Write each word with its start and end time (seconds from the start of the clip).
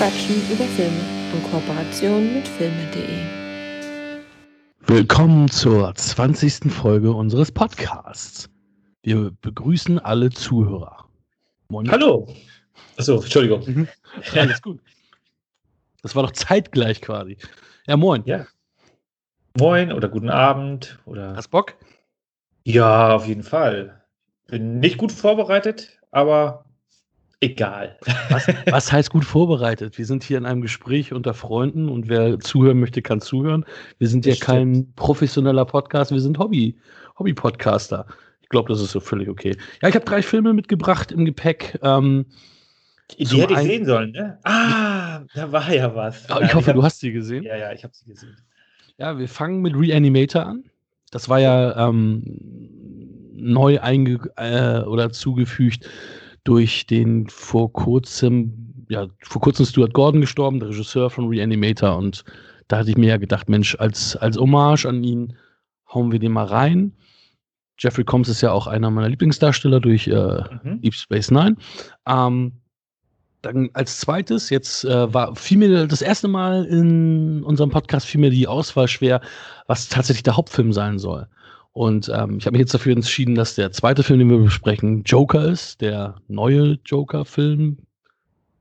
Quatschen 0.00 0.36
über 0.50 0.64
Filme 0.64 0.98
in 1.34 1.42
Kooperation 1.50 2.32
mit 2.32 2.48
filme.de. 2.48 3.18
Willkommen 4.86 5.50
zur 5.50 5.94
20. 5.94 6.72
Folge 6.72 7.12
unseres 7.12 7.52
Podcasts. 7.52 8.48
Wir 9.02 9.30
begrüßen 9.42 9.98
alle 9.98 10.30
Zuhörer. 10.30 11.04
Moin. 11.68 11.90
Hallo. 11.90 12.34
Achso, 12.96 13.20
Entschuldigung. 13.20 13.62
Mhm. 13.66 13.88
Alles 14.34 14.62
gut. 14.62 14.80
Das 16.00 16.16
war 16.16 16.22
doch 16.22 16.32
zeitgleich 16.32 17.02
quasi. 17.02 17.36
Ja, 17.86 17.98
moin. 17.98 18.22
Ja. 18.24 18.46
Moin 19.58 19.92
oder 19.92 20.08
guten 20.08 20.30
Abend 20.30 20.98
oder. 21.04 21.36
Hast 21.36 21.48
Bock? 21.48 21.74
Ja, 22.64 23.16
auf 23.16 23.26
jeden 23.26 23.42
Fall. 23.42 24.02
Bin 24.46 24.80
nicht 24.80 24.96
gut 24.96 25.12
vorbereitet, 25.12 26.00
aber 26.10 26.64
egal. 27.40 27.96
Was, 28.28 28.46
was, 28.66 28.92
heißt 28.92 29.10
gut 29.10 29.24
vorbereitet? 29.24 29.98
Wir 29.98 30.06
sind 30.06 30.22
hier 30.22 30.38
in 30.38 30.46
einem 30.46 30.60
Gespräch 30.60 31.12
unter 31.12 31.34
Freunden 31.34 31.88
und 31.88 32.08
wer 32.08 32.38
zuhören 32.38 32.78
möchte, 32.78 33.02
kann 33.02 33.20
zuhören. 33.20 33.64
Wir 33.98 34.08
sind 34.08 34.26
ja 34.26 34.34
kein 34.34 34.92
professioneller 34.94 35.64
Podcast, 35.64 36.12
wir 36.12 36.20
sind 36.20 36.38
Hobby, 36.38 36.76
Hobby-Podcaster. 37.18 38.06
Ich 38.42 38.48
glaube, 38.48 38.68
das 38.68 38.80
ist 38.80 38.92
so 38.92 39.00
völlig 39.00 39.28
okay. 39.28 39.56
Ja, 39.82 39.88
ich 39.88 39.94
habe 39.94 40.04
drei 40.04 40.22
Filme 40.22 40.52
mitgebracht 40.52 41.12
im 41.12 41.24
Gepäck. 41.24 41.78
Ähm, 41.82 42.26
die 43.18 43.40
hätte 43.40 43.54
ich 43.54 43.58
sehen 43.60 43.86
sollen, 43.86 44.12
ne? 44.12 44.38
Ah, 44.44 45.20
da 45.34 45.50
war 45.50 45.72
ja 45.72 45.94
was. 45.94 46.26
Oh, 46.30 46.40
ich 46.40 46.54
hoffe, 46.54 46.58
ich 46.60 46.68
hab, 46.68 46.74
du 46.74 46.82
hast 46.82 47.00
sie 47.00 47.12
gesehen. 47.12 47.42
Ja, 47.42 47.56
ja, 47.56 47.72
ich 47.72 47.82
habe 47.82 47.94
sie 47.94 48.04
gesehen. 48.04 48.36
Ja, 48.98 49.18
wir 49.18 49.28
fangen 49.28 49.62
mit 49.62 49.74
Reanimator 49.74 50.46
an. 50.46 50.64
Das 51.10 51.28
war 51.28 51.40
ja 51.40 51.88
ähm, 51.88 52.22
neu 53.34 53.80
einge 53.80 54.20
äh, 54.36 54.84
oder 54.84 55.10
zugefügt 55.10 55.88
durch 56.44 56.86
den 56.86 57.28
vor 57.28 57.72
kurzem, 57.72 58.86
ja, 58.88 59.06
vor 59.22 59.40
kurzem 59.40 59.66
Stuart 59.66 59.92
Gordon 59.92 60.20
gestorben, 60.20 60.60
der 60.60 60.70
Regisseur 60.70 61.10
von 61.10 61.28
Reanimator. 61.28 61.96
Und 61.96 62.24
da 62.68 62.78
hatte 62.78 62.90
ich 62.90 62.96
mir 62.96 63.08
ja 63.08 63.16
gedacht, 63.16 63.48
Mensch, 63.48 63.76
als, 63.78 64.16
als 64.16 64.36
Hommage 64.38 64.86
an 64.86 65.04
ihn 65.04 65.36
hauen 65.92 66.12
wir 66.12 66.18
den 66.18 66.32
mal 66.32 66.46
rein. 66.46 66.92
Jeffrey 67.78 68.04
Combs 68.04 68.28
ist 68.28 68.42
ja 68.42 68.52
auch 68.52 68.66
einer 68.66 68.90
meiner 68.90 69.08
Lieblingsdarsteller 69.08 69.80
durch 69.80 70.06
äh, 70.06 70.42
mhm. 70.62 70.82
Deep 70.82 70.94
Space 70.94 71.30
Nine. 71.30 71.56
Ähm, 72.06 72.52
dann 73.42 73.70
als 73.72 74.00
zweites, 74.00 74.50
jetzt 74.50 74.84
äh, 74.84 75.12
war 75.12 75.34
fiel 75.34 75.58
mir 75.58 75.86
das 75.86 76.02
erste 76.02 76.28
Mal 76.28 76.66
in 76.66 77.42
unserem 77.42 77.70
Podcast 77.70 78.06
fiel 78.06 78.20
mir 78.20 78.30
die 78.30 78.46
Auswahl 78.46 78.86
schwer, 78.86 79.22
was 79.66 79.88
tatsächlich 79.88 80.22
der 80.22 80.36
Hauptfilm 80.36 80.72
sein 80.72 80.98
soll. 80.98 81.26
Und 81.72 82.08
ähm, 82.08 82.38
ich 82.38 82.46
habe 82.46 82.52
mich 82.52 82.60
jetzt 82.60 82.74
dafür 82.74 82.92
entschieden, 82.92 83.34
dass 83.34 83.54
der 83.54 83.70
zweite 83.72 84.02
Film, 84.02 84.18
den 84.18 84.30
wir 84.30 84.38
besprechen, 84.38 85.02
Joker 85.04 85.44
ist, 85.44 85.80
der 85.80 86.16
neue 86.26 86.78
Joker-Film 86.84 87.78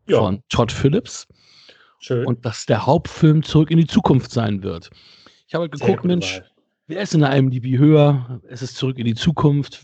ja. 0.07 0.19
von 0.19 0.43
Todd 0.49 0.71
Phillips. 0.71 1.27
Schön. 1.99 2.25
Und 2.25 2.45
dass 2.45 2.66
der 2.66 2.85
Hauptfilm 2.85 3.43
zurück 3.43 3.71
in 3.71 3.77
die 3.77 3.88
Zukunft 3.88 4.31
sein 4.31 4.63
wird. 4.63 4.89
Ich 5.47 5.53
habe 5.53 5.63
halt 5.63 5.71
geguckt, 5.71 6.05
Mensch, 6.05 6.35
Wahl. 6.35 6.45
wer 6.88 7.01
ist 7.01 7.13
in 7.13 7.21
der 7.21 7.35
IMDb 7.35 7.77
höher? 7.77 8.39
Es 8.47 8.61
ist 8.61 8.75
zurück 8.75 8.97
in 8.99 9.05
die 9.05 9.16
Zukunft. 9.16 9.83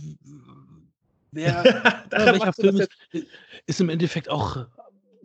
Wer, 1.32 1.64
welcher 2.12 2.54
Film 2.54 2.80
ist, 2.80 2.90
ist 3.66 3.82
im 3.82 3.90
Endeffekt 3.90 4.30
auch 4.30 4.68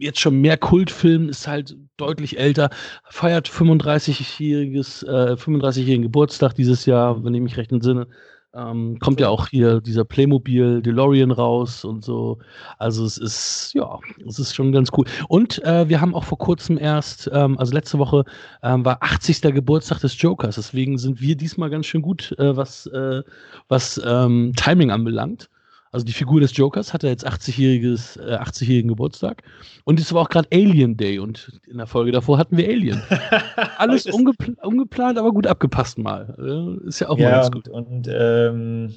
jetzt 0.01 0.21
schon 0.21 0.41
mehr 0.41 0.57
Kultfilm, 0.57 1.29
ist 1.29 1.47
halt 1.47 1.77
deutlich 1.97 2.39
älter, 2.39 2.71
feiert 3.09 3.49
35-jähriges, 3.49 5.07
äh, 5.07 5.35
35-jährigen 5.35 6.03
Geburtstag 6.03 6.55
dieses 6.55 6.87
Jahr, 6.87 7.23
wenn 7.25 7.35
ich 7.35 7.41
mich 7.41 7.57
recht 7.57 7.73
entsinne. 7.73 8.07
Ähm, 8.53 8.99
kommt 8.99 9.21
ja 9.21 9.29
auch 9.29 9.47
hier 9.47 9.81
dieser 9.81 10.05
Playmobil 10.05 10.83
DeLorean 10.83 11.31
raus 11.31 11.85
und 11.85 12.05
so. 12.05 12.39
Also 12.79 13.05
es 13.05 13.17
ist, 13.17 13.73
ja, 13.75 13.97
es 14.27 14.41
ist 14.41 14.57
schon 14.57 14.73
ganz 14.73 14.91
cool. 14.97 15.05
Und 15.29 15.63
äh, 15.65 15.89
wir 15.89 16.01
haben 16.01 16.17
auch 16.17 16.25
vor 16.25 16.39
kurzem 16.39 16.77
erst, 16.77 17.31
ähm, 17.33 17.57
also 17.59 17.73
letzte 17.73 18.01
Woche 18.01 18.25
ähm, 18.65 18.85
war 18.85 18.99
80. 19.03 19.43
Geburtstag 19.43 20.01
des 20.01 20.21
Jokers. 20.21 20.57
Deswegen 20.57 20.99
sind 20.99 21.21
wir 21.21 21.37
diesmal 21.37 21.71
ganz 21.71 21.87
schön 21.87 22.03
gut, 22.03 22.35
äh, 22.39 22.57
was, 22.57 22.87
äh, 22.87 23.23
was 23.69 24.01
ähm, 24.05 24.53
Timing 24.57 24.91
anbelangt. 24.91 25.49
Also 25.93 26.07
die 26.07 26.13
Figur 26.13 26.41
des 26.41 26.57
Jokers 26.57 26.93
hatte 26.95 27.09
jetzt 27.09 27.27
80-jähriges, 27.27 28.21
äh, 28.21 28.37
80-jährigen 28.37 28.89
Geburtstag. 28.89 29.43
Und 29.85 29.99
es 29.99 30.13
war 30.13 30.23
auch 30.23 30.29
gerade 30.29 30.49
Alien 30.53 30.97
Day 30.97 31.19
und 31.19 31.61
in 31.67 31.79
der 31.79 31.89
Folge 31.89 32.13
davor 32.13 32.39
hatten 32.39 32.57
wir 32.57 32.69
Alien. 32.69 33.03
Alles 33.79 34.07
ungepl 34.07 34.57
ungeplant, 34.63 35.19
aber 35.19 35.33
gut 35.33 35.49
abgepasst 35.49 35.99
mal. 35.99 36.81
Ist 36.87 37.01
ja 37.01 37.09
auch 37.09 37.19
ja, 37.19 37.31
mal 37.31 37.37
ganz 37.37 37.51
gut. 37.51 37.69
Und, 37.69 37.89
und 37.89 38.09
ähm, 38.09 38.95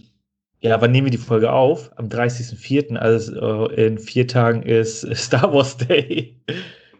ja, 0.61 0.79
wann 0.79 0.91
nehmen 0.91 1.07
wir 1.07 1.11
die 1.11 1.17
Folge 1.17 1.51
auf? 1.51 1.91
Am 1.97 2.09
30.04., 2.09 2.95
also 2.95 3.69
äh, 3.69 3.87
in 3.87 3.97
vier 3.97 4.27
Tagen 4.27 4.61
ist 4.61 5.01
Star 5.15 5.51
Wars 5.51 5.77
Day. 5.77 6.39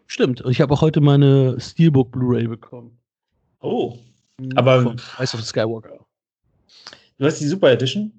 Stimmt. 0.08 0.42
Und 0.42 0.52
ich 0.52 0.60
habe 0.60 0.74
auch 0.74 0.82
heute 0.82 1.02
meine 1.02 1.60
Steelbook 1.60 2.12
Blu-ray 2.12 2.48
bekommen. 2.48 2.98
Oh. 3.62 3.98
Aber. 4.56 4.82
Von 4.82 5.00
Rise 5.20 5.38
of 5.38 5.44
Skywalker. 5.44 6.00
Du 7.20 7.26
hast 7.26 7.40
die 7.40 7.48
Super 7.48 7.72
Edition? 7.72 8.12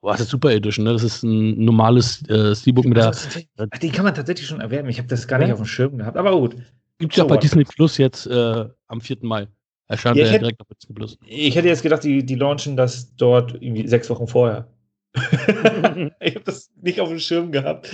Boah, 0.00 0.12
das 0.12 0.22
ist 0.22 0.30
Super 0.30 0.52
Edition, 0.52 0.84
ne? 0.84 0.92
Das 0.92 1.02
ist 1.02 1.24
ein 1.24 1.64
normales 1.64 2.22
äh, 2.28 2.54
Steelbook 2.54 2.84
mit 2.84 2.96
der. 2.96 3.10
Ach, 3.10 3.78
die 3.78 3.90
kann 3.90 4.04
man 4.04 4.14
tatsächlich 4.14 4.46
schon 4.46 4.60
erwerben. 4.60 4.88
Ich 4.88 4.98
habe 4.98 5.08
das 5.08 5.26
gar 5.26 5.38
nicht 5.38 5.52
auf 5.52 5.58
dem 5.58 5.66
Schirm 5.66 5.98
gehabt. 5.98 6.16
Aber 6.16 6.30
gut. 6.38 6.56
Gibt 6.98 7.12
es 7.12 7.16
ja 7.16 7.24
auch 7.24 7.28
bei 7.28 7.36
Disney 7.36 7.64
Plus 7.64 7.96
jetzt 7.98 8.26
äh, 8.26 8.64
am 8.86 9.00
4. 9.00 9.18
Mai. 9.22 9.48
Erscheint 9.88 10.16
ja, 10.16 10.26
ja 10.26 10.38
direkt 10.38 10.60
auf 10.60 10.66
Disney 10.68 10.94
Plus. 10.94 11.18
Ich 11.26 11.56
hätte 11.56 11.68
jetzt 11.68 11.82
gedacht, 11.82 12.04
die, 12.04 12.24
die 12.24 12.34
launchen 12.34 12.76
das 12.76 13.14
dort 13.16 13.54
irgendwie 13.60 13.88
sechs 13.88 14.08
Wochen 14.10 14.28
vorher. 14.28 14.68
ich 15.14 16.34
habe 16.34 16.44
das 16.44 16.70
nicht 16.80 17.00
auf 17.00 17.08
dem 17.08 17.18
Schirm 17.18 17.50
gehabt. 17.50 17.90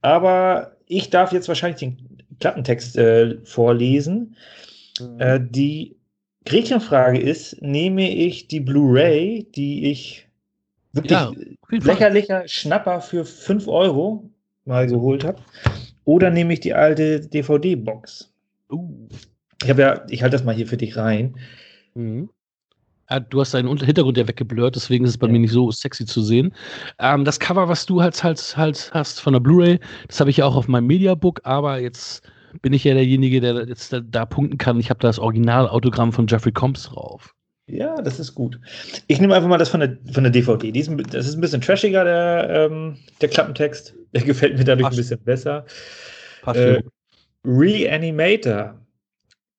Aber 0.00 0.76
ich 0.86 1.10
darf 1.10 1.32
jetzt 1.32 1.48
wahrscheinlich 1.48 1.80
den 1.80 2.24
Klappentext 2.40 2.96
äh, 2.96 3.38
vorlesen. 3.44 4.36
Mhm. 5.00 5.20
Äh, 5.20 5.40
die 5.40 5.96
Gretchenfrage 6.46 7.20
ist: 7.20 7.60
Nehme 7.60 8.10
ich 8.10 8.48
die 8.48 8.60
Blu-ray, 8.60 9.46
die 9.54 9.90
ich 9.90 10.27
wirklich 10.98 11.18
ja, 11.18 11.32
lächerlicher 11.70 12.46
Schnapper 12.46 13.00
für 13.00 13.24
5 13.24 13.68
Euro 13.68 14.28
mal 14.64 14.86
geholt 14.86 15.24
habe. 15.24 15.40
Oder 16.04 16.30
nehme 16.30 16.54
ich 16.54 16.60
die 16.60 16.74
alte 16.74 17.20
DVD-Box. 17.20 18.32
Uh. 18.70 19.08
Ich 19.62 19.68
habe 19.68 19.82
ja, 19.82 20.06
ich 20.08 20.22
halte 20.22 20.36
das 20.36 20.44
mal 20.44 20.54
hier 20.54 20.66
für 20.66 20.76
dich 20.76 20.96
rein. 20.96 21.36
Mhm. 21.94 22.30
Ja, 23.10 23.20
du 23.20 23.40
hast 23.40 23.54
deinen 23.54 23.76
Hintergrund 23.78 24.18
ja 24.18 24.28
weggeblurrt, 24.28 24.76
deswegen 24.76 25.04
ist 25.04 25.12
es 25.12 25.18
bei 25.18 25.26
ja. 25.26 25.32
mir 25.32 25.38
nicht 25.38 25.52
so 25.52 25.70
sexy 25.70 26.04
zu 26.04 26.22
sehen. 26.22 26.54
Ähm, 26.98 27.24
das 27.24 27.40
Cover, 27.40 27.68
was 27.68 27.86
du 27.86 28.02
halt, 28.02 28.22
halt, 28.22 28.56
halt 28.56 28.90
hast 28.92 29.20
von 29.20 29.32
der 29.32 29.40
Blu-ray, 29.40 29.80
das 30.06 30.20
habe 30.20 30.30
ich 30.30 30.36
ja 30.36 30.46
auch 30.46 30.56
auf 30.56 30.68
meinem 30.68 30.86
Mediabook, 30.86 31.40
aber 31.44 31.80
jetzt 31.80 32.22
bin 32.60 32.72
ich 32.72 32.84
ja 32.84 32.94
derjenige, 32.94 33.40
der 33.40 33.66
jetzt 33.66 33.92
da, 33.92 34.00
da 34.00 34.26
punkten 34.26 34.58
kann. 34.58 34.78
Ich 34.78 34.90
habe 34.90 35.00
das 35.00 35.18
Originalautogramm 35.18 36.12
von 36.12 36.26
Jeffrey 36.26 36.52
Combs 36.52 36.84
drauf. 36.84 37.34
Ja, 37.68 38.00
das 38.00 38.18
ist 38.18 38.34
gut. 38.34 38.58
Ich 39.06 39.20
nehme 39.20 39.34
einfach 39.34 39.48
mal 39.48 39.58
das 39.58 39.68
von 39.68 39.80
der, 39.80 39.98
von 40.12 40.24
der 40.24 40.32
DVD. 40.32 40.70
Ist, 40.70 40.90
das 41.12 41.28
ist 41.28 41.34
ein 41.34 41.40
bisschen 41.40 41.60
trashiger, 41.60 42.02
der, 42.04 42.48
ähm, 42.50 42.96
der 43.20 43.28
Klappentext. 43.28 43.94
Der 44.14 44.22
gefällt 44.22 44.56
mir 44.56 44.64
dadurch 44.64 44.86
Passt. 44.86 44.96
ein 44.96 45.02
bisschen 45.02 45.20
besser. 45.20 45.66
Äh, 46.46 46.80
Reanimator. 47.44 48.80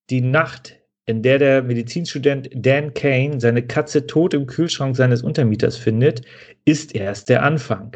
Die 0.09 0.21
Nacht, 0.21 0.75
in 1.05 1.21
der 1.21 1.37
der 1.37 1.61
Medizinstudent 1.61 2.49
Dan 2.55 2.95
Kane 2.95 3.39
seine 3.39 3.61
Katze 3.61 4.07
tot 4.07 4.33
im 4.33 4.47
Kühlschrank 4.47 4.95
seines 4.95 5.21
Untermieters 5.21 5.77
findet, 5.77 6.23
ist 6.65 6.95
erst 6.95 7.29
der 7.29 7.43
Anfang. 7.43 7.95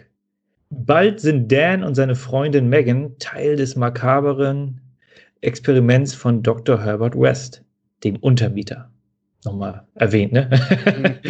Bald 0.70 1.22
sind 1.22 1.52
Dan 1.52 1.84
und 1.84 1.96
seine 1.96 2.14
Freundin 2.14 2.70
Megan 2.70 3.18
Teil 3.18 3.56
des 3.56 3.76
makaberen 3.76 4.80
Experiments 5.42 6.14
von 6.14 6.44
Dr. 6.44 6.84
Herbert 6.84 7.20
West, 7.20 7.64
dem 8.04 8.18
Untermieter 8.18 8.93
nochmal 9.46 9.88
erwähnt, 9.96 10.34
ne? 10.34 10.50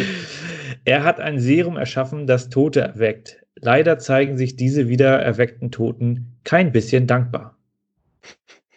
er 0.84 1.04
hat 1.04 1.20
ein 1.20 1.38
Serum 1.38 1.76
erschaffen, 1.76 2.26
das 2.26 2.48
Tote 2.48 2.80
erweckt. 2.80 3.44
Leider 3.56 3.98
zeigen 3.98 4.36
sich 4.36 4.56
diese 4.56 4.88
wieder 4.88 5.20
erweckten 5.20 5.70
Toten 5.70 6.36
kein 6.44 6.72
bisschen 6.72 7.06
dankbar. 7.06 7.56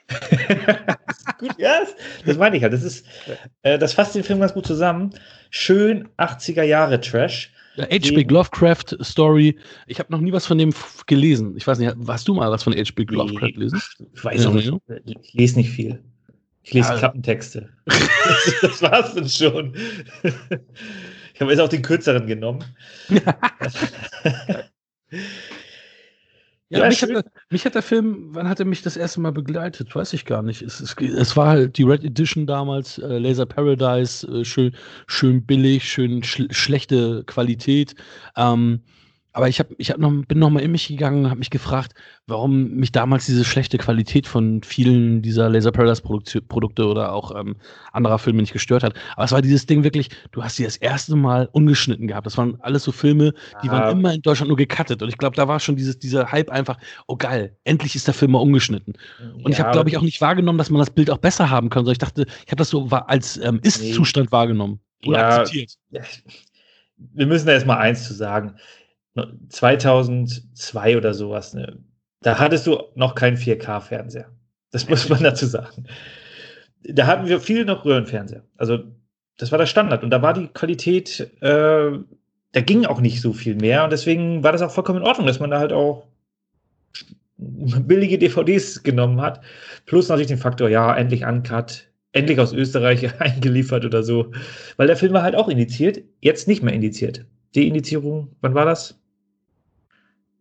das 0.08 1.26
gut, 1.40 1.56
ja, 1.58 1.82
das, 2.26 2.38
meine 2.38 2.58
ich 2.58 2.64
halt. 2.64 2.74
Das, 2.74 2.84
ist, 2.84 3.06
äh, 3.64 3.78
das 3.78 3.94
fasst 3.94 4.16
den 4.16 4.24
Film 4.24 4.40
ganz 4.40 4.54
gut 4.54 4.66
zusammen. 4.66 5.12
Schön 5.50 6.08
80er 6.18 6.64
Jahre 6.64 7.02
Trash. 7.02 7.54
H.P. 7.78 8.24
Lovecraft 8.24 8.98
Story. 9.04 9.58
Ich 9.86 10.00
habe 10.00 10.12
noch 10.12 10.20
nie 10.20 10.32
was 10.32 10.46
von 10.46 10.58
dem 10.58 10.74
gelesen. 11.06 11.56
Ich 11.58 11.68
weiß 11.68 11.78
nicht, 11.78 11.96
hast 12.08 12.28
du 12.28 12.34
mal 12.34 12.50
was 12.50 12.64
von 12.64 12.74
H.P. 12.74 13.04
Lovecraft 13.04 13.54
gelesen? 13.54 13.82
Ich 14.16 14.24
weiß 14.24 14.46
ja, 14.46 14.52
nicht. 14.52 14.72
Ich 15.06 15.34
lese 15.34 15.60
nicht 15.60 15.70
viel. 15.70 16.02
Ich 16.68 16.74
lese 16.74 16.90
ja. 16.90 16.98
Klappentexte. 16.98 17.70
das 18.62 18.82
war's 18.82 19.16
dann 19.16 19.30
schon. 19.30 19.74
Ich 21.34 21.42
habe 21.42 21.52
jetzt 21.52 21.60
auch 21.62 21.70
den 21.70 21.84
kürzeren 21.84 22.26
genommen. 22.26 22.66
Ja, 26.70 26.80
ja 26.80 26.88
mich, 26.88 27.04
hat, 27.04 27.26
mich, 27.52 27.64
hat, 27.64 27.76
der 27.76 27.84
Film, 27.84 28.30
wann 28.32 28.50
hat 28.50 28.60
er 28.60 28.66
mich 28.66 28.82
das 28.82 28.98
erste 28.98 29.22
Mal 29.22 29.32
begleitet? 29.32 29.96
Weiß 29.96 30.14
ich 30.14 30.26
gar 30.26 30.42
nicht. 30.42 30.64
Es, 30.64 30.80
es, 30.80 30.96
es 30.98 31.38
war 31.38 31.50
halt 31.50 31.78
die 31.78 31.84
Red 31.84 32.04
Edition 32.04 32.48
damals, 32.48 32.98
äh, 32.98 33.20
Laser 33.20 33.46
Paradise, 33.46 34.28
äh, 34.28 34.44
schön, 34.44 34.76
schön 35.06 35.46
billig, 35.46 35.84
schön 35.84 36.24
sch 36.24 36.48
schlechte 36.50 37.24
Qualität. 37.28 37.94
Ähm, 38.36 38.82
Aber 39.38 39.48
ich, 39.48 39.60
hab, 39.60 39.68
ich 39.78 39.92
hab 39.92 40.00
noch, 40.00 40.12
bin 40.26 40.40
noch 40.40 40.50
mal 40.50 40.62
in 40.62 40.72
mich 40.72 40.88
gegangen, 40.88 41.30
habe 41.30 41.38
mich 41.38 41.52
gefragt, 41.52 41.94
warum 42.26 42.72
mich 42.72 42.92
damals 42.92 43.28
diese 43.28 43.46
schlechte 43.46 43.78
Qualität 43.78 44.26
von 44.26 44.64
vielen 44.64 45.22
dieser 45.22 45.48
Laser 45.48 45.72
Paradise 45.72 46.02
Produkte 46.02 46.88
oder 46.88 47.14
auch 47.14 47.40
ähm, 47.40 47.56
anderer 47.94 48.18
Filme 48.18 48.42
nicht 48.42 48.52
gestört 48.52 48.82
hat. 48.82 48.96
Aber 49.16 49.26
es 49.26 49.32
war 49.32 49.44
dieses 49.44 49.68
Ding 49.68 49.84
wirklich, 49.84 50.10
du 50.32 50.44
hast 50.44 50.56
sie 50.56 50.64
das 50.64 50.78
erste 50.78 51.16
Mal 51.16 51.50
ungeschnitten 51.52 52.08
gehabt. 52.08 52.26
Das 52.26 52.36
waren 52.36 52.60
alles 52.62 52.84
so 52.84 52.92
Filme, 52.92 53.32
die 53.62 53.70
ah. 53.70 53.74
waren 53.74 54.00
immer 54.00 54.12
in 54.12 54.24
Deutschland 54.24 54.48
nur 54.48 54.58
gecuttet. 54.58 55.04
Und 55.04 55.10
ich 55.10 55.20
glaube, 55.20 55.36
da 55.36 55.48
war 55.48 55.60
schon 55.60 55.76
dieses, 55.76 56.00
dieser 56.00 56.32
Hype 56.32 56.50
einfach, 56.50 56.80
oh 57.06 57.16
geil, 57.16 57.56
endlich 57.64 57.96
ist 57.96 58.08
der 58.08 58.16
Film 58.16 58.32
mal 58.32 58.40
ungeschnitten. 58.40 58.96
Und 59.36 59.44
ja, 59.44 59.50
ich 59.50 59.60
habe, 59.60 59.70
glaube 59.70 59.90
ich, 59.92 59.98
auch 59.98 60.02
nicht 60.02 60.20
wahrgenommen, 60.20 60.58
dass 60.58 60.72
man 60.72 60.80
das 60.80 60.90
Bild 60.90 61.12
auch 61.12 61.20
besser 61.20 61.52
haben 61.52 61.70
kann. 61.70 61.86
Ich 61.86 62.00
dachte, 62.00 62.26
ich 62.44 62.52
habe 62.52 62.56
das 62.56 62.72
so 62.72 62.88
als 62.88 63.38
ähm, 63.38 63.60
Ist-Zustand 63.62 64.30
nee. 64.30 64.32
wahrgenommen. 64.32 64.80
Oder 65.06 65.20
ja, 65.20 65.30
akzeptiert. 65.42 65.78
Wir 66.98 67.28
müssen 67.28 67.46
da 67.46 67.52
erstmal 67.52 67.78
eins 67.78 68.08
zu 68.08 68.16
sagen. 68.16 68.56
2002 69.50 70.98
oder 70.98 71.14
sowas, 71.14 71.54
ne? 71.54 71.78
da 72.22 72.40
hattest 72.40 72.68
du 72.68 72.78
noch 72.96 73.16
keinen 73.16 73.38
4K-Fernseher. 73.38 74.30
Das 74.72 74.90
muss 74.90 75.08
man 75.10 75.24
dazu 75.24 75.46
sagen. 75.46 75.86
Da 76.84 77.08
hatten 77.08 77.28
wir 77.28 77.40
viele 77.40 77.66
noch 77.66 77.86
Röhrenfernseher. 77.86 78.44
Also, 78.58 78.80
das 79.38 79.52
war 79.52 79.58
der 79.58 79.66
Standard. 79.66 80.04
Und 80.04 80.10
da 80.10 80.22
war 80.22 80.34
die 80.34 80.48
Qualität, 80.48 81.20
äh, 81.42 81.92
da 82.52 82.62
ging 82.62 82.86
auch 82.86 83.02
nicht 83.02 83.22
so 83.22 83.34
viel 83.34 83.56
mehr. 83.56 83.84
Und 83.84 83.92
deswegen 83.92 84.44
war 84.44 84.52
das 84.52 84.62
auch 84.62 84.72
vollkommen 84.72 85.00
in 85.00 85.08
Ordnung, 85.08 85.28
dass 85.28 85.40
man 85.40 85.52
da 85.52 85.60
halt 85.60 85.74
auch 85.74 86.08
billige 87.38 88.18
DVDs 88.18 88.82
genommen 88.84 89.22
hat. 89.22 89.42
Plus 89.86 90.10
natürlich 90.10 90.28
den 90.28 90.38
Faktor, 90.38 90.70
ja, 90.70 90.96
endlich 90.96 91.24
Uncut, 91.24 91.88
endlich 92.14 92.40
aus 92.40 92.52
Österreich 92.52 93.10
eingeliefert 93.22 93.86
oder 93.86 94.02
so. 94.02 94.32
Weil 94.78 94.88
der 94.88 94.98
Film 94.98 95.14
war 95.14 95.24
halt 95.24 95.36
auch 95.36 95.50
indiziert, 95.50 96.02
jetzt 96.22 96.48
nicht 96.48 96.64
mehr 96.64 96.74
indiziert. 96.74 97.26
Die 97.54 97.68
Indizierung, 97.68 98.36
wann 98.42 98.56
war 98.56 98.66
das? 98.66 99.00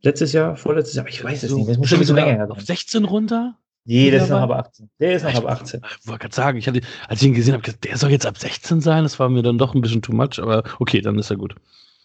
Letztes 0.07 0.33
Jahr, 0.33 0.55
vorletztes 0.55 0.95
Jahr, 0.95 1.09
ich 1.09 1.25
weiß 1.25 1.43
es 1.43 1.51
so, 1.51 1.57
nicht. 1.57 1.69
Das 1.69 1.79
muss 1.79 1.89
schon 1.89 1.99
ein 1.99 2.01
bisschen 2.01 2.15
länger 2.15 2.31
her 2.31 2.49
Auf 2.49 2.61
16 2.61 3.05
runter? 3.05 3.57
Nee, 3.87 4.13
der 4.13 4.23
ist 4.23 4.31
noch 4.31 4.41
ab 4.41 4.53
18. 4.53 4.89
Der 5.01 5.15
ist 5.15 5.25
noch 5.25 5.35
ab 5.35 5.47
18. 5.47 5.81
Ich 6.01 6.07
wollte 6.07 6.21
gerade 6.21 6.35
sagen, 6.35 6.59
ich 6.59 6.69
hatte, 6.69 6.81
als 7.09 7.23
ich 7.23 7.27
ihn 7.27 7.35
gesehen 7.35 7.55
habe, 7.55 7.65
der 7.73 7.97
soll 7.97 8.13
jetzt 8.13 8.25
ab 8.25 8.39
16 8.39 8.81
sein. 8.81 9.03
Das 9.03 9.19
war 9.19 9.29
mir 9.29 9.43
dann 9.43 9.59
doch 9.59 9.75
ein 9.75 9.81
bisschen 9.81 10.03
too 10.03 10.13
much, 10.13 10.39
aber 10.41 10.63
okay, 10.79 11.01
dann 11.01 11.19
ist 11.19 11.31
er 11.31 11.37
gut. 11.37 11.57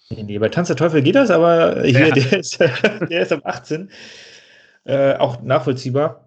Nee, 0.10 0.24
nee 0.24 0.40
bei 0.40 0.50
Tanz 0.50 0.68
der 0.68 0.78
Teufel 0.78 1.04
geht 1.04 1.14
das, 1.14 1.30
aber 1.30 1.84
hier, 1.84 2.08
ja. 2.08 2.14
der, 2.16 2.40
ist, 2.40 2.60
der 3.10 3.22
ist 3.22 3.32
ab 3.32 3.42
18. 3.44 3.92
Äh, 4.86 5.14
auch 5.18 5.44
nachvollziehbar. 5.44 6.26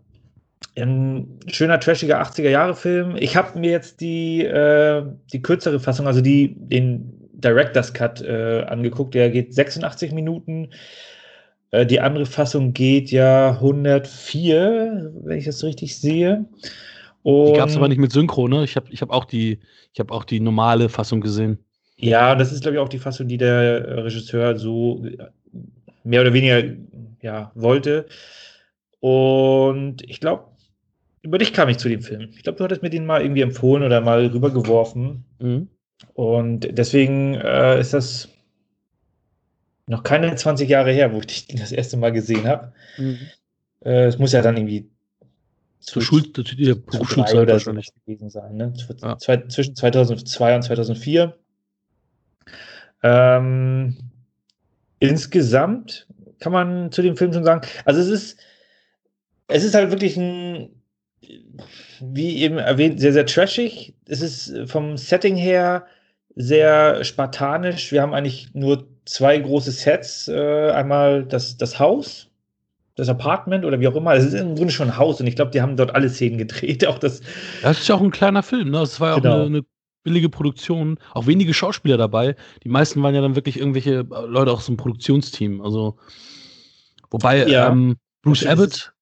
Ein 0.76 1.40
schöner, 1.48 1.80
trashiger 1.80 2.22
80er-Jahre-Film. 2.22 3.16
Ich 3.16 3.36
habe 3.36 3.58
mir 3.58 3.72
jetzt 3.72 4.00
die, 4.00 4.44
äh, 4.44 5.02
die 5.32 5.42
kürzere 5.42 5.80
Fassung, 5.80 6.06
also 6.06 6.20
die, 6.20 6.54
den 6.56 7.28
Director's 7.32 7.92
Cut 7.92 8.22
äh, 8.22 8.62
angeguckt. 8.62 9.14
Der 9.14 9.30
geht 9.30 9.52
86 9.52 10.12
Minuten. 10.12 10.70
Äh, 11.74 11.86
die 11.86 12.00
andere 12.00 12.26
Fassung 12.26 12.72
geht 12.72 13.10
ja 13.10 13.52
104, 13.52 15.12
wenn 15.24 15.38
ich 15.38 15.44
das 15.44 15.64
richtig 15.64 15.98
sehe. 15.98 16.44
Und 17.22 17.52
die 17.52 17.58
gab 17.58 17.68
es 17.68 17.76
aber 17.76 17.88
nicht 17.88 17.98
mit 17.98 18.12
Synchro, 18.12 18.48
ne? 18.48 18.64
Ich 18.64 18.76
habe 18.76 18.86
ich 18.90 19.02
hab 19.02 19.10
auch, 19.10 19.24
die, 19.24 19.58
hab 19.98 20.12
auch 20.12 20.24
die 20.24 20.40
normale 20.40 20.88
Fassung 20.88 21.20
gesehen. 21.20 21.58
Ja, 21.96 22.34
das 22.34 22.52
ist, 22.52 22.62
glaube 22.62 22.76
ich, 22.76 22.80
auch 22.80 22.88
die 22.88 22.98
Fassung, 22.98 23.28
die 23.28 23.38
der 23.38 24.04
Regisseur 24.04 24.56
so 24.58 25.04
mehr 26.04 26.20
oder 26.20 26.32
weniger 26.32 26.62
ja, 27.22 27.50
wollte. 27.54 28.06
Und 29.00 30.08
ich 30.08 30.20
glaube, 30.20 30.44
über 31.22 31.38
dich 31.38 31.52
kam 31.52 31.68
ich 31.70 31.78
zu 31.78 31.88
dem 31.88 32.02
Film. 32.02 32.28
Ich 32.36 32.42
glaube, 32.42 32.58
du 32.58 32.64
hattest 32.64 32.82
mir 32.82 32.90
den 32.90 33.06
mal 33.06 33.22
irgendwie 33.22 33.40
empfohlen 33.40 33.82
oder 33.82 34.00
mal 34.00 34.26
rübergeworfen. 34.26 35.24
Mhm. 35.38 35.68
Und 36.12 36.68
deswegen 36.70 37.34
äh, 37.34 37.80
ist 37.80 37.94
das 37.94 38.33
noch 39.86 40.02
keine 40.02 40.34
20 40.34 40.68
Jahre 40.68 40.92
her, 40.92 41.12
wo 41.12 41.20
ich 41.20 41.26
dich 41.26 41.46
das 41.60 41.72
erste 41.72 41.96
Mal 41.96 42.12
gesehen 42.12 42.46
habe. 42.46 42.72
Mhm. 42.96 43.18
Äh, 43.84 44.06
es 44.06 44.18
muss 44.18 44.32
ja 44.32 44.42
dann 44.42 44.56
irgendwie 44.56 44.88
zur 45.80 46.00
Schul 46.02 46.22
der 46.32 46.74
Berufsschulzeit 46.76 47.36
oder 47.36 47.58
so 47.58 47.72
gewesen 47.72 48.30
sein, 48.30 48.56
ne? 48.56 48.72
Ja. 49.02 49.18
zwischen 49.18 49.76
2002 49.76 50.56
und 50.56 50.62
2004. 50.62 51.36
Ähm, 53.02 53.96
insgesamt 54.98 56.06
kann 56.40 56.52
man 56.52 56.90
zu 56.90 57.02
dem 57.02 57.16
Film 57.16 57.34
schon 57.34 57.44
sagen, 57.44 57.66
also 57.84 58.00
es 58.00 58.08
ist, 58.08 58.40
es 59.48 59.62
ist 59.62 59.74
halt 59.74 59.90
wirklich 59.90 60.16
ein, 60.16 60.70
wie 62.00 62.38
eben 62.38 62.56
erwähnt, 62.56 63.00
sehr, 63.00 63.12
sehr 63.12 63.26
trashig. 63.26 63.94
Es 64.08 64.22
ist 64.22 64.54
vom 64.66 64.96
Setting 64.96 65.36
her 65.36 65.86
sehr 66.34 67.04
spartanisch. 67.04 67.92
Wir 67.92 68.00
haben 68.00 68.14
eigentlich 68.14 68.54
nur 68.54 68.88
zwei 69.04 69.38
große 69.38 69.70
Sets. 69.70 70.28
Äh, 70.28 70.70
einmal 70.70 71.24
das, 71.24 71.56
das 71.56 71.78
Haus, 71.78 72.30
das 72.96 73.08
Apartment 73.08 73.64
oder 73.64 73.80
wie 73.80 73.88
auch 73.88 73.96
immer. 73.96 74.14
Es 74.14 74.24
ist 74.24 74.34
im 74.34 74.54
Grunde 74.54 74.72
schon 74.72 74.88
ein 74.88 74.96
Haus 74.96 75.20
und 75.20 75.26
ich 75.26 75.36
glaube, 75.36 75.50
die 75.50 75.62
haben 75.62 75.76
dort 75.76 75.94
alle 75.94 76.08
Szenen 76.08 76.38
gedreht. 76.38 76.86
Auch 76.86 76.98
das, 76.98 77.20
das 77.62 77.80
ist 77.80 77.88
ja 77.88 77.94
auch 77.94 78.02
ein 78.02 78.10
kleiner 78.10 78.42
Film. 78.42 78.70
Ne? 78.70 78.78
Das 78.78 79.00
war 79.00 79.10
ja 79.10 79.14
auch 79.16 79.22
genau. 79.22 79.34
eine, 79.36 79.44
eine 79.46 79.62
billige 80.04 80.28
Produktion. 80.28 80.98
Auch 81.12 81.26
wenige 81.26 81.54
Schauspieler 81.54 81.96
dabei. 81.96 82.36
Die 82.62 82.68
meisten 82.68 83.02
waren 83.02 83.14
ja 83.14 83.20
dann 83.20 83.36
wirklich 83.36 83.58
irgendwelche 83.58 84.06
Leute 84.26 84.52
aus 84.52 84.66
dem 84.66 84.76
Produktionsteam. 84.76 85.60
Also, 85.60 85.96
wobei 87.10 87.46
ja, 87.46 87.70
ähm, 87.70 87.96
Bruce 88.22 88.46
Abbott 88.46 88.93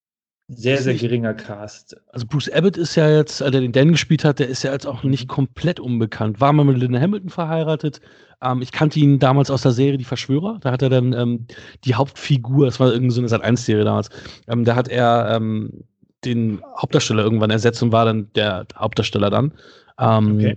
sehr, 0.54 0.78
sehr 0.78 0.94
geringer 0.94 1.34
Cast. 1.34 1.96
Also 2.12 2.26
Bruce 2.26 2.50
Abbott 2.50 2.76
ist 2.76 2.94
ja 2.94 3.08
jetzt, 3.10 3.40
der 3.40 3.50
den 3.50 3.72
Dan 3.72 3.92
gespielt 3.92 4.24
hat, 4.24 4.38
der 4.38 4.48
ist 4.48 4.62
ja 4.62 4.72
jetzt 4.72 4.86
auch 4.86 5.02
nicht 5.02 5.28
komplett 5.28 5.80
unbekannt. 5.80 6.40
War 6.40 6.52
mal 6.52 6.64
mit 6.64 6.78
Linda 6.78 7.00
Hamilton 7.00 7.30
verheiratet. 7.30 8.00
Ähm, 8.42 8.62
ich 8.62 8.72
kannte 8.72 8.98
ihn 9.00 9.18
damals 9.18 9.50
aus 9.50 9.62
der 9.62 9.72
Serie 9.72 9.98
Die 9.98 10.04
Verschwörer. 10.04 10.58
Da 10.60 10.72
hat 10.72 10.82
er 10.82 10.90
dann 10.90 11.12
ähm, 11.12 11.46
die 11.84 11.94
Hauptfigur, 11.94 12.66
das 12.66 12.80
war 12.80 12.88
irgendeine 12.88 13.12
so 13.12 13.20
eine 13.20 13.28
Sat 13.28 13.44
1-Serie 13.44 13.84
damals, 13.84 14.10
ähm, 14.48 14.64
da 14.64 14.74
hat 14.74 14.88
er 14.88 15.34
ähm, 15.36 15.84
den 16.24 16.62
Hauptdarsteller 16.76 17.22
irgendwann 17.22 17.50
ersetzt 17.50 17.82
und 17.82 17.92
war 17.92 18.04
dann 18.04 18.32
der 18.34 18.66
Hauptdarsteller 18.76 19.30
dann. 19.30 19.52
Ähm, 19.98 20.36
okay. 20.36 20.56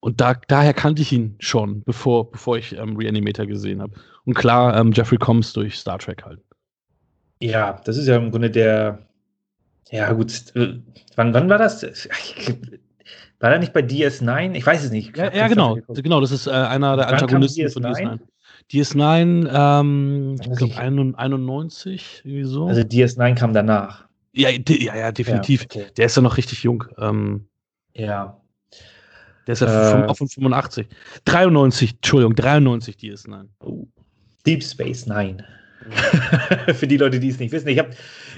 Und 0.00 0.20
da, 0.20 0.34
daher 0.48 0.74
kannte 0.74 1.00
ich 1.00 1.12
ihn 1.12 1.36
schon, 1.38 1.82
bevor, 1.82 2.30
bevor 2.30 2.58
ich 2.58 2.76
ähm, 2.76 2.96
Reanimator 2.96 3.46
gesehen 3.46 3.80
habe. 3.80 3.94
Und 4.24 4.34
klar, 4.34 4.84
Jeffrey 4.92 5.18
Combs 5.18 5.52
durch 5.52 5.78
Star 5.78 5.98
Trek 5.98 6.24
halt. 6.24 6.40
Ja, 7.44 7.78
das 7.84 7.98
ist 7.98 8.06
ja 8.06 8.16
im 8.16 8.30
Grunde 8.30 8.50
der. 8.50 9.00
Ja, 9.90 10.10
gut. 10.12 10.32
Äh, 10.56 10.78
wann, 11.14 11.34
wann 11.34 11.48
war 11.48 11.58
das? 11.58 11.82
War 13.40 13.52
er 13.52 13.58
nicht 13.58 13.74
bei 13.74 13.80
DS9? 13.80 14.54
Ich 14.54 14.64
weiß 14.64 14.84
es 14.84 14.90
nicht. 14.90 15.14
Ja, 15.18 15.30
ja 15.30 15.48
genau. 15.48 15.76
Genau, 15.88 16.20
das 16.22 16.30
ist 16.30 16.46
äh, 16.46 16.50
einer 16.50 16.96
der 16.96 17.08
Antagonisten 17.08 17.66
DS9? 17.66 17.72
von 17.72 17.84
DS9. 17.84 18.18
DS9, 18.72 19.80
ähm, 19.80 20.36
ich 20.40 20.56
glaube 20.56 20.78
91, 20.78 22.22
irgendwie 22.24 22.44
so. 22.44 22.66
Also 22.66 22.80
DS9 22.80 23.34
kam 23.34 23.52
danach. 23.52 24.06
Ja, 24.32 24.48
ja, 24.48 24.96
ja 24.96 25.12
definitiv. 25.12 25.62
Ja, 25.62 25.66
okay. 25.66 25.92
Der 25.98 26.06
ist 26.06 26.16
ja 26.16 26.22
noch 26.22 26.38
richtig 26.38 26.62
jung. 26.62 26.84
Ähm, 26.96 27.46
ja. 27.92 28.40
Der 29.46 29.52
ist 29.52 29.60
ja 29.60 30.06
äh, 30.06 30.14
von 30.14 30.28
85. 30.28 30.86
93, 31.26 31.96
Entschuldigung, 31.96 32.34
93 32.34 32.96
DS9. 32.96 33.48
Oh. 33.60 33.86
Deep 34.46 34.64
Space 34.64 35.06
Nine. 35.06 35.44
Für 36.74 36.86
die 36.86 36.96
Leute, 36.96 37.20
die 37.20 37.28
es 37.28 37.38
nicht 37.38 37.52
wissen. 37.52 37.68
Ich 37.68 37.78
habe 37.78 37.90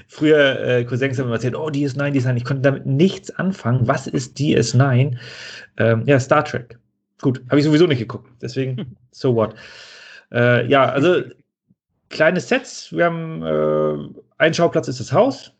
früher 0.07 0.59
äh, 0.59 0.83
Cousins 0.85 1.17
haben 1.17 1.25
immer 1.25 1.35
erzählt, 1.35 1.55
oh, 1.55 1.67
DS9, 1.67 2.11
DS9. 2.11 2.35
Ich 2.35 2.45
konnte 2.45 2.61
damit 2.61 2.85
nichts 2.85 3.31
anfangen. 3.31 3.87
Was 3.87 4.07
ist 4.07 4.37
DS9? 4.37 5.17
Ähm, 5.77 6.03
ja, 6.05 6.19
Star 6.19 6.43
Trek. 6.43 6.77
Gut, 7.21 7.41
habe 7.49 7.59
ich 7.59 7.65
sowieso 7.65 7.87
nicht 7.87 7.99
geguckt. 7.99 8.29
Deswegen, 8.41 8.97
so 9.11 9.35
what. 9.35 9.55
Äh, 10.31 10.67
ja, 10.67 10.89
also 10.89 11.21
kleine 12.09 12.39
Sets. 12.39 12.91
Wir 12.91 13.05
haben 13.05 13.43
äh, 13.43 14.19
ein 14.37 14.53
Schauplatz 14.53 14.87
ist 14.87 14.99
das 14.99 15.11
Haus 15.11 15.53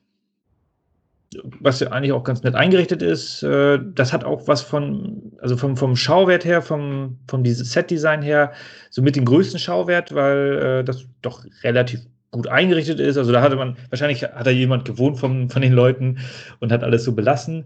was 1.60 1.80
ja 1.80 1.92
eigentlich 1.92 2.12
auch 2.12 2.24
ganz 2.24 2.44
nett 2.44 2.56
eingerichtet 2.56 3.02
ist. 3.02 3.44
Äh, 3.44 3.80
das 3.94 4.14
hat 4.14 4.24
auch 4.24 4.48
was 4.48 4.62
von, 4.62 5.34
also 5.42 5.58
vom, 5.58 5.78
vom 5.78 5.96
Schauwert 5.96 6.46
her, 6.46 6.62
vom, 6.62 7.18
vom 7.28 7.46
Set-Design 7.46 8.22
her, 8.22 8.52
so 8.90 9.02
mit 9.02 9.16
dem 9.16 9.26
größten 9.26 9.60
Schauwert, 9.60 10.14
weil 10.14 10.80
äh, 10.80 10.84
das 10.84 11.06
doch 11.22 11.44
relativ 11.64 12.02
gut 12.32 12.48
eingerichtet 12.48 13.00
ist. 13.00 13.18
Also 13.18 13.32
da 13.32 13.42
hatte 13.42 13.56
man, 13.56 13.78
wahrscheinlich 13.90 14.24
hat 14.24 14.46
da 14.46 14.52
jemand 14.52 14.86
gewohnt 14.86 15.18
von, 15.20 15.50
von 15.50 15.62
den 15.62 15.74
Leuten 15.74 16.20
und 16.60 16.72
hat 16.72 16.84
alles 16.84 17.04
so 17.04 17.14
belassen. 17.14 17.66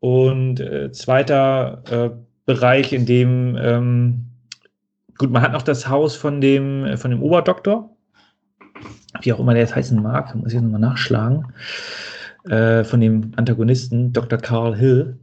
Und 0.00 0.60
äh, 0.60 0.92
zweiter 0.92 1.82
äh, 1.90 2.10
Bereich, 2.44 2.92
in 2.92 3.06
dem, 3.06 3.56
ähm, 3.60 4.26
gut, 5.18 5.30
man 5.30 5.42
hat 5.42 5.52
noch 5.52 5.62
das 5.62 5.88
Haus 5.88 6.14
von 6.14 6.40
dem, 6.40 6.96
von 6.96 7.10
dem 7.10 7.22
Oberdoktor, 7.22 7.90
wie 9.22 9.32
auch 9.32 9.40
immer 9.40 9.52
der 9.52 9.62
jetzt 9.62 9.74
heißen 9.74 10.00
mag, 10.00 10.34
muss 10.34 10.52
ich 10.52 10.60
nochmal 10.60 10.80
nachschlagen. 10.80 11.52
Äh, 12.48 12.84
von 12.84 13.00
dem 13.00 13.32
Antagonisten, 13.36 14.12
Dr. 14.12 14.38
Carl 14.38 14.76
Hill. 14.76 15.16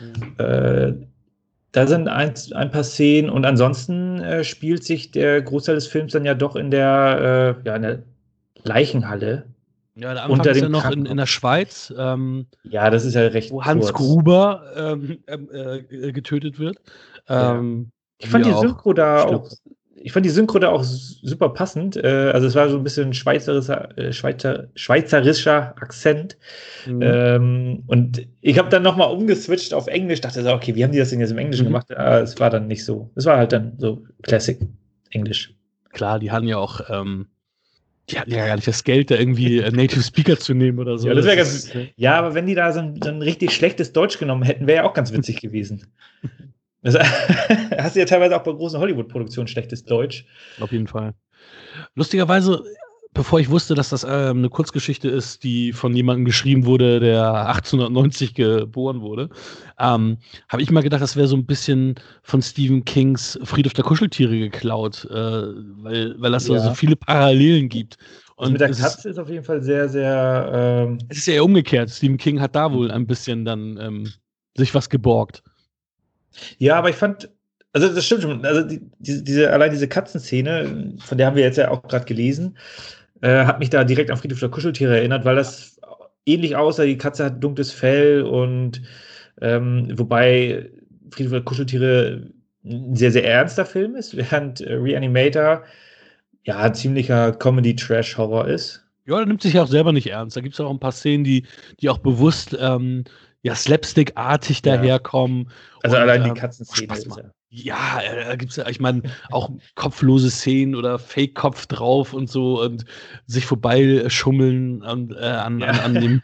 Mhm. 0.00 0.44
Äh, 0.44 0.92
da 1.72 1.86
sind 1.86 2.08
ein, 2.08 2.32
ein 2.54 2.70
paar 2.70 2.84
Szenen 2.84 3.30
und 3.30 3.44
ansonsten 3.44 4.20
äh, 4.20 4.44
spielt 4.44 4.84
sich 4.84 5.10
der 5.10 5.42
Großteil 5.42 5.74
des 5.74 5.86
Films 5.86 6.12
dann 6.12 6.24
ja 6.24 6.34
doch 6.34 6.56
in 6.56 6.70
der, 6.70 7.56
äh, 7.64 7.66
ja, 7.68 7.76
in 7.76 7.82
der 7.82 8.02
Leichenhalle. 8.62 9.44
Ja, 9.96 10.14
der 10.14 10.22
Anfang 10.24 10.38
unter 10.38 10.50
ist 10.52 10.60
ja 10.62 10.68
noch 10.68 10.90
in, 10.90 11.06
in 11.06 11.16
der 11.16 11.26
Schweiz. 11.26 11.92
Ähm, 11.96 12.46
ja, 12.62 12.88
das 12.90 13.04
ist 13.04 13.14
ja 13.14 13.22
recht. 13.22 13.50
Wo 13.50 13.64
Hans 13.64 13.86
kurz. 13.86 13.98
Gruber 13.98 14.62
ähm, 14.76 15.18
ähm 15.26 15.48
äh, 15.52 16.12
getötet 16.12 16.58
wird. 16.58 16.78
Ja. 17.28 17.56
Ähm, 17.56 17.90
ich 18.18 18.28
fand 18.28 18.46
die 18.46 18.52
Synchro 18.52 18.92
da 18.92 19.24
auch 19.24 19.50
ich 20.02 20.12
fand 20.12 20.24
die 20.24 20.30
Synchro 20.30 20.58
da 20.58 20.70
auch 20.70 20.84
super 20.84 21.50
passend. 21.50 21.96
Äh, 21.96 22.30
also 22.32 22.46
es 22.46 22.54
war 22.54 22.68
so 22.68 22.76
ein 22.76 22.84
bisschen 22.84 23.12
schweizerischer, 23.14 23.96
äh, 23.98 24.12
Schweizer, 24.12 24.68
schweizerischer 24.74 25.74
Akzent. 25.80 26.36
Mhm. 26.86 27.02
Ähm, 27.02 27.82
und 27.86 28.26
ich 28.40 28.58
habe 28.58 28.68
dann 28.68 28.82
nochmal 28.82 29.10
umgeswitcht 29.10 29.74
auf 29.74 29.86
Englisch, 29.86 30.20
dachte 30.20 30.42
so, 30.42 30.52
okay, 30.52 30.74
wie 30.74 30.84
haben 30.84 30.92
die 30.92 30.98
das 30.98 31.10
denn 31.10 31.20
jetzt 31.20 31.30
im 31.30 31.38
Englischen 31.38 31.64
mhm. 31.64 31.70
gemacht? 31.70 31.90
Äh, 31.90 32.20
es 32.20 32.38
war 32.40 32.50
dann 32.50 32.66
nicht 32.66 32.84
so. 32.84 33.10
Es 33.14 33.24
war 33.26 33.36
halt 33.36 33.52
dann 33.52 33.74
so 33.78 34.04
Classic 34.22 34.58
Englisch. 35.10 35.54
Klar, 35.90 36.18
die 36.18 36.30
hatten 36.30 36.46
ja 36.46 36.58
auch, 36.58 36.80
ähm, 36.88 37.26
die 38.10 38.18
hatten 38.18 38.30
ja 38.30 38.46
gar 38.46 38.56
nicht 38.56 38.68
das 38.68 38.84
Geld, 38.84 39.10
da 39.10 39.16
irgendwie 39.16 39.60
Native 39.60 40.02
Speaker 40.02 40.38
zu 40.38 40.54
nehmen 40.54 40.78
oder 40.78 40.98
so. 40.98 41.08
Ja, 41.08 41.14
das 41.14 41.26
ganz. 41.26 41.70
Ja, 41.96 42.18
aber 42.18 42.34
wenn 42.34 42.46
die 42.46 42.54
da 42.54 42.72
so 42.72 42.80
ein, 42.80 43.00
so 43.02 43.10
ein 43.10 43.20
richtig 43.20 43.52
schlechtes 43.52 43.92
Deutsch 43.92 44.18
genommen 44.18 44.42
hätten, 44.42 44.66
wäre 44.66 44.84
ja 44.84 44.88
auch 44.88 44.94
ganz 44.94 45.12
witzig 45.12 45.40
gewesen. 45.40 45.86
Das 46.82 46.94
hast 47.78 47.96
du 47.96 48.00
ja 48.00 48.06
teilweise 48.06 48.36
auch 48.36 48.42
bei 48.42 48.52
großen 48.52 48.78
Hollywood-Produktionen 48.78 49.48
schlechtes 49.48 49.84
Deutsch. 49.84 50.24
Auf 50.60 50.72
jeden 50.72 50.86
Fall. 50.86 51.14
Lustigerweise, 51.94 52.62
bevor 53.14 53.40
ich 53.40 53.50
wusste, 53.50 53.74
dass 53.74 53.88
das 53.88 54.04
äh, 54.04 54.06
eine 54.06 54.48
Kurzgeschichte 54.48 55.08
ist, 55.08 55.42
die 55.42 55.72
von 55.72 55.94
jemandem 55.94 56.24
geschrieben 56.24 56.66
wurde, 56.66 57.00
der 57.00 57.46
1890 57.48 58.34
geboren 58.34 59.00
wurde, 59.00 59.28
ähm, 59.78 60.18
habe 60.48 60.62
ich 60.62 60.70
mal 60.70 60.82
gedacht, 60.82 61.02
das 61.02 61.16
wäre 61.16 61.28
so 61.28 61.36
ein 61.36 61.46
bisschen 61.46 61.96
von 62.22 62.42
Stephen 62.42 62.84
Kings 62.84 63.38
Friedhof 63.42 63.72
der 63.72 63.84
Kuscheltiere 63.84 64.38
geklaut, 64.38 65.04
äh, 65.10 65.14
weil, 65.14 66.14
weil 66.18 66.32
das 66.32 66.46
ja. 66.48 66.60
so 66.60 66.74
viele 66.74 66.96
Parallelen 66.96 67.68
gibt. 67.68 67.96
Und 68.36 68.52
mit 68.52 68.60
der 68.60 68.68
Katze 68.68 68.84
ist, 68.84 69.04
ist, 69.04 69.18
auf 69.18 69.28
jeden 69.28 69.42
Fall 69.42 69.60
sehr, 69.62 69.88
sehr. 69.88 70.50
Ähm 70.54 70.98
es 71.08 71.18
ist 71.18 71.26
ja 71.26 71.34
eher 71.34 71.44
umgekehrt. 71.44 71.90
Stephen 71.90 72.18
King 72.18 72.40
hat 72.40 72.54
da 72.54 72.72
wohl 72.72 72.88
ein 72.88 73.04
bisschen 73.04 73.44
dann 73.44 73.76
ähm, 73.80 74.12
sich 74.56 74.72
was 74.76 74.88
geborgt. 74.88 75.42
Ja, 76.58 76.76
aber 76.76 76.90
ich 76.90 76.96
fand, 76.96 77.28
also 77.72 77.88
das 77.88 78.04
stimmt 78.04 78.22
schon. 78.22 78.44
Also 78.44 78.62
die, 78.62 78.80
die, 78.98 79.24
diese, 79.24 79.52
allein 79.52 79.70
diese 79.70 79.88
Katzenszene, 79.88 80.94
von 80.98 81.18
der 81.18 81.26
haben 81.26 81.36
wir 81.36 81.42
jetzt 81.42 81.58
ja 81.58 81.70
auch 81.70 81.82
gerade 81.82 82.04
gelesen, 82.04 82.56
äh, 83.20 83.44
hat 83.44 83.58
mich 83.58 83.70
da 83.70 83.84
direkt 83.84 84.10
an 84.10 84.16
Friedhof 84.16 84.40
der 84.40 84.48
Kuscheltiere 84.48 84.96
erinnert, 84.96 85.24
weil 85.24 85.36
das 85.36 85.80
ähnlich 86.26 86.56
aussah. 86.56 86.84
Die 86.84 86.98
Katze 86.98 87.24
hat 87.24 87.42
dunkles 87.42 87.72
Fell 87.72 88.22
und 88.22 88.82
ähm, 89.40 89.92
wobei 89.96 90.70
Friedhof 91.10 91.32
der 91.32 91.42
Kuscheltiere 91.42 92.30
ein 92.64 92.94
sehr, 92.94 93.12
sehr 93.12 93.24
ernster 93.24 93.64
Film 93.64 93.96
ist, 93.96 94.16
während 94.16 94.60
äh, 94.60 94.74
Reanimator 94.74 95.62
ja 96.44 96.58
ein 96.58 96.74
ziemlicher 96.74 97.32
Comedy-Trash-Horror 97.32 98.48
ist. 98.48 98.84
Ja, 99.06 99.16
der 99.16 99.26
nimmt 99.26 99.42
sich 99.42 99.54
ja 99.54 99.62
auch 99.62 99.68
selber 99.68 99.92
nicht 99.92 100.08
ernst. 100.08 100.36
Da 100.36 100.40
gibt 100.42 100.54
es 100.54 100.60
auch 100.60 100.70
ein 100.70 100.80
paar 100.80 100.92
Szenen, 100.92 101.24
die, 101.24 101.44
die 101.80 101.88
auch 101.88 101.98
bewusst 101.98 102.56
ähm, 102.60 103.04
ja, 103.48 103.54
Slapstick-artig 103.54 104.62
ja. 104.64 104.76
daherkommen. 104.76 105.50
Also 105.82 105.96
und, 105.96 106.02
allein 106.02 106.24
die 106.24 106.28
ähm, 106.30 106.34
Katzenszene 106.34 106.92
ist 106.92 107.06
ja. 107.06 107.24
Ja, 107.50 108.00
äh, 108.02 108.26
da 108.26 108.36
gibt 108.36 108.50
es 108.50 108.56
ja, 108.56 108.68
ich 108.68 108.78
meine, 108.78 109.02
auch 109.30 109.50
kopflose 109.74 110.30
Szenen 110.30 110.74
oder 110.74 110.98
Fake-Kopf 110.98 111.64
drauf 111.64 112.12
und 112.12 112.28
so 112.28 112.60
und 112.60 112.84
sich 113.24 113.46
vorbeischummeln 113.46 114.82
an, 114.82 115.16
äh, 115.18 115.24
an, 115.24 115.60
ja. 115.60 115.68
an, 115.68 115.80
an, 115.80 115.94
dem, 115.94 116.22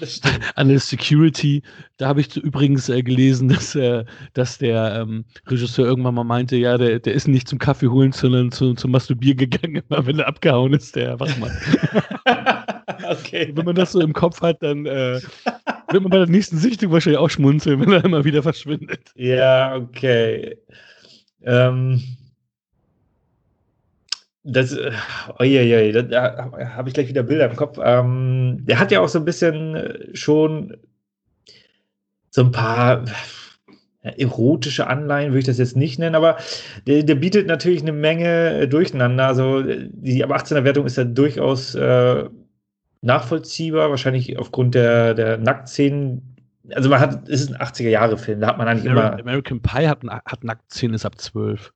an 0.56 0.68
der 0.68 0.80
Security. 0.80 1.62
Da 1.96 2.08
habe 2.08 2.20
ich 2.20 2.36
übrigens 2.36 2.88
äh, 2.88 3.04
gelesen, 3.04 3.48
dass, 3.50 3.76
äh, 3.76 4.04
dass 4.32 4.58
der 4.58 4.96
ähm, 4.96 5.24
Regisseur 5.46 5.86
irgendwann 5.86 6.16
mal 6.16 6.24
meinte, 6.24 6.56
ja, 6.56 6.76
der, 6.76 6.98
der 6.98 7.14
ist 7.14 7.28
nicht 7.28 7.46
zum 7.46 7.60
Kaffee 7.60 7.88
holen, 7.88 8.10
sondern 8.10 8.50
zu, 8.50 8.74
zum 8.74 8.90
Masturbieren 8.90 9.38
gegangen, 9.38 9.80
immer 9.88 10.04
wenn 10.06 10.18
er 10.18 10.26
abgehauen 10.26 10.74
ist, 10.74 10.96
der 10.96 11.20
Wachmann. 11.20 11.56
okay. 13.08 13.52
Wenn 13.54 13.64
man 13.64 13.76
das 13.76 13.92
so 13.92 14.00
im 14.00 14.12
Kopf 14.12 14.42
hat, 14.42 14.60
dann 14.60 14.86
äh, 14.86 15.20
wird 15.94 16.02
man 16.02 16.10
bei 16.10 16.18
der 16.18 16.28
nächsten 16.28 16.58
Sichtung 16.58 16.90
wahrscheinlich 16.92 17.18
auch 17.18 17.30
schmunzeln, 17.30 17.80
wenn 17.80 17.92
er 17.92 18.04
immer 18.04 18.24
wieder 18.24 18.42
verschwindet. 18.42 19.12
Ja, 19.14 19.76
okay. 19.76 20.58
Ähm, 21.42 22.02
das, 24.42 24.76
oh 25.38 25.44
je, 25.44 25.62
je, 25.62 25.92
da 26.02 26.50
habe 26.74 26.88
ich 26.88 26.94
gleich 26.94 27.08
wieder 27.08 27.22
Bilder 27.22 27.48
im 27.48 27.56
Kopf. 27.56 27.78
Ähm, 27.82 28.58
der 28.62 28.78
hat 28.78 28.90
ja 28.90 29.00
auch 29.00 29.08
so 29.08 29.18
ein 29.18 29.24
bisschen 29.24 29.76
äh, 29.76 30.16
schon 30.16 30.76
so 32.30 32.42
ein 32.42 32.50
paar 32.50 33.04
erotische 34.02 34.86
Anleihen, 34.86 35.30
würde 35.30 35.38
ich 35.38 35.46
das 35.46 35.58
jetzt 35.58 35.76
nicht 35.76 35.98
nennen, 35.98 36.14
aber 36.14 36.36
der, 36.86 37.04
der 37.04 37.14
bietet 37.14 37.46
natürlich 37.46 37.80
eine 37.80 37.92
Menge 37.92 38.60
äh, 38.60 38.68
Durcheinander. 38.68 39.26
Also 39.28 39.62
die 39.62 40.22
ab 40.22 40.30
18er 40.30 40.64
Wertung 40.64 40.84
ist 40.84 40.98
ja 40.98 41.04
durchaus 41.04 41.74
äh, 41.74 42.24
nachvollziehbar, 43.04 43.90
wahrscheinlich 43.90 44.38
aufgrund 44.38 44.74
der, 44.74 45.14
der 45.14 45.38
Nacktszenen. 45.38 46.22
Also 46.70 46.88
man 46.88 47.00
hat, 47.00 47.28
es 47.28 47.42
ist 47.42 47.54
ein 47.54 47.60
80er-Jahre-Film, 47.60 48.40
da 48.40 48.48
hat 48.48 48.58
man 48.58 48.66
eigentlich 48.66 48.90
American, 48.90 49.18
immer. 49.18 49.30
American 49.30 49.60
Pie 49.60 49.88
hat, 49.88 50.02
hat 50.04 50.44
Nacktszenen 50.44 50.94
ist 50.94 51.04
ab 51.04 51.20
12 51.20 51.72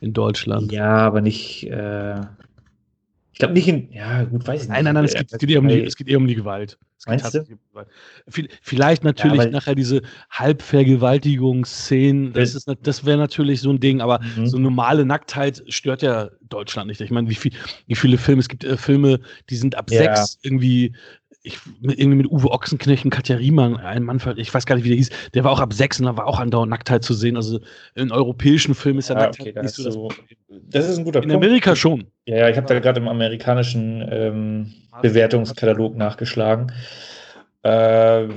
in 0.00 0.12
Deutschland. 0.12 0.72
Ja, 0.72 0.98
aber 0.98 1.20
nicht. 1.20 1.70
Äh, 1.70 2.20
ich 3.32 3.38
glaube 3.38 3.54
nicht 3.54 3.68
in. 3.68 3.92
Ja, 3.92 4.24
gut, 4.24 4.46
weiß 4.46 4.62
ich 4.62 4.68
nicht. 4.68 4.74
Nein, 4.74 4.84
nein, 4.84 4.94
nein, 4.94 5.04
es 5.04 5.14
geht, 5.14 5.32
es 5.32 5.38
geht, 5.38 5.50
eher, 5.50 5.60
um 5.60 5.68
die, 5.68 5.82
es 5.82 5.96
geht 5.96 6.08
eher 6.08 6.18
um 6.18 6.26
die 6.26 6.34
Gewalt. 6.34 6.78
Meinst 7.06 7.34
du? 7.34 7.44
Vielleicht 8.62 9.04
natürlich 9.04 9.42
ja, 9.42 9.50
nachher 9.50 9.74
diese 9.74 10.02
Halbvergewaltigungsszenen, 10.30 12.32
das, 12.32 12.54
ist, 12.54 12.70
das 12.82 13.04
wäre 13.04 13.18
natürlich 13.18 13.60
so 13.60 13.70
ein 13.70 13.80
Ding, 13.80 14.00
aber 14.00 14.20
mhm. 14.36 14.46
so 14.46 14.58
normale 14.58 15.04
Nacktheit 15.04 15.62
stört 15.68 16.02
ja 16.02 16.30
Deutschland 16.48 16.88
nicht. 16.88 17.00
Ich 17.00 17.10
meine, 17.10 17.28
wie, 17.28 17.34
viel, 17.34 17.52
wie 17.86 17.94
viele 17.94 18.16
Filme, 18.16 18.40
es 18.40 18.48
gibt 18.48 18.64
äh, 18.64 18.76
Filme, 18.76 19.20
die 19.50 19.56
sind 19.56 19.74
ab 19.74 19.90
ja. 19.90 19.98
sechs 19.98 20.38
irgendwie 20.42 20.94
ich, 21.46 21.58
irgendwie 21.82 22.16
mit 22.16 22.30
Uwe 22.30 22.50
Ochsenknecht 22.50 23.04
und 23.04 23.10
Katja 23.10 23.36
Riemann, 23.36 23.76
ein 23.76 24.02
Mann, 24.02 24.18
ich 24.36 24.52
weiß 24.52 24.64
gar 24.64 24.76
nicht, 24.76 24.84
wie 24.84 24.88
der 24.88 24.96
hieß, 24.96 25.10
der 25.34 25.44
war 25.44 25.52
auch 25.52 25.60
ab 25.60 25.74
sechs 25.74 26.00
und 26.00 26.06
da 26.06 26.16
war 26.16 26.26
auch 26.26 26.40
andauernd 26.40 26.70
Nacktheit 26.70 27.04
zu 27.04 27.12
sehen. 27.12 27.36
Also 27.36 27.60
in 27.94 28.10
europäischen 28.10 28.74
Filmen 28.74 28.98
ist 28.98 29.10
ja, 29.10 29.16
ja 29.16 29.26
Nacktheit 29.26 29.48
okay, 29.48 29.62
nicht 29.62 29.74
so 29.74 30.08
das, 30.08 30.58
das 30.70 30.88
ist 30.88 30.98
ein 30.98 31.04
guter 31.04 31.22
in 31.22 31.28
Punkt. 31.28 31.44
In 31.44 31.44
Amerika 31.44 31.76
schon. 31.76 32.06
Ja, 32.24 32.38
ja, 32.38 32.48
ich 32.48 32.56
habe 32.56 32.66
da 32.66 32.80
gerade 32.80 32.98
im 32.98 33.08
amerikanischen 33.08 34.08
ähm, 34.10 34.72
Bewertungskatalog 35.02 35.94
nachgeschlagen. 35.96 36.72
Äh, 37.62 38.28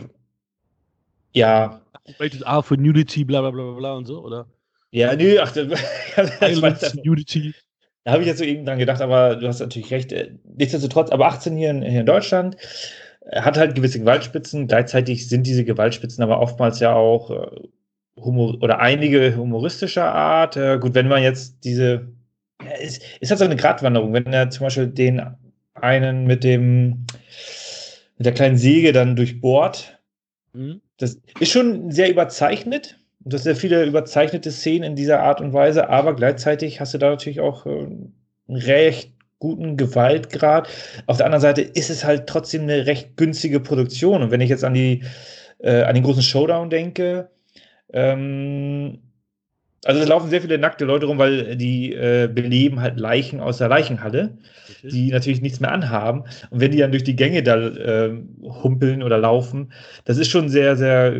ja. 1.31 1.81
Rated 2.19 2.41
R 2.41 2.61
für 2.61 2.75
Nudity, 2.75 3.23
bla 3.23 3.39
bla 3.39 3.51
bla 3.51 3.71
bla 3.71 3.93
und 3.93 4.05
so, 4.05 4.21
oder? 4.21 4.47
Ja, 4.91 5.15
nö, 5.15 5.37
ach, 5.41 5.53
das, 5.53 5.67
das 6.39 6.95
Nudity. 6.95 7.53
Da 8.07 8.13
habe 8.13 8.23
ich 8.23 8.29
jetzt 8.29 8.37
so 8.37 8.45
eben 8.45 8.63
dran 8.63 8.79
gedacht, 8.79 9.01
aber 9.01 9.35
du 9.35 9.49
hast 9.49 9.59
natürlich 9.59 9.91
recht. 9.91 10.13
Äh, 10.13 10.29
nichtsdestotrotz, 10.55 11.11
aber 11.11 11.25
18 11.25 11.57
hier 11.57 11.71
in, 11.71 11.81
hier 11.81 11.99
in 11.99 12.05
Deutschland 12.05 12.55
äh, 13.25 13.41
hat 13.41 13.57
halt 13.57 13.75
gewisse 13.75 13.99
Gewaltspitzen. 13.99 14.67
Gleichzeitig 14.67 15.27
sind 15.27 15.45
diese 15.45 15.65
Gewaltspitzen 15.65 16.23
aber 16.23 16.39
oftmals 16.39 16.79
ja 16.79 16.93
auch 16.93 17.31
äh, 17.31 17.67
Humor 18.15 18.59
oder 18.61 18.79
einige 18.79 19.35
humoristischer 19.35 20.09
Art. 20.09 20.55
Äh, 20.55 20.79
gut, 20.79 20.93
wenn 20.95 21.09
man 21.09 21.21
jetzt 21.21 21.65
diese, 21.65 22.07
ja, 22.63 22.77
ist, 22.77 23.03
ist 23.19 23.29
halt 23.29 23.39
so 23.39 23.43
eine 23.43 23.57
Gratwanderung, 23.57 24.13
wenn 24.13 24.31
er 24.31 24.49
zum 24.51 24.67
Beispiel 24.67 24.87
den 24.87 25.21
einen 25.73 26.27
mit 26.27 26.45
dem 26.45 27.07
mit 28.17 28.25
der 28.25 28.33
kleinen 28.33 28.55
Säge 28.55 28.93
dann 28.93 29.17
durchbohrt. 29.17 29.99
Mhm. 30.53 30.79
Das 30.95 31.19
ist 31.41 31.51
schon 31.51 31.91
sehr 31.91 32.09
überzeichnet. 32.09 32.97
Und 33.27 33.33
das 33.33 33.43
sind 33.43 33.55
sehr 33.55 33.59
viele 33.59 33.83
überzeichnete 33.83 34.51
Szenen 34.51 34.83
in 34.83 34.95
dieser 34.95 35.19
Art 35.19 35.41
und 35.41 35.51
Weise, 35.51 35.89
aber 35.89 36.15
gleichzeitig 36.15 36.79
hast 36.79 36.93
du 36.93 36.97
da 36.97 37.09
natürlich 37.09 37.41
auch 37.41 37.65
äh, 37.65 37.71
einen 37.71 38.13
recht 38.47 39.11
guten 39.39 39.75
Gewaltgrad. 39.75 40.69
Auf 41.07 41.17
der 41.17 41.25
anderen 41.25 41.41
Seite 41.41 41.61
ist 41.61 41.89
es 41.89 42.05
halt 42.05 42.27
trotzdem 42.27 42.61
eine 42.61 42.85
recht 42.85 43.17
günstige 43.17 43.59
Produktion. 43.59 44.23
Und 44.23 44.31
wenn 44.31 44.39
ich 44.39 44.49
jetzt 44.49 44.63
an 44.63 44.73
die 44.73 45.03
äh, 45.59 45.81
an 45.81 45.95
den 45.95 46.05
großen 46.05 46.21
Showdown 46.21 46.69
denke, 46.69 47.29
ähm, 47.91 48.99
also 49.83 49.99
es 49.99 50.07
laufen 50.07 50.29
sehr 50.29 50.41
viele 50.41 50.57
nackte 50.57 50.85
Leute 50.85 51.07
rum, 51.07 51.17
weil 51.17 51.57
die 51.57 51.91
äh, 51.91 52.29
beleben 52.33 52.79
halt 52.79 52.97
Leichen 52.97 53.41
aus 53.41 53.57
der 53.57 53.67
Leichenhalle, 53.67 54.37
die 54.83 55.11
natürlich 55.11 55.41
nichts 55.41 55.59
mehr 55.59 55.73
anhaben. 55.73 56.23
Und 56.49 56.61
wenn 56.61 56.71
die 56.71 56.77
dann 56.77 56.91
durch 56.91 57.03
die 57.03 57.17
Gänge 57.17 57.43
da 57.43 57.57
äh, 57.57 58.23
humpeln 58.41 59.03
oder 59.03 59.17
laufen, 59.17 59.73
das 60.05 60.17
ist 60.17 60.29
schon 60.29 60.47
sehr, 60.47 60.77
sehr 60.77 61.13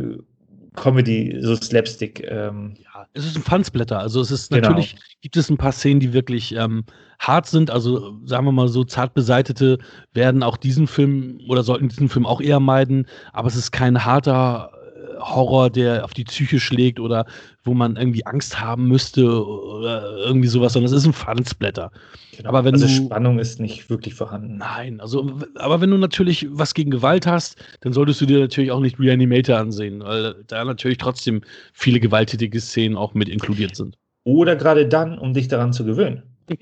Comedy, 0.78 1.36
so 1.42 1.56
Slapstick. 1.56 2.24
Ähm. 2.30 2.76
Ja, 2.84 3.06
es 3.14 3.26
ist 3.26 3.36
ein 3.36 3.44
Fansblätter. 3.44 4.00
Also 4.00 4.22
es 4.22 4.32
ist 4.32 4.50
genau. 4.50 4.70
natürlich 4.70 4.96
gibt 5.22 5.36
es 5.36 5.50
ein 5.50 5.58
paar 5.58 5.74
Szenen, 5.74 6.00
die 6.00 6.14
wirklich 6.14 6.56
ähm, 6.56 6.86
hart 7.20 7.48
sind. 7.48 7.70
Also 7.70 8.18
sagen 8.26 8.46
wir 8.46 8.52
mal 8.52 8.70
so, 8.70 8.84
zart 8.84 9.14
beseitete 9.14 9.80
werden 10.14 10.44
auch 10.44 10.56
diesen 10.56 10.88
Film 10.88 11.40
oder 11.50 11.64
sollten 11.64 11.90
diesen 11.90 12.10
Film 12.10 12.26
auch 12.26 12.40
eher 12.40 12.60
meiden. 12.60 13.08
Aber 13.34 13.48
es 13.48 13.56
ist 13.56 13.72
kein 13.72 14.06
harter 14.06 14.72
Horror, 15.20 15.70
der 15.70 16.04
auf 16.04 16.14
die 16.14 16.24
Psyche 16.24 16.60
schlägt 16.60 17.00
oder 17.00 17.26
wo 17.64 17.74
man 17.74 17.96
irgendwie 17.96 18.26
Angst 18.26 18.60
haben 18.60 18.88
müsste 18.88 19.26
oder 19.46 20.18
irgendwie 20.18 20.48
sowas, 20.48 20.74
sondern 20.74 20.92
es 20.92 20.98
ist 20.98 21.06
ein 21.06 21.14
Fansblätter. 21.14 21.92
Genau. 22.36 22.50
Aber 22.50 22.64
wenn 22.66 22.76
also 22.76 22.88
du, 22.88 22.94
Spannung 22.94 23.40
ist 23.40 23.60
nicht 23.60 23.90
wirklich 23.90 24.14
vorhanden. 24.14 24.58
Nein, 24.58 25.00
also 25.02 25.32
aber 25.56 25.82
wenn 25.82 25.92
du 25.92 25.98
natürlich 25.98 26.48
was 26.50 26.74
gegen 26.74 26.92
Gewalt 26.92 27.26
hast, 27.28 27.58
dann 27.82 27.94
solltest 27.94 28.22
du 28.22 28.26
dir 28.26 28.40
natürlich 28.40 28.72
auch 28.72 28.80
nicht 28.80 29.00
Reanimator 29.00 29.58
ansehen, 29.58 30.04
weil 30.04 30.36
da 30.48 30.64
natürlich 30.64 30.98
trotzdem 30.98 31.42
viele 31.74 32.00
gewalttätige 32.00 32.60
Szenen 32.60 32.96
auch 32.96 33.14
mit 33.14 33.30
inkludiert 33.30 33.76
sind. 33.76 33.98
Oder 34.24 34.56
gerade 34.56 34.88
dann, 34.88 35.18
um 35.18 35.34
dich 35.34 35.48
daran 35.48 35.74
zu 35.74 35.86
gewöhnen. 35.86 36.24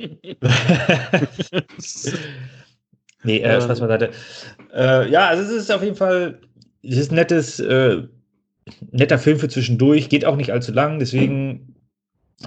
nee, 3.23 3.39
äh, 3.39 3.61
Spaß 3.61 3.79
beiseite. 3.79 4.11
Äh, 4.73 5.09
ja, 5.11 5.27
also 5.27 5.43
es 5.43 5.49
ist 5.63 5.71
auf 5.71 5.83
jeden 5.83 5.95
Fall, 5.95 6.39
es 6.83 6.97
ist 6.97 7.11
nettes, 7.11 7.59
äh, 7.59 8.03
netter 8.91 9.19
Film 9.19 9.39
für 9.39 9.49
zwischendurch, 9.49 10.09
geht 10.09 10.25
auch 10.25 10.35
nicht 10.35 10.51
allzu 10.51 10.71
lang, 10.71 10.99
deswegen 10.99 11.75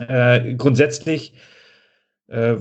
äh, 0.08 0.54
grundsätzlich 0.54 1.34
Äh, 2.28 2.56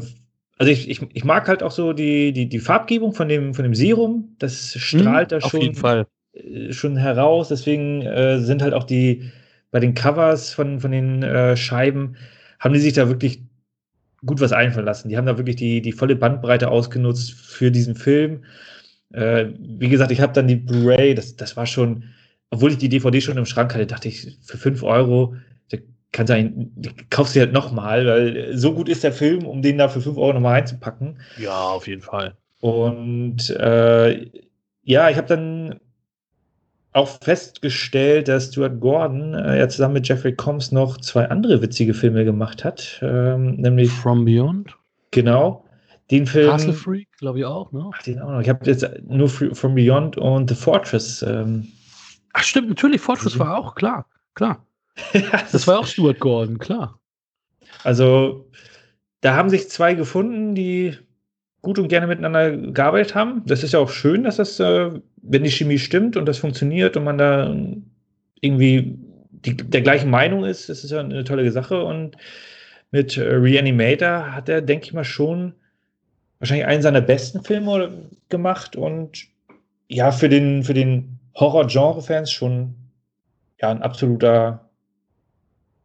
also 0.58 0.72
ich, 0.72 0.90
ich, 0.90 1.02
ich 1.14 1.24
mag 1.24 1.48
halt 1.48 1.62
auch 1.62 1.72
so 1.72 1.94
die, 1.94 2.34
die, 2.34 2.50
die 2.50 2.60
Farbgebung 2.60 3.14
von 3.14 3.30
dem, 3.30 3.54
von 3.54 3.64
dem 3.64 3.76
Serum. 3.76 4.36
Das 4.40 4.74
strahlt 4.74 5.32
hm, 5.32 5.40
da 5.40 5.48
schon, 5.48 6.06
äh, 6.34 6.74
schon 6.74 6.98
heraus. 6.98 7.50
Deswegen 7.50 8.02
äh, 8.02 8.40
sind 8.40 8.62
halt 8.62 8.74
auch 8.74 8.84
die 8.84 9.32
bei 9.70 9.80
den 9.80 9.94
Covers 9.94 10.54
von, 10.54 10.80
von 10.80 10.92
den 10.92 11.22
äh, 11.22 11.56
Scheiben, 11.58 12.16
haben 12.60 12.74
die 12.74 12.80
sich 12.80 12.94
da 12.94 13.08
wirklich 13.08 13.44
gut 14.26 14.42
was 14.42 14.54
einfallen 14.54 14.86
lassen. 14.86 15.10
Die 15.10 15.18
haben 15.18 15.28
da 15.28 15.38
wirklich 15.38 15.58
die, 15.58 15.82
die 15.82 15.92
volle 15.92 16.16
Bandbreite 16.16 16.70
ausgenutzt 16.70 17.34
für 17.34 17.70
diesen 17.70 17.96
Film. 17.96 18.44
Äh, 19.14 19.48
wie 19.60 19.90
gesagt, 19.90 20.12
ich 20.12 20.22
habe 20.22 20.34
dann 20.34 20.48
die 20.48 20.56
Blu-ray, 20.56 21.14
das, 21.14 21.36
das 21.36 21.56
war 21.56 21.68
schon, 21.68 22.06
obwohl 22.50 22.72
ich 22.72 22.78
die 22.78 22.90
DVD 22.90 23.22
schon 23.22 23.38
im 23.38 23.46
Schrank 23.46 23.74
hatte, 23.74 23.88
dachte 23.88 24.08
ich, 24.08 24.38
für 24.42 24.58
5 24.58 24.84
Euro, 24.84 25.36
da 25.70 25.78
kannst 26.12 26.30
du 26.30 26.36
einen, 26.36 26.74
kaufst 27.10 27.36
du 27.36 27.40
halt 27.40 27.54
nochmal, 27.54 28.06
weil 28.06 28.58
so 28.58 28.74
gut 28.74 28.90
ist 28.90 29.04
der 29.04 29.12
Film, 29.12 29.46
um 29.46 29.62
den 29.62 29.78
da 29.78 29.90
für 29.90 30.02
5 30.02 30.18
Euro 30.18 30.34
nochmal 30.34 30.54
reinzupacken. 30.54 31.20
Ja, 31.38 31.70
auf 31.70 31.88
jeden 31.88 32.02
Fall. 32.02 32.36
Und 32.60 33.50
äh, 33.52 34.30
ja, 34.84 35.10
ich 35.10 35.18
habe 35.18 35.28
dann 35.28 35.80
auch 36.94 37.10
festgestellt, 37.22 38.28
dass 38.28 38.48
Stuart 38.48 38.80
Gordon 38.80 39.36
äh, 39.36 39.60
ja 39.60 39.70
zusammen 39.70 39.96
mit 39.96 40.08
Jeffrey 40.08 40.34
Combs 40.34 40.72
noch 40.72 40.98
zwei 40.98 41.30
andere 41.30 41.62
witzige 41.62 41.94
Filme 41.94 42.26
gemacht 42.26 42.64
hat, 42.64 43.00
ähm, 43.04 43.56
nämlich 43.56 43.92
From 43.92 44.26
Beyond. 44.26 44.76
Genau. 45.12 45.64
Den 46.10 46.26
Film. 46.26 46.50
Castle 46.50 46.74
Freak, 46.74 47.10
glaube 47.20 47.40
ich 47.40 47.46
auch, 47.46 47.72
ne? 47.72 47.90
Ach, 47.94 48.02
den 48.02 48.20
auch 48.20 48.32
noch. 48.32 48.42
Ich 48.42 48.50
habe 48.50 48.66
jetzt 48.66 48.88
nur 49.06 49.28
From 49.30 49.76
Beyond 49.76 50.18
und 50.18 50.50
The 50.50 50.56
Fortress. 50.56 51.22
Ähm, 51.22 51.68
Ach, 52.38 52.44
stimmt, 52.44 52.70
natürlich. 52.70 53.02
Fortress 53.02 53.40
war 53.40 53.58
auch, 53.58 53.74
klar, 53.74 54.06
klar. 54.36 54.64
das 55.52 55.66
war 55.66 55.80
auch 55.80 55.88
Stuart 55.88 56.20
Gordon, 56.20 56.60
klar. 56.60 57.00
Also, 57.84 58.48
da 59.22 59.36
haben 59.36 59.50
sich 59.50 59.70
zwei 59.70 59.96
gefunden, 59.96 60.54
die 60.54 60.96
gut 61.64 61.80
und 61.80 61.88
gerne 61.88 62.06
miteinander 62.06 62.56
gearbeitet 62.56 63.16
haben. 63.16 63.42
Das 63.48 63.64
ist 63.64 63.74
ja 63.74 63.80
auch 63.80 63.90
schön, 63.90 64.24
dass 64.24 64.36
das, 64.36 64.60
äh, 64.60 64.92
wenn 65.24 65.44
die 65.44 65.50
Chemie 65.50 65.80
stimmt 65.80 66.16
und 66.16 66.28
das 66.28 66.38
funktioniert 66.38 66.96
und 66.96 67.06
man 67.06 67.18
da 67.18 67.56
irgendwie 68.42 69.00
die, 69.32 69.58
der 69.58 69.82
gleichen 69.82 70.12
Meinung 70.12 70.46
ist, 70.46 70.70
das 70.70 70.84
ist 70.84 70.92
ja 70.92 71.00
eine 71.00 71.24
tolle 71.24 71.52
Sache. 71.52 71.84
Und 71.84 72.18
mit 72.92 73.18
äh, 73.18 73.24
Reanimator 73.24 74.36
hat 74.36 74.48
er, 74.48 74.62
denke 74.62 74.86
ich 74.86 74.94
mal, 74.94 75.04
schon 75.04 75.54
wahrscheinlich 76.38 76.68
einen 76.68 76.84
seiner 76.84 77.02
besten 77.02 77.44
Filme 77.44 77.92
gemacht 78.30 78.76
und 78.76 79.26
ja, 79.88 80.12
für 80.12 80.30
den, 80.30 80.64
für 80.64 80.76
den 80.76 81.17
Horror-Genre-Fans 81.40 82.32
schon 82.32 82.76
ja, 83.62 83.70
ein 83.70 83.82
absoluter 83.82 84.70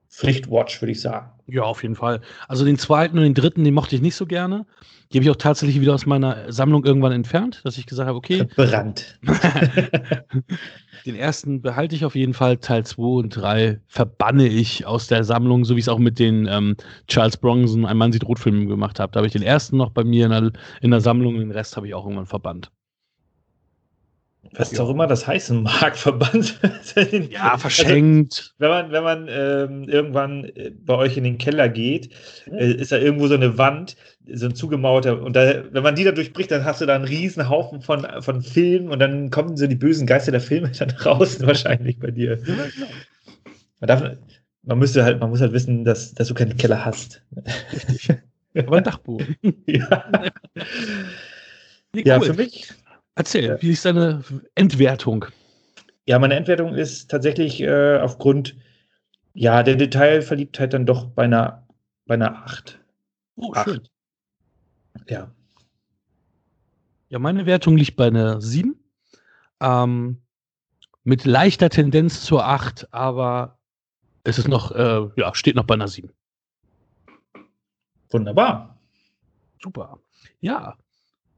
Pflichtwatch, 0.09 0.81
würde 0.81 0.93
ich 0.93 1.01
sagen. 1.01 1.31
Ja, 1.47 1.63
auf 1.63 1.83
jeden 1.83 1.97
Fall. 1.97 2.21
Also 2.49 2.65
den 2.65 2.79
zweiten 2.79 3.19
und 3.19 3.25
den 3.25 3.35
dritten, 3.35 3.65
den 3.65 3.75
mochte 3.75 3.97
ich 3.97 4.03
nicht 4.03 4.15
so 4.15 4.27
gerne. 4.27 4.67
Die 5.11 5.19
habe 5.19 5.25
ich 5.25 5.31
auch 5.31 5.37
tatsächlich 5.37 5.81
wieder 5.81 5.95
aus 5.95 6.07
meiner 6.07 6.51
Sammlung 6.53 6.85
irgendwann 6.85 7.13
entfernt, 7.13 7.61
dass 7.65 7.77
ich 7.77 7.87
gesagt 7.87 8.09
habe, 8.09 8.17
okay. 8.17 8.47
Verbrannt. 8.55 9.19
den 11.07 11.17
ersten 11.17 11.61
behalte 11.61 11.95
ich 11.95 12.05
auf 12.05 12.15
jeden 12.15 12.33
Fall. 12.33 12.59
Teil 12.59 12.87
2 12.87 13.03
und 13.03 13.31
3 13.31 13.81
verbanne 13.89 14.49
ich 14.49 14.87
aus 14.87 15.09
der 15.09 15.25
Sammlung, 15.25 15.65
so 15.65 15.75
wie 15.75 15.81
ich 15.81 15.85
es 15.85 15.89
auch 15.89 15.99
mit 15.99 16.19
den 16.19 16.47
ähm, 16.47 16.77
Charles 17.09 17.37
Bronson, 17.37 17.85
ein 17.85 17.97
Mann 17.99 18.13
sieht 18.13 18.25
Rotfilmen 18.25 18.69
gemacht 18.69 19.01
habe. 19.01 19.13
Da 19.13 19.19
habe 19.19 19.27
ich 19.27 19.33
den 19.33 19.43
ersten 19.43 19.77
noch 19.77 19.91
bei 19.91 20.05
mir 20.05 20.27
in 20.27 20.31
der, 20.31 20.53
in 20.81 20.91
der 20.91 21.01
Sammlung, 21.01 21.39
den 21.39 21.51
Rest 21.51 21.77
habe 21.77 21.87
ich 21.87 21.95
auch 21.95 22.05
irgendwann 22.05 22.27
verbannt. 22.27 22.71
Was 24.55 24.73
ja. 24.73 24.81
auch 24.81 24.91
immer 24.91 25.07
das 25.07 25.27
heißen 25.27 25.63
mag, 25.63 25.97
verbannt. 25.97 26.61
ja, 27.31 27.57
verschenkt. 27.57 28.33
Also, 28.33 28.51
wenn 28.59 28.69
man, 28.69 28.93
wenn 28.93 29.03
man 29.03 29.29
ähm, 29.31 29.89
irgendwann 29.89 30.45
äh, 30.45 30.71
bei 30.71 30.95
euch 30.95 31.17
in 31.17 31.25
den 31.25 31.39
Keller 31.39 31.69
geht, 31.69 32.11
äh, 32.51 32.73
ist 32.73 32.93
da 32.93 32.99
irgendwo 32.99 33.29
so 33.29 33.35
eine 33.35 33.57
Wand, 33.57 33.97
so 34.31 34.47
ein 34.47 34.55
zugemauerter, 34.55 35.23
und 35.23 35.35
da, 35.35 35.65
wenn 35.73 35.83
man 35.83 35.95
die 35.95 36.05
da 36.05 36.13
durchbricht, 36.13 36.51
dann 36.51 36.65
hast 36.65 36.83
du 36.83 36.87
da 36.87 36.95
einen 36.95 37.05
riesen 37.05 37.49
Haufen 37.49 37.81
von, 37.81 38.07
von 38.21 38.43
Filmen 38.43 38.91
und 38.91 38.99
dann 38.99 39.31
kommen 39.31 39.57
so 39.57 39.67
die 39.67 39.75
bösen 39.75 40.07
Geister 40.07 40.33
der 40.33 40.41
Filme 40.41 40.71
dann 40.79 40.89
draußen 40.89 41.47
wahrscheinlich 41.47 41.99
bei 41.99 42.11
dir. 42.11 42.39
Man, 43.81 43.89
darf, 43.89 44.03
man 44.65 44.79
müsste 44.79 45.03
halt, 45.03 45.19
man 45.19 45.31
muss 45.31 45.41
halt 45.41 45.53
wissen, 45.53 45.85
dass, 45.85 46.13
dass 46.13 46.29
du 46.29 46.35
keinen 46.35 46.57
Keller 46.59 46.85
hast. 46.85 47.23
Richtig. 47.73 48.11
Aber 48.55 48.77
ein 48.77 48.85
Dachbuch. 48.85 49.23
ja. 49.67 50.31
Nee, 51.95 52.01
cool. 52.01 52.07
ja, 52.07 52.21
für 52.21 52.35
mich 52.35 52.73
Erzähl, 53.15 53.45
ja. 53.45 53.63
wie 53.63 53.71
ist 53.71 53.85
deine 53.85 54.25
Entwertung? 54.55 55.27
Ja, 56.07 56.19
meine 56.19 56.35
Entwertung 56.35 56.75
ist 56.75 57.11
tatsächlich 57.11 57.61
äh, 57.61 57.99
aufgrund 57.99 58.57
ja, 59.35 59.63
der 59.63 59.77
Detailverliebtheit 59.77 60.73
dann 60.73 60.87
doch 60.87 61.07
bei 61.07 61.25
einer, 61.25 61.67
bei 62.07 62.15
einer 62.15 62.45
8. 62.45 62.81
Oh, 63.37 63.53
8. 63.55 63.65
schön. 63.65 63.89
Ja. 65.09 65.35
Ja, 67.09 67.19
meine 67.19 67.47
Wertung 67.47 67.77
liegt 67.77 67.97
bei 67.97 68.07
einer 68.07 68.41
7. 68.41 68.75
Ähm, 69.61 70.23
mit 71.05 71.25
leichter 71.25 71.69
Tendenz 71.69 72.23
zur 72.23 72.47
8, 72.47 72.93
aber 72.93 73.59
es 74.25 74.39
ist 74.39 74.49
noch, 74.49 74.73
äh, 74.73 75.09
ja, 75.17 75.35
steht 75.35 75.57
noch 75.57 75.65
bei 75.65 75.75
einer 75.75 75.89
7. 75.89 76.11
Wunderbar. 78.11 78.79
Super. 79.61 79.99
Ja, 80.41 80.77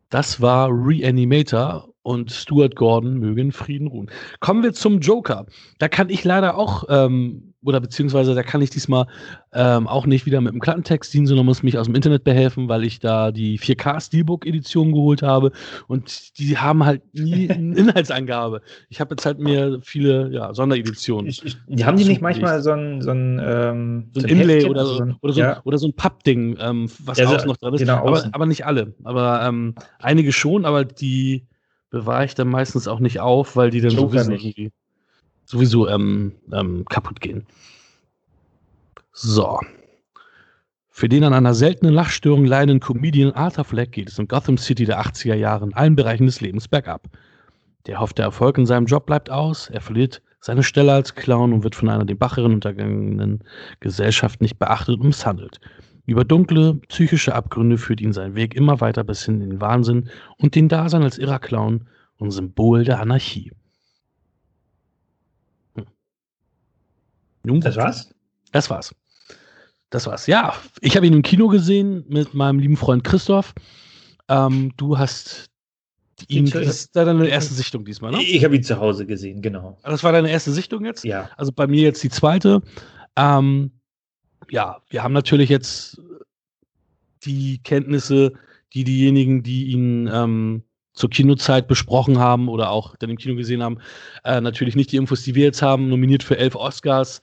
das 0.08 0.40
war 0.40 0.68
Reanimator 0.70 1.93
und 2.04 2.30
Stuart 2.30 2.76
Gordon 2.76 3.18
möge 3.18 3.40
in 3.40 3.50
Frieden 3.50 3.88
ruhen. 3.88 4.10
Kommen 4.38 4.62
wir 4.62 4.72
zum 4.72 5.00
Joker. 5.00 5.46
Da 5.78 5.88
kann 5.88 6.10
ich 6.10 6.22
leider 6.22 6.56
auch 6.56 6.84
ähm, 6.88 7.54
oder 7.64 7.80
beziehungsweise 7.80 8.34
da 8.34 8.42
kann 8.42 8.60
ich 8.60 8.70
diesmal 8.70 9.06
ähm, 9.52 9.88
auch 9.88 10.06
nicht 10.06 10.26
wieder 10.26 10.40
mit 10.40 10.52
dem 10.52 10.60
Klappentext 10.60 11.12
dienen, 11.14 11.26
sondern 11.26 11.46
muss 11.46 11.62
mich 11.62 11.78
aus 11.78 11.86
dem 11.86 11.94
Internet 11.94 12.22
behelfen, 12.22 12.68
weil 12.68 12.84
ich 12.84 12.98
da 13.00 13.32
die 13.32 13.58
4K 13.58 14.00
Steelbook 14.00 14.46
Edition 14.46 14.92
geholt 14.92 15.22
habe 15.22 15.50
und 15.88 16.38
die 16.38 16.58
haben 16.58 16.84
halt 16.84 17.02
nie 17.14 17.48
eine 17.50 17.74
Inhaltsangabe. 17.74 18.60
Ich 18.90 19.00
habe 19.00 19.14
jetzt 19.14 19.24
halt 19.24 19.38
mir 19.38 19.80
viele 19.82 20.30
ja, 20.30 20.52
Sondereditionen. 20.52 21.26
Ich, 21.26 21.42
ich, 21.44 21.56
die 21.66 21.84
haben 21.84 21.96
die 21.96 22.04
nicht 22.04 22.20
manchmal 22.20 22.60
so 22.62 22.72
ein, 22.72 23.00
so 23.00 23.10
ein, 23.10 23.40
ähm, 23.42 24.10
so 24.12 24.20
ein 24.20 24.28
Inlay 24.28 24.66
oder 24.66 24.84
so, 24.84 25.02
oder 25.22 25.32
so, 25.32 25.40
ja. 25.40 25.60
oder 25.64 25.78
so 25.78 25.88
ein 25.88 25.94
Pappding, 25.94 26.58
ähm, 26.60 26.90
was 27.02 27.18
ja, 27.18 27.26
außen 27.26 27.48
noch 27.48 27.56
drin 27.56 27.72
ist. 27.72 27.80
Genau, 27.80 28.06
aber, 28.06 28.28
aber, 28.30 28.46
nicht 28.46 28.66
alle. 28.66 28.94
Aber 29.04 29.42
ähm, 29.42 29.74
einige 29.98 30.32
schon, 30.32 30.66
aber 30.66 30.84
die 30.84 31.46
bewahre 31.94 32.24
ich 32.24 32.34
dann 32.34 32.48
meistens 32.48 32.88
auch 32.88 32.98
nicht 32.98 33.20
auf, 33.20 33.56
weil 33.56 33.70
die 33.70 33.80
dann 33.80 33.92
sowieso 33.92 34.32
irgendwie 34.32 34.72
sowieso 35.46 35.88
ähm, 35.88 36.32
ähm, 36.52 36.84
kaputt 36.86 37.20
gehen. 37.20 37.46
So. 39.12 39.60
Für 40.90 41.08
den 41.08 41.24
an 41.24 41.34
einer 41.34 41.54
seltenen 41.54 41.94
Lachstörung 41.94 42.44
leidenden 42.44 42.80
Comedian 42.80 43.32
Arthur 43.32 43.64
Fleck 43.64 43.92
geht 43.92 44.08
es 44.08 44.18
in 44.18 44.28
Gotham 44.28 44.58
City 44.58 44.84
der 44.84 45.00
80er 45.00 45.34
Jahre 45.34 45.66
in 45.66 45.74
allen 45.74 45.96
Bereichen 45.96 46.26
des 46.26 46.40
Lebens 46.40 46.68
bergab. 46.68 47.08
Der 47.86 48.00
hoffte 48.00 48.22
Erfolg 48.22 48.58
in 48.58 48.66
seinem 48.66 48.86
Job 48.86 49.06
bleibt 49.06 49.30
aus, 49.30 49.68
er 49.70 49.80
verliert 49.80 50.22
seine 50.40 50.62
Stelle 50.62 50.92
als 50.92 51.14
Clown 51.14 51.52
und 51.52 51.62
wird 51.62 51.74
von 51.74 51.88
einer 51.88 52.04
den 52.04 52.18
Bach 52.18 52.36
heruntergegangenen 52.36 53.44
Gesellschaft 53.80 54.40
nicht 54.40 54.58
beachtet 54.58 55.00
und 55.00 55.06
misshandelt. 55.06 55.60
Über 56.06 56.24
dunkle 56.24 56.74
psychische 56.88 57.34
Abgründe 57.34 57.78
führt 57.78 58.00
ihn 58.00 58.12
sein 58.12 58.34
Weg 58.34 58.54
immer 58.54 58.80
weiter 58.80 59.04
bis 59.04 59.24
hin 59.24 59.40
in 59.40 59.50
den 59.50 59.60
Wahnsinn 59.60 60.10
und 60.36 60.54
den 60.54 60.68
Dasein 60.68 61.02
als 61.02 61.18
irrer 61.18 61.38
Clown 61.38 61.86
und 62.18 62.30
Symbol 62.30 62.84
der 62.84 63.00
Anarchie. 63.00 63.52
Nun, 67.42 67.60
das 67.60 67.76
war's? 67.76 68.14
Das 68.52 68.70
war's. 68.70 68.94
Das 69.90 70.06
war's. 70.06 70.26
Ja, 70.26 70.54
ich 70.80 70.96
habe 70.96 71.06
ihn 71.06 71.12
im 71.12 71.22
Kino 71.22 71.48
gesehen 71.48 72.04
mit 72.08 72.34
meinem 72.34 72.58
lieben 72.58 72.76
Freund 72.76 73.04
Christoph. 73.04 73.54
Ähm, 74.28 74.72
du 74.76 74.98
hast 74.98 75.50
ihn, 76.28 76.48
das 76.48 76.66
ist 76.66 76.96
deine 76.96 77.26
erste 77.28 77.54
Sichtung 77.54 77.84
diesmal, 77.84 78.12
ne? 78.12 78.22
Ich 78.22 78.44
habe 78.44 78.56
ihn 78.56 78.62
zu 78.62 78.78
Hause 78.78 79.06
gesehen, 79.06 79.42
genau. 79.42 79.78
Das 79.82 80.02
war 80.02 80.12
deine 80.12 80.30
erste 80.30 80.52
Sichtung 80.52 80.84
jetzt? 80.84 81.04
Ja. 81.04 81.28
Also 81.36 81.52
bei 81.52 81.66
mir 81.66 81.82
jetzt 81.82 82.02
die 82.02 82.08
zweite. 82.08 82.62
Ähm, 83.16 83.72
ja, 84.50 84.80
wir 84.88 85.02
haben 85.02 85.12
natürlich 85.12 85.48
jetzt 85.48 86.00
die 87.24 87.58
Kenntnisse, 87.62 88.32
die 88.72 88.84
diejenigen, 88.84 89.42
die 89.42 89.66
ihn 89.66 90.10
ähm, 90.12 90.62
zur 90.92 91.10
Kinozeit 91.10 91.66
besprochen 91.68 92.18
haben 92.18 92.48
oder 92.48 92.70
auch 92.70 92.96
dann 92.96 93.10
im 93.10 93.18
Kino 93.18 93.34
gesehen 93.34 93.62
haben, 93.62 93.78
äh, 94.24 94.40
natürlich 94.40 94.76
nicht 94.76 94.92
die 94.92 94.96
Infos, 94.96 95.22
die 95.22 95.34
wir 95.34 95.44
jetzt 95.44 95.62
haben, 95.62 95.88
nominiert 95.88 96.22
für 96.22 96.38
elf 96.38 96.54
Oscars. 96.54 97.20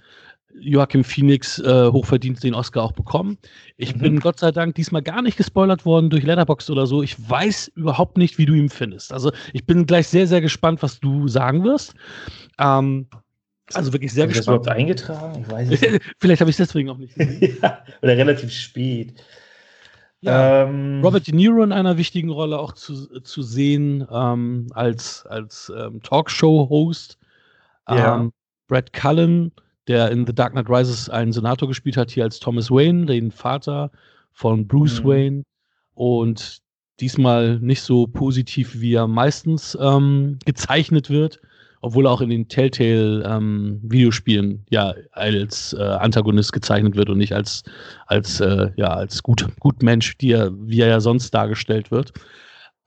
Joachim 0.60 1.06
Phoenix 1.06 1.60
äh, 1.60 1.90
hochverdient 1.92 2.44
den 2.44 2.54
Oscar 2.54 2.84
auch 2.84 2.92
bekommen. 2.92 3.38
Ich 3.78 3.96
mhm. 3.96 4.00
bin 4.00 4.20
Gott 4.20 4.40
sei 4.40 4.52
Dank 4.52 4.76
diesmal 4.76 5.02
gar 5.02 5.22
nicht 5.22 5.38
gespoilert 5.38 5.86
worden 5.86 6.10
durch 6.10 6.24
Letterboxd 6.24 6.70
oder 6.70 6.88
so. 6.88 7.02
Ich 7.02 7.16
weiß 7.30 7.72
überhaupt 7.76 8.18
nicht, 8.18 8.38
wie 8.38 8.46
du 8.46 8.54
ihn 8.54 8.70
findest. 8.70 9.14
Also 9.14 9.32
ich 9.54 9.66
bin 9.66 9.86
gleich 9.86 10.08
sehr, 10.08 10.28
sehr 10.28 10.42
gespannt, 10.42 10.84
was 10.84 11.00
du 11.00 11.30
sagen 11.30 11.64
wirst. 11.64 11.94
Ähm, 12.60 13.08
also 13.76 13.94
wirklich 13.94 14.14
sehr 14.14 14.26
Hab 14.26 14.34
gespannt. 14.34 14.62
Ich 14.62 14.68
das 14.68 14.76
eingetragen? 14.76 15.42
Ich 15.46 15.52
weiß 15.52 15.70
nicht. 15.70 16.02
Vielleicht 16.20 16.42
habe 16.42 16.50
ich 16.50 16.60
es 16.60 16.68
deswegen 16.68 16.90
auch 16.90 16.98
nicht 16.98 17.16
gesehen. 17.16 17.58
ja, 17.62 17.84
oder 18.02 18.18
relativ 18.18 18.52
spät. 18.52 19.24
Ja, 20.22 20.64
ähm, 20.64 21.02
Robert 21.04 21.26
De 21.26 21.34
Niro 21.34 21.64
in 21.64 21.72
einer 21.72 21.98
wichtigen 21.98 22.30
Rolle 22.30 22.60
auch 22.60 22.74
zu, 22.74 23.22
zu 23.22 23.42
sehen 23.42 24.08
ähm, 24.12 24.68
als, 24.74 25.26
als 25.26 25.72
ähm, 25.76 26.02
Talkshow-Host. 26.04 27.18
Ja. 27.90 28.18
Ähm, 28.18 28.32
Brad 28.68 28.94
Cullen, 28.94 29.52
der 29.88 30.12
in 30.12 30.26
The 30.26 30.34
Dark 30.34 30.54
Knight 30.54 30.70
Rises 30.70 31.10
einen 31.10 31.34
Senator 31.34 31.68
gespielt 31.68 31.98
hat, 31.98 32.12
hier 32.12 32.24
als 32.24 32.40
Thomas 32.40 32.70
Wayne, 32.70 33.08
den 33.08 33.32
Vater 33.32 33.92
von 34.32 34.68
Bruce 34.68 35.04
mhm. 35.04 35.08
Wayne 35.08 35.44
und 35.96 36.62
diesmal 37.00 37.60
nicht 37.60 37.82
so 37.82 38.08
positiv, 38.08 38.80
wie 38.80 38.94
er 38.94 39.08
meistens 39.08 39.78
ähm, 39.82 40.38
gezeichnet 40.46 41.10
wird, 41.10 41.42
obwohl 41.82 42.06
er 42.06 42.12
auch 42.12 42.22
in 42.22 42.30
den 42.30 42.48
Telltale-Videospielen 42.48 44.52
ähm, 44.52 44.64
ja 44.70 44.94
als 45.12 45.74
äh, 45.74 45.82
Antagonist 45.82 46.54
gezeichnet 46.54 46.96
wird 46.96 47.10
und 47.10 47.18
nicht 47.18 47.34
als, 47.34 47.64
als, 48.06 48.40
äh, 48.40 48.70
ja, 48.76 48.94
als 48.94 49.24
gut, 49.24 49.48
gut 49.60 49.84
Mensch, 49.84 50.18
die 50.18 50.32
er, 50.32 50.52
wie 50.54 50.82
er 50.82 50.88
ja 50.88 51.00
sonst 51.00 51.32
dargestellt 51.32 51.92
wird. 51.92 52.14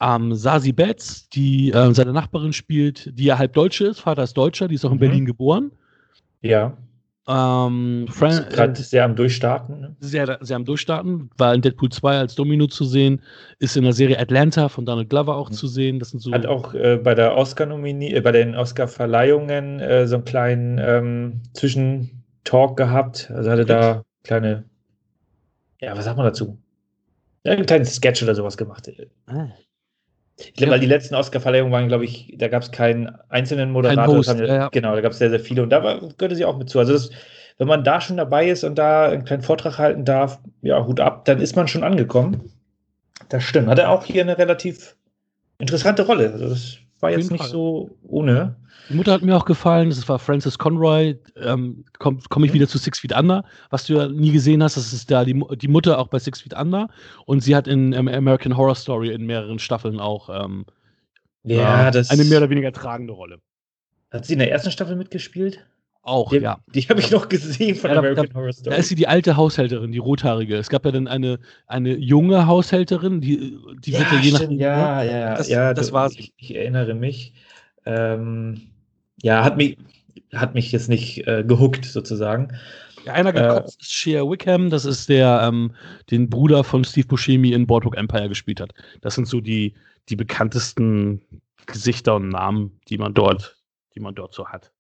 Ähm, 0.01 0.35
Sasi 0.35 0.73
Betz, 0.73 1.29
die 1.29 1.73
äh, 1.73 1.93
seine 1.93 2.13
Nachbarin 2.13 2.53
spielt, 2.53 3.19
die 3.19 3.25
ja 3.25 3.39
halb 3.39 3.53
Deutsche 3.53 3.87
ist, 3.87 4.01
Vater 4.01 4.23
ist 4.23 4.37
Deutscher, 4.37 4.69
die 4.69 4.77
ist 4.77 4.85
auch 4.85 4.91
in 4.91 4.97
mhm. 4.97 5.01
Berlin 5.01 5.27
geboren. 5.27 5.73
Ja. 6.41 6.77
Ähm, 7.27 8.07
Gerade 8.11 8.73
äh, 8.73 8.83
sehr 8.83 9.05
am 9.05 9.17
Durchstarten. 9.17 9.81
Ne? 9.81 9.97
Sehr, 10.01 10.39
sehr 10.43 10.57
am 10.57 10.65
Durchstarten. 10.67 11.31
War 11.39 11.55
in 11.55 11.63
Deadpool 11.63 11.89
2 11.89 12.19
als 12.19 12.35
Domino 12.35 12.67
zu 12.67 12.85
sehen. 12.85 13.23
Ist 13.59 13.77
in 13.77 13.85
der 13.85 13.95
Serie 13.95 14.19
Atlanta 14.19 14.69
von 14.69 14.85
Donald 14.85 15.09
Glover 15.09 15.37
auch 15.37 15.49
mhm. 15.49 15.55
zu 15.55 15.67
sehen. 15.67 15.99
Das 15.99 16.11
sind 16.11 16.21
so 16.21 16.33
Hat 16.33 16.45
auch 16.45 16.75
äh, 16.75 16.99
bei 17.03 17.15
der 17.15 17.35
Oscar 17.37 17.67
äh, 17.71 18.21
bei 18.21 18.33
den 18.33 18.55
Oscar-Verleihungen 18.55 19.81
äh, 19.81 20.07
so 20.07 20.17
einen 20.17 20.25
kleinen 20.25 20.79
ähm, 20.79 21.43
Zwischentalk 21.55 22.77
gehabt. 22.77 23.31
Also 23.35 23.51
hatte 23.51 23.65
da 23.65 24.03
kleine, 24.23 24.65
ja, 25.81 25.97
was 25.97 26.05
sagt 26.05 26.19
man 26.19 26.27
dazu? 26.27 26.59
Ja, 27.45 27.53
einen 27.53 27.67
kleinen 27.67 27.87
Sketch 27.87 28.23
oder 28.23 28.35
sowas 28.35 28.59
gemacht. 28.59 28.91
Ah. 29.27 29.49
Ich 30.37 30.55
glaube, 30.55 30.67
ja. 30.67 30.73
weil 30.73 30.81
die 30.81 30.87
letzten 30.87 31.15
Oscar-Verleihungen 31.15 31.73
waren, 31.73 31.89
glaube 31.89 32.05
ich, 32.05 32.35
da 32.37 32.49
gab 32.49 32.63
es 32.63 32.73
keinen 32.73 33.15
einzelnen 33.29 33.71
Moderator. 33.71 34.05
Kein 34.05 34.17
Host, 34.17 34.29
haben, 34.29 34.41
ja, 34.41 34.47
ja. 34.47 34.69
Genau, 34.69 34.95
da 34.95 35.01
gab 35.01 35.13
es 35.13 35.19
sehr, 35.19 35.31
sehr 35.31 35.41
viele 35.41 35.63
und 35.63 35.71
da 35.71 35.83
war, 35.83 36.01
gehörte 36.01 36.35
sie 36.35 36.45
auch 36.45 36.59
mit 36.59 36.69
zu. 36.69 36.79
Also, 36.79 36.93
das, 36.93 37.11
wenn 37.59 37.69
man 37.69 37.85
da 37.85 38.01
schon 38.01 38.17
dabei 38.17 38.49
ist 38.49 38.65
und 38.65 38.77
da 38.77 39.09
einen 39.09 39.25
kleinen 39.25 39.43
Vortrag 39.43 39.79
halten 39.79 40.05
darf, 40.05 40.41
ja, 40.63 40.85
Hut 40.85 40.99
ab, 40.99 41.25
dann 41.25 41.41
ist 41.41 41.55
man 41.55 41.69
schon 41.69 41.85
angekommen. 41.85 42.51
Das 43.29 43.45
stimmt. 43.45 43.69
Hat 43.69 43.79
er 43.79 43.91
auch 43.91 44.05
hier 44.05 44.23
eine 44.23 44.37
relativ 44.37 44.97
interessante 45.59 46.05
Rolle. 46.05 46.33
Also, 46.33 46.49
das 46.49 46.79
war 47.05 47.11
jetzt 47.11 47.31
nicht 47.31 47.43
Fall. 47.43 47.51
so 47.51 47.91
ohne. 48.03 48.57
Die 48.89 48.95
Mutter 48.95 49.13
hat 49.13 49.23
mir 49.23 49.37
auch 49.37 49.45
gefallen, 49.45 49.89
das 49.91 50.09
war 50.09 50.19
Frances 50.19 50.59
Conroy. 50.59 51.17
Ähm, 51.37 51.85
Komme 51.99 52.19
komm 52.29 52.45
ich 52.45 52.53
wieder 52.53 52.69
zu 52.69 52.79
Six 52.79 52.99
Feet 52.99 53.17
Under, 53.17 53.45
was 53.71 53.87
du 53.87 53.95
ja 53.95 54.09
nie 54.09 54.33
gesehen 54.33 54.63
hast. 54.63 54.77
Das 54.77 54.93
ist 54.93 55.11
da 55.11 55.25
die, 55.25 55.41
die 55.57 55.69
Mutter 55.69 55.99
auch 55.99 56.09
bei 56.09 56.19
Six 56.19 56.43
Feet 56.43 56.55
Under. 56.55 56.89
Und 57.25 57.41
sie 57.43 57.55
hat 57.55 57.69
in 57.69 57.93
ähm, 57.93 58.09
American 58.09 58.57
Horror 58.57 58.75
Story 58.75 59.13
in 59.13 59.25
mehreren 59.25 59.59
Staffeln 59.59 60.01
auch 60.01 60.29
ähm, 60.29 60.67
ja, 61.45 61.91
das 61.91 62.11
eine 62.11 62.25
mehr 62.25 62.39
oder 62.39 62.51
weniger 62.51 62.73
tragende 62.73 63.13
Rolle. 63.13 63.39
Hat 64.11 64.25
sie 64.25 64.35
in 64.35 64.39
der 64.39 64.51
ersten 64.51 64.71
Staffel 64.71 64.97
mitgespielt? 64.97 65.65
Auch, 66.07 66.29
die, 66.29 66.37
ja. 66.37 66.59
Die 66.75 66.83
habe 66.83 67.01
ich 67.01 67.11
noch 67.11 67.31
gesehen 67.31 67.77
von 67.77 67.91
ja, 67.91 67.97
American 67.97 68.29
da, 68.29 68.35
Horror 68.35 68.53
Story. 68.53 68.71
Da 68.71 68.77
ist 68.77 68.89
sie 68.89 68.95
die 68.95 69.09
alte 69.09 69.39
Haushälterin, 69.39 69.91
die 69.91 69.99
rothaarige. 69.99 70.57
Es 70.57 70.69
gab 70.69 70.85
ja 70.85 70.93
dann 70.93 71.09
eine, 71.09 71.39
eine 71.67 71.97
junge 71.97 72.47
Haushälterin, 72.47 73.23
die, 73.23 73.59
die 73.81 73.93
ja, 73.93 74.01
wird 74.01 74.13
ja 74.13 74.19
je 74.19 74.33
nach. 74.33 74.51
Ja, 74.51 75.03
ja, 75.03 75.35
das, 75.35 75.49
ja. 75.49 75.73
Das 75.73 75.93
war 75.93 76.11
ich, 76.11 76.35
ich 76.37 76.55
erinnere 76.55 76.93
mich. 76.93 77.33
Ähm, 77.87 78.61
ja, 79.23 79.45
hat 79.45 79.57
mich, 79.57 79.79
hat 80.35 80.55
mich 80.55 80.73
jetzt 80.73 80.91
nicht 80.91 81.27
äh, 81.27 81.43
gehuckt, 81.43 81.87
sozusagen. 81.87 82.53
Einer 83.07 83.33
gekotzt 83.33 83.79
äh, 83.79 83.83
ist 83.83 83.93
Shea 83.93 84.31
Wickham, 84.31 84.69
das 84.69 84.85
ist 84.85 85.09
der, 85.09 85.41
ähm, 85.43 85.75
den 86.11 86.29
Bruder 86.29 86.65
von 86.65 86.85
Steve 86.85 87.07
Buscemi 87.07 87.53
in 87.53 87.67
Boardwalk 87.67 87.97
Empire 87.97 88.29
gespielt 88.29 88.61
hat. 88.61 88.75
Das 89.01 89.15
sind 89.15 89.27
so 89.27 89.41
die, 89.41 89.73
die 90.11 90.17
bekanntesten 90.17 91.23
Gesichter 91.65 92.17
und 92.17 92.29
Namen, 92.29 92.79
die 92.89 92.99
man 92.99 93.15
dort, 93.15 93.57
die 93.95 94.01
man 94.01 94.15
dort 94.15 94.35
so 94.35 94.47
hat. 94.49 94.74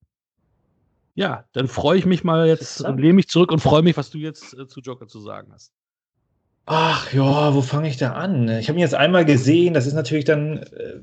Ja, 1.14 1.44
dann 1.52 1.68
freue 1.68 1.98
ich 1.98 2.06
mich 2.06 2.24
mal 2.24 2.46
jetzt 2.48 2.80
und 2.80 2.98
lehne 2.98 3.14
mich 3.14 3.28
zurück 3.28 3.52
und 3.52 3.60
freue 3.60 3.82
mich, 3.82 3.96
was 3.96 4.10
du 4.10 4.18
jetzt 4.18 4.58
äh, 4.58 4.66
zu 4.66 4.80
Joker 4.80 5.06
zu 5.06 5.20
sagen 5.20 5.52
hast. 5.52 5.72
Ach 6.66 7.12
ja, 7.12 7.54
wo 7.54 7.60
fange 7.60 7.88
ich 7.88 7.98
da 7.98 8.12
an? 8.14 8.48
Ich 8.48 8.68
habe 8.68 8.78
ihn 8.78 8.82
jetzt 8.82 8.94
einmal 8.94 9.24
gesehen, 9.24 9.74
das 9.74 9.86
ist 9.86 9.92
natürlich 9.94 10.24
dann 10.24 10.58
äh, 10.58 11.00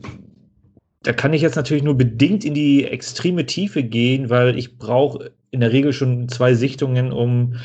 da 1.04 1.14
kann 1.14 1.34
ich 1.34 1.42
jetzt 1.42 1.56
natürlich 1.56 1.84
nur 1.84 1.98
bedingt 1.98 2.46
in 2.46 2.54
die 2.54 2.86
extreme 2.86 3.46
Tiefe 3.46 3.84
gehen, 3.84 4.30
weil 4.30 4.58
ich 4.58 4.78
brauche 4.78 5.32
in 5.50 5.60
der 5.60 5.72
Regel 5.72 5.94
schon 5.94 6.30
zwei 6.30 6.54
Sichtungen, 6.54 7.12
um 7.12 7.56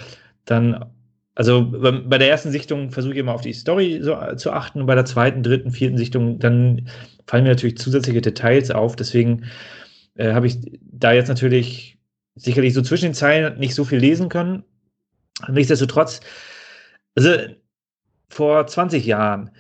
dann, 0.46 0.87
also 1.35 1.70
bei 1.70 2.18
der 2.18 2.30
ersten 2.30 2.50
Sichtung 2.50 2.90
versuche 2.90 3.12
ich 3.12 3.18
immer 3.18 3.35
auf 3.35 3.42
die 3.42 3.52
Story 3.52 4.00
so, 4.02 4.16
zu 4.37 4.52
achten 4.52 4.80
und 4.80 4.87
bei 4.87 4.94
der 4.94 5.04
zweiten, 5.04 5.42
dritten, 5.42 5.70
vierten 5.70 5.98
Sichtung, 5.98 6.38
dann 6.38 6.88
fallen 7.26 7.44
mir 7.44 7.50
natürlich 7.50 7.76
zusätzliche 7.76 8.22
Details 8.22 8.70
auf. 8.70 8.96
Deswegen 8.96 9.44
äh, 10.14 10.32
habe 10.32 10.46
ich 10.46 10.56
da 10.80 11.12
jetzt 11.12 11.28
natürlich 11.28 11.95
sicherlich 12.37 12.75
so 12.75 12.83
zwischen 12.83 13.07
den 13.07 13.14
Zeilen 13.14 13.59
nicht 13.59 13.75
so 13.75 13.85
viel 13.85 13.99
lesen 13.99 14.29
können. 14.29 14.64
Nichtsdestotrotz, 15.49 16.20
also 17.14 17.31
vor 18.29 18.66
20 18.66 19.05
Jahren 19.05 19.51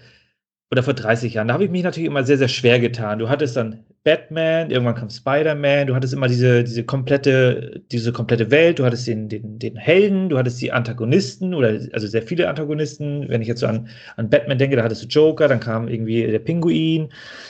oder 0.70 0.82
vor 0.82 0.94
30 0.94 1.34
Jahren, 1.34 1.48
da 1.48 1.54
habe 1.54 1.64
ich 1.64 1.70
mich 1.70 1.82
natürlich 1.82 2.08
immer 2.08 2.24
sehr, 2.24 2.38
sehr 2.38 2.48
schwer 2.48 2.80
getan. 2.80 3.18
Du 3.18 3.28
hattest 3.28 3.56
dann 3.56 3.84
Batman, 4.04 4.70
irgendwann 4.70 4.94
kam 4.94 5.10
Spider-Man, 5.10 5.88
du 5.88 5.94
hattest 5.94 6.14
immer 6.14 6.28
diese, 6.28 6.62
diese 6.64 6.84
komplette, 6.84 7.82
diese 7.90 8.12
komplette 8.12 8.50
Welt, 8.50 8.78
du 8.78 8.84
hattest 8.84 9.06
den, 9.08 9.28
den, 9.28 9.58
den 9.58 9.76
Helden, 9.76 10.28
du 10.28 10.38
hattest 10.38 10.60
die 10.60 10.70
Antagonisten 10.70 11.54
oder 11.54 11.68
also 11.92 12.06
sehr 12.06 12.22
viele 12.22 12.48
Antagonisten. 12.48 13.28
Wenn 13.28 13.42
ich 13.42 13.48
jetzt 13.48 13.60
so 13.60 13.66
an, 13.66 13.88
an 14.16 14.30
Batman 14.30 14.58
denke, 14.58 14.76
da 14.76 14.84
hattest 14.84 15.02
du 15.02 15.08
Joker, 15.08 15.48
dann 15.48 15.60
kam 15.60 15.88
irgendwie 15.88 16.26
der 16.26 16.38
Pinguin, 16.38 17.08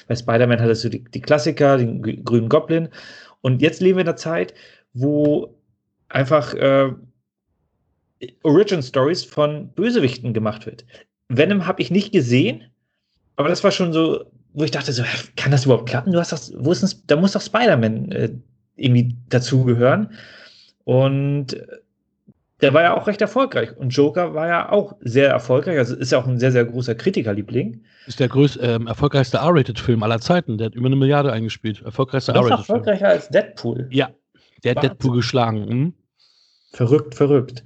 bei 0.09 0.15
Spider-Man 0.15 0.61
hattest 0.61 0.85
du 0.85 0.89
die, 0.89 1.05
die 1.05 1.21
Klassiker, 1.21 1.77
den 1.77 2.25
grünen 2.25 2.49
Goblin. 2.49 2.89
Und 3.43 3.63
jetzt 3.63 3.81
leben 3.81 3.99
wir 3.99 4.03
in 4.03 4.09
einer 4.09 4.17
Zeit, 4.17 4.55
wo 4.97 5.55
einfach 6.09 6.55
äh, 6.55 6.91
Origin 8.43 8.83
Stories 8.83 9.25
von 9.25 9.69
Bösewichten 9.69 10.33
gemacht 10.33 10.65
wird. 10.65 10.87
Venom 11.29 11.67
habe 11.67 11.83
ich 11.83 11.91
nicht 11.91 12.13
gesehen, 12.13 12.65
aber 13.37 13.49
das 13.49 13.63
war 13.63 13.71
schon 13.71 13.93
so, 13.93 14.25
wo 14.55 14.65
ich 14.65 14.71
dachte, 14.71 14.93
so, 14.93 15.03
kann 15.37 15.53
das 15.53 15.67
überhaupt 15.67 15.89
klappen? 15.89 16.13
Du 16.13 16.19
hast 16.19 16.33
das, 16.33 16.53
wo 16.57 16.73
ist 16.73 16.83
denn, 16.83 17.03
da 17.09 17.17
muss 17.17 17.33
doch 17.33 17.43
Spider-Man 17.43 18.13
äh, 18.13 18.31
irgendwie 18.77 19.15
dazugehören. 19.29 20.13
Und 20.85 21.55
äh, 21.55 21.67
der 22.63 22.73
war 22.73 22.83
ja 22.83 22.97
auch 22.97 23.07
recht 23.07 23.21
erfolgreich. 23.21 23.77
Und 23.77 23.91
Joker 23.91 24.33
war 24.33 24.49
ja 24.49 24.73
auch 24.73 24.97
sehr 25.01 25.29
erfolgreich. 25.29 25.77
Also 25.77 25.95
ist 25.95 26.13
ja 26.13 26.19
auch 26.19 26.27
ein 26.27 26.39
sehr, 26.39 26.53
sehr 26.53 26.65
großer 26.65 26.95
Kritikerliebling. 26.95 27.85
Ist 28.07 28.19
der 28.19 28.29
größte, 28.29 28.61
ähm, 28.61 28.87
erfolgreichste 28.87 29.39
R-Rated-Film 29.39 30.03
aller 30.03 30.21
Zeiten. 30.21 30.57
Der 30.57 30.69
hat 30.69 30.75
über 30.75 30.87
eine 30.87 30.97
Milliarde 30.97 31.33
eingespielt. 31.33 31.83
Erfolgreichster 31.83 32.35
R-Rated-Film. 32.35 32.79
erfolgreicher 32.79 33.09
als 33.09 33.29
Deadpool. 33.29 33.89
Ja, 33.91 34.09
der 34.65 34.75
hat 34.75 34.83
Deadpool 34.83 35.17
geschlagen. 35.17 35.69
Hm? 35.69 35.95
Verrückt, 36.73 37.15
verrückt. 37.15 37.65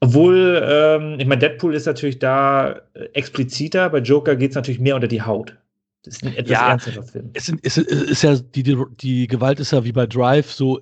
Obwohl, 0.00 0.62
ähm, 0.64 1.16
ich 1.18 1.26
meine, 1.26 1.40
Deadpool 1.40 1.74
ist 1.74 1.86
natürlich 1.86 2.18
da 2.18 2.80
äh, 2.94 3.04
expliziter, 3.12 3.90
bei 3.90 3.98
Joker 3.98 4.34
geht 4.36 4.50
es 4.50 4.56
natürlich 4.56 4.80
mehr 4.80 4.94
unter 4.94 5.08
die 5.08 5.22
Haut. 5.22 5.56
Das 6.02 6.14
ist 6.14 6.24
ein 6.24 6.34
etwas 6.34 6.50
ja, 6.50 6.70
ernsterer 6.70 7.02
Film. 7.02 7.30
Es, 7.34 7.46
sind, 7.46 7.60
es 7.62 7.76
ist 7.76 8.22
ja, 8.22 8.34
die, 8.36 8.62
die, 8.62 8.82
die, 8.98 9.26
Gewalt 9.26 9.60
ist 9.60 9.72
ja 9.72 9.84
wie 9.84 9.92
bei 9.92 10.06
Drive 10.06 10.50
so 10.50 10.80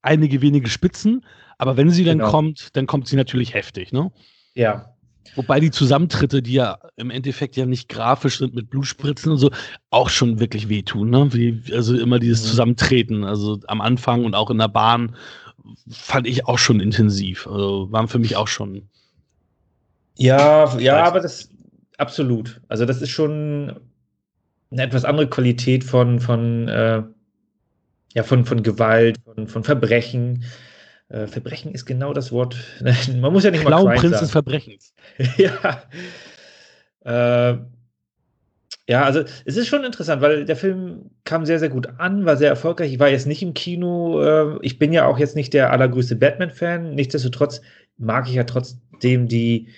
einige 0.00 0.40
wenige 0.40 0.70
Spitzen, 0.70 1.26
aber 1.58 1.76
wenn 1.76 1.90
sie 1.90 2.04
dann 2.04 2.18
genau. 2.18 2.30
kommt, 2.30 2.74
dann 2.74 2.86
kommt 2.86 3.08
sie 3.08 3.16
natürlich 3.16 3.52
heftig, 3.52 3.92
ne? 3.92 4.10
Ja. 4.54 4.94
Wobei 5.34 5.60
die 5.60 5.70
Zusammentritte, 5.70 6.42
die 6.42 6.54
ja 6.54 6.78
im 6.96 7.10
Endeffekt 7.10 7.56
ja 7.56 7.66
nicht 7.66 7.88
grafisch 7.88 8.38
sind 8.38 8.54
mit 8.54 8.70
Blutspritzen 8.70 9.32
und 9.32 9.38
so, 9.38 9.50
auch 9.90 10.08
schon 10.08 10.40
wirklich 10.40 10.68
wehtun, 10.68 11.10
ne? 11.10 11.32
Wie, 11.32 11.62
also 11.72 11.96
immer 11.96 12.18
dieses 12.18 12.44
mhm. 12.44 12.48
Zusammentreten, 12.48 13.24
also 13.24 13.60
am 13.66 13.80
Anfang 13.80 14.24
und 14.24 14.34
auch 14.34 14.50
in 14.50 14.58
der 14.58 14.68
Bahn 14.68 15.14
fand 15.90 16.26
ich 16.26 16.46
auch 16.46 16.58
schon 16.58 16.80
intensiv. 16.80 17.46
Also 17.46 17.90
waren 17.90 18.08
für 18.08 18.18
mich 18.18 18.36
auch 18.36 18.48
schon. 18.48 18.88
Ja, 20.16 20.76
ja, 20.78 21.04
aber 21.04 21.20
das 21.20 21.50
absolut. 21.98 22.60
Also 22.68 22.84
das 22.84 23.02
ist 23.02 23.10
schon 23.10 23.78
eine 24.70 24.82
etwas 24.82 25.04
andere 25.04 25.28
Qualität 25.28 25.84
von, 25.84 26.20
von, 26.20 26.68
äh, 26.68 27.02
ja, 28.14 28.22
von, 28.22 28.44
von 28.44 28.62
Gewalt, 28.62 29.18
von, 29.24 29.46
von 29.48 29.64
Verbrechen. 29.64 30.44
Äh, 31.08 31.26
Verbrechen 31.26 31.72
ist 31.72 31.86
genau 31.86 32.12
das 32.12 32.32
Wort. 32.32 32.56
Man 33.20 33.32
muss 33.32 33.44
ja 33.44 33.50
nicht 33.50 33.64
Clown 33.64 33.84
mal 33.84 33.96
Prinz 33.96 34.20
des 34.20 34.30
Verbrechens. 34.30 34.92
ja. 35.36 35.82
Äh, 37.04 37.58
ja, 38.88 39.02
also 39.04 39.22
es 39.44 39.56
ist 39.56 39.68
schon 39.68 39.84
interessant, 39.84 40.22
weil 40.22 40.46
der 40.46 40.56
Film 40.56 41.10
kam 41.24 41.44
sehr, 41.44 41.58
sehr 41.58 41.68
gut 41.68 41.88
an, 41.98 42.24
war 42.24 42.36
sehr 42.36 42.48
erfolgreich. 42.48 42.92
Ich 42.92 42.98
war 42.98 43.10
jetzt 43.10 43.26
nicht 43.26 43.42
im 43.42 43.54
Kino. 43.54 44.22
Äh, 44.22 44.58
ich 44.62 44.78
bin 44.78 44.92
ja 44.92 45.06
auch 45.06 45.18
jetzt 45.18 45.36
nicht 45.36 45.52
der 45.52 45.72
allergrößte 45.72 46.16
Batman-Fan. 46.16 46.94
Nichtsdestotrotz 46.94 47.60
mag 47.98 48.28
ich 48.28 48.34
ja 48.34 48.44
trotzdem 48.44 49.28
die 49.28 49.68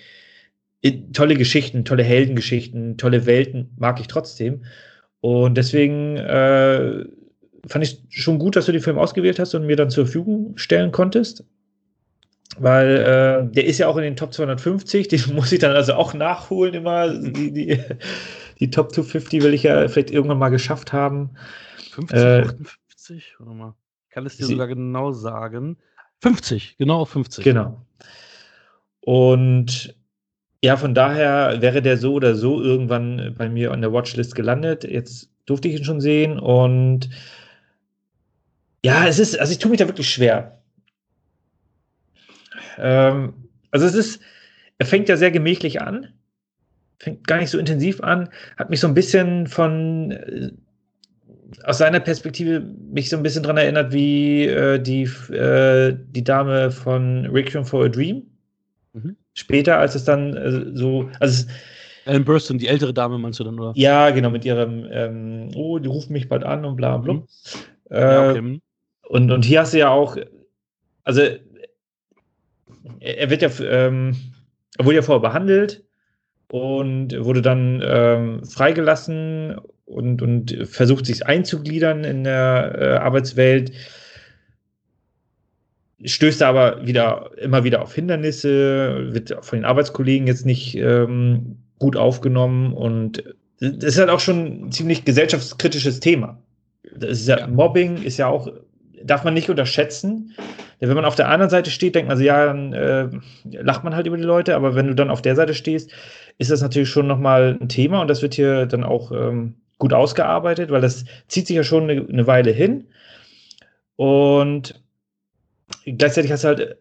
tolle 1.13 1.35
Geschichten, 1.35 1.85
tolle 1.85 2.03
Heldengeschichten, 2.03 2.97
tolle 2.97 3.25
Welten, 3.25 3.69
mag 3.77 3.99
ich 3.99 4.07
trotzdem. 4.07 4.63
Und 5.19 5.55
deswegen 5.55 6.17
äh, 6.17 7.05
fand 7.67 7.83
ich 7.83 8.01
schon 8.09 8.39
gut, 8.39 8.55
dass 8.55 8.65
du 8.65 8.71
den 8.71 8.81
Film 8.81 8.97
ausgewählt 8.97 9.39
hast 9.39 9.53
und 9.53 9.65
mir 9.65 9.75
dann 9.75 9.89
zur 9.89 10.05
Verfügung 10.05 10.57
stellen 10.57 10.91
konntest. 10.91 11.43
Weil 12.57 12.97
äh, 12.97 13.53
der 13.53 13.65
ist 13.65 13.77
ja 13.77 13.87
auch 13.87 13.97
in 13.97 14.03
den 14.03 14.15
Top 14.15 14.33
250, 14.33 15.07
den 15.09 15.35
muss 15.35 15.51
ich 15.51 15.59
dann 15.59 15.75
also 15.75 15.93
auch 15.93 16.13
nachholen 16.13 16.73
immer. 16.73 17.09
Die, 17.09 17.51
die, 17.51 17.79
die 18.59 18.69
Top 18.69 18.91
250 18.93 19.43
will 19.43 19.53
ich 19.53 19.63
ja 19.63 19.87
vielleicht 19.87 20.11
irgendwann 20.11 20.39
mal 20.39 20.49
geschafft 20.49 20.91
haben. 20.93 21.31
50, 21.93 22.17
äh, 22.17 22.41
58? 22.41 23.35
Warte 23.39 23.53
mal. 23.53 23.75
Ich 24.07 24.13
kann 24.13 24.25
es 24.25 24.37
dir 24.37 24.45
sogar 24.45 24.67
genau 24.67 25.11
sagen. 25.11 25.77
50, 26.21 26.77
genau 26.77 27.05
50. 27.05 27.43
Genau. 27.43 27.85
Und 28.99 29.95
ja, 30.63 30.77
von 30.77 30.93
daher 30.93 31.61
wäre 31.61 31.81
der 31.81 31.97
so 31.97 32.13
oder 32.13 32.35
so 32.35 32.61
irgendwann 32.61 33.33
bei 33.37 33.49
mir 33.49 33.71
an 33.71 33.81
der 33.81 33.93
Watchlist 33.93 34.35
gelandet. 34.35 34.83
Jetzt 34.83 35.29
durfte 35.45 35.67
ich 35.67 35.75
ihn 35.77 35.83
schon 35.83 36.01
sehen 36.01 36.37
und 36.37 37.09
ja, 38.83 39.07
es 39.07 39.19
ist, 39.19 39.39
also 39.39 39.51
ich 39.51 39.59
tue 39.59 39.69
mich 39.69 39.79
da 39.79 39.87
wirklich 39.87 40.09
schwer. 40.09 40.61
Ähm, 42.77 43.33
also 43.71 43.85
es 43.85 43.93
ist, 43.93 44.21
er 44.77 44.85
fängt 44.85 45.09
ja 45.09 45.17
sehr 45.17 45.31
gemächlich 45.31 45.81
an, 45.81 46.13
fängt 46.99 47.27
gar 47.27 47.37
nicht 47.37 47.49
so 47.49 47.59
intensiv 47.59 48.01
an, 48.01 48.29
hat 48.57 48.69
mich 48.69 48.79
so 48.79 48.87
ein 48.87 48.93
bisschen 48.93 49.47
von 49.47 50.11
äh, 50.11 50.51
aus 51.63 51.77
seiner 51.77 51.99
Perspektive 51.99 52.61
mich 52.61 53.09
so 53.09 53.17
ein 53.17 53.23
bisschen 53.23 53.43
daran 53.43 53.57
erinnert, 53.57 53.91
wie 53.91 54.45
äh, 54.45 54.79
die, 54.79 55.03
äh, 55.33 55.95
die 55.97 56.23
Dame 56.23 56.71
von 56.71 57.25
Requiem 57.27 57.65
for 57.65 57.85
a 57.85 57.89
Dream. 57.89 58.23
Mhm. 58.93 59.15
Später, 59.33 59.77
als 59.77 59.95
es 59.95 60.05
dann 60.05 60.35
äh, 60.35 60.75
so, 60.75 61.09
also 61.19 61.45
Ellen 62.05 62.25
Burstyn, 62.25 62.57
die 62.57 62.67
ältere 62.67 62.93
Dame, 62.93 63.19
meinst 63.19 63.39
du 63.39 63.43
dann, 63.43 63.59
oder? 63.59 63.73
Ja, 63.75 64.09
genau, 64.09 64.31
mit 64.31 64.43
ihrem, 64.43 64.87
ähm, 64.89 65.51
oh, 65.53 65.77
die 65.77 65.87
ruft 65.87 66.09
mich 66.09 66.27
bald 66.27 66.43
an 66.43 66.65
und 66.65 66.75
bla 66.75 66.97
bla. 66.97 67.13
Mhm. 67.13 67.27
Ja, 67.91 68.29
okay. 68.29 68.61
Und, 69.11 69.29
und 69.29 69.43
hier 69.43 69.59
hast 69.59 69.73
du 69.73 69.77
ja 69.77 69.89
auch, 69.89 70.15
also 71.03 71.21
er 73.01 73.29
wird 73.29 73.41
ja, 73.41 73.49
ähm, 73.59 74.15
er 74.77 74.85
wurde 74.85 74.95
ja 74.95 75.01
vorher 75.01 75.19
behandelt 75.19 75.83
und 76.49 77.09
wurde 77.19 77.41
dann 77.41 77.83
ähm, 77.83 78.45
freigelassen 78.45 79.57
und, 79.83 80.21
und 80.21 80.65
versucht 80.65 81.05
sich 81.05 81.25
einzugliedern 81.25 82.05
in 82.05 82.23
der 82.23 82.75
äh, 82.77 82.85
Arbeitswelt, 82.99 83.73
stößt 86.01 86.41
aber 86.41 86.87
wieder 86.87 87.31
immer 87.37 87.65
wieder 87.65 87.81
auf 87.81 87.93
Hindernisse, 87.93 89.09
wird 89.13 89.35
von 89.41 89.59
den 89.59 89.65
Arbeitskollegen 89.65 90.25
jetzt 90.25 90.45
nicht 90.45 90.77
ähm, 90.77 91.57
gut 91.79 91.97
aufgenommen 91.97 92.71
und 92.71 93.25
das 93.59 93.83
ist 93.83 93.99
halt 93.99 94.09
auch 94.09 94.21
schon 94.21 94.67
ein 94.67 94.71
ziemlich 94.71 95.03
gesellschaftskritisches 95.03 95.99
Thema. 95.99 96.41
Das 96.95 97.19
ist 97.19 97.27
ja, 97.27 97.39
ja. 97.39 97.47
Mobbing 97.47 98.01
ist 98.03 98.15
ja 98.15 98.27
auch, 98.27 98.47
darf 99.03 99.23
man 99.23 99.33
nicht 99.33 99.49
unterschätzen. 99.49 100.33
Denn 100.79 100.89
wenn 100.89 100.95
man 100.95 101.05
auf 101.05 101.15
der 101.15 101.29
anderen 101.29 101.49
Seite 101.49 101.69
steht, 101.69 101.95
denkt 101.95 102.09
man 102.09 102.17
so, 102.17 102.23
ja, 102.23 102.45
dann 102.45 102.73
äh, 102.73 103.09
lacht 103.43 103.83
man 103.83 103.95
halt 103.95 104.07
über 104.07 104.17
die 104.17 104.23
Leute, 104.23 104.55
aber 104.55 104.75
wenn 104.75 104.87
du 104.87 104.95
dann 104.95 105.09
auf 105.09 105.21
der 105.21 105.35
Seite 105.35 105.53
stehst, 105.53 105.91
ist 106.37 106.51
das 106.51 106.61
natürlich 106.61 106.89
schon 106.89 107.07
nochmal 107.07 107.57
ein 107.59 107.69
Thema 107.69 108.01
und 108.01 108.07
das 108.07 108.21
wird 108.21 108.33
hier 108.33 108.65
dann 108.65 108.83
auch 108.83 109.11
ähm, 109.11 109.55
gut 109.77 109.93
ausgearbeitet, 109.93 110.71
weil 110.71 110.81
das 110.81 111.05
zieht 111.27 111.47
sich 111.47 111.55
ja 111.55 111.63
schon 111.63 111.89
eine, 111.89 112.07
eine 112.07 112.27
Weile 112.27 112.51
hin. 112.51 112.87
Und 113.95 114.81
gleichzeitig 115.85 116.31
hast 116.31 116.43
du 116.43 116.47
halt, 116.49 116.77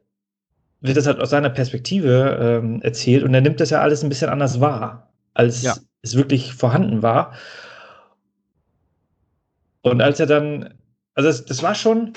wird 0.81 0.97
das 0.97 1.07
halt 1.07 1.21
aus 1.21 1.31
seiner 1.31 1.51
Perspektive 1.51 2.39
ähm, 2.41 2.81
erzählt 2.83 3.23
und 3.23 3.35
er 3.35 3.41
nimmt 3.41 3.61
das 3.61 3.71
ja 3.71 3.81
alles 3.81 4.03
ein 4.03 4.09
bisschen 4.09 4.31
anders 4.31 4.61
wahr, 4.61 5.13
als 5.35 5.63
ja. 5.63 5.77
es 6.03 6.17
wirklich 6.17 6.55
vorhanden 6.55 7.03
war. 7.03 7.33
Und 9.83 10.01
als 10.03 10.21
er 10.21 10.27
dann, 10.27 10.75
also 11.15 11.29
das, 11.29 11.45
das 11.45 11.63
war 11.63 11.75
schon, 11.75 12.13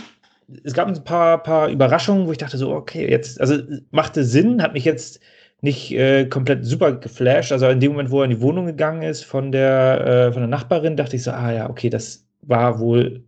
es 0.63 0.73
gab 0.73 0.88
ein 0.88 1.03
paar, 1.03 1.41
paar 1.41 1.69
Überraschungen, 1.69 2.27
wo 2.27 2.32
ich 2.32 2.38
dachte 2.38 2.58
so, 2.58 2.71
okay, 2.71 3.10
jetzt, 3.10 3.39
also 3.39 3.58
machte 3.91 4.23
Sinn, 4.23 4.62
hat 4.62 4.73
mich 4.73 4.86
jetzt 4.86 5.19
nicht 5.62 5.91
äh, 5.91 6.25
komplett 6.25 6.65
super 6.65 6.91
geflasht. 6.91 7.51
Also 7.51 7.67
in 7.67 7.79
dem 7.79 7.93
Moment, 7.93 8.12
wo 8.12 8.19
er 8.19 8.25
in 8.25 8.32
die 8.32 8.41
Wohnung 8.41 8.65
gegangen 8.65 9.01
ist 9.01 9.23
von 9.23 9.51
der, 9.51 10.06
äh, 10.06 10.32
von 10.34 10.41
der 10.41 10.49
Nachbarin, 10.49 10.97
dachte 10.97 11.15
ich 11.15 11.23
so, 11.23 11.32
ah 11.32 11.51
ja, 11.51 11.69
okay, 11.69 11.89
das 11.89 12.25
war 12.41 12.79
wohl 12.79 13.23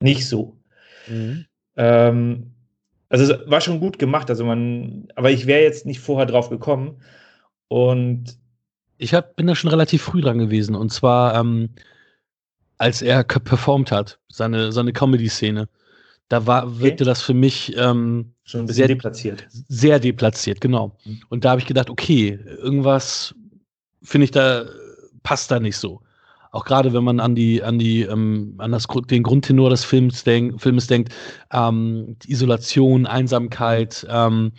nicht 0.00 0.26
so. 0.26 0.56
Mhm. 1.06 1.44
Ähm, 1.76 2.54
also 3.10 3.34
es 3.34 3.50
war 3.50 3.60
schon 3.60 3.80
gut 3.80 3.98
gemacht, 3.98 4.30
also 4.30 4.44
man, 4.44 5.08
aber 5.14 5.30
ich 5.30 5.46
wäre 5.46 5.62
jetzt 5.62 5.84
nicht 5.84 6.00
vorher 6.00 6.26
drauf 6.26 6.48
gekommen. 6.48 7.02
Und 7.68 8.38
ich 8.96 9.12
hab, 9.12 9.36
bin 9.36 9.46
da 9.46 9.54
schon 9.54 9.70
relativ 9.70 10.02
früh 10.02 10.22
dran 10.22 10.38
gewesen. 10.38 10.74
Und 10.74 10.90
zwar, 10.90 11.38
ähm, 11.38 11.70
als 12.78 13.02
er 13.02 13.24
performt 13.24 13.90
hat, 13.92 14.18
seine, 14.28 14.72
seine 14.72 14.92
Comedy-Szene. 14.92 15.68
Da 16.28 16.46
war, 16.46 16.80
wirkte 16.80 17.04
okay. 17.04 17.10
das 17.10 17.22
für 17.22 17.34
mich 17.34 17.76
ähm, 17.76 18.32
schon 18.44 18.66
sehr 18.68 18.88
deplatziert. 18.88 19.46
Sehr 19.50 20.00
deplatziert, 20.00 20.60
genau. 20.60 20.96
Mhm. 21.04 21.20
Und 21.28 21.44
da 21.44 21.50
habe 21.50 21.60
ich 21.60 21.66
gedacht, 21.66 21.90
okay, 21.90 22.38
irgendwas 22.62 23.34
finde 24.02 24.24
ich 24.24 24.30
da 24.30 24.64
passt 25.22 25.50
da 25.50 25.58
nicht 25.58 25.76
so. 25.76 26.00
Auch 26.52 26.64
gerade 26.64 26.92
wenn 26.92 27.02
man 27.02 27.18
an 27.18 27.34
die 27.34 27.64
an 27.64 27.80
die 27.80 28.02
ähm, 28.02 28.54
an 28.58 28.70
das 28.70 28.86
den 28.86 29.24
Grundtenor 29.24 29.70
des 29.70 29.84
Films, 29.84 30.22
denk, 30.22 30.60
Filmes 30.60 30.86
denkt, 30.86 31.12
ähm, 31.52 32.16
Isolation, 32.26 33.06
Einsamkeit. 33.06 34.06
Ähm, 34.08 34.52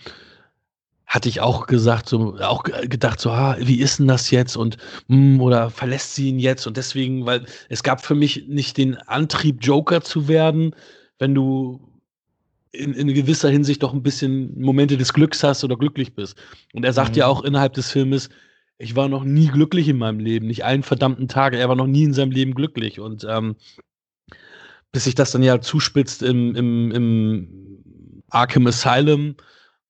hatte 1.08 1.30
ich 1.30 1.40
auch 1.42 1.68
gesagt, 1.68 2.10
so, 2.10 2.38
auch 2.40 2.64
gedacht, 2.64 3.20
so, 3.20 3.30
ah, 3.30 3.56
wie 3.60 3.80
ist 3.80 4.00
denn 4.00 4.08
das 4.08 4.32
jetzt? 4.32 4.56
Und 4.56 4.78
mh, 5.08 5.16
hm, 5.16 5.42
oder 5.42 5.70
verlässt 5.70 6.16
sie 6.16 6.30
ihn 6.30 6.40
jetzt? 6.40 6.66
Und 6.66 6.78
deswegen, 6.78 7.26
weil 7.26 7.46
es 7.70 7.84
gab 7.84 8.04
für 8.04 8.16
mich 8.16 8.46
nicht 8.48 8.78
den 8.78 8.96
Antrieb, 8.98 9.60
Joker 9.62 10.02
zu 10.02 10.28
werden, 10.28 10.76
wenn 11.20 11.36
du 11.36 11.80
in, 12.72 12.94
in 12.94 13.14
gewisser 13.14 13.50
Hinsicht 13.50 13.84
doch 13.84 13.94
ein 13.94 14.04
bisschen 14.04 14.60
Momente 14.60 14.98
des 14.98 15.14
Glücks 15.14 15.44
hast 15.44 15.64
oder 15.64 15.78
glücklich 15.78 16.14
bist. 16.14 16.38
Und 16.74 16.84
er 16.84 16.94
sagt 16.94 17.12
mhm. 17.12 17.20
ja 17.20 17.28
auch 17.28 17.44
innerhalb 17.44 17.74
des 17.74 17.92
Filmes, 17.92 18.30
ich 18.78 18.96
war 18.96 19.08
noch 19.08 19.24
nie 19.24 19.48
glücklich 19.48 19.88
in 19.88 19.98
meinem 19.98 20.20
Leben, 20.20 20.48
nicht 20.48 20.66
einen 20.66 20.84
verdammten 20.84 21.28
Tag. 21.28 21.54
Er 21.54 21.70
war 21.70 21.76
noch 21.76 21.88
nie 21.88 22.04
in 22.04 22.14
seinem 22.14 22.32
Leben 22.32 22.54
glücklich. 22.54 23.00
Und 23.00 23.26
ähm, 23.30 23.56
bis 24.92 25.06
sich 25.06 25.16
das 25.16 25.32
dann 25.32 25.44
ja 25.44 25.62
zuspitzt 25.62 26.24
im, 26.24 26.56
im, 26.56 26.92
im 26.92 28.24
Arkham 28.30 28.68
Asylum 28.68 29.36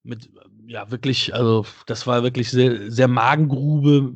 mit, 0.04 0.30
ja, 0.68 0.90
wirklich, 0.92 1.34
also 1.34 1.66
das 1.86 2.08
war 2.08 2.24
wirklich 2.24 2.50
sehr, 2.50 2.92
sehr 2.92 3.08
Magengrube 3.08 4.14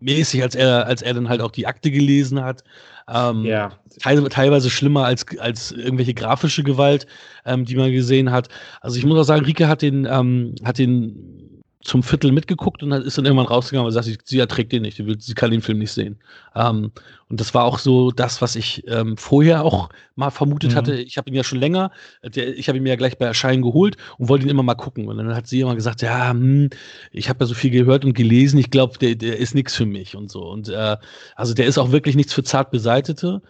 mäßig, 0.00 0.42
als 0.42 0.54
er, 0.54 0.86
als 0.86 1.02
er 1.02 1.14
dann 1.14 1.28
halt 1.28 1.40
auch 1.40 1.50
die 1.50 1.66
Akte 1.66 1.90
gelesen 1.90 2.42
hat. 2.42 2.64
Ähm, 3.08 3.44
ja. 3.44 3.72
Teil, 4.00 4.22
teilweise 4.28 4.70
schlimmer 4.70 5.04
als, 5.04 5.26
als 5.38 5.72
irgendwelche 5.72 6.14
grafische 6.14 6.62
Gewalt, 6.62 7.06
ähm, 7.44 7.64
die 7.64 7.76
man 7.76 7.92
gesehen 7.92 8.30
hat. 8.30 8.48
Also 8.80 8.98
ich 8.98 9.04
muss 9.04 9.18
auch 9.18 9.24
sagen, 9.24 9.44
Rike 9.44 9.68
hat 9.68 9.82
den, 9.82 10.06
ähm, 10.10 10.54
hat 10.64 10.78
den 10.78 11.51
zum 11.82 12.02
Viertel 12.02 12.32
mitgeguckt 12.32 12.82
und 12.82 12.92
ist 12.92 13.18
dann 13.18 13.24
irgendwann 13.24 13.46
rausgegangen 13.46 13.86
und 13.86 13.92
sagt, 13.92 14.08
sie 14.24 14.38
erträgt 14.38 14.72
den 14.72 14.82
nicht, 14.82 15.02
sie 15.18 15.34
kann 15.34 15.50
den 15.50 15.62
Film 15.62 15.78
nicht 15.78 15.92
sehen. 15.92 16.18
Ähm, 16.54 16.92
und 17.28 17.40
das 17.40 17.54
war 17.54 17.64
auch 17.64 17.78
so 17.78 18.10
das, 18.10 18.40
was 18.40 18.56
ich 18.56 18.84
ähm, 18.86 19.16
vorher 19.16 19.64
auch 19.64 19.88
mal 20.14 20.30
vermutet 20.30 20.72
mhm. 20.72 20.76
hatte. 20.76 20.94
Ich 20.94 21.18
habe 21.18 21.28
ihn 21.28 21.34
ja 21.34 21.42
schon 21.42 21.58
länger, 21.58 21.90
der, 22.22 22.56
ich 22.56 22.68
habe 22.68 22.78
ihn 22.78 22.84
mir 22.84 22.90
ja 22.90 22.96
gleich 22.96 23.18
bei 23.18 23.26
Erscheinen 23.26 23.62
geholt 23.62 23.96
und 24.18 24.28
wollte 24.28 24.44
ihn 24.44 24.50
immer 24.50 24.62
mal 24.62 24.74
gucken. 24.74 25.08
Und 25.08 25.16
dann 25.16 25.34
hat 25.34 25.48
sie 25.48 25.60
immer 25.60 25.74
gesagt, 25.74 26.02
ja, 26.02 26.30
hm, 26.30 26.70
ich 27.10 27.28
habe 27.28 27.40
ja 27.40 27.46
so 27.46 27.54
viel 27.54 27.70
gehört 27.70 28.04
und 28.04 28.14
gelesen, 28.14 28.58
ich 28.58 28.70
glaube, 28.70 28.98
der, 28.98 29.16
der 29.16 29.38
ist 29.38 29.54
nichts 29.54 29.74
für 29.74 29.86
mich 29.86 30.14
und 30.14 30.30
so. 30.30 30.48
Und 30.48 30.68
äh, 30.68 30.96
also 31.34 31.54
der 31.54 31.66
ist 31.66 31.78
auch 31.78 31.90
wirklich 31.90 32.14
nichts 32.14 32.32
für 32.32 32.44
zart 32.44 32.70
beseitete, 32.70 33.42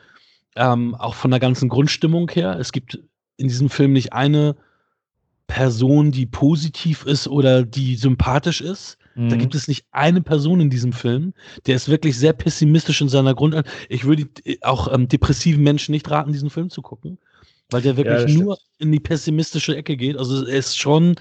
ähm, 0.56 0.94
auch 0.94 1.14
von 1.14 1.30
der 1.30 1.40
ganzen 1.40 1.68
Grundstimmung 1.68 2.30
her. 2.30 2.56
Es 2.58 2.72
gibt 2.72 2.98
in 3.36 3.48
diesem 3.48 3.68
Film 3.68 3.92
nicht 3.92 4.12
eine 4.12 4.56
Person, 5.52 6.12
die 6.12 6.24
positiv 6.24 7.04
ist 7.04 7.28
oder 7.28 7.62
die 7.62 7.96
sympathisch 7.96 8.62
ist. 8.62 8.96
Mhm. 9.14 9.28
Da 9.28 9.36
gibt 9.36 9.54
es 9.54 9.68
nicht 9.68 9.84
eine 9.92 10.22
Person 10.22 10.62
in 10.62 10.70
diesem 10.70 10.94
Film. 10.94 11.34
Der 11.66 11.76
ist 11.76 11.90
wirklich 11.90 12.16
sehr 12.16 12.32
pessimistisch 12.32 13.02
in 13.02 13.10
seiner 13.10 13.34
Grundart. 13.34 13.66
Ich 13.90 14.04
würde 14.04 14.26
auch 14.62 14.90
ähm, 14.90 15.08
depressiven 15.08 15.62
Menschen 15.62 15.92
nicht 15.92 16.10
raten, 16.10 16.32
diesen 16.32 16.48
Film 16.48 16.70
zu 16.70 16.80
gucken, 16.80 17.18
weil 17.68 17.82
der 17.82 17.98
wirklich 17.98 18.34
ja, 18.34 18.42
nur 18.42 18.56
in 18.78 18.92
die 18.92 19.00
pessimistische 19.00 19.76
Ecke 19.76 19.98
geht. 19.98 20.16
Also 20.16 20.46
er 20.46 20.56
ist 20.56 20.78
schon 20.78 21.16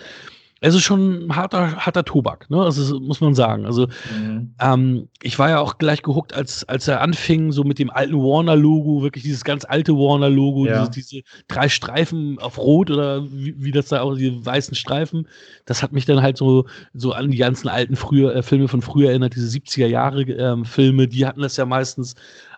es 0.64 0.76
ist 0.76 0.84
schon 0.84 1.36
harter, 1.36 1.76
harter 1.76 2.06
Tobak, 2.06 2.48
ne? 2.52 2.62
Also 2.62 3.00
muss 3.00 3.20
man 3.20 3.34
sagen. 3.34 3.66
Also 3.66 3.88
mhm. 4.16 4.54
ähm, 4.60 5.10
ich 5.24 5.40
war 5.40 5.50
ja 5.50 5.60
auch 5.60 5.80
gleich 5.80 6.04
gehuckt, 6.04 6.36
als, 6.36 6.64
als 6.70 6.88
er 6.88 7.02
anfing, 7.02 7.52
so 7.52 7.64
mit 7.64 7.80
dem 7.80 7.90
alten 7.90 8.14
Warner-Logo, 8.14 9.02
wirklich 9.02 9.24
dieses 9.24 9.44
ganz 9.44 9.66
alte 9.66 9.94
Warner-Logo, 9.94 10.68
ja. 10.68 10.88
diese, 10.88 10.92
diese, 10.92 11.22
drei 11.48 11.68
Streifen 11.68 12.38
auf 12.38 12.60
Rot 12.60 12.92
oder 12.92 13.26
wie, 13.32 13.56
wie, 13.58 13.72
das 13.72 13.88
da 13.88 14.02
auch, 14.02 14.16
die 14.16 14.46
weißen 14.46 14.76
Streifen. 14.76 15.28
Das 15.66 15.82
hat 15.82 15.94
mich 15.94 16.06
dann 16.06 16.22
halt 16.22 16.38
so, 16.38 16.68
so 16.94 17.12
an 17.12 17.32
die 17.32 17.38
ganzen 17.38 17.68
alten 17.68 17.96
früher, 17.96 18.36
äh, 18.36 18.44
Filme 18.44 18.68
von 18.68 18.84
früher 18.84 19.10
erinnert, 19.10 19.36
diese 19.36 19.58
70er 19.58 19.88
Jahre 19.88 20.22
ähm, 20.22 20.66
Filme, 20.66 21.08
die 21.08 21.26
hatten 21.26 21.42
das 21.42 21.58
ja 21.58 21.66
meistens. 21.66 22.14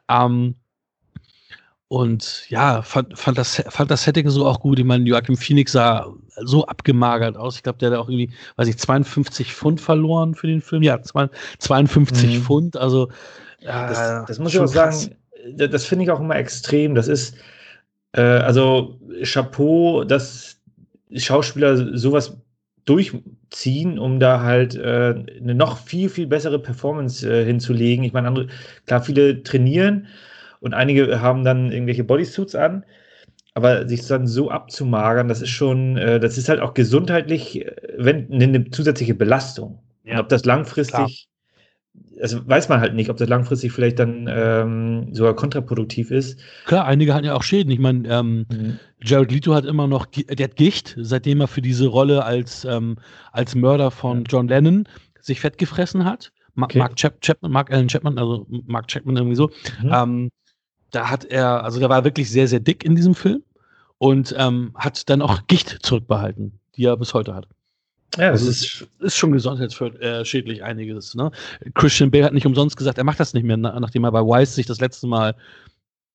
Ähm, 0.10 0.56
und 1.94 2.50
ja, 2.50 2.82
fand, 2.82 3.20
fand, 3.20 3.38
das, 3.38 3.62
fand 3.70 3.92
das 3.92 4.02
Setting 4.02 4.28
so 4.28 4.48
auch 4.48 4.62
gut. 4.62 4.80
Ich 4.80 4.84
meine, 4.84 5.08
Joachim 5.08 5.38
Phoenix 5.38 5.74
sah 5.74 6.12
so 6.38 6.66
abgemagert 6.66 7.38
aus. 7.38 7.58
Ich 7.58 7.62
glaube, 7.62 7.78
der 7.78 7.92
hat 7.92 8.00
auch 8.00 8.10
irgendwie, 8.10 8.32
weiß 8.56 8.68
ich, 8.68 8.80
52 8.80 9.54
Pfund 9.54 9.80
verloren 9.80 10.34
für 10.34 10.48
den 10.48 10.62
Film. 10.62 10.82
Ja, 10.82 11.00
52 11.04 12.40
mhm. 12.40 12.42
Pfund. 12.42 12.78
Also, 12.78 13.10
ja, 13.60 13.88
das, 13.88 14.26
das 14.26 14.40
muss 14.40 14.56
ich 14.56 14.60
auch 14.60 14.66
sagen, 14.66 15.16
das 15.56 15.86
finde 15.86 16.06
ich 16.06 16.10
auch 16.10 16.20
immer 16.20 16.36
extrem. 16.36 16.96
Das 16.96 17.08
ist, 17.08 17.36
äh, 18.14 18.22
also, 18.22 19.00
Chapeau, 19.22 20.04
dass 20.04 20.58
Schauspieler 21.16 21.96
sowas 21.96 22.36
durchziehen, 22.86 24.00
um 24.00 24.20
da 24.20 24.42
halt 24.42 24.74
äh, 24.74 25.14
eine 25.40 25.54
noch 25.54 25.78
viel, 25.78 26.10
viel 26.10 26.26
bessere 26.26 26.58
Performance 26.58 27.32
äh, 27.32 27.46
hinzulegen. 27.46 28.04
Ich 28.04 28.14
meine, 28.14 28.48
klar, 28.88 29.04
viele 29.04 29.44
trainieren 29.44 30.08
und 30.64 30.74
einige 30.74 31.20
haben 31.20 31.44
dann 31.44 31.72
irgendwelche 31.72 32.06
Bodysuits 32.06 32.56
an. 32.56 32.86
Aber 33.54 33.88
sich 33.88 34.08
dann 34.08 34.26
so 34.26 34.50
abzumagern, 34.50 35.28
das 35.28 35.42
ist 35.42 35.50
schon, 35.50 35.98
äh, 35.98 36.20
das 36.20 36.38
ist 36.38 36.50
halt 36.50 36.60
auch 36.60 36.74
gesundheitlich, 36.74 37.66
äh, 37.66 37.76
wenn 37.98 38.32
eine 38.32 38.72
zusätzliche 38.72 39.14
Belastung. 39.14 39.80
Ja. 40.06 40.14
Und 40.14 40.20
ob 40.22 40.30
das 40.30 40.46
langfristig, 40.46 41.28
Klar. 41.94 42.22
also 42.22 42.48
weiß 42.48 42.70
man 42.70 42.80
halt 42.80 42.96
nicht, 42.96 43.10
ob 43.10 43.18
das 43.18 43.28
langfristig 43.28 43.74
vielleicht 43.74 44.00
dann 44.00 44.28
ähm, 44.28 45.14
sogar 45.14 45.36
kontraproduktiv 45.36 46.12
ist. 46.12 46.40
Klar, 46.66 46.86
einige 46.86 47.14
hatten 47.14 47.26
ja 47.26 47.36
auch 47.36 47.44
Schäden. 47.44 47.72
Ich 47.72 47.80
meine, 47.80 48.08
ähm, 48.08 48.46
mhm. 48.50 48.80
Jared 49.04 49.32
Leto 49.32 49.54
hat 49.54 49.66
immer 49.66 49.88
noch, 49.88 50.06
der 50.06 50.46
hat 50.46 50.56
Gicht, 50.56 50.96
seitdem 51.00 51.42
er 51.42 51.48
für 51.48 51.62
diese 51.62 51.88
Rolle 51.88 52.24
als, 52.24 52.66
ähm, 52.66 52.96
als 53.34 53.54
Mörder 53.54 53.92
von 53.92 54.24
John 54.24 54.48
Lennon 54.48 54.88
sich 55.20 55.42
fett 55.42 55.58
gefressen 55.58 56.06
hat. 56.06 56.32
Okay. 56.60 56.80
Mark 56.80 56.96
Chapman, 56.96 57.52
Mark 57.52 57.72
Allen 57.72 57.88
Chapman, 57.88 58.18
also 58.18 58.48
Mark 58.50 58.88
Chapman 58.88 59.18
irgendwie 59.18 59.36
so. 59.36 59.50
Mhm. 59.82 59.92
Ähm, 59.92 60.30
da 60.94 61.10
hat 61.10 61.26
er, 61.26 61.64
also 61.64 61.80
der 61.80 61.90
war 61.90 62.04
wirklich 62.04 62.30
sehr, 62.30 62.48
sehr 62.48 62.60
dick 62.60 62.86
in 62.86 62.96
diesem 62.96 63.16
Film 63.16 63.44
und 63.98 64.34
ähm, 64.38 64.72
hat 64.76 65.10
dann 65.10 65.22
auch 65.22 65.42
Gicht 65.48 65.80
zurückbehalten, 65.82 66.60
die 66.76 66.86
er 66.86 66.98
bis 66.98 67.14
heute 67.14 67.36
hat. 67.36 67.48
Ja, 68.18 68.32
das 68.32 68.42
also 68.42 68.52
ist, 68.52 68.88
ist 69.00 69.18
schon 69.18 69.32
gesundheitsschädlich 69.32 70.60
äh, 70.60 70.64
einiges. 70.64 71.16
Ne? 71.16 71.32
Christian 71.74 72.12
Bale 72.12 72.26
hat 72.26 72.34
nicht 72.34 72.46
umsonst 72.46 72.78
gesagt, 72.78 73.00
er 73.00 73.04
macht 73.04 73.20
das 73.20 73.34
nicht 73.34 73.44
mehr, 73.44 73.58
nachdem 73.58 74.04
er 74.04 74.12
bei 74.12 74.22
Wise 74.22 74.54
sich 74.54 74.68
das 74.68 74.80
letzte 74.80 75.08
Mal 75.08 75.36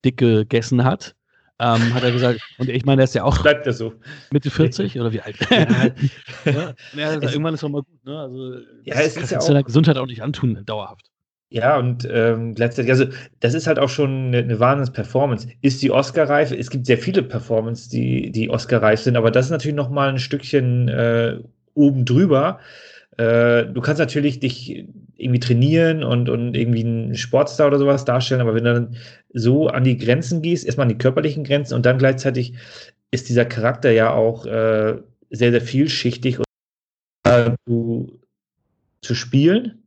dick 0.04 0.18
gegessen 0.18 0.84
hat. 0.84 1.16
Ähm, 1.60 1.92
hat 1.92 2.04
er 2.04 2.12
gesagt, 2.12 2.40
und 2.58 2.68
ich 2.68 2.84
meine, 2.84 3.02
er 3.02 3.04
ist 3.04 3.16
ja 3.16 3.24
auch 3.24 3.42
Bleibt 3.42 3.66
das 3.66 3.78
so. 3.78 3.94
Mitte 4.30 4.48
40 4.48 5.00
oder 5.00 5.12
wie 5.12 5.20
alt? 5.20 5.36
ja, 5.50 5.92
ja, 6.44 6.74
ja 6.94 7.12
irgendwann 7.14 7.54
ist 7.54 7.64
auch 7.64 7.68
mal 7.68 7.82
gut. 7.82 8.04
Ne? 8.04 8.16
Also, 8.16 8.52
ja, 8.84 8.94
es 8.94 9.16
ist 9.16 9.32
ja 9.32 9.38
auch, 9.38 9.42
seiner 9.42 9.64
Gesundheit 9.64 9.98
auch 9.98 10.06
nicht 10.06 10.22
antun, 10.22 10.62
dauerhaft. 10.64 11.10
Ja, 11.50 11.78
und 11.78 12.06
ähm, 12.10 12.54
gleichzeitig, 12.54 12.90
also 12.90 13.06
das 13.40 13.54
ist 13.54 13.66
halt 13.66 13.78
auch 13.78 13.88
schon 13.88 14.26
eine, 14.28 14.38
eine 14.38 14.60
Wahnsinns-Performance. 14.60 15.48
Ist 15.62 15.80
die 15.82 15.90
Oscar-reif? 15.90 16.52
Es 16.52 16.68
gibt 16.68 16.84
sehr 16.84 16.98
viele 16.98 17.22
Performances, 17.22 17.88
die, 17.88 18.30
die 18.30 18.50
Oscar-reif 18.50 19.00
sind, 19.00 19.16
aber 19.16 19.30
das 19.30 19.46
ist 19.46 19.50
natürlich 19.50 19.76
noch 19.76 19.88
mal 19.88 20.10
ein 20.10 20.18
Stückchen 20.18 20.88
äh, 20.88 21.38
oben 21.72 22.04
drüber. 22.04 22.60
Äh, 23.16 23.64
du 23.64 23.80
kannst 23.80 23.98
natürlich 23.98 24.40
dich 24.40 24.86
irgendwie 25.16 25.40
trainieren 25.40 26.04
und, 26.04 26.28
und 26.28 26.54
irgendwie 26.54 26.84
einen 26.84 27.14
Sportstar 27.16 27.68
oder 27.68 27.78
sowas 27.78 28.04
darstellen, 28.04 28.42
aber 28.42 28.54
wenn 28.54 28.64
du 28.64 28.74
dann 28.74 28.96
so 29.32 29.68
an 29.68 29.84
die 29.84 29.96
Grenzen 29.96 30.42
gehst, 30.42 30.66
erstmal 30.66 30.84
an 30.84 30.90
die 30.90 30.98
körperlichen 30.98 31.44
Grenzen 31.44 31.74
und 31.74 31.86
dann 31.86 31.98
gleichzeitig 31.98 32.54
ist 33.10 33.30
dieser 33.30 33.46
Charakter 33.46 33.90
ja 33.90 34.12
auch 34.12 34.44
äh, 34.44 34.98
sehr, 35.30 35.50
sehr 35.50 35.62
vielschichtig 35.62 36.38
und 36.38 36.44
äh, 37.24 37.52
zu, 37.66 38.20
zu 39.00 39.14
spielen 39.14 39.82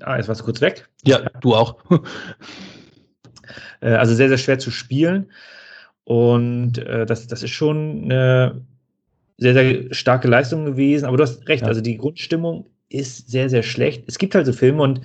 Ah, 0.00 0.16
jetzt 0.16 0.28
warst 0.28 0.40
du 0.40 0.44
kurz 0.44 0.60
weg. 0.60 0.88
Ja, 1.04 1.20
du 1.40 1.54
auch. 1.54 1.76
Äh, 3.80 3.90
also 3.90 4.14
sehr, 4.14 4.28
sehr 4.28 4.38
schwer 4.38 4.58
zu 4.58 4.70
spielen. 4.70 5.30
Und 6.04 6.78
äh, 6.78 7.04
das, 7.04 7.26
das 7.26 7.42
ist 7.42 7.50
schon 7.50 8.04
eine 8.04 8.62
sehr, 9.36 9.52
sehr 9.52 9.94
starke 9.94 10.28
Leistung 10.28 10.64
gewesen. 10.64 11.04
Aber 11.04 11.18
du 11.18 11.22
hast 11.22 11.46
recht, 11.48 11.62
ja. 11.62 11.68
also 11.68 11.82
die 11.82 11.98
Grundstimmung 11.98 12.66
ist 12.88 13.30
sehr, 13.30 13.50
sehr 13.50 13.62
schlecht. 13.62 14.04
Es 14.06 14.18
gibt 14.18 14.34
halt 14.34 14.46
so 14.46 14.52
Filme 14.52 14.82
und 14.82 15.00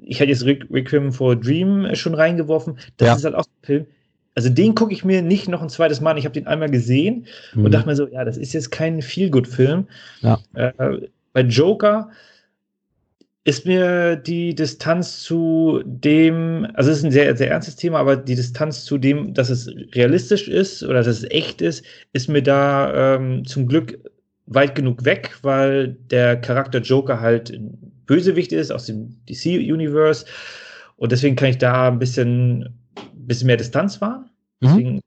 ich 0.00 0.20
hatte 0.20 0.30
jetzt 0.30 0.44
Requiem 0.44 1.12
for 1.12 1.32
a 1.32 1.34
Dream 1.34 1.94
schon 1.94 2.14
reingeworfen. 2.14 2.78
Das 2.96 3.08
ja. 3.08 3.14
ist 3.16 3.24
halt 3.24 3.34
auch 3.34 3.44
ein 3.44 3.66
Film. 3.66 3.86
Also 4.34 4.48
den 4.48 4.74
gucke 4.74 4.92
ich 4.92 5.04
mir 5.04 5.22
nicht 5.22 5.48
noch 5.48 5.60
ein 5.60 5.68
zweites 5.68 6.00
Mal 6.00 6.12
an. 6.12 6.16
Ich 6.16 6.24
habe 6.24 6.34
den 6.34 6.46
einmal 6.46 6.70
gesehen 6.70 7.26
mhm. 7.54 7.66
und 7.66 7.74
dachte 7.74 7.86
mir 7.86 7.96
so, 7.96 8.08
ja, 8.08 8.24
das 8.24 8.38
ist 8.38 8.52
jetzt 8.52 8.70
kein 8.70 9.02
Feel-Good-Film. 9.02 9.86
Ja. 10.20 10.38
Äh, 10.54 11.08
bei 11.32 11.42
Joker 11.42 12.10
ist 13.44 13.66
mir 13.66 14.16
die 14.16 14.54
Distanz 14.54 15.20
zu 15.20 15.82
dem, 15.84 16.66
also 16.74 16.90
es 16.90 16.98
ist 16.98 17.04
ein 17.04 17.10
sehr, 17.10 17.36
sehr 17.36 17.50
ernstes 17.50 17.76
Thema, 17.76 17.98
aber 17.98 18.16
die 18.16 18.36
Distanz 18.36 18.84
zu 18.84 18.98
dem, 18.98 19.34
dass 19.34 19.50
es 19.50 19.68
realistisch 19.94 20.46
ist 20.48 20.82
oder 20.84 21.02
dass 21.02 21.08
es 21.08 21.24
echt 21.24 21.60
ist, 21.60 21.84
ist 22.12 22.28
mir 22.28 22.42
da 22.42 23.16
ähm, 23.16 23.44
zum 23.44 23.66
Glück 23.66 23.98
weit 24.46 24.74
genug 24.74 25.04
weg, 25.04 25.38
weil 25.42 25.96
der 26.10 26.40
Charakter 26.40 26.80
Joker 26.80 27.20
halt 27.20 27.58
Bösewicht 28.06 28.52
ist 28.52 28.70
aus 28.70 28.86
dem 28.86 29.16
DC-Universe 29.28 30.26
und 30.96 31.10
deswegen 31.10 31.34
kann 31.34 31.48
ich 31.48 31.58
da 31.58 31.88
ein 31.88 31.98
bisschen, 31.98 32.78
bisschen 33.14 33.48
mehr 33.48 33.56
Distanz 33.56 34.00
wahren. 34.00 34.30
Mhm. 34.60 34.66
Deswegen 34.66 35.00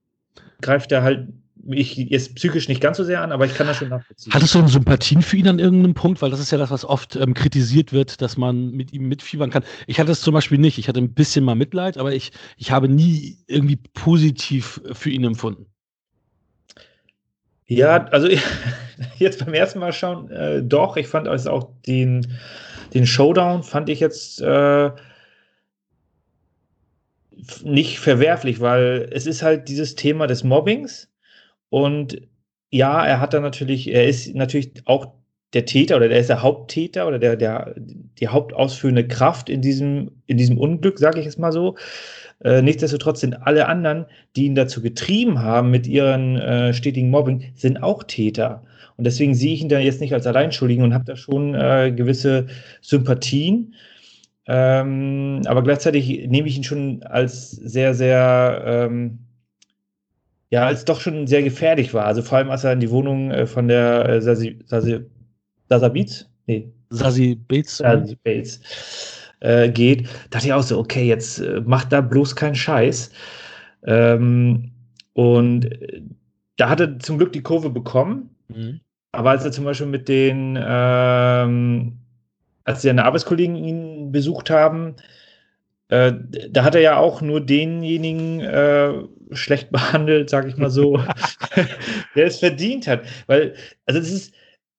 greift 0.61 0.91
er 0.91 1.03
halt 1.03 1.29
mich 1.65 1.95
jetzt 1.95 2.35
psychisch 2.35 2.67
nicht 2.67 2.79
ganz 2.79 2.97
so 2.97 3.03
sehr 3.03 3.21
an, 3.21 3.31
aber 3.31 3.45
ich 3.45 3.55
kann 3.55 3.67
das 3.67 3.77
schon 3.77 3.89
nachvollziehen. 3.89 4.33
Hattest 4.33 4.53
du 4.53 4.67
Sympathien 4.67 5.21
für 5.21 5.37
ihn 5.37 5.47
an 5.47 5.59
irgendeinem 5.59 5.95
Punkt? 5.95 6.21
Weil 6.21 6.29
das 6.29 6.39
ist 6.39 6.51
ja 6.51 6.57
das, 6.57 6.69
was 6.69 6.85
oft 6.85 7.15
ähm, 7.15 7.33
kritisiert 7.33 7.91
wird, 7.91 8.21
dass 8.21 8.37
man 8.37 8.71
mit 8.71 8.93
ihm 8.93 9.07
mitfiebern 9.07 9.49
kann. 9.49 9.63
Ich 9.87 9.99
hatte 9.99 10.11
es 10.11 10.21
zum 10.21 10.33
Beispiel 10.33 10.59
nicht. 10.59 10.77
Ich 10.77 10.87
hatte 10.87 10.99
ein 10.99 11.13
bisschen 11.13 11.43
mal 11.43 11.55
Mitleid, 11.55 11.97
aber 11.97 12.13
ich, 12.13 12.31
ich 12.57 12.71
habe 12.71 12.87
nie 12.87 13.37
irgendwie 13.47 13.77
positiv 13.93 14.81
für 14.93 15.09
ihn 15.09 15.23
empfunden. 15.23 15.65
Ja, 17.65 18.05
also 18.05 18.27
jetzt 19.17 19.43
beim 19.43 19.53
ersten 19.53 19.79
Mal 19.79 19.91
schauen, 19.91 20.29
äh, 20.29 20.61
doch. 20.61 20.97
Ich 20.97 21.07
fand 21.07 21.27
also 21.27 21.49
auch 21.49 21.69
den, 21.87 22.37
den 22.93 23.07
Showdown, 23.07 23.63
fand 23.63 23.89
ich 23.89 23.99
jetzt 23.99 24.39
äh, 24.41 24.91
nicht 27.63 27.99
verwerflich, 27.99 28.59
weil 28.59 29.09
es 29.11 29.25
ist 29.25 29.41
halt 29.41 29.67
dieses 29.67 29.95
Thema 29.95 30.27
des 30.27 30.43
Mobbings 30.43 31.09
und 31.75 32.21
ja, 32.71 33.05
er 33.05 33.19
hat 33.19 33.33
da 33.33 33.41
natürlich, 33.41 33.93
er 33.93 34.07
ist 34.07 34.33
natürlich 34.33 34.71
auch 34.85 35.07
der 35.51 35.65
Täter 35.65 35.97
oder 35.97 36.07
der 36.07 36.21
ist 36.21 36.29
der 36.29 36.41
Haupttäter 36.41 37.05
oder 37.05 37.19
der, 37.19 37.35
der, 37.35 37.75
die 37.75 38.29
hauptausführende 38.29 39.05
Kraft 39.05 39.49
in 39.49 39.61
diesem, 39.61 40.11
in 40.25 40.37
diesem 40.37 40.57
Unglück, 40.57 40.99
sage 40.99 41.19
ich 41.19 41.25
es 41.25 41.37
mal 41.37 41.51
so. 41.51 41.75
Äh, 42.41 42.61
nichtsdestotrotz 42.61 43.19
sind 43.19 43.45
alle 43.45 43.67
anderen, 43.67 44.05
die 44.37 44.45
ihn 44.45 44.55
dazu 44.55 44.81
getrieben 44.81 45.39
haben 45.39 45.69
mit 45.69 45.85
ihren 45.85 46.37
äh, 46.37 46.73
stetigen 46.73 47.09
Mobbing, 47.09 47.51
sind 47.55 47.83
auch 47.83 48.03
Täter. 48.03 48.63
Und 48.95 49.03
deswegen 49.03 49.35
sehe 49.35 49.53
ich 49.53 49.61
ihn 49.61 49.67
da 49.67 49.77
jetzt 49.77 49.99
nicht 49.99 50.13
als 50.13 50.25
Alleinschuldigen 50.27 50.85
und 50.85 50.93
habe 50.93 51.03
da 51.03 51.17
schon 51.17 51.55
äh, 51.55 51.91
gewisse 51.93 52.47
Sympathien. 52.79 53.75
Ähm, 54.47 55.41
aber 55.45 55.61
gleichzeitig 55.61 56.29
nehme 56.29 56.47
ich 56.47 56.55
ihn 56.55 56.63
schon 56.63 57.03
als 57.03 57.51
sehr, 57.51 57.93
sehr 57.93 58.63
ähm, 58.65 59.24
ja, 60.55 60.65
als 60.65 60.85
doch 60.85 61.01
schon 61.01 61.27
sehr 61.27 61.43
gefährlich 61.43 61.93
war. 61.93 62.05
Also 62.05 62.21
vor 62.21 62.37
allem, 62.37 62.49
als 62.49 62.63
er 62.63 62.71
in 62.71 62.79
die 62.79 62.89
Wohnung 62.89 63.29
äh, 63.29 63.45
von 63.45 63.67
der 63.67 64.07
äh, 64.07 64.21
Sasi, 64.21 64.57
Sasi, 64.65 65.01
Sasa 65.67 65.89
Beats? 65.89 66.29
Nee. 66.45 66.71
Sasi 66.89 67.35
Bates. 67.35 67.77
Sasi 67.79 68.15
Bates 68.23 68.61
äh, 69.41 69.69
geht, 69.69 70.07
dachte 70.29 70.47
ich 70.47 70.53
auch 70.53 70.63
so, 70.63 70.79
okay, 70.79 71.05
jetzt 71.05 71.39
äh, 71.39 71.59
macht 71.65 71.91
da 71.91 71.99
bloß 71.99 72.37
keinen 72.37 72.55
Scheiß. 72.55 73.11
Ähm, 73.85 74.71
und 75.11 75.65
äh, 75.65 76.03
da 76.55 76.69
hat 76.69 76.79
er 76.79 76.99
zum 76.99 77.17
Glück 77.17 77.33
die 77.33 77.43
Kurve 77.43 77.69
bekommen. 77.69 78.29
Mhm. 78.47 78.79
Aber 79.11 79.31
als 79.31 79.43
er 79.43 79.51
zum 79.51 79.65
Beispiel 79.65 79.87
mit 79.87 80.07
den, 80.07 80.57
ähm, 80.57 81.97
als 82.63 82.81
seine 82.81 83.03
Arbeitskollegen 83.03 83.57
ihn 83.57 84.13
besucht 84.13 84.49
haben, 84.49 84.95
äh, 85.89 86.13
da 86.49 86.63
hat 86.63 86.75
er 86.75 86.81
ja 86.81 86.97
auch 86.97 87.21
nur 87.21 87.41
denjenigen 87.41 88.41
äh, 88.41 88.93
schlecht 89.31 89.69
behandelt, 89.71 90.29
sag 90.29 90.47
ich 90.47 90.57
mal 90.57 90.69
so, 90.69 90.99
der 92.15 92.25
es 92.25 92.39
verdient 92.39 92.87
hat. 92.87 93.05
Weil, 93.27 93.55
also 93.85 93.99
es 93.99 94.11
ist, 94.11 94.33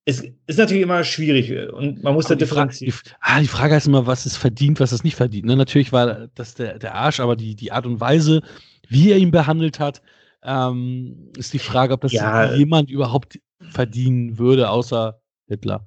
es 0.05 0.23
ist 0.47 0.59
natürlich 0.59 0.83
immer 0.83 1.03
schwierig 1.03 1.73
und 1.73 2.03
man 2.03 2.15
muss 2.15 2.27
aber 2.27 2.37
da 2.37 2.39
differenzieren. 2.39 2.95
Die, 3.05 3.11
ah, 3.21 3.41
die 3.41 3.49
Frage 3.49 3.77
ist 3.77 3.89
immer, 3.89 4.07
was 4.07 4.25
es 4.25 4.37
verdient, 4.37 4.79
was 4.79 4.93
es 4.93 5.03
nicht 5.03 5.17
verdient. 5.17 5.47
Ne? 5.47 5.57
Natürlich 5.57 5.93
war 5.93 6.29
das 6.35 6.55
der, 6.55 6.79
der 6.79 6.95
Arsch, 6.95 7.19
aber 7.19 7.35
die, 7.35 7.57
die 7.57 7.73
Art 7.73 7.87
und 7.87 8.01
Weise, 8.01 8.43
wie 8.89 9.11
er 9.11 9.19
ihn 9.19 9.33
behandelt 9.33 9.81
hat, 9.81 10.03
ähm, 10.45 11.33
ist 11.37 11.53
die 11.53 11.59
Frage, 11.59 11.95
ob 11.95 12.03
das 12.03 12.13
ja, 12.13 12.55
jemand 12.55 12.89
überhaupt 12.89 13.41
verdienen 13.71 14.39
würde, 14.39 14.71
außer 14.71 15.21
Hitler. 15.49 15.85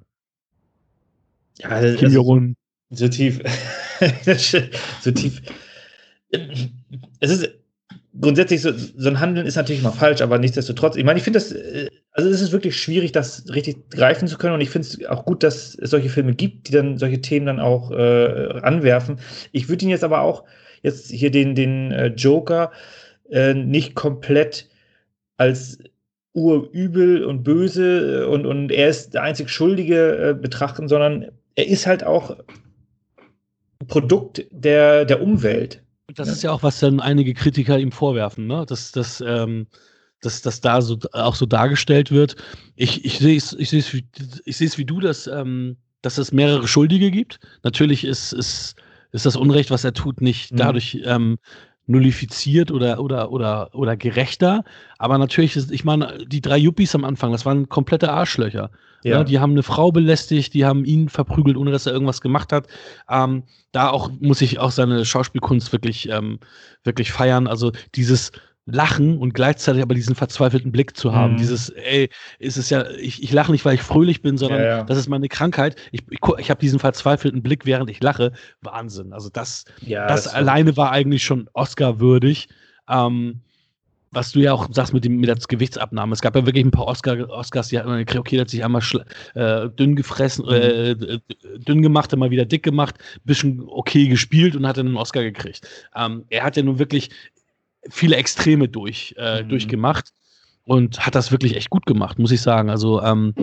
Ja, 1.58 1.94
Kim 1.94 2.12
Jong-un. 2.12 2.56
So 2.90 3.08
tief. 3.08 3.40
so 5.02 5.10
tief. 5.10 5.42
Es 7.20 7.30
ist 7.30 7.50
grundsätzlich 8.18 8.62
so, 8.62 8.72
so 8.72 9.08
ein 9.08 9.20
Handeln 9.20 9.46
ist 9.46 9.56
natürlich 9.56 9.82
mal 9.82 9.92
falsch, 9.92 10.20
aber 10.20 10.38
nichtsdestotrotz, 10.38 10.96
ich 10.96 11.04
meine, 11.04 11.18
ich 11.18 11.24
finde 11.24 11.38
das, 11.38 11.52
äh, 11.52 11.88
also 12.12 12.28
es 12.28 12.40
ist 12.40 12.52
wirklich 12.52 12.76
schwierig, 12.76 13.12
das 13.12 13.44
richtig 13.52 13.90
greifen 13.90 14.28
zu 14.28 14.36
können 14.36 14.54
und 14.54 14.60
ich 14.60 14.70
finde 14.70 14.88
es 14.88 15.06
auch 15.06 15.24
gut, 15.24 15.42
dass 15.42 15.74
es 15.74 15.90
solche 15.90 16.08
Filme 16.08 16.34
gibt, 16.34 16.68
die 16.68 16.72
dann 16.72 16.98
solche 16.98 17.20
Themen 17.20 17.46
dann 17.46 17.60
auch 17.60 17.90
äh, 17.90 18.60
anwerfen. 18.62 19.20
Ich 19.52 19.68
würde 19.68 19.84
ihn 19.84 19.90
jetzt 19.90 20.04
aber 20.04 20.22
auch 20.22 20.44
jetzt 20.82 21.10
hier 21.10 21.30
den, 21.30 21.54
den 21.54 21.92
äh, 21.92 22.06
Joker 22.08 22.72
äh, 23.30 23.54
nicht 23.54 23.94
komplett 23.94 24.68
als 25.36 25.78
urübel 26.32 27.24
und 27.24 27.42
böse 27.42 28.22
äh, 28.22 28.24
und, 28.26 28.46
und 28.46 28.70
er 28.70 28.88
ist 28.88 29.14
der 29.14 29.22
einzig 29.22 29.50
Schuldige 29.50 30.30
äh, 30.30 30.34
betrachten, 30.34 30.88
sondern 30.88 31.30
er 31.54 31.66
ist 31.66 31.86
halt 31.86 32.04
auch 32.04 32.36
Produkt 33.88 34.46
der, 34.50 35.04
der 35.04 35.22
Umwelt. 35.22 35.82
Das 36.14 36.28
ist 36.28 36.42
ja 36.42 36.50
auch, 36.50 36.62
was 36.62 36.80
dann 36.80 37.00
einige 37.00 37.34
Kritiker 37.34 37.78
ihm 37.78 37.92
vorwerfen, 37.92 38.46
ne? 38.46 38.64
dass, 38.66 38.92
dass, 38.92 39.22
ähm, 39.24 39.66
dass, 40.20 40.42
dass 40.42 40.60
da 40.60 40.82
so, 40.82 40.98
auch 41.12 41.34
so 41.34 41.46
dargestellt 41.46 42.10
wird. 42.10 42.36
Ich, 42.76 43.04
ich 43.04 43.18
sehe 43.18 43.36
es 43.36 43.52
ich 43.52 43.72
wie, 43.92 44.04
ich 44.44 44.78
wie 44.78 44.84
du, 44.84 45.00
dass, 45.00 45.26
ähm, 45.26 45.76
dass 46.02 46.18
es 46.18 46.32
mehrere 46.32 46.66
Schuldige 46.66 47.10
gibt. 47.10 47.38
Natürlich 47.62 48.04
ist, 48.04 48.32
ist, 48.32 48.74
ist 49.12 49.26
das 49.26 49.36
Unrecht, 49.36 49.70
was 49.70 49.84
er 49.84 49.92
tut, 49.92 50.20
nicht 50.20 50.52
mhm. 50.52 50.56
dadurch 50.56 51.00
ähm, 51.04 51.38
nullifiziert 51.90 52.70
oder, 52.70 53.00
oder, 53.00 53.32
oder, 53.32 53.74
oder 53.74 53.96
gerechter. 53.96 54.64
Aber 54.98 55.18
natürlich 55.18 55.56
ist, 55.56 55.72
ich 55.72 55.84
meine, 55.84 56.24
die 56.26 56.40
drei 56.40 56.56
Yuppies 56.56 56.94
am 56.94 57.04
Anfang, 57.04 57.32
das 57.32 57.44
waren 57.44 57.68
komplette 57.68 58.12
Arschlöcher. 58.12 58.70
Ja. 59.02 59.18
ja. 59.18 59.24
die 59.24 59.38
haben 59.40 59.52
eine 59.52 59.62
Frau 59.62 59.90
belästigt, 59.90 60.54
die 60.54 60.64
haben 60.64 60.84
ihn 60.84 61.08
verprügelt, 61.08 61.56
ohne 61.56 61.70
dass 61.70 61.86
er 61.86 61.92
irgendwas 61.92 62.20
gemacht 62.20 62.52
hat. 62.52 62.68
Ähm, 63.08 63.42
da 63.72 63.90
auch 63.90 64.10
muss 64.20 64.40
ich 64.40 64.58
auch 64.58 64.70
seine 64.70 65.04
Schauspielkunst 65.04 65.72
wirklich, 65.72 66.08
ähm, 66.08 66.38
wirklich 66.84 67.10
feiern. 67.10 67.46
Also 67.46 67.72
dieses, 67.94 68.30
lachen 68.66 69.18
und 69.18 69.34
gleichzeitig 69.34 69.82
aber 69.82 69.94
diesen 69.94 70.14
verzweifelten 70.14 70.72
Blick 70.72 70.96
zu 70.96 71.14
haben. 71.14 71.34
Mhm. 71.34 71.38
Dieses, 71.38 71.70
ey, 71.70 72.08
ist 72.38 72.56
es 72.56 72.70
ja, 72.70 72.88
ich, 72.90 73.22
ich 73.22 73.32
lache 73.32 73.52
nicht, 73.52 73.64
weil 73.64 73.74
ich 73.74 73.82
fröhlich 73.82 74.22
bin, 74.22 74.36
sondern 74.36 74.60
ja, 74.60 74.66
ja. 74.66 74.84
das 74.84 74.98
ist 74.98 75.08
meine 75.08 75.28
Krankheit. 75.28 75.76
Ich, 75.92 76.02
ich, 76.10 76.20
ich 76.38 76.50
habe 76.50 76.60
diesen 76.60 76.78
verzweifelten 76.78 77.42
Blick, 77.42 77.66
während 77.66 77.90
ich 77.90 78.02
lache. 78.02 78.32
Wahnsinn. 78.60 79.12
Also 79.12 79.28
das, 79.30 79.64
ja, 79.80 80.06
das, 80.06 80.24
das 80.24 80.34
alleine 80.34 80.76
war 80.76 80.92
eigentlich 80.92 81.24
schon 81.24 81.48
Oscar-würdig. 81.52 82.48
Ähm, 82.88 83.40
was 84.12 84.32
du 84.32 84.40
ja 84.40 84.52
auch 84.52 84.68
sagst 84.72 84.92
mit, 84.92 85.04
dem, 85.04 85.18
mit 85.18 85.28
der 85.28 85.36
Gewichtsabnahme. 85.36 86.12
Es 86.12 86.20
gab 86.20 86.34
ja 86.34 86.44
wirklich 86.44 86.64
ein 86.64 86.72
paar 86.72 86.86
Oscar, 86.86 87.28
Oscars, 87.30 87.68
die 87.68 87.78
hatten 87.78 87.90
okay, 87.90 88.36
der 88.36 88.40
hat 88.40 88.50
sich 88.50 88.64
einmal 88.64 88.82
äh, 89.34 89.68
dünn 89.68 89.94
gefressen, 89.94 90.46
mhm. 90.46 90.52
äh, 90.52 91.18
dünn 91.58 91.82
gemacht, 91.82 92.12
immer 92.12 92.30
wieder 92.30 92.44
dick 92.44 92.62
gemacht, 92.62 92.96
bisschen 93.24 93.62
okay 93.68 94.08
gespielt 94.08 94.56
und 94.56 94.66
hat 94.66 94.78
dann 94.78 94.88
einen 94.88 94.96
Oscar 94.96 95.22
gekriegt. 95.22 95.66
Ähm, 95.94 96.24
er 96.28 96.42
hat 96.42 96.56
ja 96.56 96.62
nun 96.62 96.78
wirklich 96.78 97.10
viele 97.88 98.16
Extreme 98.16 98.68
durch, 98.68 99.14
äh, 99.16 99.42
mhm. 99.42 99.48
durchgemacht 99.48 100.10
und 100.64 101.04
hat 101.04 101.14
das 101.14 101.32
wirklich 101.32 101.56
echt 101.56 101.70
gut 101.70 101.86
gemacht, 101.86 102.18
muss 102.18 102.32
ich 102.32 102.42
sagen. 102.42 102.70
Also, 102.70 103.02
ähm, 103.02 103.34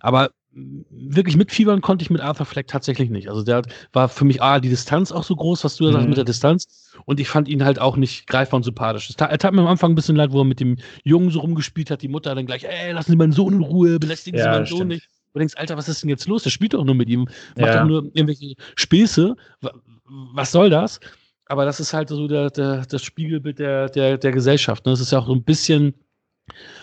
aber 0.00 0.30
wirklich 0.54 1.36
mitfiebern 1.36 1.80
konnte 1.80 2.02
ich 2.02 2.10
mit 2.10 2.20
Arthur 2.20 2.46
Fleck 2.46 2.68
tatsächlich 2.68 3.10
nicht. 3.10 3.28
Also 3.28 3.42
der 3.42 3.62
war 3.92 4.08
für 4.08 4.24
mich 4.24 4.40
ah, 4.42 4.60
die 4.60 4.68
Distanz 4.68 5.10
auch 5.10 5.24
so 5.24 5.34
groß, 5.34 5.64
was 5.64 5.76
du 5.76 5.84
da 5.84 5.90
mhm. 5.90 5.94
sagst 5.94 6.08
mit 6.08 6.16
der 6.16 6.24
Distanz. 6.24 6.92
Und 7.06 7.18
ich 7.18 7.28
fand 7.28 7.48
ihn 7.48 7.64
halt 7.64 7.78
auch 7.80 7.96
nicht 7.96 8.26
greifbar 8.26 8.58
und 8.58 8.62
sympathisch. 8.62 9.10
Es 9.10 9.16
tat, 9.16 9.30
er 9.30 9.38
tat 9.38 9.52
mir 9.52 9.62
am 9.62 9.66
Anfang 9.66 9.92
ein 9.92 9.94
bisschen 9.94 10.16
leid, 10.16 10.32
wo 10.32 10.40
er 10.40 10.44
mit 10.44 10.60
dem 10.60 10.76
Jungen 11.02 11.30
so 11.30 11.40
rumgespielt 11.40 11.90
hat, 11.90 12.02
die 12.02 12.08
Mutter 12.08 12.34
dann 12.34 12.46
gleich, 12.46 12.64
ey, 12.64 12.92
lassen 12.92 13.10
Sie 13.10 13.16
meinen 13.16 13.32
Sohn 13.32 13.54
in 13.54 13.62
Ruhe, 13.62 13.98
belästigen 13.98 14.40
Sie 14.40 14.46
meinen 14.46 14.66
Sohn 14.66 14.88
nicht. 14.88 15.08
Du 15.32 15.40
denkst, 15.40 15.54
Alter, 15.56 15.76
was 15.76 15.88
ist 15.88 16.02
denn 16.02 16.10
jetzt 16.10 16.28
los? 16.28 16.44
Der 16.44 16.50
spielt 16.50 16.74
doch 16.74 16.84
nur 16.84 16.94
mit 16.94 17.08
ihm, 17.08 17.26
macht 17.56 17.74
ja. 17.74 17.80
doch 17.80 17.88
nur 17.88 18.04
irgendwelche 18.04 18.54
Späße. 18.76 19.34
Was 20.04 20.52
soll 20.52 20.70
das? 20.70 21.00
Aber 21.54 21.64
das 21.64 21.78
ist 21.78 21.94
halt 21.94 22.08
so 22.08 22.26
der, 22.26 22.50
der, 22.50 22.84
das 22.84 23.04
Spiegelbild 23.04 23.60
der, 23.60 23.88
der, 23.88 24.18
der 24.18 24.32
Gesellschaft. 24.32 24.84
Ne? 24.84 24.90
Das 24.90 24.98
ist 24.98 25.12
ja 25.12 25.20
auch 25.20 25.26
so 25.28 25.32
ein 25.32 25.44
bisschen, 25.44 25.94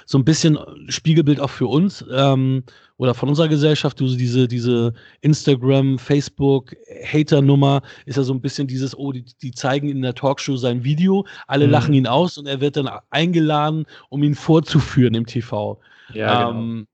so 0.05 0.17
ein 0.17 0.23
bisschen 0.23 0.57
Spiegelbild 0.87 1.41
auch 1.41 1.49
für 1.49 1.67
uns 1.67 2.05
ähm, 2.09 2.63
oder 2.95 3.13
von 3.13 3.27
unserer 3.27 3.49
Gesellschaft. 3.49 3.99
Du, 3.99 4.07
diese, 4.07 4.47
diese 4.47 4.93
Instagram, 5.19 5.99
Facebook, 5.99 6.73
Hater-Nummer 7.03 7.81
ist 8.05 8.15
ja 8.15 8.23
so 8.23 8.33
ein 8.33 8.39
bisschen 8.39 8.65
dieses, 8.65 8.97
oh, 8.97 9.11
die, 9.11 9.25
die 9.41 9.51
zeigen 9.51 9.89
in 9.89 10.01
der 10.03 10.15
Talkshow 10.15 10.55
sein 10.55 10.85
Video, 10.85 11.25
alle 11.47 11.65
mhm. 11.65 11.71
lachen 11.73 11.93
ihn 11.93 12.07
aus 12.07 12.37
und 12.37 12.47
er 12.47 12.61
wird 12.61 12.77
dann 12.77 12.89
eingeladen, 13.09 13.85
um 14.07 14.23
ihn 14.23 14.35
vorzuführen 14.35 15.15
im 15.15 15.25
TV. 15.25 15.81
Ja, 16.13 16.49
genau. 16.49 16.85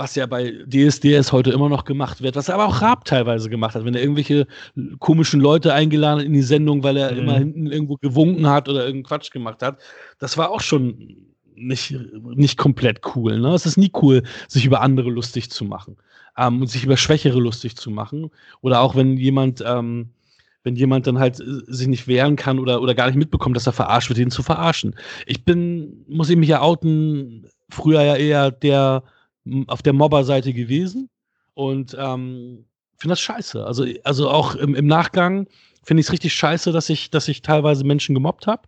Was 0.00 0.14
ja 0.14 0.24
bei 0.24 0.54
DSDS 0.66 1.30
heute 1.30 1.50
immer 1.50 1.68
noch 1.68 1.84
gemacht 1.84 2.22
wird, 2.22 2.34
was 2.34 2.48
aber 2.48 2.66
auch 2.66 2.80
Raab 2.80 3.04
teilweise 3.04 3.50
gemacht 3.50 3.74
hat, 3.74 3.84
wenn 3.84 3.94
er 3.94 4.00
irgendwelche 4.00 4.46
komischen 4.98 5.40
Leute 5.40 5.74
eingeladen 5.74 6.20
hat 6.20 6.26
in 6.26 6.32
die 6.32 6.42
Sendung, 6.42 6.82
weil 6.82 6.96
er 6.96 7.12
mhm. 7.12 7.18
immer 7.18 7.34
hinten 7.34 7.66
irgendwo 7.66 7.96
gewunken 7.96 8.48
hat 8.48 8.68
oder 8.68 8.80
irgendeinen 8.80 9.04
Quatsch 9.04 9.30
gemacht 9.30 9.62
hat. 9.62 9.78
Das 10.18 10.38
war 10.38 10.50
auch 10.50 10.62
schon 10.62 11.16
nicht, 11.54 11.94
nicht 12.34 12.56
komplett 12.56 13.00
cool. 13.14 13.38
Ne? 13.38 13.50
Es 13.50 13.66
ist 13.66 13.76
nie 13.76 13.92
cool, 14.00 14.22
sich 14.48 14.64
über 14.64 14.80
andere 14.80 15.10
lustig 15.10 15.50
zu 15.50 15.66
machen 15.66 15.98
ähm, 16.38 16.62
und 16.62 16.68
sich 16.68 16.82
über 16.82 16.96
Schwächere 16.96 17.38
lustig 17.38 17.76
zu 17.76 17.90
machen. 17.90 18.30
Oder 18.62 18.80
auch 18.80 18.96
wenn 18.96 19.18
jemand, 19.18 19.62
ähm, 19.66 20.08
wenn 20.64 20.76
jemand 20.76 21.08
dann 21.08 21.18
halt 21.18 21.40
äh, 21.40 21.44
sich 21.66 21.88
nicht 21.88 22.08
wehren 22.08 22.36
kann 22.36 22.58
oder, 22.58 22.80
oder 22.80 22.94
gar 22.94 23.06
nicht 23.06 23.16
mitbekommt, 23.16 23.54
dass 23.54 23.66
er 23.66 23.74
verarscht 23.74 24.08
wird, 24.08 24.18
ihn 24.18 24.30
zu 24.30 24.42
verarschen. 24.42 24.96
Ich 25.26 25.44
bin, 25.44 26.06
muss 26.08 26.30
ich 26.30 26.36
mich 26.38 26.48
ja 26.48 26.62
outen, 26.62 27.46
früher 27.68 28.00
ja 28.00 28.16
eher 28.16 28.50
der 28.50 29.02
auf 29.66 29.82
der 29.82 29.92
Mobber-Seite 29.92 30.52
gewesen 30.52 31.08
und 31.54 31.96
ähm, 31.98 32.64
finde 32.96 33.12
das 33.12 33.20
scheiße. 33.20 33.64
Also, 33.64 33.86
also 34.04 34.30
auch 34.30 34.54
im, 34.54 34.74
im 34.74 34.86
Nachgang 34.86 35.46
finde 35.82 36.00
ich 36.00 36.06
es 36.06 36.12
richtig 36.12 36.34
scheiße, 36.34 36.72
dass 36.72 36.88
ich, 36.90 37.10
dass 37.10 37.28
ich 37.28 37.42
teilweise 37.42 37.84
Menschen 37.84 38.14
gemobbt 38.14 38.46
habe. 38.46 38.62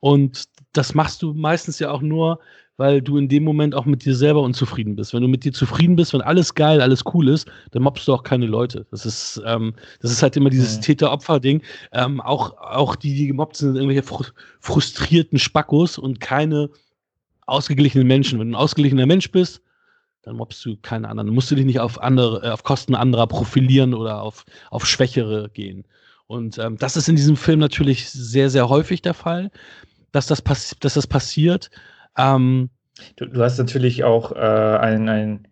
Und 0.00 0.44
das 0.72 0.94
machst 0.94 1.22
du 1.22 1.34
meistens 1.34 1.78
ja 1.78 1.90
auch 1.90 2.02
nur, 2.02 2.40
weil 2.76 3.00
du 3.00 3.18
in 3.18 3.28
dem 3.28 3.44
Moment 3.44 3.74
auch 3.74 3.84
mit 3.84 4.04
dir 4.04 4.16
selber 4.16 4.42
unzufrieden 4.42 4.96
bist. 4.96 5.14
Wenn 5.14 5.22
du 5.22 5.28
mit 5.28 5.44
dir 5.44 5.52
zufrieden 5.52 5.96
bist, 5.96 6.12
wenn 6.12 6.22
alles 6.22 6.54
geil, 6.54 6.80
alles 6.80 7.04
cool 7.14 7.28
ist, 7.28 7.46
dann 7.70 7.82
mobbst 7.82 8.08
du 8.08 8.14
auch 8.14 8.24
keine 8.24 8.46
Leute. 8.46 8.86
Das 8.90 9.06
ist, 9.06 9.40
ähm, 9.46 9.74
das 10.00 10.10
ist 10.10 10.22
halt 10.22 10.36
immer 10.36 10.50
dieses 10.50 10.78
mhm. 10.78 10.82
Täter-Opfer-Ding. 10.82 11.62
Ähm, 11.92 12.20
auch, 12.20 12.56
auch 12.58 12.96
die, 12.96 13.14
die 13.14 13.28
gemobbt 13.28 13.56
sind, 13.56 13.74
sind 13.74 13.82
irgendwelche 13.82 14.24
frustrierten 14.58 15.38
Spackos 15.38 15.98
und 15.98 16.20
keine 16.20 16.70
ausgeglichenen 17.46 18.06
Menschen. 18.06 18.40
Wenn 18.40 18.48
du 18.48 18.56
ein 18.56 18.60
ausgeglichener 18.60 19.06
Mensch 19.06 19.30
bist, 19.30 19.62
dann 20.24 20.36
mobst 20.36 20.64
du 20.64 20.76
keine 20.80 21.08
anderen. 21.08 21.28
Dann 21.28 21.34
musst 21.34 21.50
du 21.50 21.54
dich 21.54 21.64
nicht 21.64 21.80
auf 21.80 22.02
andere, 22.02 22.46
äh, 22.46 22.50
auf 22.50 22.64
Kosten 22.64 22.94
anderer 22.94 23.26
profilieren 23.26 23.94
oder 23.94 24.22
auf, 24.22 24.44
auf 24.70 24.86
Schwächere 24.86 25.50
gehen. 25.50 25.84
Und 26.26 26.58
ähm, 26.58 26.78
das 26.78 26.96
ist 26.96 27.08
in 27.08 27.16
diesem 27.16 27.36
Film 27.36 27.60
natürlich 27.60 28.10
sehr, 28.10 28.48
sehr 28.48 28.68
häufig 28.68 29.02
der 29.02 29.14
Fall, 29.14 29.50
dass 30.12 30.26
das, 30.26 30.40
pass 30.40 30.74
dass 30.80 30.94
das 30.94 31.06
passiert. 31.06 31.70
Ähm, 32.16 32.70
du, 33.16 33.26
du, 33.26 33.42
hast 33.42 33.58
natürlich 33.58 34.04
auch 34.04 34.32
äh, 34.32 34.38
ein, 34.38 35.08
ein 35.08 35.48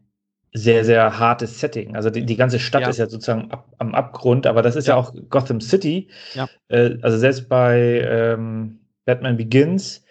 sehr, 0.54 0.84
sehr 0.84 1.18
hartes 1.18 1.60
Setting. 1.60 1.94
Also 1.94 2.08
die, 2.08 2.24
die 2.24 2.36
ganze 2.36 2.58
Stadt 2.58 2.82
ja. 2.82 2.88
ist 2.88 2.98
ja 2.98 3.08
sozusagen 3.08 3.50
ab, 3.50 3.68
am 3.78 3.94
Abgrund, 3.94 4.46
aber 4.46 4.62
das 4.62 4.76
ist 4.76 4.88
ja, 4.88 4.94
ja 4.94 5.00
auch 5.00 5.14
Gotham 5.28 5.60
City. 5.60 6.08
Ja. 6.34 6.48
Äh, 6.68 6.96
also 7.02 7.18
selbst 7.18 7.48
bei 7.50 8.00
ähm, 8.06 8.80
Batman 9.04 9.36
Begins 9.36 10.04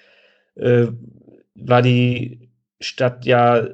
äh, 0.55 0.87
war 1.55 1.81
die 1.81 2.51
Stadt 2.79 3.25
ja 3.25 3.67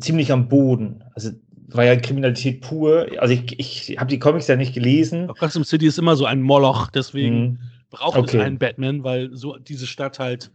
ziemlich 0.00 0.32
am 0.32 0.48
Boden. 0.48 1.04
Also 1.14 1.30
war 1.68 1.84
ja 1.84 1.96
Kriminalität 1.96 2.60
pur. 2.62 3.06
Also 3.18 3.34
ich, 3.34 3.58
ich 3.58 3.98
habe 3.98 4.10
die 4.10 4.18
Comics 4.18 4.46
ja 4.46 4.56
nicht 4.56 4.74
gelesen. 4.74 5.28
Gotham 5.38 5.64
City 5.64 5.86
ist 5.86 5.98
immer 5.98 6.16
so 6.16 6.24
ein 6.24 6.42
Moloch, 6.42 6.90
deswegen 6.90 7.40
mhm. 7.40 7.58
braucht 7.90 8.18
okay. 8.18 8.38
es 8.38 8.44
einen 8.44 8.58
Batman, 8.58 9.04
weil 9.04 9.30
so 9.34 9.56
diese 9.56 9.86
Stadt 9.86 10.18
halt, 10.18 10.50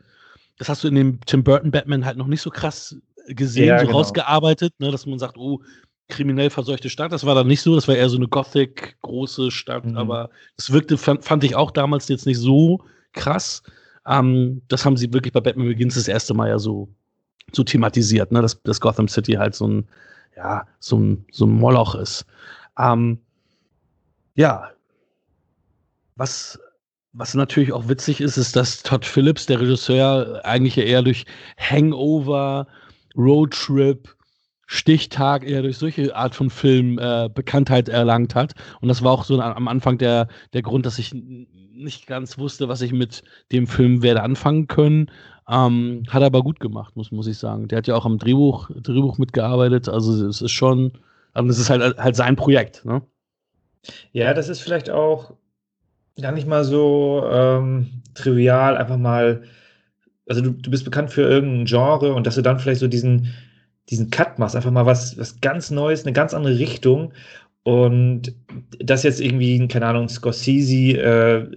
das 0.57 0.69
hast 0.69 0.83
du 0.83 0.87
in 0.87 0.95
dem 0.95 1.19
Tim 1.25 1.43
Burton 1.43 1.71
Batman 1.71 2.05
halt 2.05 2.17
noch 2.17 2.27
nicht 2.27 2.41
so 2.41 2.49
krass 2.49 2.95
gesehen, 3.27 3.67
ja, 3.67 3.79
so 3.79 3.85
genau. 3.85 3.97
rausgearbeitet, 3.97 4.73
ne, 4.79 4.91
dass 4.91 5.05
man 5.05 5.19
sagt, 5.19 5.37
oh, 5.37 5.61
kriminell 6.07 6.49
verseuchte 6.49 6.89
Stadt. 6.89 7.11
Das 7.11 7.25
war 7.25 7.35
dann 7.35 7.47
nicht 7.47 7.61
so, 7.61 7.75
das 7.75 7.87
war 7.87 7.95
eher 7.95 8.09
so 8.09 8.17
eine 8.17 8.27
Gothic 8.27 8.97
große 9.01 9.51
Stadt, 9.51 9.85
mhm. 9.85 9.97
aber 9.97 10.29
es 10.57 10.71
wirkte, 10.71 10.97
fand, 10.97 11.23
fand, 11.23 11.43
ich 11.43 11.55
auch 11.55 11.71
damals 11.71 12.07
jetzt 12.07 12.25
nicht 12.25 12.37
so 12.37 12.83
krass. 13.13 13.63
Ähm, 14.05 14.61
das 14.67 14.85
haben 14.85 14.97
sie 14.97 15.13
wirklich 15.13 15.33
bei 15.33 15.41
Batman 15.41 15.67
Begins 15.67 15.95
das 15.95 16.07
erste 16.07 16.33
Mal 16.33 16.49
ja 16.49 16.59
so 16.59 16.89
so 17.55 17.63
thematisiert, 17.63 18.31
ne? 18.31 18.41
dass, 18.41 18.61
dass 18.63 18.81
Gotham 18.81 19.07
City 19.07 19.33
halt 19.33 19.55
so 19.55 19.67
ein, 19.67 19.87
ja, 20.35 20.65
so 20.79 20.97
ein, 20.97 21.25
so 21.31 21.45
ein 21.45 21.51
Moloch 21.51 21.95
ist. 21.95 22.25
Ähm, 22.77 23.19
ja, 24.35 24.69
was, 26.15 26.59
was 27.13 27.33
natürlich 27.33 27.73
auch 27.73 27.87
witzig 27.87 28.21
ist, 28.21 28.37
ist, 28.37 28.55
dass 28.55 28.83
Todd 28.83 29.05
Phillips, 29.05 29.45
der 29.45 29.59
Regisseur, 29.59 30.41
eigentlich 30.45 30.77
eher 30.77 31.01
durch 31.01 31.25
Hangover, 31.57 32.67
Roadtrip, 33.17 34.15
Stichtag 34.73 35.43
eher 35.43 35.63
durch 35.63 35.77
solche 35.77 36.15
Art 36.15 36.33
von 36.33 36.49
Film 36.49 36.97
äh, 36.97 37.27
Bekanntheit 37.27 37.89
erlangt 37.89 38.35
hat. 38.35 38.53
Und 38.79 38.87
das 38.87 39.03
war 39.03 39.11
auch 39.11 39.25
so 39.25 39.37
am 39.41 39.67
Anfang 39.67 39.97
der, 39.97 40.29
der 40.53 40.61
Grund, 40.61 40.85
dass 40.85 40.97
ich 40.97 41.13
nicht 41.13 42.07
ganz 42.07 42.37
wusste, 42.37 42.69
was 42.69 42.81
ich 42.81 42.93
mit 42.93 43.21
dem 43.51 43.67
Film 43.67 44.01
werde 44.01 44.23
anfangen 44.23 44.67
können. 44.67 45.11
Ähm, 45.49 46.03
hat 46.07 46.21
er 46.21 46.27
aber 46.27 46.41
gut 46.41 46.61
gemacht, 46.61 46.95
muss, 46.95 47.11
muss 47.11 47.27
ich 47.27 47.37
sagen. 47.37 47.67
Der 47.67 47.79
hat 47.79 47.87
ja 47.87 47.95
auch 47.95 48.05
am 48.05 48.17
Drehbuch, 48.17 48.71
Drehbuch 48.73 49.17
mitgearbeitet. 49.17 49.89
Also 49.89 50.25
es 50.25 50.41
ist 50.41 50.51
schon, 50.51 50.93
aber 51.33 51.49
es 51.49 51.59
ist 51.59 51.69
halt, 51.69 51.97
halt 51.97 52.15
sein 52.15 52.37
Projekt. 52.37 52.85
Ne? 52.85 53.01
Ja, 54.13 54.33
das 54.33 54.47
ist 54.47 54.61
vielleicht 54.61 54.89
auch 54.89 55.33
gar 56.21 56.31
nicht 56.31 56.47
mal 56.47 56.63
so 56.63 57.25
ähm, 57.29 58.03
trivial, 58.13 58.77
einfach 58.77 58.97
mal, 58.97 59.43
also 60.29 60.41
du, 60.41 60.51
du 60.51 60.71
bist 60.71 60.85
bekannt 60.85 61.11
für 61.11 61.23
irgendein 61.23 61.65
Genre 61.65 62.13
und 62.13 62.25
dass 62.25 62.35
du 62.35 62.41
dann 62.41 62.57
vielleicht 62.57 62.79
so 62.79 62.87
diesen, 62.87 63.33
diesen 63.91 64.09
Cut 64.09 64.39
machst, 64.39 64.55
einfach 64.55 64.71
mal 64.71 64.85
was, 64.85 65.17
was 65.17 65.39
ganz 65.41 65.69
Neues, 65.69 66.05
eine 66.05 66.13
ganz 66.13 66.33
andere 66.33 66.57
Richtung. 66.57 67.13
Und 67.63 68.33
das 68.79 69.03
jetzt 69.03 69.21
irgendwie, 69.21 69.67
keine 69.67 69.85
Ahnung, 69.85 70.09
Scorsese 70.09 70.97
äh, 70.97 71.47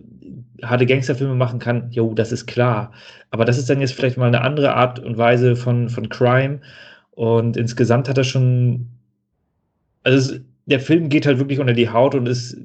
harte 0.62 0.86
Gangsterfilme 0.86 1.34
machen 1.34 1.58
kann, 1.58 1.90
jo, 1.90 2.12
das 2.14 2.32
ist 2.32 2.46
klar. 2.46 2.92
Aber 3.30 3.44
das 3.44 3.58
ist 3.58 3.70
dann 3.70 3.80
jetzt 3.80 3.94
vielleicht 3.94 4.16
mal 4.16 4.26
eine 4.26 4.42
andere 4.42 4.74
Art 4.74 4.98
und 4.98 5.16
Weise 5.16 5.56
von, 5.56 5.88
von 5.88 6.08
Crime. 6.08 6.60
Und 7.12 7.56
insgesamt 7.56 8.08
hat 8.08 8.18
er 8.18 8.24
schon, 8.24 8.88
also 10.02 10.18
es, 10.18 10.40
der 10.66 10.80
Film 10.80 11.08
geht 11.08 11.26
halt 11.26 11.38
wirklich 11.38 11.60
unter 11.60 11.72
die 11.72 11.88
Haut 11.88 12.14
und 12.14 12.26
ist 12.26 12.56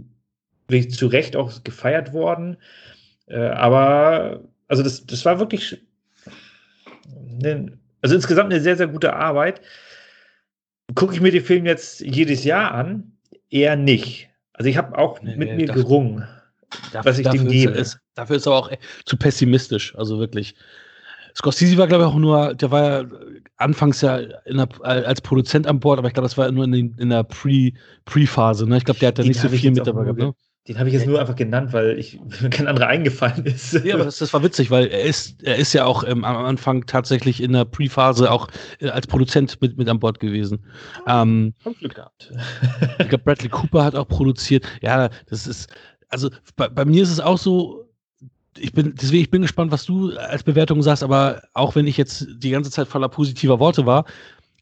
wirklich 0.67 0.93
zu 0.95 1.07
Recht 1.07 1.35
auch 1.35 1.63
gefeiert 1.63 2.13
worden. 2.13 2.57
Äh, 3.27 3.49
aber, 3.49 4.41
also 4.67 4.83
das, 4.83 5.05
das 5.05 5.25
war 5.25 5.39
wirklich, 5.39 5.81
ne, 7.41 7.71
also 8.01 8.15
insgesamt 8.15 8.51
eine 8.51 8.61
sehr, 8.61 8.77
sehr 8.77 8.87
gute 8.87 9.13
Arbeit. 9.13 9.61
Gucke 10.95 11.13
ich 11.13 11.21
mir 11.21 11.31
den 11.31 11.43
Film 11.43 11.65
jetzt 11.65 12.01
jedes 12.01 12.43
Jahr 12.43 12.71
an? 12.71 13.11
Eher 13.49 13.75
nicht. 13.75 14.29
Also 14.53 14.69
ich 14.69 14.77
habe 14.77 14.97
auch 14.97 15.21
nee, 15.21 15.35
mit 15.35 15.49
nee, 15.49 15.55
mir 15.55 15.67
gerungen. 15.67 16.27
was 16.91 17.19
ich 17.19 17.27
dem 17.27 17.47
gebe. 17.47 17.73
Ist, 17.73 17.99
dafür 18.15 18.35
ist 18.35 18.45
er 18.45 18.53
aber 18.53 18.59
auch 18.59 18.71
zu 19.05 19.17
pessimistisch, 19.17 19.95
also 19.95 20.19
wirklich. 20.19 20.55
Scorsese 21.35 21.77
war, 21.77 21.87
glaube 21.87 22.03
ich, 22.03 22.09
auch 22.09 22.15
nur, 22.15 22.53
der 22.55 22.71
war 22.71 22.83
ja 22.83 23.05
anfangs 23.57 24.01
ja 24.01 24.19
der, 24.21 24.67
als 24.83 25.21
Produzent 25.21 25.67
an 25.67 25.79
Bord, 25.79 25.99
aber 25.99 26.07
ich 26.07 26.13
glaube, 26.13 26.25
das 26.25 26.37
war 26.37 26.51
nur 26.51 26.65
in, 26.65 26.95
in 26.97 27.09
der 27.09 27.23
Pre-Phase. 27.23 28.65
Pre 28.65 28.69
ne? 28.69 28.77
Ich 28.77 28.85
glaube, 28.85 28.99
der 28.99 29.09
hat 29.09 29.19
da 29.19 29.23
nicht 29.23 29.39
so 29.39 29.47
viel 29.47 29.71
mit 29.71 29.85
dabei 29.85 30.03
gehabt. 30.03 30.19
Ne? 30.19 30.33
Den 30.67 30.77
habe 30.77 30.89
ich 30.89 30.93
jetzt 30.93 31.07
nur 31.07 31.19
einfach 31.19 31.35
genannt, 31.35 31.73
weil 31.73 31.97
ich, 31.97 32.19
mir 32.41 32.49
kein 32.49 32.67
anderer 32.67 32.87
eingefallen 32.87 33.45
ist. 33.45 33.73
Ja, 33.83 33.95
aber 33.95 34.05
das, 34.05 34.19
das, 34.19 34.33
war 34.33 34.43
witzig, 34.43 34.69
weil 34.69 34.87
er 34.87 35.03
ist, 35.03 35.41
er 35.41 35.55
ist 35.55 35.73
ja 35.73 35.85
auch 35.85 36.03
ähm, 36.03 36.23
am 36.23 36.37
Anfang 36.37 36.85
tatsächlich 36.85 37.41
in 37.41 37.53
der 37.53 37.65
Pre-Phase 37.65 38.31
auch 38.31 38.47
äh, 38.79 38.89
als 38.89 39.07
Produzent 39.07 39.59
mit, 39.61 39.77
mit 39.77 39.89
an 39.89 39.99
Bord 39.99 40.19
gewesen. 40.19 40.65
Ähm, 41.07 41.53
Glück 41.79 41.95
gehabt. 41.95 42.31
ich 42.99 43.09
glaube, 43.09 43.23
Bradley 43.23 43.49
Cooper 43.49 43.83
hat 43.83 43.95
auch 43.95 44.07
produziert. 44.07 44.65
Ja, 44.81 45.09
das 45.27 45.47
ist, 45.47 45.69
also 46.09 46.29
bei, 46.55 46.67
bei 46.67 46.85
mir 46.85 47.03
ist 47.03 47.11
es 47.11 47.19
auch 47.19 47.37
so, 47.37 47.89
ich 48.57 48.73
bin, 48.73 48.93
deswegen, 48.95 49.23
ich 49.23 49.31
bin 49.31 49.41
gespannt, 49.41 49.71
was 49.71 49.85
du 49.85 50.15
als 50.17 50.43
Bewertung 50.43 50.81
sagst, 50.81 51.03
aber 51.03 51.41
auch 51.53 51.75
wenn 51.75 51.87
ich 51.87 51.97
jetzt 51.97 52.27
die 52.37 52.49
ganze 52.49 52.71
Zeit 52.71 52.87
voller 52.87 53.09
positiver 53.09 53.59
Worte 53.59 53.85
war, 53.85 54.05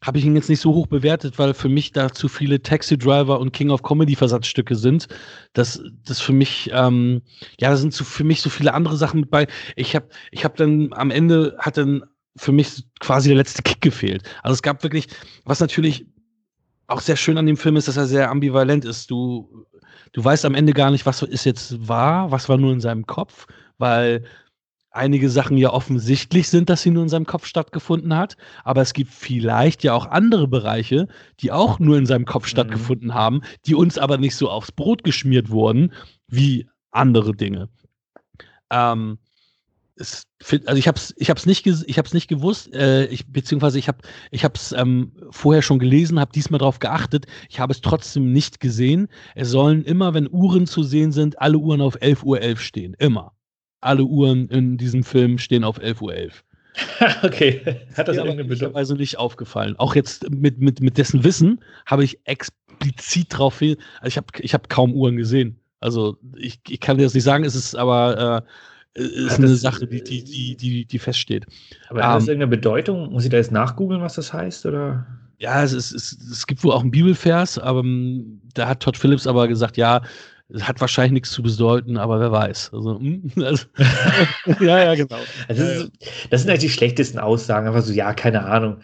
habe 0.04 0.18
ich 0.18 0.24
ihn 0.24 0.34
jetzt 0.34 0.48
nicht 0.48 0.60
so 0.60 0.74
hoch 0.74 0.86
bewertet, 0.86 1.38
weil 1.38 1.54
für 1.54 1.68
mich 1.68 1.92
da 1.92 2.12
zu 2.12 2.28
viele 2.28 2.62
Taxi 2.62 2.98
Driver 2.98 3.40
und 3.40 3.52
King 3.52 3.70
of 3.70 3.82
Comedy 3.82 4.16
Versatzstücke 4.16 4.76
sind. 4.76 5.08
Das, 5.52 5.80
das 6.04 6.20
für 6.20 6.32
mich, 6.32 6.70
ähm, 6.72 7.22
ja, 7.60 7.70
da 7.70 7.76
sind 7.76 7.92
so, 7.92 8.04
für 8.04 8.24
mich 8.24 8.40
so 8.40 8.50
viele 8.50 8.74
andere 8.74 8.96
Sachen 8.96 9.20
mit 9.20 9.30
bei. 9.30 9.46
Ich 9.76 9.94
habe, 9.94 10.08
ich 10.30 10.44
habe 10.44 10.56
dann 10.56 10.92
am 10.92 11.10
Ende 11.10 11.56
hat 11.58 11.76
dann 11.76 12.04
für 12.36 12.52
mich 12.52 12.84
quasi 13.00 13.28
der 13.28 13.38
letzte 13.38 13.62
Kick 13.62 13.80
gefehlt. 13.80 14.22
Also 14.42 14.54
es 14.54 14.62
gab 14.62 14.82
wirklich, 14.82 15.08
was 15.44 15.60
natürlich 15.60 16.06
auch 16.86 17.00
sehr 17.00 17.16
schön 17.16 17.36
an 17.36 17.46
dem 17.46 17.56
Film 17.56 17.76
ist, 17.76 17.88
dass 17.88 17.96
er 17.96 18.06
sehr 18.06 18.30
ambivalent 18.30 18.84
ist. 18.84 19.10
Du, 19.10 19.66
du 20.12 20.24
weißt 20.24 20.44
am 20.44 20.54
Ende 20.54 20.72
gar 20.72 20.90
nicht, 20.90 21.04
was 21.04 21.22
ist 21.22 21.44
jetzt 21.44 21.88
wahr, 21.88 22.30
was 22.30 22.48
war 22.48 22.56
nur 22.56 22.72
in 22.72 22.80
seinem 22.80 23.06
Kopf 23.06 23.46
weil 23.78 24.24
einige 24.90 25.30
Sachen 25.30 25.56
ja 25.56 25.72
offensichtlich 25.72 26.48
sind, 26.48 26.70
dass 26.70 26.82
sie 26.82 26.90
nur 26.90 27.02
in 27.02 27.08
seinem 27.08 27.26
Kopf 27.26 27.46
stattgefunden 27.46 28.16
hat, 28.16 28.36
aber 28.64 28.82
es 28.82 28.92
gibt 28.92 29.12
vielleicht 29.12 29.84
ja 29.84 29.94
auch 29.94 30.06
andere 30.06 30.48
Bereiche, 30.48 31.08
die 31.40 31.52
auch 31.52 31.78
nur 31.78 31.98
in 31.98 32.06
seinem 32.06 32.24
Kopf 32.24 32.44
mhm. 32.44 32.50
stattgefunden 32.50 33.14
haben, 33.14 33.42
die 33.66 33.74
uns 33.74 33.98
aber 33.98 34.18
nicht 34.18 34.36
so 34.36 34.50
aufs 34.50 34.72
Brot 34.72 35.04
geschmiert 35.04 35.50
wurden 35.50 35.92
wie 36.26 36.68
andere 36.90 37.34
Dinge. 37.34 37.68
Ähm, 38.70 39.18
es, 39.96 40.26
also 40.66 40.78
ich 40.78 40.86
habe 40.86 40.96
es 40.96 41.12
ich 41.16 41.28
hab's 41.28 41.44
nicht, 41.44 41.66
ich 41.66 41.98
hab's 41.98 42.14
nicht 42.14 42.28
gewusst, 42.28 42.72
äh, 42.72 43.06
ich, 43.06 43.26
beziehungsweise 43.26 43.78
ich 43.80 43.88
habe 43.88 43.98
ich 44.30 44.44
es 44.44 44.72
ähm, 44.72 45.12
vorher 45.30 45.62
schon 45.62 45.80
gelesen, 45.80 46.20
habe 46.20 46.32
diesmal 46.32 46.58
darauf 46.58 46.78
geachtet. 46.78 47.26
Ich 47.48 47.58
habe 47.58 47.72
es 47.72 47.80
trotzdem 47.80 48.32
nicht 48.32 48.60
gesehen. 48.60 49.08
Es 49.34 49.50
sollen 49.50 49.84
immer, 49.84 50.14
wenn 50.14 50.30
Uhren 50.30 50.66
zu 50.66 50.84
sehen 50.84 51.10
sind, 51.10 51.40
alle 51.40 51.58
Uhren 51.58 51.80
auf 51.80 51.96
11.11 52.00 52.24
Uhr 52.24 52.38
.11 52.38 52.56
stehen. 52.58 52.94
Immer 52.98 53.32
alle 53.80 54.04
Uhren 54.04 54.48
in 54.48 54.76
diesem 54.76 55.04
Film 55.04 55.38
stehen 55.38 55.64
auf 55.64 55.80
11.11 55.80 56.02
Uhr. 56.02 56.14
11. 56.14 56.44
okay, 57.22 57.80
hat 57.96 58.08
das 58.08 58.16
ja, 58.16 58.24
irgendeine 58.24 58.48
Bedeutung? 58.48 58.76
Also 58.76 58.94
nicht 58.94 59.18
aufgefallen. 59.18 59.74
Auch 59.78 59.94
jetzt 59.94 60.30
mit, 60.30 60.58
mit, 60.60 60.80
mit 60.80 60.98
dessen 60.98 61.24
Wissen 61.24 61.60
habe 61.86 62.04
ich 62.04 62.20
explizit 62.24 63.26
drauf 63.30 63.58
hin. 63.58 63.76
Also 64.00 64.08
ich 64.08 64.16
habe 64.16 64.26
ich 64.38 64.54
hab 64.54 64.68
kaum 64.68 64.92
Uhren 64.94 65.16
gesehen. 65.16 65.58
Also 65.80 66.18
ich, 66.36 66.60
ich 66.68 66.80
kann 66.80 66.98
dir 66.98 67.04
das 67.04 67.14
nicht 67.14 67.24
sagen, 67.24 67.44
es 67.44 67.54
ist 67.54 67.74
aber 67.74 68.44
äh, 68.96 69.02
ist 69.02 69.38
eine 69.38 69.48
Sache, 69.48 69.86
die, 69.86 70.02
die, 70.02 70.24
die, 70.24 70.56
die, 70.56 70.84
die 70.84 70.98
feststeht. 70.98 71.46
Aber 71.88 72.02
hat 72.02 72.16
das 72.16 72.24
um, 72.24 72.28
ähm, 72.28 72.40
irgendeine 72.40 72.56
Bedeutung? 72.56 73.12
Muss 73.12 73.24
ich 73.24 73.30
da 73.30 73.36
jetzt 73.36 73.52
nachgoogeln, 73.52 74.00
was 74.00 74.14
das 74.14 74.32
heißt? 74.32 74.66
Oder? 74.66 75.06
Ja, 75.38 75.62
es, 75.62 75.72
ist, 75.72 75.92
es, 75.92 76.12
es 76.12 76.46
gibt 76.46 76.64
wohl 76.64 76.72
auch 76.72 76.82
einen 76.82 76.90
Bibelvers, 76.90 77.58
aber 77.58 77.80
um, 77.80 78.40
da 78.54 78.68
hat 78.68 78.80
Todd 78.80 78.96
Phillips 78.96 79.26
aber 79.26 79.46
gesagt, 79.46 79.76
ja, 79.76 80.02
hat 80.60 80.80
wahrscheinlich 80.80 81.12
nichts 81.12 81.30
zu 81.30 81.42
bedeuten, 81.42 81.98
aber 81.98 82.20
wer 82.20 82.32
weiß. 82.32 82.70
Also, 82.72 82.98
hm, 82.98 83.30
also 83.42 83.66
ja, 84.60 84.84
ja, 84.84 84.94
genau. 84.94 85.18
Also 85.48 85.62
das, 85.62 85.76
ist, 85.76 85.90
das, 86.30 86.40
sind 86.42 86.50
halt 86.50 86.62
die 86.62 86.70
schlechtesten 86.70 87.18
Aussagen, 87.18 87.66
einfach 87.66 87.82
so, 87.82 87.92
ja, 87.92 88.12
keine 88.14 88.44
Ahnung. 88.44 88.80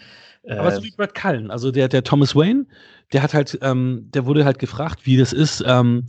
Aber 0.49 0.71
so 0.71 0.81
äh, 0.81 0.85
wie 0.85 0.91
Brad 0.91 1.15
Cullen, 1.15 1.51
also 1.51 1.71
der, 1.71 1.89
der 1.89 2.05
Thomas 2.05 2.37
Wayne, 2.37 2.67
der 3.13 3.23
hat 3.23 3.33
halt, 3.33 3.59
ähm, 3.63 4.11
der 4.13 4.27
wurde 4.27 4.45
halt 4.45 4.59
gefragt, 4.59 5.01
wie 5.05 5.17
das 5.17 5.33
ist. 5.33 5.65
Ähm, 5.67 6.07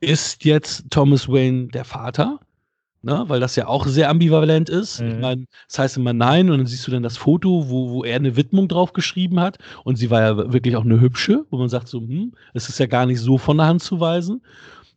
ist 0.00 0.44
jetzt 0.44 0.90
Thomas 0.90 1.28
Wayne 1.28 1.68
der 1.68 1.84
Vater? 1.84 2.40
Ne? 3.06 3.24
weil 3.28 3.40
das 3.40 3.56
ja 3.56 3.66
auch 3.68 3.86
sehr 3.86 4.10
ambivalent 4.10 4.68
ist. 4.68 5.00
Mhm. 5.00 5.08
Ich 5.08 5.18
meine, 5.18 5.46
das 5.68 5.78
heißt 5.78 5.96
immer 5.96 6.12
nein 6.12 6.50
und 6.50 6.58
dann 6.58 6.66
siehst 6.66 6.86
du 6.86 6.90
dann 6.90 7.02
das 7.02 7.16
Foto, 7.16 7.70
wo, 7.70 7.90
wo 7.90 8.04
er 8.04 8.16
eine 8.16 8.36
Widmung 8.36 8.68
drauf 8.68 8.92
geschrieben 8.92 9.40
hat 9.40 9.58
und 9.84 9.96
sie 9.96 10.10
war 10.10 10.20
ja 10.20 10.52
wirklich 10.52 10.76
auch 10.76 10.84
eine 10.84 11.00
hübsche, 11.00 11.46
wo 11.50 11.56
man 11.56 11.70
sagt 11.70 11.88
so, 11.88 12.00
hm, 12.00 12.32
es 12.52 12.68
ist 12.68 12.78
ja 12.78 12.86
gar 12.86 13.06
nicht 13.06 13.20
so 13.20 13.38
von 13.38 13.56
der 13.56 13.66
Hand 13.66 13.82
zu 13.82 14.00
weisen. 14.00 14.42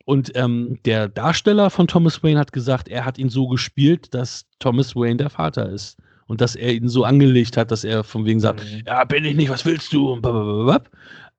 Und 0.04 0.32
ähm, 0.36 0.80
der 0.86 1.08
Darsteller 1.08 1.70
von 1.70 1.88
Thomas 1.88 2.24
Wayne 2.24 2.40
hat 2.40 2.52
gesagt, 2.52 2.90
er 2.90 3.06
hat 3.06 3.20
ihn 3.20 3.30
so 3.30 3.48
gespielt, 3.48 4.12
dass 4.14 4.48
Thomas 4.58 4.96
Wayne 4.96 5.18
der 5.18 5.30
Vater 5.30 5.70
ist. 5.70 5.98
Und 6.26 6.42
dass 6.42 6.56
er 6.56 6.74
ihn 6.74 6.90
so 6.90 7.04
angelegt 7.04 7.58
hat, 7.58 7.70
dass 7.72 7.84
er 7.84 8.04
von 8.04 8.26
wegen 8.26 8.40
sagt, 8.40 8.64
mhm. 8.64 8.84
ja, 8.88 9.04
bin 9.04 9.24
ich 9.24 9.36
nicht, 9.36 9.50
was 9.50 9.66
willst 9.66 9.94
du? 9.94 10.12
Und 10.12 10.26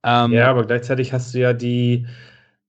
ähm, 0.02 0.32
ja, 0.32 0.48
aber 0.48 0.64
gleichzeitig 0.64 1.12
hast 1.12 1.34
du 1.34 1.40
ja 1.40 1.52
die, 1.52 2.06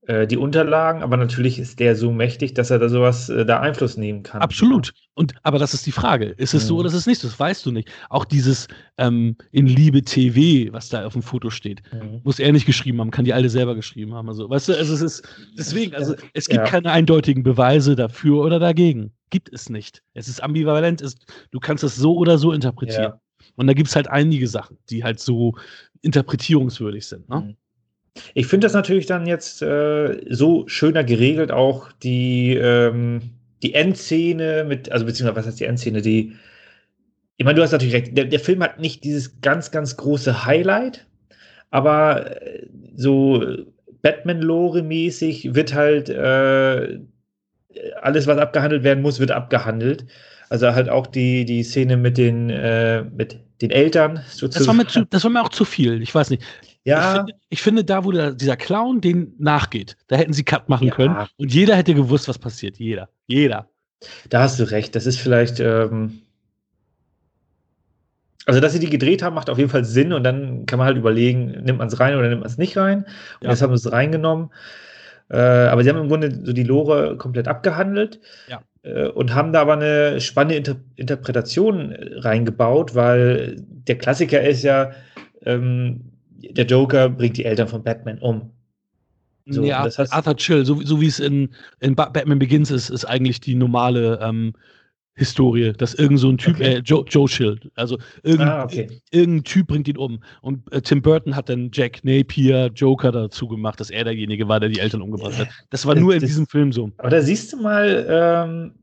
äh, 0.08 0.26
die 0.26 0.38
Unterlagen, 0.38 1.04
aber 1.04 1.16
natürlich 1.16 1.60
ist 1.60 1.80
der 1.80 1.96
so 1.96 2.12
mächtig, 2.12 2.56
dass 2.56 2.72
er 2.72 2.80
da 2.80 2.90
sowas 2.90 3.30
äh, 3.30 3.46
da 3.46 3.60
Einfluss 3.60 3.98
nehmen 3.98 4.24
kann. 4.24 4.42
Absolut. 4.42 4.94
Und 5.14 5.36
aber 5.44 5.60
das 5.60 5.76
ist 5.76 5.86
die 5.86 5.92
Frage. 5.92 6.26
Ist 6.26 6.56
es 6.56 6.64
mhm. 6.64 6.68
so 6.68 6.78
oder 6.78 6.88
ist 6.88 6.96
es 6.96 7.06
nicht? 7.06 7.24
Das 7.24 7.40
weißt 7.40 7.64
du 7.68 7.72
nicht. 7.72 7.88
Auch 8.10 8.26
dieses 8.26 8.68
ähm, 8.98 9.36
in 9.52 9.68
Liebe 9.68 10.02
TV, 10.02 10.74
was 10.74 10.90
da 10.90 11.06
auf 11.06 11.14
dem 11.14 11.22
Foto 11.22 11.52
steht, 11.52 11.84
mhm. 11.94 12.22
muss 12.24 12.40
er 12.40 12.52
nicht 12.52 12.66
geschrieben 12.66 13.00
haben, 13.00 13.12
kann 13.12 13.26
die 13.26 13.34
alte 13.34 13.50
selber 13.50 13.76
geschrieben 13.76 14.16
haben. 14.16 14.28
Also, 14.28 14.50
weißt 14.50 14.70
du, 14.70 14.78
also 14.78 14.92
es 14.92 15.02
ist 15.02 15.28
deswegen, 15.56 15.94
also 15.94 16.16
es 16.34 16.48
gibt 16.48 16.66
ja. 16.66 16.68
keine 16.68 16.92
eindeutigen 16.92 17.44
Beweise 17.44 17.96
dafür 17.96 18.42
oder 18.42 18.58
dagegen. 18.58 19.14
Gibt 19.30 19.54
es 19.54 19.70
nicht. 19.70 20.02
Es 20.16 20.28
ist 20.28 20.42
ambivalent, 20.42 21.02
ist, 21.02 21.26
du 21.52 21.60
kannst 21.60 21.84
es 21.84 21.96
so 21.96 22.18
oder 22.18 22.40
so 22.40 22.54
interpretieren. 22.54 23.04
Ja. 23.04 23.22
Und 23.56 23.68
da 23.68 23.74
gibt 23.74 23.90
es 23.90 23.96
halt 23.96 24.10
einige 24.10 24.48
Sachen, 24.48 24.78
die 24.90 25.04
halt 25.04 25.20
so 25.20 25.54
interpretierungswürdig 26.02 27.06
sind. 27.06 27.30
Ne? 27.30 27.56
Ich 28.34 28.48
finde 28.48 28.66
das 28.66 28.74
natürlich 28.74 29.06
dann 29.06 29.26
jetzt 29.26 29.62
äh, 29.62 30.22
so 30.30 30.68
schöner 30.68 31.04
geregelt, 31.04 31.52
auch 31.52 31.92
die, 32.04 32.56
ähm, 32.56 33.22
die 33.64 33.74
Endszene 33.74 34.66
mit, 34.66 34.92
also 34.92 35.06
beziehungsweise 35.06 35.38
was 35.40 35.48
heißt 35.48 35.60
die 35.60 35.66
Endszene, 35.66 36.02
die, 36.02 36.36
ich 37.38 37.46
meine, 37.46 37.56
du 37.56 37.64
hast 37.64 37.72
natürlich 37.72 37.94
recht, 37.94 38.18
der, 38.18 38.26
der 38.26 38.40
Film 38.40 38.62
hat 38.64 38.80
nicht 38.80 39.04
dieses 39.04 39.40
ganz, 39.42 39.72
ganz 39.72 39.98
große 39.98 40.46
Highlight, 40.46 41.08
aber 41.70 42.42
äh, 42.42 42.68
so 42.96 43.44
Batman-Lore-mäßig 44.02 45.54
wird 45.56 45.74
halt 45.74 46.10
äh, 46.10 47.00
alles, 48.02 48.28
was 48.28 48.38
abgehandelt 48.38 48.84
werden 48.84 49.02
muss, 49.02 49.20
wird 49.20 49.32
abgehandelt. 49.32 50.06
Also 50.50 50.74
halt 50.74 50.90
auch 50.90 51.08
die, 51.08 51.46
die 51.46 51.64
Szene 51.64 51.96
mit 51.96 52.18
den, 52.18 52.50
äh, 52.50 53.04
mit 53.04 53.40
den 53.62 53.72
Eltern. 53.72 54.22
Das 54.40 54.68
war, 54.68 54.74
mir 54.74 54.88
zu, 54.88 55.06
das 55.06 55.24
war 55.24 55.32
mir 55.32 55.42
auch 55.42 55.50
zu 55.50 55.64
viel. 55.64 56.02
Ich 56.02 56.14
weiß 56.14 56.30
nicht. 56.30 56.44
Ja. 56.84 57.12
Ich 57.12 57.18
finde, 57.18 57.34
ich 57.50 57.62
finde, 57.62 57.84
da, 57.84 58.04
wo 58.04 58.12
der, 58.12 58.32
dieser 58.32 58.58
Clown 58.58 59.02
den 59.02 59.34
nachgeht, 59.38 59.98
da 60.08 60.16
hätten 60.16 60.34
sie 60.34 60.44
Cut 60.44 60.68
machen 60.70 60.88
ja. 60.88 60.94
können 60.94 61.28
und 61.38 61.54
jeder 61.54 61.76
hätte 61.76 61.94
gewusst, 61.94 62.28
was 62.28 62.40
passiert. 62.40 62.78
Jeder. 62.78 63.10
Jeder. 63.28 63.70
Da 64.30 64.42
hast 64.42 64.60
du 64.60 64.70
recht. 64.70 64.96
Das 64.96 65.06
ist 65.06 65.20
vielleicht. 65.20 65.60
Ähm 65.60 66.22
also, 68.48 68.60
dass 68.60 68.74
sie 68.74 68.80
die 68.80 68.90
gedreht 68.90 69.22
haben, 69.22 69.36
macht 69.36 69.52
auf 69.52 69.60
jeden 69.60 69.70
Fall 69.70 69.86
Sinn 69.86 70.14
und 70.14 70.24
dann 70.24 70.66
kann 70.66 70.80
man 70.80 70.88
halt 70.88 70.98
überlegen, 70.98 71.52
nimmt 71.64 71.78
man 71.78 71.88
es 71.88 72.00
rein 72.00 72.16
oder 72.16 72.28
nimmt 72.28 72.42
man 72.42 72.50
es 72.50 72.58
nicht 72.58 72.76
rein. 72.76 73.04
Und 73.40 73.44
ja. 73.44 73.50
jetzt 73.52 73.62
haben 73.62 73.70
wir 73.70 73.76
es 73.76 73.92
reingenommen. 73.92 74.50
Äh, 75.30 75.38
aber 75.38 75.84
sie 75.84 75.90
haben 75.90 76.00
im 76.00 76.10
Grunde 76.10 76.40
so 76.44 76.52
die 76.52 76.64
Lore 76.64 77.16
komplett 77.18 77.48
abgehandelt 77.48 78.20
ja. 78.50 78.62
äh, 78.84 79.08
und 79.08 79.34
haben 79.36 79.54
da 79.54 79.62
aber 79.62 79.74
eine 79.74 80.20
spannende 80.20 80.56
Inter 80.56 80.76
Interpretation 80.96 81.96
reingebaut, 81.96 82.96
weil 82.96 83.56
der 83.60 83.98
Klassiker 83.98 84.42
ist 84.42 84.64
ja, 84.64 84.92
ähm, 85.46 86.11
der 86.50 86.66
Joker 86.66 87.10
bringt 87.10 87.38
die 87.38 87.46
Eltern 87.46 87.68
von 87.68 87.84
Batman 87.84 88.20
um. 88.20 88.52
So, 89.48 89.64
ja, 89.64 89.84
das 89.84 89.98
heißt, 89.98 90.14
Arthur 90.14 90.38
Chill, 90.38 90.66
so, 90.66 90.80
so 90.82 91.02
wie 91.02 91.08
es 91.08 91.20
in, 91.20 91.50
in 91.80 91.96
Batman 91.96 92.40
Begins 92.40 92.72
ist, 92.72 92.90
ist 92.90 93.06
eigentlich 93.06 93.40
die 93.42 93.56
normale 93.56 94.20
ähm, 94.22 94.54
Historie, 95.16 95.74
dass 95.74 95.94
irgend 95.94 96.20
so 96.20 96.30
ein 96.30 96.38
Typ, 96.38 96.56
okay. 96.56 96.76
äh, 96.76 96.78
Joe, 96.80 97.04
Joe 97.08 97.28
Chill, 97.28 97.60
also 97.76 97.98
irgendein, 98.24 98.48
ah, 98.48 98.64
okay. 98.64 98.88
irgendein 99.12 99.44
Typ 99.44 99.68
bringt 99.68 99.88
ihn 99.88 99.98
um. 99.98 100.24
Und 100.42 100.72
äh, 100.72 100.82
Tim 100.82 101.02
Burton 101.02 101.36
hat 101.36 101.50
dann 101.50 101.70
Jack 101.74 102.04
Napier, 102.04 102.72
Joker 102.74 103.12
dazu 103.12 103.48
gemacht, 103.48 103.80
dass 103.80 103.90
er 103.90 104.04
derjenige 104.04 104.48
war, 104.48 104.60
der 104.60 104.70
die 104.70 104.80
Eltern 104.80 105.02
umgebracht 105.02 105.38
hat. 105.38 105.50
Das 105.70 105.86
war 105.86 105.96
nur 105.96 106.14
das, 106.14 106.24
in 106.24 106.28
diesem 106.28 106.48
Film 106.48 106.72
so. 106.72 106.92
Aber 106.98 107.10
da 107.10 107.22
siehst 107.22 107.52
du 107.52 107.58
mal, 107.58 108.06
ähm, 108.10 108.74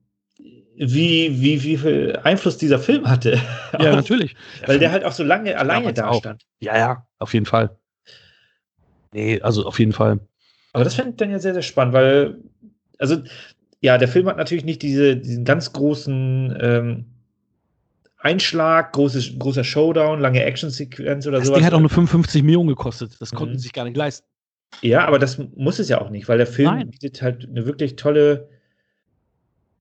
wie, 0.79 1.41
wie, 1.41 1.63
wie 1.63 1.77
viel 1.77 2.19
Einfluss 2.23 2.57
dieser 2.57 2.79
Film 2.79 3.09
hatte. 3.09 3.41
Ja, 3.79 3.93
natürlich. 3.97 4.37
Weil 4.67 4.79
der 4.79 4.93
halt 4.93 5.05
auch 5.05 5.13
so 5.13 5.25
lange 5.25 5.59
alleine 5.59 5.93
da 5.93 6.15
stand. 6.15 6.47
Ja, 6.61 6.77
ja, 6.79 7.07
auf 7.19 7.35
jeden 7.35 7.47
Fall. 7.47 7.77
Nee, 9.13 9.41
also 9.41 9.67
auf 9.67 9.79
jeden 9.79 9.93
Fall. 9.93 10.21
Aber 10.73 10.85
das 10.85 10.95
fände 10.95 11.11
ich 11.11 11.17
dann 11.17 11.31
ja 11.31 11.39
sehr, 11.39 11.55
sehr 11.55 11.63
spannend, 11.63 11.95
weil, 11.95 12.37
also, 12.99 13.17
ja, 13.81 13.99
der 13.99 14.09
Film 14.09 14.27
hat 14.27 14.37
natürlich 14.37 14.65
nicht 14.65 14.83
diese, 14.83 15.17
diesen 15.17 15.45
ganz 15.45 15.73
großen 15.73 16.57
ähm, 16.61 17.07
Einschlag, 18.19 18.93
großes, 18.93 19.39
großer 19.39 19.65
Showdown, 19.65 20.21
lange 20.21 20.43
Actionsequenz 20.45 21.27
oder 21.27 21.39
das 21.39 21.47
sowas. 21.47 21.59
Ding 21.59 21.67
hat 21.67 21.75
auch 21.75 21.81
nur 21.81 21.91
55 21.91 22.43
Millionen 22.43 22.69
gekostet. 22.69 23.17
Das 23.21 23.33
konnten 23.33 23.55
mhm. 23.55 23.59
sie 23.59 23.65
sich 23.65 23.73
gar 23.73 23.85
nicht 23.85 23.97
leisten. 23.97 24.27
Ja, 24.83 25.07
aber 25.07 25.19
das 25.19 25.39
muss 25.57 25.79
es 25.79 25.89
ja 25.89 26.01
auch 26.01 26.11
nicht, 26.11 26.29
weil 26.29 26.39
der 26.39 26.47
Film 26.47 26.71
Nein. 26.71 26.91
bietet 26.91 27.23
halt 27.23 27.49
eine 27.49 27.65
wirklich 27.67 27.97
tolle 27.97 28.49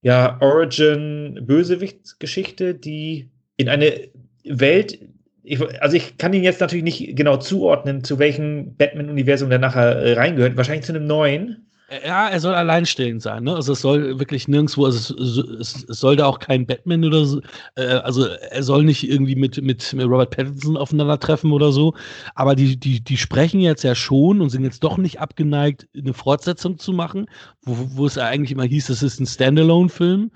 ja, 0.02 0.38
Origin-Bösewicht-Geschichte, 0.40 2.74
die 2.74 3.30
in 3.56 3.68
eine 3.68 4.08
Welt, 4.44 4.98
ich, 5.42 5.60
also 5.82 5.96
ich 5.96 6.16
kann 6.18 6.32
ihn 6.32 6.44
jetzt 6.44 6.60
natürlich 6.60 6.84
nicht 6.84 7.16
genau 7.16 7.38
zuordnen, 7.38 8.04
zu 8.04 8.18
welchem 8.18 8.76
Batman-Universum 8.76 9.50
der 9.50 9.58
nachher 9.58 10.16
reingehört. 10.16 10.56
Wahrscheinlich 10.56 10.86
zu 10.86 10.92
einem 10.92 11.06
neuen. 11.06 11.67
Ja, 11.90 12.28
er 12.28 12.38
soll 12.38 12.54
alleinstehend 12.54 13.22
sein, 13.22 13.44
ne? 13.44 13.54
Also 13.54 13.72
es 13.72 13.80
soll 13.80 14.18
wirklich 14.18 14.46
nirgendwo, 14.46 14.84
also 14.84 15.16
es, 15.16 15.38
es, 15.38 15.84
es 15.88 16.00
soll 16.00 16.16
da 16.16 16.26
auch 16.26 16.38
kein 16.38 16.66
Batman 16.66 17.02
oder 17.02 17.24
so, 17.24 17.40
äh, 17.76 17.86
also 17.86 18.26
er 18.26 18.62
soll 18.62 18.84
nicht 18.84 19.08
irgendwie 19.08 19.36
mit, 19.36 19.62
mit, 19.62 19.94
mit 19.94 20.04
Robert 20.06 20.36
Pattinson 20.36 20.76
aufeinandertreffen 20.76 21.50
oder 21.50 21.72
so. 21.72 21.94
Aber 22.34 22.54
die, 22.54 22.78
die, 22.78 23.02
die 23.02 23.16
sprechen 23.16 23.60
jetzt 23.60 23.84
ja 23.84 23.94
schon 23.94 24.42
und 24.42 24.50
sind 24.50 24.64
jetzt 24.64 24.84
doch 24.84 24.98
nicht 24.98 25.20
abgeneigt, 25.20 25.88
eine 25.96 26.12
Fortsetzung 26.12 26.78
zu 26.78 26.92
machen, 26.92 27.24
wo, 27.62 27.76
wo 27.96 28.04
es 28.04 28.18
eigentlich 28.18 28.52
immer 28.52 28.64
hieß, 28.64 28.90
es 28.90 29.02
ist 29.02 29.18
ein 29.18 29.26
Standalone-Film. 29.26 30.30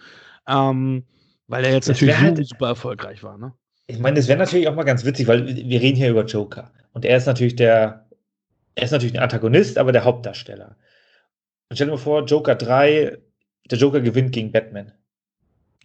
Ähm, 0.48 1.05
weil 1.48 1.66
er 1.66 1.72
jetzt 1.72 1.86
das 1.86 2.00
natürlich 2.00 2.18
halt, 2.18 2.46
super 2.46 2.68
erfolgreich 2.68 3.22
war, 3.22 3.36
ne? 3.36 3.53
Ich 3.88 3.98
meine, 3.98 4.16
das 4.16 4.26
wäre 4.26 4.38
natürlich 4.38 4.68
auch 4.68 4.74
mal 4.74 4.84
ganz 4.84 5.05
witzig, 5.05 5.26
weil 5.26 5.46
wir 5.46 5.80
reden 5.82 5.98
hier 5.98 6.09
über 6.09 6.24
Joker. 6.24 6.70
Und 6.94 7.05
er 7.05 7.18
ist 7.18 7.26
natürlich 7.26 7.57
der, 7.57 8.07
er 8.74 8.84
ist 8.84 8.92
natürlich 8.92 9.14
ein 9.14 9.22
Antagonist, 9.22 9.76
aber 9.76 9.92
der 9.92 10.05
Hauptdarsteller. 10.05 10.76
Und 11.73 11.77
stell 11.77 11.87
dir 11.87 11.93
mal 11.93 11.97
vor, 11.97 12.23
Joker 12.27 12.55
3, 12.55 13.16
der 13.70 13.79
Joker 13.79 14.03
gewinnt 14.03 14.33
gegen 14.33 14.53
Batman. 14.53 14.93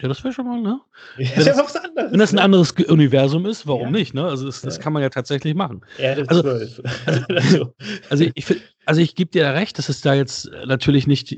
Ja, 0.02 0.08
das 0.08 0.22
wäre 0.22 0.34
schon 0.34 0.46
mal, 0.46 0.60
ne? 0.60 0.82
Ja, 1.16 1.30
wenn, 1.34 1.46
das, 1.46 1.56
was 1.56 1.76
anderes, 1.76 2.12
wenn 2.12 2.18
das 2.18 2.30
ein 2.30 2.36
ne? 2.36 2.42
anderes 2.42 2.72
Universum 2.72 3.46
ist, 3.46 3.66
warum 3.66 3.84
ja. 3.84 3.90
nicht, 3.92 4.12
ne? 4.12 4.26
Also 4.26 4.44
das, 4.44 4.60
das 4.60 4.80
kann 4.80 4.92
man 4.92 5.00
ja 5.00 5.08
tatsächlich 5.08 5.54
machen. 5.54 5.80
Also, 5.98 6.20
ist 6.20 6.28
also, 7.06 7.22
also, 7.34 7.74
also 8.10 8.24
ich, 8.34 8.44
also 8.84 9.00
ich 9.00 9.14
gebe 9.14 9.30
dir 9.30 9.44
da 9.44 9.52
recht, 9.52 9.78
dass 9.78 9.88
es 9.88 10.02
da 10.02 10.12
jetzt 10.12 10.50
natürlich 10.66 11.06
nicht 11.06 11.32
äh, 11.32 11.36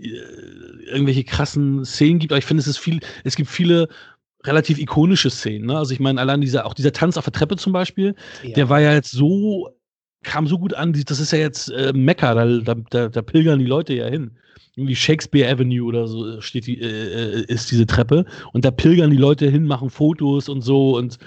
irgendwelche 0.89 1.23
krassen 1.23 1.85
Szenen 1.85 2.19
gibt, 2.19 2.33
aber 2.33 2.39
ich 2.41 2.45
finde, 2.45 2.63
es 2.63 2.67
ist 2.67 2.79
viel, 2.79 2.99
es 3.23 3.37
gibt 3.37 3.51
viele 3.51 3.87
relativ 4.43 4.81
ikonische 4.81 5.31
Szenen, 5.31 5.67
ne? 5.67 5.79
Also 5.79 5.93
ich 5.93 6.01
meine, 6.01 6.21
allein 6.21 6.41
dieser, 6.41 6.67
auch 6.67 6.75
dieser 6.75 6.91
Tanz 6.91 7.17
auf 7.17 7.25
der 7.25 7.35
Treppe 7.35 7.55
zum 7.55 7.73
Beispiel, 7.73 8.17
der 8.43 8.69
war 8.69 8.81
ja 8.81 8.95
jetzt 8.95 9.13
so 9.13 9.71
kam 10.23 10.47
so 10.47 10.59
gut 10.59 10.75
an, 10.75 10.93
das 11.07 11.21
ist 11.21 11.33
ja 11.33 11.39
jetzt 11.39 11.71
äh, 11.71 11.93
Mekka, 11.95 12.35
da, 12.35 12.75
da, 12.75 13.09
da, 13.09 13.23
pilgern 13.23 13.59
die 13.59 13.67
Leute 13.67 13.95
ja 13.95 14.07
hin. 14.07 14.33
Irgendwie 14.77 14.97
Shakespeare 14.97 15.51
Avenue 15.51 15.87
oder 15.87 16.07
so 16.07 16.39
äh, 16.39 16.43
steht 16.43 16.67
die, 16.67 16.81
äh, 16.81 17.41
äh, 17.41 17.45
ist 17.47 17.71
diese 17.71 17.87
Treppe 17.87 18.25
und 18.53 18.65
da 18.65 18.71
pilgern 18.71 19.11
die 19.11 19.17
Leute 19.17 19.49
hin, 19.49 19.67
machen 19.67 19.91
Fotos 19.91 20.49
und 20.49 20.63
so 20.63 20.97
und 20.97 21.19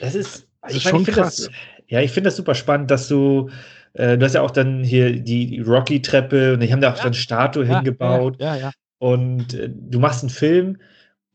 das 0.00 0.14
ist, 0.14 0.46
das 0.62 0.76
ist 0.76 0.82
schon 0.82 1.04
krass. 1.04 1.36
Das, 1.36 1.50
ja, 1.88 2.00
ich 2.00 2.10
finde 2.10 2.28
das 2.28 2.36
super 2.36 2.54
spannend, 2.54 2.90
dass 2.90 3.08
du 3.08 3.50
äh, 3.94 4.16
du 4.16 4.24
hast 4.24 4.34
ja 4.34 4.42
auch 4.42 4.50
dann 4.50 4.84
hier 4.84 5.18
die 5.18 5.60
Rocky-Treppe 5.60 6.54
und 6.54 6.60
die 6.60 6.72
haben 6.72 6.80
da 6.80 6.92
auch 6.92 6.96
ja. 6.96 7.04
dann 7.04 7.14
Statue 7.14 7.64
ja, 7.64 7.76
hingebaut. 7.76 8.36
Ja, 8.38 8.54
ja, 8.54 8.60
ja. 8.60 8.70
Und 8.98 9.54
äh, 9.54 9.70
du 9.70 9.98
machst 9.98 10.22
einen 10.22 10.30
Film 10.30 10.78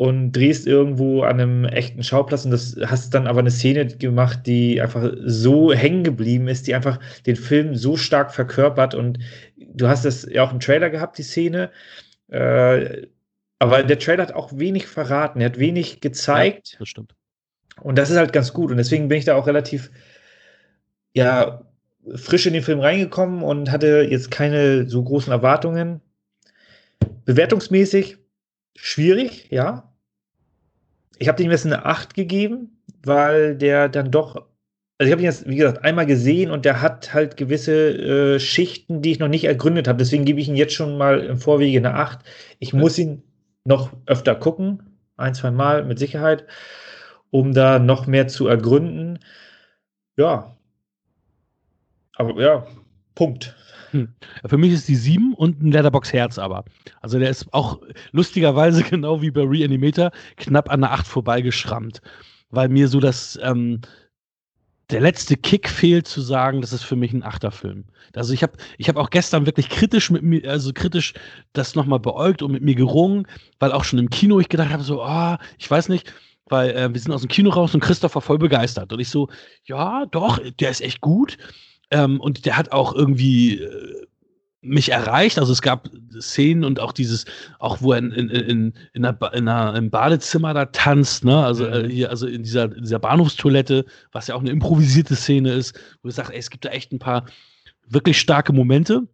und 0.03 0.33
drehst 0.33 0.67
irgendwo 0.67 1.21
an 1.23 1.39
einem 1.39 1.63
echten 1.63 2.03
Schauplatz 2.03 2.43
und 2.43 2.51
das 2.51 2.75
hast 2.85 3.13
dann 3.13 3.25
aber 3.25 3.39
eine 3.39 3.51
Szene 3.51 3.87
gemacht, 3.87 4.39
die 4.45 4.81
einfach 4.81 5.13
so 5.23 5.71
hängen 5.71 6.03
geblieben 6.03 6.49
ist, 6.49 6.67
die 6.67 6.75
einfach 6.75 6.99
den 7.25 7.37
Film 7.37 7.73
so 7.73 7.95
stark 7.95 8.33
verkörpert 8.33 8.95
und 8.95 9.19
du 9.55 9.87
hast 9.87 10.03
das 10.03 10.27
ja 10.29 10.43
auch 10.43 10.51
im 10.51 10.59
Trailer 10.59 10.89
gehabt, 10.89 11.17
die 11.17 11.23
Szene. 11.23 11.71
Äh, 12.27 13.07
aber 13.59 13.83
der 13.83 13.97
Trailer 13.97 14.23
hat 14.23 14.33
auch 14.33 14.51
wenig 14.51 14.87
verraten, 14.87 15.39
er 15.39 15.45
hat 15.45 15.57
wenig 15.57 16.01
gezeigt. 16.01 16.73
Ja, 16.73 16.79
das 16.79 16.89
stimmt. 16.89 17.15
Und 17.79 17.97
das 17.97 18.09
ist 18.09 18.17
halt 18.17 18.33
ganz 18.33 18.51
gut 18.51 18.71
und 18.71 18.77
deswegen 18.77 19.07
bin 19.07 19.19
ich 19.19 19.25
da 19.25 19.35
auch 19.35 19.47
relativ, 19.47 19.89
ja, 21.13 21.63
frisch 22.13 22.45
in 22.45 22.51
den 22.51 22.63
Film 22.63 22.81
reingekommen 22.81 23.41
und 23.41 23.71
hatte 23.71 24.05
jetzt 24.09 24.31
keine 24.31 24.89
so 24.89 25.01
großen 25.01 25.31
Erwartungen. 25.31 26.01
Bewertungsmäßig 27.23 28.17
schwierig, 28.75 29.47
ja. 29.49 29.92
Ich 31.23 31.29
habe 31.29 31.41
dem 31.41 31.51
jetzt 31.51 31.65
eine 31.65 31.85
8 31.85 32.15
gegeben, 32.15 32.81
weil 33.01 33.55
der 33.55 33.87
dann 33.87 34.11
doch, 34.11 34.35
also 34.97 35.07
ich 35.07 35.11
habe 35.13 35.21
ihn 35.21 35.25
jetzt, 35.27 35.47
wie 35.47 35.55
gesagt, 35.55 35.81
einmal 35.81 36.05
gesehen 36.05 36.51
und 36.51 36.65
der 36.65 36.81
hat 36.81 37.13
halt 37.13 37.37
gewisse 37.37 38.35
äh, 38.35 38.39
Schichten, 38.41 39.01
die 39.01 39.13
ich 39.13 39.19
noch 39.19 39.29
nicht 39.29 39.45
ergründet 39.45 39.87
habe. 39.87 39.99
Deswegen 39.99 40.25
gebe 40.25 40.41
ich 40.41 40.49
ihn 40.49 40.57
jetzt 40.57 40.73
schon 40.73 40.97
mal 40.97 41.21
im 41.21 41.37
Vorwege 41.37 41.77
eine 41.77 41.93
8. 41.93 42.19
Ich 42.59 42.73
muss 42.73 42.97
ihn 42.97 43.23
noch 43.63 43.93
öfter 44.05 44.35
gucken, 44.35 44.99
ein, 45.15 45.33
zwei 45.33 45.49
Mal 45.49 45.85
mit 45.85 45.97
Sicherheit, 45.97 46.45
um 47.31 47.53
da 47.53 47.79
noch 47.79 48.05
mehr 48.05 48.27
zu 48.27 48.45
ergründen. 48.47 49.19
Ja. 50.17 50.57
Aber 52.17 52.41
ja, 52.41 52.67
Punkt. 53.15 53.55
Hm. 53.93 54.09
Für 54.45 54.57
mich 54.57 54.73
ist 54.73 54.87
die 54.87 54.95
7 54.95 55.33
und 55.35 55.61
ein 55.61 55.71
Letterbox-Herz 55.71 56.39
aber. 56.39 56.65
Also 57.01 57.19
der 57.19 57.29
ist 57.29 57.53
auch 57.53 57.79
lustigerweise 58.11 58.83
genau 58.89 59.21
wie 59.21 59.31
bei 59.31 59.43
Reanimator 59.43 60.11
knapp 60.37 60.69
an 60.71 60.81
der 60.81 60.91
8 60.91 61.07
vorbeigeschrammt. 61.07 62.01
Weil 62.49 62.69
mir 62.69 62.87
so 62.87 62.99
das, 62.99 63.39
ähm, 63.43 63.81
der 64.89 64.99
letzte 64.99 65.37
Kick 65.37 65.69
fehlt 65.69 66.07
zu 66.07 66.21
sagen, 66.21 66.61
das 66.61 66.73
ist 66.73 66.83
für 66.83 66.95
mich 66.95 67.13
ein 67.13 67.23
Achterfilm. 67.23 67.85
Also 68.15 68.33
ich 68.33 68.43
habe 68.43 68.53
ich 68.77 68.89
hab 68.89 68.97
auch 68.97 69.11
gestern 69.11 69.45
wirklich 69.45 69.69
kritisch 69.69 70.09
mit 70.09 70.23
mir, 70.23 70.47
also 70.49 70.71
kritisch 70.73 71.13
das 71.53 71.75
nochmal 71.75 71.99
beäugt 71.99 72.41
und 72.41 72.51
mit 72.51 72.63
mir 72.63 72.75
gerungen, 72.75 73.27
weil 73.59 73.71
auch 73.71 73.83
schon 73.83 73.99
im 73.99 74.09
Kino 74.09 74.39
ich 74.39 74.49
gedacht 74.49 74.71
habe, 74.71 74.83
so, 74.83 75.03
ah, 75.03 75.35
oh, 75.35 75.45
ich 75.57 75.69
weiß 75.69 75.89
nicht, 75.89 76.13
weil 76.47 76.71
äh, 76.71 76.93
wir 76.93 76.99
sind 76.99 77.11
aus 77.11 77.21
dem 77.21 77.29
Kino 77.29 77.51
raus 77.51 77.73
und 77.73 77.79
Christoph 77.79 78.15
war 78.15 78.21
voll 78.21 78.37
begeistert. 78.39 78.91
Und 78.91 78.99
ich 78.99 79.09
so, 79.09 79.29
ja, 79.65 80.05
doch, 80.07 80.39
der 80.59 80.69
ist 80.69 80.81
echt 80.81 81.01
gut. 81.01 81.37
Ähm, 81.93 82.19
und 82.19 82.45
der 82.45 82.57
hat 82.57 82.71
auch 82.71 82.95
irgendwie 82.95 83.59
äh, 83.59 84.07
mich 84.61 84.91
erreicht. 84.91 85.37
Also 85.37 85.51
es 85.51 85.61
gab 85.61 85.89
Szenen 86.19 86.63
und 86.63 86.79
auch 86.79 86.91
dieses, 86.91 87.25
auch 87.59 87.81
wo 87.81 87.91
er 87.91 87.99
in, 87.99 88.11
in, 88.11 88.29
in, 88.29 88.73
in, 88.93 89.05
einer, 89.05 89.33
in 89.33 89.47
einer, 89.47 89.75
im 89.75 89.89
Badezimmer 89.91 90.53
da 90.53 90.65
tanzt, 90.65 91.23
ne? 91.23 91.45
Also 91.45 91.67
äh, 91.67 91.87
hier, 91.87 92.09
also 92.09 92.25
in 92.25 92.43
dieser, 92.43 92.69
dieser 92.69 92.99
Bahnhofstoilette, 92.99 93.85
was 94.11 94.27
ja 94.27 94.35
auch 94.35 94.39
eine 94.39 94.49
improvisierte 94.49 95.15
Szene 95.15 95.51
ist, 95.53 95.79
wo 96.01 96.09
sagst, 96.09 96.31
ey, 96.31 96.39
es 96.39 96.49
gibt 96.49 96.65
da 96.65 96.69
echt 96.69 96.91
ein 96.91 96.99
paar 96.99 97.25
wirklich 97.87 98.19
starke 98.19 98.53
Momente. 98.53 99.07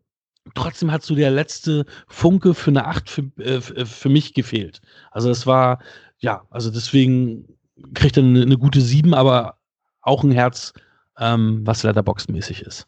Trotzdem 0.56 0.92
hat 0.92 1.04
so 1.04 1.16
der 1.16 1.32
letzte 1.32 1.86
Funke 2.08 2.54
für 2.54 2.72
eine 2.72 2.86
Acht 2.86 3.10
für, 3.10 3.24
äh, 3.40 3.60
für 3.60 4.10
mich 4.10 4.34
gefehlt. 4.34 4.80
Also 5.12 5.28
das 5.28 5.46
war, 5.46 5.80
ja, 6.20 6.44
also 6.50 6.72
deswegen 6.72 7.46
kriegt 7.94 8.16
er 8.18 8.24
eine, 8.24 8.44
eine 8.44 8.58
gute 8.58 8.82
Sieben, 8.82 9.14
aber 9.14 9.58
auch 10.02 10.24
ein 10.24 10.32
Herz 10.32 10.74
ähm, 11.20 11.62
was 11.64 11.84
Letterbox-mäßig 11.84 12.64
ist. 12.64 12.88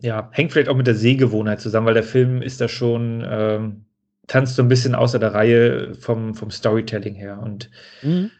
Ja, 0.00 0.30
hängt 0.32 0.52
vielleicht 0.52 0.68
auch 0.68 0.76
mit 0.76 0.86
der 0.86 0.94
Sehgewohnheit 0.94 1.60
zusammen, 1.60 1.86
weil 1.86 1.94
der 1.94 2.02
Film 2.02 2.40
ist 2.40 2.60
da 2.60 2.68
schon, 2.68 3.24
ähm, 3.28 3.84
tanzt 4.26 4.56
so 4.56 4.62
ein 4.62 4.68
bisschen 4.68 4.94
außer 4.94 5.18
der 5.18 5.34
Reihe 5.34 5.94
vom, 5.94 6.34
vom 6.34 6.50
Storytelling 6.50 7.14
her. 7.14 7.40
Und 7.42 7.70
mhm. 8.02 8.30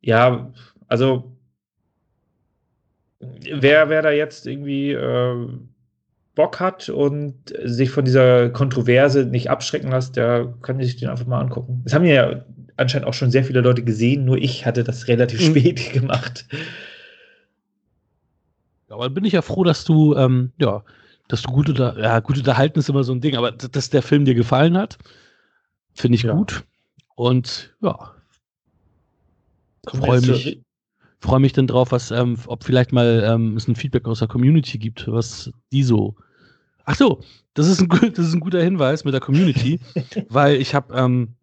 ja, 0.00 0.52
also 0.88 1.36
wer, 3.20 3.88
wer 3.88 4.02
da 4.02 4.10
jetzt 4.10 4.46
irgendwie 4.46 4.92
äh, 4.92 5.48
Bock 6.34 6.60
hat 6.60 6.88
und 6.88 7.34
sich 7.64 7.90
von 7.90 8.04
dieser 8.04 8.50
Kontroverse 8.50 9.24
nicht 9.24 9.50
abschrecken 9.50 9.90
lässt, 9.90 10.16
der 10.16 10.54
kann 10.62 10.80
sich 10.80 10.96
den 10.96 11.08
einfach 11.08 11.26
mal 11.26 11.40
angucken. 11.40 11.82
Das 11.84 11.94
haben 11.94 12.04
ja 12.04 12.44
anscheinend 12.76 13.08
auch 13.08 13.14
schon 13.14 13.30
sehr 13.30 13.44
viele 13.44 13.62
Leute 13.62 13.82
gesehen, 13.82 14.24
nur 14.24 14.36
ich 14.36 14.66
hatte 14.66 14.84
das 14.84 15.08
relativ 15.08 15.40
mhm. 15.40 15.50
spät 15.50 15.92
gemacht. 15.92 16.46
Aber 18.96 19.10
bin 19.10 19.24
ich 19.24 19.34
ja 19.34 19.42
froh, 19.42 19.64
dass 19.64 19.84
du, 19.84 20.14
ähm, 20.14 20.52
ja, 20.58 20.82
dass 21.28 21.42
du 21.42 21.52
gut, 21.52 21.68
unter, 21.68 21.98
ja, 21.98 22.20
gut 22.20 22.38
unterhalten 22.38 22.78
ist 22.78 22.88
immer 22.88 23.04
so 23.04 23.12
ein 23.12 23.20
Ding, 23.20 23.36
aber 23.36 23.52
dass 23.52 23.90
der 23.90 24.02
Film 24.02 24.24
dir 24.24 24.34
gefallen 24.34 24.76
hat, 24.76 24.98
finde 25.94 26.16
ich 26.16 26.22
ja. 26.22 26.32
gut. 26.32 26.64
Und 27.14 27.74
ja, 27.80 28.14
freue 29.86 30.20
mich, 30.20 30.62
freue 31.20 31.40
mich 31.40 31.52
dann 31.52 31.66
drauf, 31.66 31.92
was, 31.92 32.10
ähm, 32.10 32.36
ob 32.46 32.64
vielleicht 32.64 32.92
mal 32.92 33.22
ähm, 33.26 33.56
es 33.56 33.68
ein 33.68 33.76
Feedback 33.76 34.06
aus 34.06 34.20
der 34.20 34.28
Community 34.28 34.78
gibt, 34.78 35.10
was 35.10 35.50
die 35.72 35.82
so. 35.82 36.14
Ach 36.84 36.94
so, 36.94 37.22
das 37.54 37.68
ist 37.68 37.80
ein, 37.80 37.88
das 37.88 38.26
ist 38.26 38.34
ein 38.34 38.40
guter 38.40 38.62
Hinweis 38.62 39.04
mit 39.04 39.14
der 39.14 39.20
Community, 39.20 39.80
weil 40.28 40.56
ich 40.56 40.74
habe, 40.74 40.94
ähm, 40.94 41.34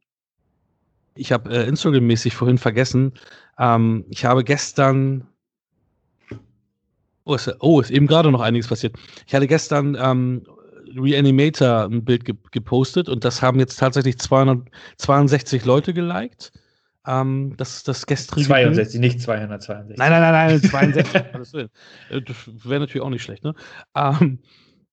ich 1.16 1.32
habe 1.32 1.50
äh, 1.52 1.68
Instagram-mäßig 1.68 2.36
vorhin 2.36 2.58
vergessen. 2.58 3.14
Ähm, 3.60 4.06
ich 4.10 4.26
habe 4.26 4.44
gestern 4.44 5.28
Oh 7.26 7.36
ist, 7.36 7.50
oh, 7.60 7.80
ist 7.80 7.92
eben 7.92 8.08
gerade 8.08 8.32
noch 8.32 8.42
einiges 8.42 8.68
passiert. 8.68 8.96
Ich 9.26 9.34
hatte 9.34 9.48
gestern 9.48 9.98
ähm, 10.00 10.46
Reanimator 10.96 11.86
ein 11.86 12.04
Bild 12.04 12.26
ge 12.26 12.36
gepostet 12.52 13.10
und 13.10 13.24
das 13.24 13.42
haben 13.42 13.60
jetzt 13.60 13.80
tatsächlich 13.80 14.18
262 14.20 15.66
Leute 15.66 15.94
geliked. 15.94 16.52
Ähm, 17.06 17.56
das 17.58 17.78
ist 17.78 17.88
das 17.88 18.06
gestrige. 18.06 18.48
62, 18.48 19.00
Bild. 19.00 19.14
nicht 19.14 19.22
262. 19.22 19.98
Nein, 19.98 20.12
nein, 20.12 20.22
nein, 20.22 20.62
nein, 20.62 20.62
62. 20.70 21.70
Äh, 22.10 22.22
das 22.22 22.38
wäre 22.66 22.80
natürlich 22.82 23.02
auch 23.02 23.10
nicht 23.10 23.24
schlecht, 23.24 23.44
ne? 23.44 23.54
Ähm, 23.96 24.40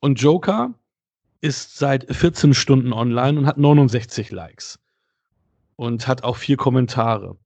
und 0.01 0.21
Joker 0.21 0.75
ist 1.41 1.79
seit 1.79 2.15
14 2.15 2.55
Stunden 2.55 2.93
online 2.93 3.39
und 3.39 3.47
hat 3.47 3.59
69 3.59 4.31
Likes. 4.31 4.79
Und 5.77 6.07
hat 6.07 6.25
auch 6.25 6.37
vier 6.37 6.57
Kommentare. 6.59 7.37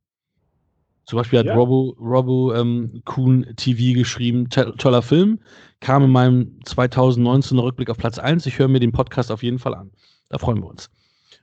Zum 1.07 1.19
Beispiel 1.19 1.41
hat 1.41 1.47
ja. 1.47 1.55
Robo, 1.55 1.97
Robo 2.01 2.55
ähm, 2.55 3.03
Kuhn 3.05 3.47
TV 3.57 3.99
geschrieben, 3.99 4.49
toller 4.49 5.03
Film, 5.03 5.39
kam 5.81 6.05
in 6.05 6.11
meinem 6.11 6.59
2019 6.65 7.59
Rückblick 7.59 7.91
auf 7.91 7.99
Platz 7.99 8.19
1. 8.19 8.47
Ich 8.47 8.59
höre 8.59 8.69
mir 8.69 8.81
den 8.81 8.93
Podcast 8.93 9.31
auf 9.31 9.43
jeden 9.43 9.59
Fall 9.59 9.75
an. 9.75 9.91
Da 10.31 10.39
freuen 10.39 10.63
wir 10.63 10.69
uns. 10.69 10.91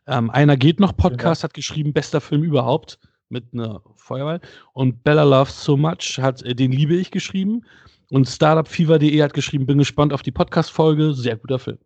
Ähm, 0.08 0.30
Einer 0.32 0.58
geht 0.58 0.80
noch 0.80 0.98
Podcast, 0.98 1.44
ja. 1.44 1.48
hat 1.48 1.54
geschrieben, 1.54 1.94
bester 1.94 2.22
Film 2.22 2.44
überhaupt 2.44 3.00
mit 3.30 3.46
einer 3.54 3.82
Feuerwehr. 3.96 4.42
Und 4.74 5.04
Bella 5.04 5.24
Loves 5.24 5.64
So 5.64 5.78
Much 5.78 6.20
hat 6.20 6.42
äh, 6.44 6.56
den 6.56 6.72
liebe 6.72 6.96
ich 6.96 7.12
geschrieben. 7.12 7.64
Und 8.10 8.28
StartupFever.de 8.28 9.22
hat 9.22 9.34
geschrieben, 9.34 9.66
bin 9.66 9.78
gespannt 9.78 10.12
auf 10.12 10.22
die 10.22 10.32
Podcast-Folge. 10.32 11.14
Sehr 11.14 11.38
guter 11.38 11.60
Film. 11.60 11.78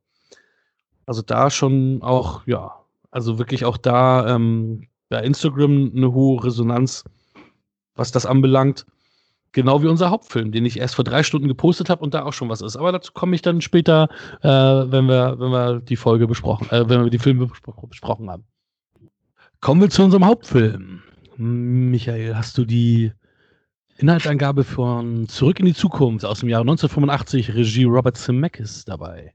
Also 1.05 1.21
da 1.21 1.51
schon 1.51 2.01
auch, 2.01 2.47
ja, 2.47 2.73
also 3.11 3.37
wirklich 3.37 3.63
auch 3.63 3.77
da 3.77 4.33
ähm, 4.35 4.87
bei 5.09 5.21
Instagram 5.21 5.91
eine 5.95 6.13
hohe 6.13 6.43
Resonanz, 6.43 7.03
was 7.95 8.11
das 8.11 8.25
anbelangt. 8.25 8.85
Genau 9.51 9.81
wie 9.81 9.87
unser 9.87 10.09
Hauptfilm, 10.09 10.51
den 10.51 10.65
ich 10.65 10.79
erst 10.79 10.95
vor 10.95 11.05
drei 11.05 11.23
Stunden 11.23 11.47
gepostet 11.47 11.89
habe 11.89 12.03
und 12.03 12.13
da 12.13 12.23
auch 12.23 12.33
schon 12.33 12.49
was 12.49 12.61
ist. 12.61 12.75
Aber 12.75 12.91
dazu 12.91 13.13
komme 13.13 13.35
ich 13.35 13.41
dann 13.41 13.61
später, 13.61 14.09
äh, 14.41 14.49
wenn, 14.49 15.07
wir, 15.07 15.39
wenn 15.39 15.49
wir 15.51 15.79
die 15.79 15.95
Folge 15.95 16.27
besprochen, 16.27 16.69
äh, 16.71 16.89
wenn 16.89 17.05
wir 17.05 17.09
die 17.09 17.19
Filme 17.19 17.47
bespro 17.47 17.87
besprochen 17.87 18.29
haben. 18.29 18.43
Kommen 19.61 19.79
wir 19.79 19.89
zu 19.89 20.03
unserem 20.03 20.25
Hauptfilm. 20.25 21.01
Michael, 21.37 22.35
hast 22.35 22.57
du 22.57 22.65
die 22.65 23.11
Inhaltsangabe 23.97 24.65
von 24.65 25.27
Zurück 25.29 25.61
in 25.61 25.65
die 25.67 25.73
Zukunft 25.73 26.25
aus 26.25 26.41
dem 26.41 26.49
Jahr 26.49 26.61
1985, 26.61 27.55
Regie 27.55 27.85
Robert 27.85 28.17
Zemeckis 28.17 28.83
dabei? 28.83 29.33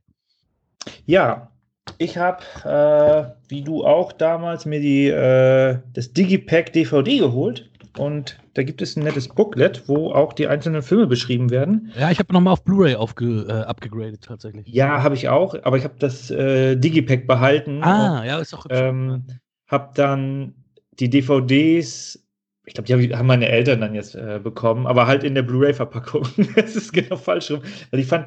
Ja, 1.07 1.51
ich 1.99 2.19
habe, 2.19 2.45
äh, 2.65 3.51
wie 3.51 3.63
du 3.63 3.85
auch 3.85 4.13
damals, 4.13 4.67
mir 4.67 4.81
die, 4.81 5.09
äh, 5.09 5.79
das 5.95 6.13
Digipack 6.13 6.73
DVD 6.73 7.19
geholt. 7.19 7.70
Und 7.99 8.39
da 8.55 8.63
gibt 8.63 8.83
es 8.83 8.97
ein 8.97 9.03
nettes 9.03 9.29
Booklet, 9.29 9.89
wo 9.89 10.13
auch 10.13 10.33
die 10.33 10.47
einzelnen 10.47 10.83
Filme 10.83 11.07
beschrieben 11.07 11.51
werden. 11.51 11.93
Ja, 11.99 12.11
ich 12.11 12.19
habe 12.19 12.33
nochmal 12.33 12.53
auf 12.53 12.65
Blu-ray 12.65 12.93
äh, 12.93 13.53
abgegradet 13.63 14.23
tatsächlich. 14.23 14.67
Ja, 14.69 15.03
habe 15.03 15.15
ich 15.15 15.29
auch, 15.29 15.55
aber 15.63 15.77
ich 15.77 15.85
habe 15.85 15.95
das 15.99 16.31
äh, 16.31 16.77
Digipack 16.77 17.27
behalten. 17.27 17.83
Ah, 17.83 18.21
und, 18.21 18.27
ja, 18.27 18.39
ist 18.39 18.55
auch 18.55 18.65
hübsch. 18.65 18.79
Ähm, 18.79 19.25
habe 19.67 19.91
dann 19.95 20.55
die 20.93 21.11
DVDs, 21.11 22.25
ich 22.67 22.75
glaube, 22.75 22.89
die 22.89 23.15
haben 23.15 23.27
meine 23.27 23.49
Eltern 23.49 23.81
dann 23.81 23.95
jetzt 23.95 24.15
äh, 24.15 24.41
bekommen, 24.43 24.87
aber 24.87 25.07
halt 25.07 25.25
in 25.25 25.35
der 25.35 25.43
Blu-ray-Verpackung. 25.43 26.29
das 26.55 26.77
ist 26.77 26.93
genau 26.93 27.17
falsch 27.17 27.51
rum. 27.51 27.63
Weil 27.91 28.01
ich 28.01 28.07
fand, 28.07 28.27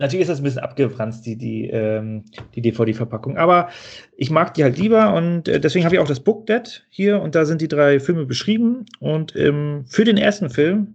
natürlich 0.00 0.22
ist 0.22 0.30
das 0.30 0.40
ein 0.40 0.44
bisschen 0.44 0.62
abgefranst, 0.62 1.24
die, 1.24 1.36
die, 1.36 1.66
ähm, 1.66 2.24
die 2.54 2.62
DVD-Verpackung. 2.62 3.36
Aber 3.36 3.68
ich 4.16 4.30
mag 4.30 4.54
die 4.54 4.64
halt 4.64 4.78
lieber 4.78 5.14
und 5.14 5.46
äh, 5.46 5.60
deswegen 5.60 5.84
habe 5.84 5.94
ich 5.94 6.00
auch 6.00 6.08
das 6.08 6.20
Booklet 6.20 6.86
hier 6.88 7.20
und 7.20 7.34
da 7.34 7.44
sind 7.44 7.60
die 7.60 7.68
drei 7.68 8.00
Filme 8.00 8.26
beschrieben. 8.26 8.86
Und 8.98 9.36
ähm, 9.36 9.84
für 9.86 10.04
den 10.04 10.16
ersten 10.16 10.50
Film 10.50 10.94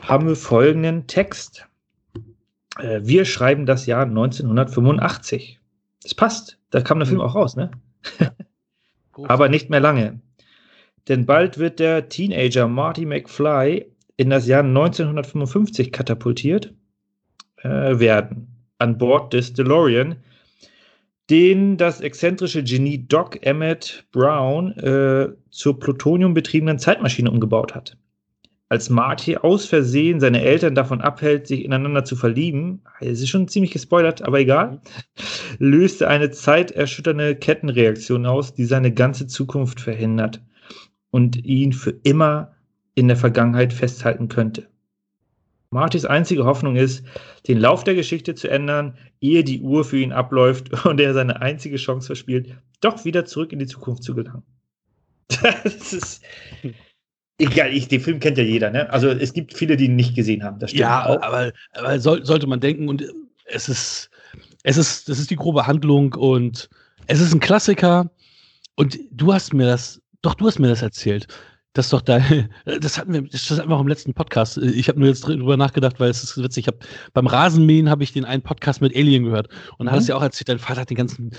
haben 0.00 0.26
wir 0.26 0.34
folgenden 0.34 1.06
Text. 1.06 1.66
Äh, 2.80 3.00
wir 3.02 3.26
schreiben 3.26 3.66
das 3.66 3.86
Jahr 3.86 4.06
1985. 4.06 5.60
Das 6.02 6.14
passt. 6.14 6.58
Da 6.70 6.80
kam 6.80 6.98
der 6.98 7.06
Film 7.06 7.20
auch 7.20 7.34
raus, 7.34 7.54
ne? 7.54 7.70
Aber 9.28 9.48
nicht 9.48 9.70
mehr 9.70 9.80
lange. 9.80 10.20
Denn 11.08 11.26
bald 11.26 11.58
wird 11.58 11.78
der 11.78 12.08
Teenager 12.08 12.66
Marty 12.66 13.04
McFly 13.04 13.86
in 14.16 14.30
das 14.30 14.46
Jahr 14.46 14.64
1955 14.64 15.92
katapultiert 15.92 16.72
äh, 17.66 18.00
werden. 18.00 18.48
An 18.78 18.98
Bord 18.98 19.32
des 19.32 19.52
DeLorean, 19.52 20.16
den 21.30 21.76
das 21.76 22.00
exzentrische 22.00 22.62
Genie 22.62 23.06
Doc 23.06 23.44
Emmett 23.44 24.06
Brown 24.12 24.72
äh, 24.78 25.28
zur 25.50 25.78
plutoniumbetriebenen 25.78 26.78
Zeitmaschine 26.78 27.30
umgebaut 27.30 27.74
hat. 27.74 27.96
Als 28.68 28.90
Marty 28.90 29.36
aus 29.36 29.66
Versehen 29.66 30.18
seine 30.18 30.42
Eltern 30.42 30.74
davon 30.74 31.00
abhält, 31.00 31.46
sich 31.46 31.64
ineinander 31.64 32.04
zu 32.04 32.16
verlieben, 32.16 32.82
es 33.00 33.20
ist 33.20 33.28
schon 33.28 33.46
ziemlich 33.46 33.70
gespoilert, 33.70 34.22
aber 34.22 34.40
egal, 34.40 34.80
löste 35.58 36.08
eine 36.08 36.30
zeiterschütternde 36.30 37.36
Kettenreaktion 37.36 38.26
aus, 38.26 38.54
die 38.54 38.64
seine 38.64 38.92
ganze 38.92 39.28
Zukunft 39.28 39.80
verhindert 39.80 40.42
und 41.10 41.44
ihn 41.44 41.72
für 41.72 41.94
immer 42.02 42.56
in 42.94 43.08
der 43.08 43.16
Vergangenheit 43.16 43.72
festhalten 43.72 44.28
könnte. 44.28 44.66
Martys 45.70 46.04
einzige 46.04 46.44
Hoffnung 46.44 46.76
ist, 46.76 47.04
den 47.48 47.58
Lauf 47.58 47.84
der 47.84 47.94
Geschichte 47.94 48.34
zu 48.34 48.48
ändern, 48.48 48.96
ehe 49.20 49.44
die 49.44 49.60
Uhr 49.60 49.84
für 49.84 49.98
ihn 49.98 50.12
abläuft 50.12 50.84
und 50.84 51.00
er 51.00 51.14
seine 51.14 51.40
einzige 51.40 51.76
Chance 51.76 52.06
verspielt, 52.06 52.54
doch 52.80 53.04
wieder 53.04 53.24
zurück 53.24 53.52
in 53.52 53.58
die 53.58 53.66
Zukunft 53.66 54.02
zu 54.02 54.14
gelangen. 54.14 54.42
Das 55.42 55.92
ist. 55.92 56.22
Egal, 57.38 57.74
ich, 57.74 57.88
den 57.88 58.00
Film 58.00 58.20
kennt 58.20 58.38
ja 58.38 58.44
jeder, 58.44 58.70
ne? 58.70 58.88
Also 58.90 59.08
es 59.08 59.34
gibt 59.34 59.52
viele, 59.52 59.76
die 59.76 59.86
ihn 59.86 59.96
nicht 59.96 60.14
gesehen 60.14 60.42
haben. 60.42 60.58
Das 60.58 60.70
stimmt 60.70 60.80
ja, 60.80 61.04
auch. 61.04 61.20
aber, 61.20 61.52
aber 61.72 61.98
soll, 61.98 62.24
sollte 62.24 62.46
man 62.46 62.60
denken, 62.60 62.88
und 62.88 63.04
es 63.44 63.68
ist, 63.68 64.10
es 64.62 64.76
ist, 64.76 65.08
das 65.08 65.18
ist 65.18 65.30
die 65.30 65.36
grobe 65.36 65.66
Handlung 65.66 66.14
und 66.14 66.70
es 67.08 67.20
ist 67.20 67.34
ein 67.34 67.40
Klassiker. 67.40 68.10
Und 68.76 68.98
du 69.10 69.34
hast 69.34 69.52
mir 69.52 69.66
das, 69.66 70.00
doch, 70.22 70.34
du 70.34 70.46
hast 70.46 70.58
mir 70.58 70.68
das 70.68 70.82
erzählt. 70.82 71.26
Das 71.76 71.86
ist 71.86 71.92
doch 71.92 72.00
da, 72.00 72.20
das 72.80 72.96
hatten 72.96 73.12
wir, 73.12 73.22
das 73.22 73.50
hatten 73.50 73.68
wir 73.68 73.76
auch 73.76 73.82
im 73.82 73.88
letzten 73.88 74.14
Podcast. 74.14 74.56
Ich 74.56 74.88
habe 74.88 74.98
nur 74.98 75.08
jetzt 75.08 75.26
drüber 75.26 75.58
nachgedacht, 75.58 76.00
weil 76.00 76.08
es 76.08 76.24
ist 76.24 76.42
witzig. 76.42 76.64
Ich 76.64 76.68
hab, 76.68 76.76
beim 77.12 77.26
Rasenmähen 77.26 77.90
habe 77.90 78.02
ich 78.02 78.14
den 78.14 78.24
einen 78.24 78.40
Podcast 78.40 78.80
mit 78.80 78.96
Alien 78.96 79.24
gehört 79.24 79.48
und 79.76 79.86
mhm. 79.86 79.90
hat 79.90 80.00
es 80.00 80.08
ja 80.08 80.16
auch 80.16 80.22
erzählt, 80.22 80.48
dein 80.48 80.58
Vater 80.58 80.80
hat 80.80 80.90
den 80.90 80.96
ganzen, 80.96 81.32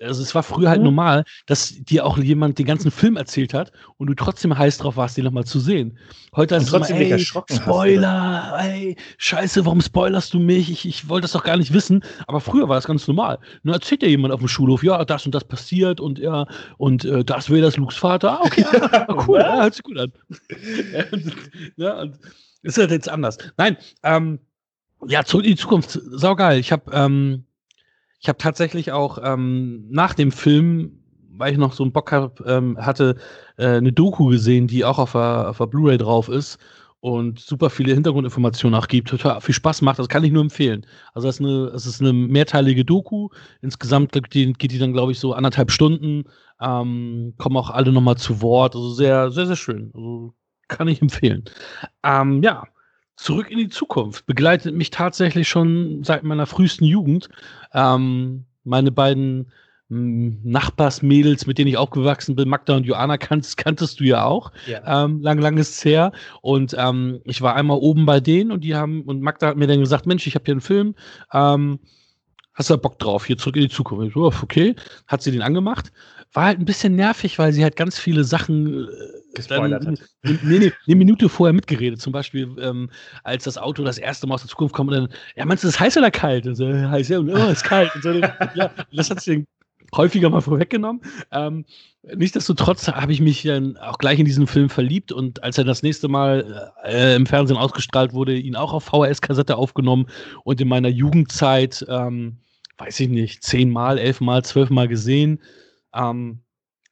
also 0.00 0.20
es 0.20 0.34
war 0.34 0.42
früher 0.42 0.68
halt 0.68 0.80
mhm. 0.80 0.86
normal, 0.86 1.24
dass 1.46 1.74
dir 1.76 2.04
auch 2.04 2.18
jemand 2.18 2.58
den 2.58 2.66
ganzen 2.66 2.90
Film 2.90 3.16
erzählt 3.16 3.54
hat 3.54 3.70
und 3.96 4.08
du 4.08 4.14
trotzdem 4.14 4.58
heiß 4.58 4.78
drauf 4.78 4.96
warst, 4.96 5.16
den 5.16 5.24
nochmal 5.26 5.44
zu 5.44 5.60
sehen. 5.60 5.96
Heute 6.34 6.56
hast 6.56 6.66
du 6.66 6.78
trotzdem 6.78 6.96
immer, 6.96 7.14
ey, 7.14 7.24
Spoiler, 7.24 8.50
hast, 8.50 8.66
ey, 8.66 8.96
scheiße, 9.18 9.64
warum 9.64 9.80
spoilerst 9.80 10.34
du 10.34 10.40
mich? 10.40 10.72
Ich, 10.72 10.88
ich 10.88 11.08
wollte 11.08 11.22
das 11.26 11.32
doch 11.32 11.44
gar 11.44 11.56
nicht 11.56 11.72
wissen. 11.72 12.02
Aber 12.26 12.40
früher 12.40 12.68
war 12.68 12.74
das 12.74 12.86
ganz 12.86 13.06
normal. 13.06 13.38
Nur 13.62 13.76
erzählt 13.76 14.02
dir 14.02 14.08
jemand 14.08 14.34
auf 14.34 14.40
dem 14.40 14.48
Schulhof, 14.48 14.82
ja, 14.82 15.04
das 15.04 15.24
und 15.26 15.34
das 15.34 15.44
passiert 15.44 16.00
und 16.00 16.18
ja, 16.18 16.46
und 16.78 17.04
äh, 17.04 17.24
das 17.24 17.50
wäre 17.50 17.62
das 17.62 17.76
Lukes 17.76 17.96
Vater. 17.96 18.40
Ah, 18.40 18.42
okay, 18.44 18.64
ja, 18.92 19.06
cool, 19.28 19.38
ja, 19.38 19.62
hört 19.62 19.83
gut 19.84 19.98
an. 19.98 20.12
ja, 21.76 22.00
und 22.00 22.18
ist 22.62 22.78
halt 22.78 22.90
jetzt 22.90 23.08
anders. 23.08 23.38
Nein, 23.56 23.76
ähm, 24.02 24.40
ja, 25.06 25.24
zurück 25.24 25.44
in 25.44 25.52
die 25.52 25.56
Zukunft, 25.56 25.90
saugeil. 25.90 26.58
Ich 26.58 26.72
habe 26.72 26.90
ähm, 26.92 27.44
ich 28.20 28.28
habe 28.28 28.38
tatsächlich 28.38 28.90
auch 28.90 29.18
ähm, 29.22 29.86
nach 29.90 30.14
dem 30.14 30.32
Film 30.32 31.04
weil 31.36 31.52
ich 31.52 31.58
noch 31.58 31.72
so 31.72 31.82
einen 31.82 31.92
Bock 31.92 32.12
hab, 32.12 32.40
ähm, 32.46 32.78
hatte, 32.78 33.16
äh, 33.56 33.66
eine 33.66 33.92
Doku 33.92 34.26
gesehen, 34.26 34.66
die 34.66 34.84
auch 34.84 34.98
auf 34.98 35.12
der, 35.12 35.50
auf 35.50 35.58
der 35.58 35.66
Blu-ray 35.66 35.98
drauf 35.98 36.28
ist 36.28 36.58
und 37.00 37.38
super 37.38 37.68
viele 37.68 37.92
Hintergrundinformationen 37.92 38.78
auch 38.78 38.88
gibt, 38.88 39.08
total 39.10 39.40
viel 39.40 39.54
Spaß 39.54 39.82
macht. 39.82 39.98
Das 39.98 40.08
kann 40.08 40.24
ich 40.24 40.32
nur 40.32 40.42
empfehlen. 40.42 40.86
Also 41.12 41.28
es 41.28 41.38
ist 41.38 41.44
eine, 41.44 41.66
ist 41.74 42.00
eine 42.00 42.12
mehrteilige 42.12 42.84
Doku. 42.84 43.28
Insgesamt 43.60 44.12
geht 44.12 44.72
die 44.72 44.78
dann, 44.78 44.92
glaube 44.92 45.12
ich, 45.12 45.18
so 45.18 45.34
anderthalb 45.34 45.70
Stunden. 45.70 46.24
Ähm, 46.64 47.34
kommen 47.36 47.56
auch 47.56 47.70
alle 47.70 47.92
nochmal 47.92 48.16
zu 48.16 48.40
Wort. 48.40 48.74
Also 48.74 48.90
sehr, 48.90 49.30
sehr, 49.30 49.46
sehr 49.46 49.56
schön. 49.56 49.90
Also 49.94 50.34
kann 50.68 50.88
ich 50.88 51.02
empfehlen. 51.02 51.44
Ähm, 52.02 52.42
ja, 52.42 52.64
zurück 53.16 53.50
in 53.50 53.58
die 53.58 53.68
Zukunft 53.68 54.26
begleitet 54.26 54.74
mich 54.74 54.90
tatsächlich 54.90 55.48
schon 55.48 56.02
seit 56.04 56.22
meiner 56.22 56.46
frühesten 56.46 56.84
Jugend. 56.84 57.28
Ähm, 57.72 58.46
meine 58.64 58.90
beiden 58.90 59.52
Nachbarsmädels, 59.88 61.46
mit 61.46 61.58
denen 61.58 61.68
ich 61.68 61.76
aufgewachsen 61.76 62.34
bin, 62.34 62.48
Magda 62.48 62.74
und 62.74 62.86
Joanna, 62.86 63.18
kanntest, 63.18 63.58
kanntest 63.58 64.00
du 64.00 64.04
ja 64.04 64.24
auch. 64.24 64.50
Ja. 64.66 65.04
Ähm, 65.04 65.20
lang, 65.20 65.38
lang 65.38 65.58
ist 65.58 65.84
her. 65.84 66.12
Und 66.40 66.74
ähm, 66.78 67.20
ich 67.24 67.42
war 67.42 67.54
einmal 67.54 67.78
oben 67.78 68.06
bei 68.06 68.18
denen 68.18 68.50
und 68.50 68.62
die 68.62 68.74
haben, 68.74 69.02
und 69.02 69.20
Magda 69.20 69.48
hat 69.48 69.56
mir 69.56 69.66
dann 69.66 69.80
gesagt, 69.80 70.06
Mensch, 70.06 70.26
ich 70.26 70.34
habe 70.34 70.44
hier 70.46 70.54
einen 70.54 70.62
Film, 70.62 70.94
ähm, 71.32 71.78
hast 72.54 72.70
du 72.70 72.74
da 72.74 72.80
Bock 72.80 72.98
drauf, 72.98 73.26
hier 73.26 73.36
zurück 73.36 73.56
in 73.56 73.62
die 73.62 73.68
Zukunft? 73.68 74.06
Ich 74.06 74.14
so, 74.14 74.24
okay, 74.24 74.74
hat 75.06 75.22
sie 75.22 75.32
den 75.32 75.42
angemacht. 75.42 75.92
War 76.34 76.46
halt 76.46 76.58
ein 76.58 76.64
bisschen 76.64 76.96
nervig, 76.96 77.38
weil 77.38 77.52
sie 77.52 77.62
halt 77.62 77.76
ganz 77.76 77.98
viele 77.98 78.24
Sachen 78.24 78.84
äh, 78.84 79.34
gespoilert 79.34 79.86
hat. 79.86 79.98
Nee, 80.22 80.38
nee, 80.42 80.72
eine 80.86 80.96
Minute 80.96 81.28
vorher 81.28 81.52
mitgeredet. 81.52 82.00
Zum 82.00 82.12
Beispiel, 82.12 82.54
ähm, 82.60 82.90
als 83.22 83.44
das 83.44 83.56
Auto 83.56 83.84
das 83.84 83.98
erste 83.98 84.26
Mal 84.26 84.34
aus 84.34 84.42
der 84.42 84.50
Zukunft 84.50 84.74
kommt 84.74 84.90
und 84.90 84.96
dann, 84.96 85.08
ja, 85.36 85.44
meinst 85.44 85.64
du, 85.64 85.68
ist 85.68 85.80
heiß 85.80 85.96
oder 85.96 86.10
kalt? 86.10 86.46
Und 86.46 86.56
so, 86.56 86.66
heiß, 86.66 87.08
ja, 87.08 87.18
und, 87.18 87.30
oh, 87.30 87.50
ist 87.50 87.64
kalt. 87.64 87.94
Und 87.94 88.02
so, 88.02 88.10
ja, 88.54 88.70
das 88.92 89.10
hat 89.10 89.20
sie 89.20 89.46
häufiger 89.96 90.30
mal 90.30 90.40
vorweggenommen. 90.40 91.02
Ähm, 91.30 91.64
nichtsdestotrotz 92.02 92.88
habe 92.88 93.12
ich 93.12 93.20
mich 93.20 93.42
dann 93.42 93.76
auch 93.76 93.98
gleich 93.98 94.18
in 94.18 94.24
diesen 94.24 94.46
Film 94.46 94.68
verliebt 94.68 95.12
und 95.12 95.42
als 95.42 95.58
er 95.58 95.64
das 95.64 95.82
nächste 95.82 96.08
Mal 96.08 96.72
äh, 96.84 97.14
im 97.16 97.26
Fernsehen 97.26 97.56
ausgestrahlt 97.56 98.12
wurde, 98.12 98.36
ihn 98.36 98.56
auch 98.56 98.72
auf 98.72 98.84
VHS-Kassette 98.84 99.56
aufgenommen 99.56 100.06
und 100.44 100.60
in 100.60 100.68
meiner 100.68 100.88
Jugendzeit, 100.88 101.84
ähm, 101.88 102.38
weiß 102.78 103.00
ich 103.00 103.08
nicht, 103.08 103.42
zehnmal, 103.42 103.98
elfmal, 103.98 104.44
zwölfmal 104.44 104.88
gesehen. 104.88 105.40
Ähm, 105.94 106.40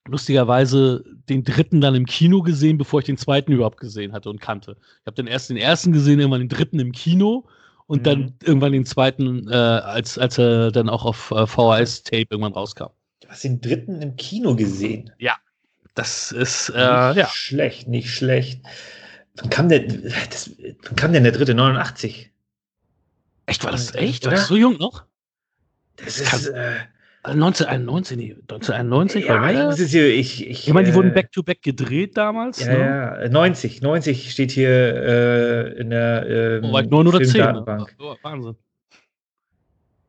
lustigerweise 0.07 1.05
den 1.29 1.45
dritten 1.45 1.81
dann 1.81 1.95
im 1.95 2.07
Kino 2.07 2.43
gesehen, 2.43 2.79
bevor 2.79 3.01
ich 3.01 3.07
den 3.07 3.17
zweiten 3.17 3.53
überhaupt 3.53 3.79
gesehen 3.79 4.13
hatte 4.13 4.31
und 4.31 4.41
kannte. 4.41 4.77
Ich 5.01 5.07
habe 5.07 5.15
den 5.15 5.27
erst 5.27 5.51
den 5.51 5.57
ersten 5.57 5.93
gesehen, 5.93 6.19
irgendwann 6.19 6.41
den 6.41 6.49
dritten 6.49 6.81
im 6.81 6.93
Kino 6.93 7.47
und 7.87 8.01
mhm. 8.01 8.05
dann 8.05 8.35
irgendwann 8.43 8.73
den 8.73 8.87
zweiten, 8.87 9.49
äh, 9.49 9.55
als, 9.55 10.19
als 10.19 10.39
er 10.39 10.73
dann 10.73 10.89
auch 10.89 11.05
auf 11.05 11.31
äh, 11.31 11.47
VHS-Tape 11.47 12.27
irgendwann 12.31 12.53
rauskam. 12.53 12.91
Du 13.21 13.29
hast 13.29 13.45
den 13.45 13.61
dritten 13.61 14.03
im 14.03 14.17
Kino 14.17 14.57
gesehen. 14.57 15.13
Ja. 15.19 15.37
Das 15.95 16.33
ist, 16.33 16.71
äh, 16.71 17.09
nicht 17.09 17.19
ja. 17.19 17.29
Schlecht, 17.29 17.87
nicht 17.87 18.11
schlecht. 18.11 18.63
Wann 19.37 19.51
kam 19.51 19.69
der, 19.69 19.81
das, 19.81 20.51
wann 20.85 20.97
kam 20.97 21.13
denn 21.13 21.23
der 21.23 21.33
dritte? 21.33 21.55
89? 21.55 22.31
Echt, 23.47 23.65
war 23.65 23.73
das 23.73 23.95
echt? 23.95 24.25
Oder? 24.25 24.33
War 24.33 24.39
das 24.39 24.49
so 24.49 24.57
jung 24.57 24.79
noch? 24.79 25.05
Das 25.97 26.17
Das 26.17 26.33
ist, 26.33 26.49
äh, 26.49 26.77
1991, 27.25 28.17
nee, 28.17 28.33
1991 28.33 29.27
ja, 29.27 29.41
war 29.41 29.51
ich, 29.53 29.57
das? 29.59 29.81
ich, 29.81 29.95
ich, 29.95 30.67
Ich 30.69 30.73
meine, 30.73 30.87
die 30.87 30.93
äh, 30.93 30.95
wurden 30.97 31.15
back-to-back 31.15 31.63
gedreht 31.63 32.17
damals. 32.17 32.59
Ja, 32.65 32.73
ne? 32.73 32.79
ja, 33.23 33.29
90, 33.29 33.81
90 33.81 34.33
steht 34.33 34.51
hier 34.51 34.69
äh, 34.71 35.81
in 35.81 35.91
der 35.91 36.27
ähm, 36.29 36.65
Oh, 36.65 36.73
weit 36.73 36.91
9 36.91 37.07
oder 37.07 37.23
10. 37.23 37.41
Ne? 37.41 37.87
Oh, 38.01 38.17
Wahnsinn. 38.23 38.57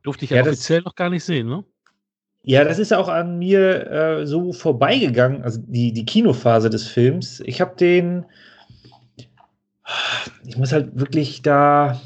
Durfte 0.01 0.26
ich 0.26 0.32
ja, 0.32 0.38
Ja, 0.38 0.43
das- 0.43 0.53
offiziell 0.53 0.82
noch 0.82 0.95
gar 0.95 1.09
nicht 1.09 1.24
sehen, 1.24 1.47
ne? 1.47 1.64
Ja, 2.45 2.66
das 2.66 2.78
ist 2.78 2.91
auch 2.93 3.07
an 3.07 3.38
mir 3.39 3.89
äh, 3.89 4.26
so 4.28 4.51
vorbeigegangen, 4.51 5.43
also 5.43 5.61
die, 5.66 5.93
die 5.93 6.05
Kinophase 6.05 6.70
des 6.70 6.88
Films. 6.89 7.39
Ich 7.45 7.61
habe 7.61 7.76
den, 7.78 8.26
ich 10.45 10.57
muss 10.57 10.74
halt 10.74 10.99
wirklich 10.99 11.41
da 11.41 12.01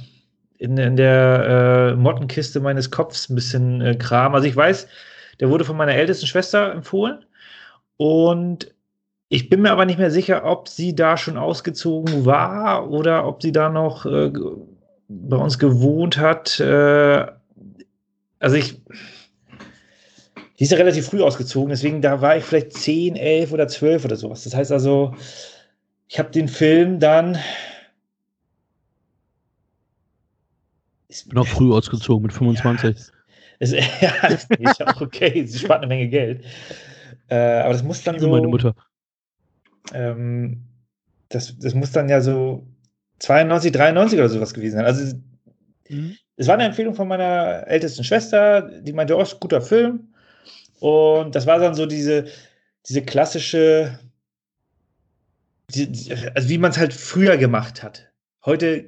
in, 0.57 0.77
in 0.77 0.95
der 0.95 1.93
äh, 1.93 1.95
Mottenkiste 1.95 2.59
meines 2.59 2.91
Kopfs 2.91 3.29
ein 3.29 3.35
bisschen 3.35 3.81
äh, 3.81 3.95
kramen. 3.95 4.35
Also 4.35 4.47
ich 4.47 4.55
weiß, 4.55 4.87
der 5.39 5.49
wurde 5.49 5.65
von 5.65 5.77
meiner 5.77 5.93
ältesten 5.93 6.27
Schwester 6.27 6.71
empfohlen 6.71 7.25
und 7.97 8.73
ich 9.29 9.49
bin 9.49 9.61
mir 9.61 9.71
aber 9.71 9.85
nicht 9.85 9.99
mehr 9.99 10.11
sicher, 10.11 10.45
ob 10.45 10.69
sie 10.69 10.95
da 10.95 11.17
schon 11.17 11.37
ausgezogen 11.37 12.25
war 12.25 12.89
oder 12.89 13.27
ob 13.27 13.41
sie 13.41 13.51
da 13.51 13.69
noch 13.69 14.05
äh, 14.05 14.31
bei 15.09 15.37
uns 15.37 15.59
gewohnt 15.59 16.17
hat. 16.17 16.59
Äh, 16.59 17.25
also 18.39 18.55
ich, 18.55 18.81
die 20.57 20.63
ist 20.63 20.71
ja 20.71 20.77
relativ 20.77 21.07
früh 21.07 21.21
ausgezogen, 21.21 21.69
deswegen 21.69 22.01
da 22.01 22.21
war 22.21 22.37
ich 22.37 22.45
vielleicht 22.45 22.73
10, 22.73 23.15
11 23.15 23.51
oder 23.51 23.67
12 23.67 24.05
oder 24.05 24.15
sowas. 24.15 24.43
Das 24.43 24.55
heißt 24.55 24.71
also, 24.71 25.13
ich 26.07 26.19
habe 26.19 26.31
den 26.31 26.47
Film 26.47 26.99
dann. 26.99 27.37
Ich 31.24 31.30
bin 31.30 31.38
auch 31.38 31.47
früh 31.47 31.74
ausgezogen 31.74 32.24
mit 32.24 32.34
25. 32.34 32.97
Es, 33.59 33.72
ja, 33.72 34.11
das 34.22 34.45
ist 34.59 34.80
ja 34.80 34.88
auch 34.88 35.01
okay. 35.01 35.45
Sie 35.45 35.59
spart 35.59 35.80
eine 35.80 35.88
Menge 35.88 36.07
Geld. 36.09 36.43
Äh, 37.30 37.36
aber 37.61 37.74
das 37.74 37.84
muss 37.84 38.03
dann 38.03 38.20
so. 38.20 38.30
meine 38.30 38.47
Mutter. 38.47 38.76
Ähm, 39.93 40.63
das, 41.30 41.57
das 41.57 41.74
muss 41.74 41.91
dann 41.91 42.09
ja 42.09 42.22
so 42.22 42.65
92, 43.20 43.72
93 43.72 44.20
oder 44.20 44.30
sowas 44.30 44.53
gewesen 44.53 44.76
sein. 44.78 44.86
Also, 44.86 45.18
es 46.36 46.47
war 46.47 46.55
eine 46.55 46.65
Empfehlung 46.65 46.93
von 46.93 47.07
meiner 47.07 47.65
ältesten 47.68 48.03
Schwester, 48.03 48.61
die 48.82 48.93
meinte, 48.93 49.15
oh, 49.18 49.22
ist 49.22 49.39
guter 49.39 49.61
Film. 49.61 50.13
Und 50.80 51.34
das 51.34 51.47
war 51.47 51.59
dann 51.59 51.74
so 51.74 51.86
diese, 51.86 52.26
diese 52.88 53.01
klassische, 53.01 53.99
die- 55.70 56.13
also 56.36 56.49
wie 56.49 56.57
man 56.57 56.72
es 56.72 56.78
halt 56.78 56.93
früher 56.93 57.38
gemacht 57.38 57.84
hat. 57.84 58.06
Heute 58.47 58.85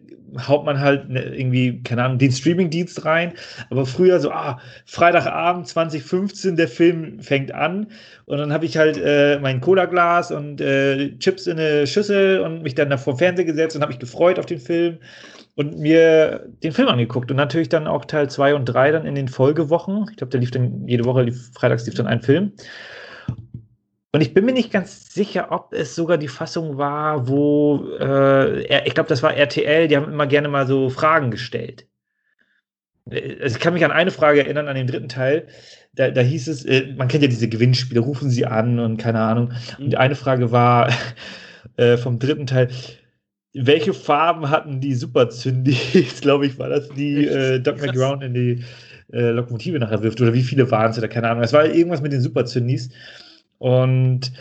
haut 0.47 0.64
man 0.64 0.80
halt 0.80 1.10
ne, 1.10 1.22
irgendwie, 1.36 1.82
keine 1.84 2.03
Ahnung, 2.03 2.18
den 2.18 2.32
Streamingdienst 2.32 3.03
rein, 3.03 3.34
aber 3.70 3.86
früher 3.86 4.20
so, 4.20 4.32
ah, 4.32 4.60
Freitagabend 4.86 5.68
2015, 5.68 6.55
der 6.55 6.68
Film 6.68 7.20
fängt 7.20 7.53
an 7.53 7.88
und 8.26 8.38
dann 8.38 8.53
habe 8.53 8.66
ich 8.66 8.78
halt 8.78 8.97
äh, 8.97 9.38
mein 9.41 9.60
Cola-Glas 9.60 10.32
und 10.32 10.62
äh, 10.62 11.18
Chips 11.18 11.47
in 11.47 11.60
eine 11.60 11.88
Schüssel 11.88 12.39
und 12.39 12.64
mich 12.64 12.76
dann 12.76 12.89
da 12.89 12.97
vor 12.97 13.14
den 13.14 13.20
Fernseher 13.20 13.45
gesetzt 13.45 13.76
und 13.76 13.82
habe 13.82 13.91
mich 13.91 13.99
gefreut 13.99 14.39
auf 14.39 14.45
den 14.45 14.60
Film 14.60 14.99
und 15.55 15.78
mir 15.78 16.47
den 16.64 16.72
Film 16.72 16.88
angeguckt 16.88 17.30
und 17.32 17.38
natürlich 17.38 17.70
dann 17.70 17.88
auch 17.88 18.05
Teil 18.05 18.30
2 18.30 18.55
und 18.55 18.66
3 18.66 18.91
dann 18.91 19.05
in 19.05 19.16
den 19.16 19.28
Folgewochen. 19.28 20.05
Ich 20.10 20.18
glaube, 20.18 20.32
der 20.32 20.39
lief 20.39 20.51
dann 20.51 20.88
jede 20.88 21.03
Woche, 21.03 21.30
freitags 21.53 21.86
lief 21.86 21.95
dann 21.95 22.07
ein 22.07 22.22
Film. 22.22 22.53
Und 24.12 24.22
ich 24.22 24.34
bin 24.34 24.45
mir 24.45 24.53
nicht 24.53 24.72
ganz 24.72 25.14
sicher, 25.14 25.51
ob 25.51 25.72
es 25.74 25.93
sogar 25.95 26.18
die 26.18 26.28
Fassung 26.28 26.78
war, 26.78 27.28
wo, 27.28 27.88
äh, 27.99 28.88
ich 28.88 28.95
glaube, 28.95 29.10
das 29.10 29.22
war 29.22 29.36
RTL, 29.36 29.88
die 29.88 29.95
haben 29.97 30.12
immer 30.12 30.26
gerne 30.26 30.47
mal 30.49 30.66
so 30.66 30.89
Fragen 30.89 31.30
gestellt. 31.30 31.88
Äh, 33.10 33.38
Also 33.41 33.55
ich 33.55 33.62
kann 33.62 33.74
mich 33.74 33.86
an 33.86 33.91
eine 33.91 34.12
Frage 34.12 34.41
erinnern, 34.43 34.68
an 34.68 34.76
den 34.76 34.88
dritten 34.88 35.10
Teil. 35.10 35.47
Da, 35.93 36.10
da 36.12 36.22
hieß 36.22 36.47
es, 36.47 36.66
äh, 36.66 36.93
man 36.97 37.07
kennt 37.07 37.24
ja 37.24 37.30
diese 37.30 37.49
Gewinnspiele, 37.49 37.99
rufen 37.99 38.30
sie 38.30 38.45
an 38.45 38.80
und 38.80 38.97
keine 38.97 39.20
Ahnung. 39.22 39.53
Und 39.78 39.91
die 39.91 39.97
eine 39.97 40.16
Frage 40.16 40.51
war 40.51 40.91
äh, 41.78 41.97
vom 41.97 42.20
dritten 42.20 42.47
Teil, 42.47 42.70
welche 43.53 43.93
Farben 43.93 44.49
hatten 44.49 44.80
die 44.80 44.93
Superzündis, 44.95 46.22
glaube 46.22 46.45
ich, 46.47 46.57
war 46.60 46.70
das, 46.70 46.89
die 46.89 47.26
äh, 47.26 47.60
Doc. 47.60 47.82
McGround 47.82 48.24
in 48.24 48.34
die 48.34 48.64
äh, 49.12 49.30
Lokomotive 49.32 49.80
nachher 49.80 50.03
wirft? 50.03 50.22
Oder 50.22 50.34
wie 50.34 50.43
viele 50.43 50.70
waren 50.72 50.91
es 50.91 50.97
oder 50.97 51.07
keine 51.07 51.30
Ahnung. 51.30 51.43
Es 51.43 51.53
war 51.53 51.66
irgendwas 51.66 52.01
mit 52.01 52.14
den 52.14 52.22
Superzündis. 52.22 52.89
Und 53.60 54.32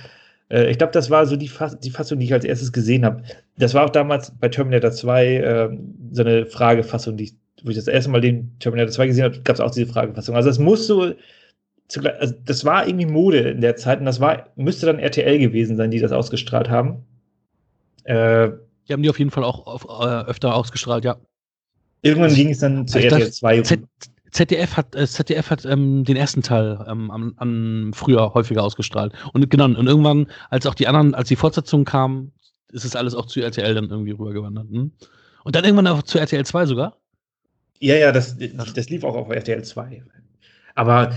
äh, 0.50 0.70
ich 0.70 0.78
glaube, 0.78 0.92
das 0.92 1.10
war 1.10 1.26
so 1.26 1.36
die, 1.36 1.48
Fass 1.48 1.78
die 1.78 1.90
Fassung, 1.90 2.18
die 2.18 2.26
ich 2.26 2.32
als 2.32 2.44
erstes 2.44 2.72
gesehen 2.72 3.04
habe. 3.04 3.22
Das 3.58 3.74
war 3.74 3.84
auch 3.84 3.90
damals 3.90 4.32
bei 4.40 4.48
Terminator 4.48 4.90
2 4.90 5.36
äh, 5.36 5.78
so 6.12 6.22
eine 6.22 6.46
Fragefassung, 6.46 7.16
die 7.16 7.24
ich, 7.24 7.34
wo 7.62 7.70
ich 7.70 7.76
das 7.76 7.88
erste 7.88 8.10
Mal 8.10 8.20
den 8.20 8.56
Terminator 8.60 8.92
2 8.92 9.06
gesehen 9.08 9.24
habe, 9.24 9.40
gab 9.42 9.54
es 9.54 9.60
auch 9.60 9.70
diese 9.70 9.92
Fragefassung. 9.92 10.34
Also 10.36 10.48
es 10.48 10.58
muss 10.58 10.86
so 10.86 11.12
zugleich, 11.88 12.20
also 12.20 12.34
das 12.44 12.64
war 12.64 12.86
irgendwie 12.86 13.06
Mode 13.06 13.38
in 13.38 13.60
der 13.60 13.76
Zeit 13.76 13.98
und 13.98 14.06
das 14.06 14.20
war, 14.20 14.48
müsste 14.56 14.86
dann 14.86 14.98
RTL 14.98 15.38
gewesen 15.38 15.76
sein, 15.76 15.90
die 15.90 15.98
das 16.00 16.12
ausgestrahlt 16.12 16.68
haben. 16.70 17.04
Äh, 18.04 18.50
Die 18.86 18.92
haben 18.92 19.02
die 19.02 19.10
auf 19.10 19.18
jeden 19.18 19.30
Fall 19.30 19.44
auch 19.44 19.66
auf, 19.66 19.84
äh, 19.84 20.28
öfter 20.28 20.54
ausgestrahlt, 20.54 21.04
ja. 21.04 21.16
irgendwann 22.02 22.34
ging 22.34 22.50
es 22.50 22.58
dann 22.60 22.86
zu 22.86 22.98
RTL 22.98 23.18
dachte, 23.20 23.32
2. 23.32 23.62
Z 23.62 23.80
ZDF 24.30 24.76
hat, 24.76 24.94
äh, 24.94 25.06
ZDF 25.06 25.50
hat 25.50 25.64
ähm, 25.64 26.04
den 26.04 26.16
ersten 26.16 26.42
Teil 26.42 26.84
ähm, 26.88 27.10
am, 27.10 27.34
am 27.36 27.92
früher 27.94 28.34
häufiger 28.34 28.62
ausgestrahlt. 28.62 29.12
Und 29.32 29.48
genau, 29.50 29.64
und 29.64 29.86
irgendwann, 29.86 30.26
als 30.50 30.66
auch 30.66 30.74
die 30.74 30.86
anderen, 30.86 31.14
als 31.14 31.28
die 31.28 31.36
Fortsetzung 31.36 31.84
kam, 31.84 32.32
ist 32.72 32.84
es 32.84 32.96
alles 32.96 33.14
auch 33.14 33.26
zu 33.26 33.40
RTL 33.40 33.74
dann 33.74 33.88
irgendwie 33.90 34.10
rübergewandert. 34.12 34.68
Hm? 34.70 34.92
Und 35.44 35.56
dann 35.56 35.64
irgendwann 35.64 35.86
auch 35.86 36.02
zu 36.02 36.18
RTL 36.18 36.44
2 36.44 36.66
sogar. 36.66 36.96
Ja, 37.80 37.94
ja, 37.94 38.12
das, 38.12 38.36
das 38.74 38.90
lief 38.90 39.04
auch 39.04 39.14
auf 39.14 39.30
RTL 39.30 39.62
2. 39.62 40.02
Aber 40.74 41.12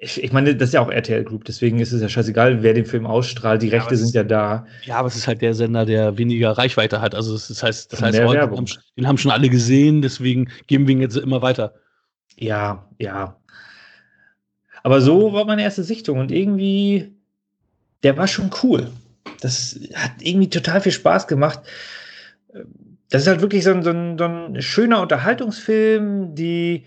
ich, 0.00 0.22
ich 0.22 0.32
meine, 0.32 0.54
das 0.56 0.70
ist 0.70 0.74
ja 0.74 0.80
auch 0.80 0.90
RTL 0.90 1.22
Group, 1.24 1.44
deswegen 1.44 1.78
ist 1.78 1.92
es 1.92 2.02
ja 2.02 2.08
scheißegal, 2.08 2.62
wer 2.62 2.74
den 2.74 2.84
Film 2.84 3.06
ausstrahlt. 3.06 3.62
Die 3.62 3.68
Ja, 3.68 3.78
Rechte 3.78 3.94
es- 3.94 4.00
sind 4.00 4.14
ja 4.14 4.24
da. 4.24 4.66
Ja, 4.84 4.96
aber 4.96 5.08
es 5.08 5.16
ist 5.16 5.28
halt 5.28 5.40
der 5.40 5.54
Sender, 5.54 5.86
der 5.86 6.18
weniger 6.18 6.50
Reichweite 6.52 7.00
hat. 7.00 7.14
Also 7.14 7.32
das 7.34 7.62
heißt, 7.62 7.92
das 7.92 8.02
heißt, 8.02 8.20
heute, 8.20 8.40
haben, 8.40 8.66
den 8.96 9.06
haben 9.06 9.18
schon 9.18 9.30
alle 9.30 9.48
gesehen, 9.48 10.02
deswegen 10.02 10.50
geben 10.66 10.86
wir 10.88 10.94
ihn 10.96 11.00
jetzt 11.00 11.16
immer 11.16 11.42
weiter. 11.42 11.74
Ja, 12.38 12.88
ja. 12.98 13.36
Aber 14.82 15.00
so 15.00 15.32
war 15.32 15.44
meine 15.44 15.62
erste 15.62 15.82
Sichtung 15.82 16.18
und 16.18 16.30
irgendwie, 16.30 17.12
der 18.04 18.16
war 18.16 18.28
schon 18.28 18.50
cool. 18.62 18.90
Das 19.40 19.78
hat 19.94 20.12
irgendwie 20.20 20.48
total 20.48 20.80
viel 20.80 20.92
Spaß 20.92 21.26
gemacht. 21.26 21.60
Das 23.10 23.22
ist 23.22 23.28
halt 23.28 23.40
wirklich 23.40 23.64
so 23.64 23.70
ein, 23.72 23.82
so 23.82 23.90
ein, 23.90 24.18
so 24.18 24.24
ein 24.24 24.62
schöner 24.62 25.00
Unterhaltungsfilm. 25.02 26.34
Die, 26.34 26.84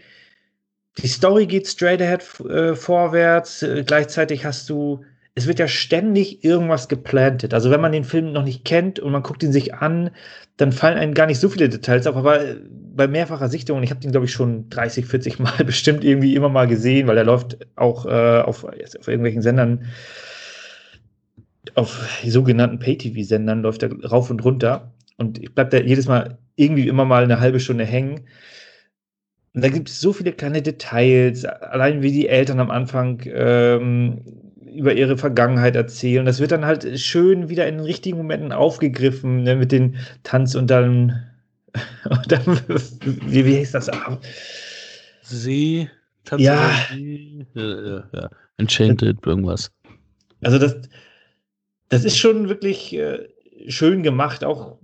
die 0.97 1.08
Story 1.08 1.45
geht 1.47 1.68
straight 1.68 2.02
ahead 2.02 2.24
äh, 2.49 2.76
vorwärts. 2.76 3.62
Äh, 3.62 3.84
gleichzeitig 3.86 4.45
hast 4.45 4.70
du, 4.70 5.04
es 5.41 5.47
wird 5.47 5.59
ja 5.59 5.67
ständig 5.67 6.43
irgendwas 6.43 6.87
geplantet. 6.87 7.53
Also 7.53 7.71
wenn 7.71 7.81
man 7.81 7.91
den 7.91 8.03
Film 8.03 8.31
noch 8.31 8.43
nicht 8.43 8.63
kennt 8.63 8.99
und 8.99 9.11
man 9.11 9.23
guckt 9.23 9.41
ihn 9.41 9.51
sich 9.51 9.73
an, 9.73 10.11
dann 10.57 10.71
fallen 10.71 10.97
einem 10.97 11.13
gar 11.13 11.25
nicht 11.25 11.39
so 11.39 11.49
viele 11.49 11.67
Details 11.67 12.05
auf. 12.05 12.15
Aber 12.15 12.43
äh, 12.43 12.57
bei 12.95 13.07
mehrfacher 13.07 13.49
Sichtung, 13.49 13.81
ich 13.81 13.89
habe 13.89 13.99
den, 13.99 14.11
glaube 14.11 14.27
ich, 14.27 14.31
schon 14.31 14.69
30, 14.69 15.05
40 15.05 15.39
Mal 15.39 15.63
bestimmt 15.65 16.03
irgendwie 16.03 16.35
immer 16.35 16.49
mal 16.49 16.67
gesehen, 16.67 17.07
weil 17.07 17.17
er 17.17 17.23
läuft 17.23 17.57
auch 17.75 18.05
äh, 18.05 18.41
auf, 18.41 18.63
auf 18.63 19.07
irgendwelchen 19.07 19.41
Sendern, 19.41 19.85
auf 21.75 22.07
sogenannten 22.23 22.79
Pay-TV-Sendern 22.79 23.63
läuft 23.63 23.83
er 23.83 23.91
rauf 24.03 24.29
und 24.29 24.43
runter. 24.43 24.93
Und 25.17 25.39
ich 25.41 25.53
bleibe 25.55 25.71
da 25.71 25.77
jedes 25.77 26.07
Mal 26.07 26.37
irgendwie 26.55 26.87
immer 26.87 27.05
mal 27.05 27.23
eine 27.23 27.39
halbe 27.39 27.59
Stunde 27.59 27.85
hängen. 27.85 28.27
Und 29.53 29.63
da 29.63 29.69
gibt 29.69 29.89
es 29.89 29.99
so 29.99 30.13
viele 30.13 30.33
kleine 30.33 30.61
Details, 30.61 31.45
allein 31.45 32.01
wie 32.01 32.11
die 32.11 32.27
Eltern 32.27 32.59
am 32.59 32.71
Anfang 32.71 33.21
ähm, 33.25 34.21
über 34.74 34.93
ihre 34.93 35.17
Vergangenheit 35.17 35.76
erzählen. 35.76 36.26
Das 36.26 36.39
wird 36.39 36.51
dann 36.51 36.65
halt 36.65 36.99
schön 36.99 37.49
wieder 37.49 37.67
in 37.67 37.78
den 37.78 37.86
richtigen 37.86 38.17
Momenten 38.17 38.51
aufgegriffen, 38.51 39.43
ne, 39.43 39.55
mit 39.55 39.72
den 39.72 39.97
Tanz 40.24 40.55
und 40.55 40.67
dann, 40.69 41.24
und 42.09 42.32
dann 42.32 42.45
wie, 43.28 43.45
wie 43.45 43.57
heißt 43.57 43.74
das? 43.76 43.89
Ah, 43.89 44.19
See, 45.24 45.89
Ja. 46.38 46.72
See, 46.91 47.45
äh, 47.55 47.59
äh, 47.59 48.03
ja. 48.13 48.30
Enchanted, 48.57 49.26
irgendwas. 49.26 49.72
Also 50.41 50.57
das, 50.57 50.76
das 51.89 52.05
ist 52.05 52.17
schon 52.17 52.49
wirklich 52.49 52.93
äh, 52.93 53.28
schön 53.67 54.03
gemacht. 54.03 54.43
Auch, 54.43 54.78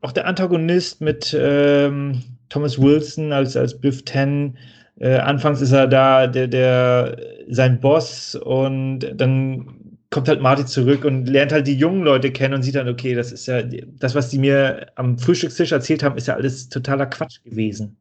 auch 0.00 0.12
der 0.12 0.26
Antagonist 0.26 1.00
mit 1.00 1.36
ähm, 1.38 2.22
Thomas 2.48 2.80
Wilson 2.80 3.32
als, 3.32 3.56
als 3.56 3.78
Biff 3.78 4.04
Ten. 4.04 4.56
Äh, 5.00 5.16
anfangs 5.16 5.60
ist 5.60 5.72
er 5.72 5.86
da, 5.88 6.26
der, 6.26 6.46
der 6.48 7.16
sein 7.48 7.80
Boss 7.80 8.34
und 8.34 9.00
dann 9.14 9.98
kommt 10.10 10.28
halt 10.28 10.40
Marty 10.40 10.64
zurück 10.64 11.04
und 11.04 11.26
lernt 11.26 11.52
halt 11.52 11.66
die 11.66 11.74
jungen 11.74 12.04
Leute 12.04 12.30
kennen 12.30 12.54
und 12.54 12.62
sieht 12.62 12.76
dann, 12.76 12.88
okay, 12.88 13.14
das 13.14 13.32
ist 13.32 13.46
ja, 13.46 13.62
das, 13.62 14.14
was 14.14 14.30
die 14.30 14.38
mir 14.38 14.86
am 14.94 15.18
Frühstückstisch 15.18 15.72
erzählt 15.72 16.04
haben, 16.04 16.16
ist 16.16 16.28
ja 16.28 16.34
alles 16.34 16.68
totaler 16.68 17.06
Quatsch 17.06 17.42
gewesen. 17.42 17.96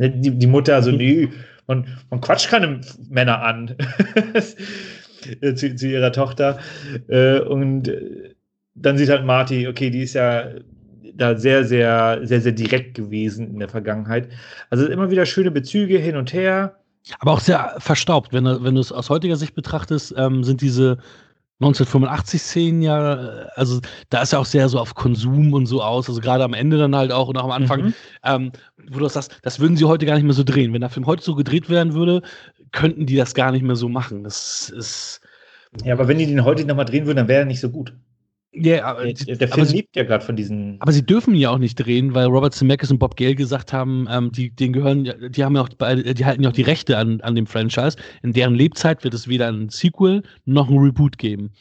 Ne, 0.00 0.10
Die, 0.10 0.30
die 0.30 0.46
Mutter 0.46 0.82
so, 0.82 0.90
nee, 0.90 1.28
man, 1.66 1.86
man 2.08 2.22
quatscht 2.22 2.48
keine 2.48 2.80
Männer 3.10 3.42
an. 3.42 3.76
äh, 5.42 5.54
zu, 5.54 5.74
zu, 5.76 5.86
ihrer 5.86 6.12
Tochter. 6.12 6.58
Äh, 7.08 7.40
und 7.40 7.92
dann 8.74 8.96
sieht 8.96 9.10
halt 9.10 9.26
Marty, 9.26 9.68
okay, 9.68 9.90
die 9.90 10.02
ist 10.02 10.14
ja 10.14 10.48
da 11.18 11.36
sehr, 11.36 11.64
sehr, 11.64 12.20
sehr, 12.26 12.40
sehr 12.40 12.52
direkt 12.52 12.94
gewesen 12.94 13.48
in 13.52 13.58
der 13.58 13.68
Vergangenheit. 13.68 14.28
Also 14.70 14.86
immer 14.86 15.10
wieder 15.10 15.26
schöne 15.26 15.50
Bezüge 15.50 15.98
hin 15.98 16.16
und 16.16 16.32
her. 16.32 16.76
Aber 17.18 17.32
auch 17.32 17.40
sehr 17.40 17.74
verstaubt. 17.78 18.32
Wenn, 18.32 18.44
wenn 18.44 18.74
du 18.74 18.80
es 18.80 18.92
aus 18.92 19.10
heutiger 19.10 19.36
Sicht 19.36 19.54
betrachtest, 19.54 20.14
ähm, 20.16 20.44
sind 20.44 20.60
diese 20.60 20.98
1985-Szenen 21.60 22.82
ja, 22.82 23.14
äh, 23.14 23.46
also 23.56 23.80
da 24.10 24.22
ist 24.22 24.32
ja 24.32 24.38
auch 24.38 24.44
sehr 24.44 24.68
so 24.68 24.78
auf 24.78 24.94
Konsum 24.94 25.52
und 25.52 25.66
so 25.66 25.82
aus, 25.82 26.08
also 26.08 26.20
gerade 26.20 26.44
am 26.44 26.54
Ende 26.54 26.78
dann 26.78 26.94
halt 26.94 27.10
auch 27.10 27.28
und 27.28 27.36
auch 27.36 27.44
am 27.44 27.50
Anfang, 27.50 27.86
mhm. 27.86 27.94
ähm, 28.24 28.52
wo 28.90 29.00
du 29.00 29.08
sagst, 29.08 29.38
das 29.42 29.58
würden 29.58 29.76
sie 29.76 29.84
heute 29.84 30.06
gar 30.06 30.14
nicht 30.14 30.24
mehr 30.24 30.34
so 30.34 30.44
drehen. 30.44 30.72
Wenn 30.72 30.82
der 30.82 30.90
Film 30.90 31.06
heute 31.06 31.22
so 31.22 31.34
gedreht 31.34 31.68
werden 31.68 31.94
würde, 31.94 32.22
könnten 32.72 33.06
die 33.06 33.16
das 33.16 33.34
gar 33.34 33.50
nicht 33.50 33.62
mehr 33.62 33.76
so 33.76 33.88
machen. 33.88 34.22
Das 34.22 34.70
ist. 34.70 35.20
Ja, 35.84 35.94
aber 35.94 36.08
wenn 36.08 36.18
die 36.18 36.26
den 36.26 36.44
heute 36.44 36.64
nochmal 36.64 36.84
drehen 36.84 37.06
würden, 37.06 37.18
dann 37.18 37.28
wäre 37.28 37.40
er 37.40 37.46
nicht 37.46 37.60
so 37.60 37.70
gut. 37.70 37.92
Yeah, 38.64 38.84
aber, 38.84 39.12
der, 39.12 39.36
der 39.36 39.48
Film 39.48 39.66
lebt 39.68 39.96
ja 39.96 40.04
gerade 40.04 40.24
von 40.24 40.36
diesen. 40.36 40.76
Aber 40.80 40.92
sie 40.92 41.04
dürfen 41.04 41.34
ja 41.34 41.50
auch 41.50 41.58
nicht 41.58 41.76
drehen, 41.76 42.14
weil 42.14 42.26
Robert 42.26 42.54
Zemeckis 42.54 42.90
und 42.90 42.98
Bob 42.98 43.16
Gale 43.16 43.34
gesagt 43.34 43.72
haben, 43.72 44.06
ähm, 44.10 44.32
die, 44.32 44.50
den 44.50 44.72
gehören, 44.72 45.12
die 45.30 45.44
haben 45.44 45.54
ja 45.54 45.62
auch, 45.62 45.68
die 45.68 46.24
halten 46.24 46.42
ja 46.42 46.48
auch 46.48 46.54
die 46.54 46.62
Rechte 46.62 46.98
an, 46.98 47.20
an 47.20 47.34
dem 47.34 47.46
Franchise. 47.46 47.96
In 48.22 48.32
deren 48.32 48.54
Lebzeit 48.54 49.04
wird 49.04 49.14
es 49.14 49.28
weder 49.28 49.48
ein 49.48 49.68
Sequel 49.68 50.22
noch 50.44 50.68
ein 50.68 50.78
Reboot 50.78 51.18
geben. 51.18 51.52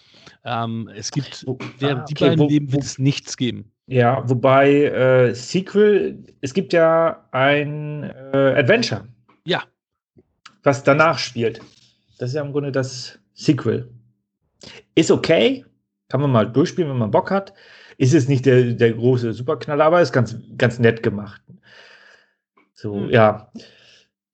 Ähm, 0.44 0.90
es 0.96 1.12
gibt, 1.12 1.44
oh, 1.46 1.58
während 1.80 2.00
ah, 2.00 2.04
okay, 2.04 2.14
die 2.14 2.24
beiden 2.24 2.40
wo, 2.40 2.48
Leben 2.48 2.72
wird 2.72 2.84
es 2.84 2.98
nichts 2.98 3.38
geben. 3.38 3.72
Ja, 3.88 4.24
wobei 4.28 4.86
äh, 4.86 5.34
Sequel, 5.34 6.24
es 6.42 6.54
gibt 6.54 6.74
ja 6.74 7.26
ein 7.32 8.04
äh, 8.34 8.54
Adventure. 8.58 9.08
Ja. 9.46 9.64
Was 10.64 10.84
danach 10.84 11.18
spielt. 11.18 11.62
Das 12.20 12.30
ist 12.30 12.36
ja 12.36 12.42
im 12.42 12.52
Grunde 12.52 12.72
das 12.72 13.20
Sequel. 13.34 13.90
Ist 14.96 15.12
okay, 15.12 15.64
kann 16.10 16.22
man 16.22 16.32
mal 16.32 16.46
durchspielen, 16.46 16.90
wenn 16.90 16.98
man 16.98 17.12
Bock 17.12 17.32
hat. 17.32 17.54
Ist 17.98 18.14
es 18.14 18.28
nicht 18.28 18.46
der, 18.46 18.74
der 18.74 18.94
große 18.94 19.34
Superknaller, 19.34 19.86
aber 19.86 20.02
ist 20.02 20.14
ganz, 20.14 20.38
ganz 20.58 20.80
nett 20.80 21.04
gemacht. 21.04 21.42
So, 22.74 22.96
hm. 22.96 23.10
ja. 23.10 23.52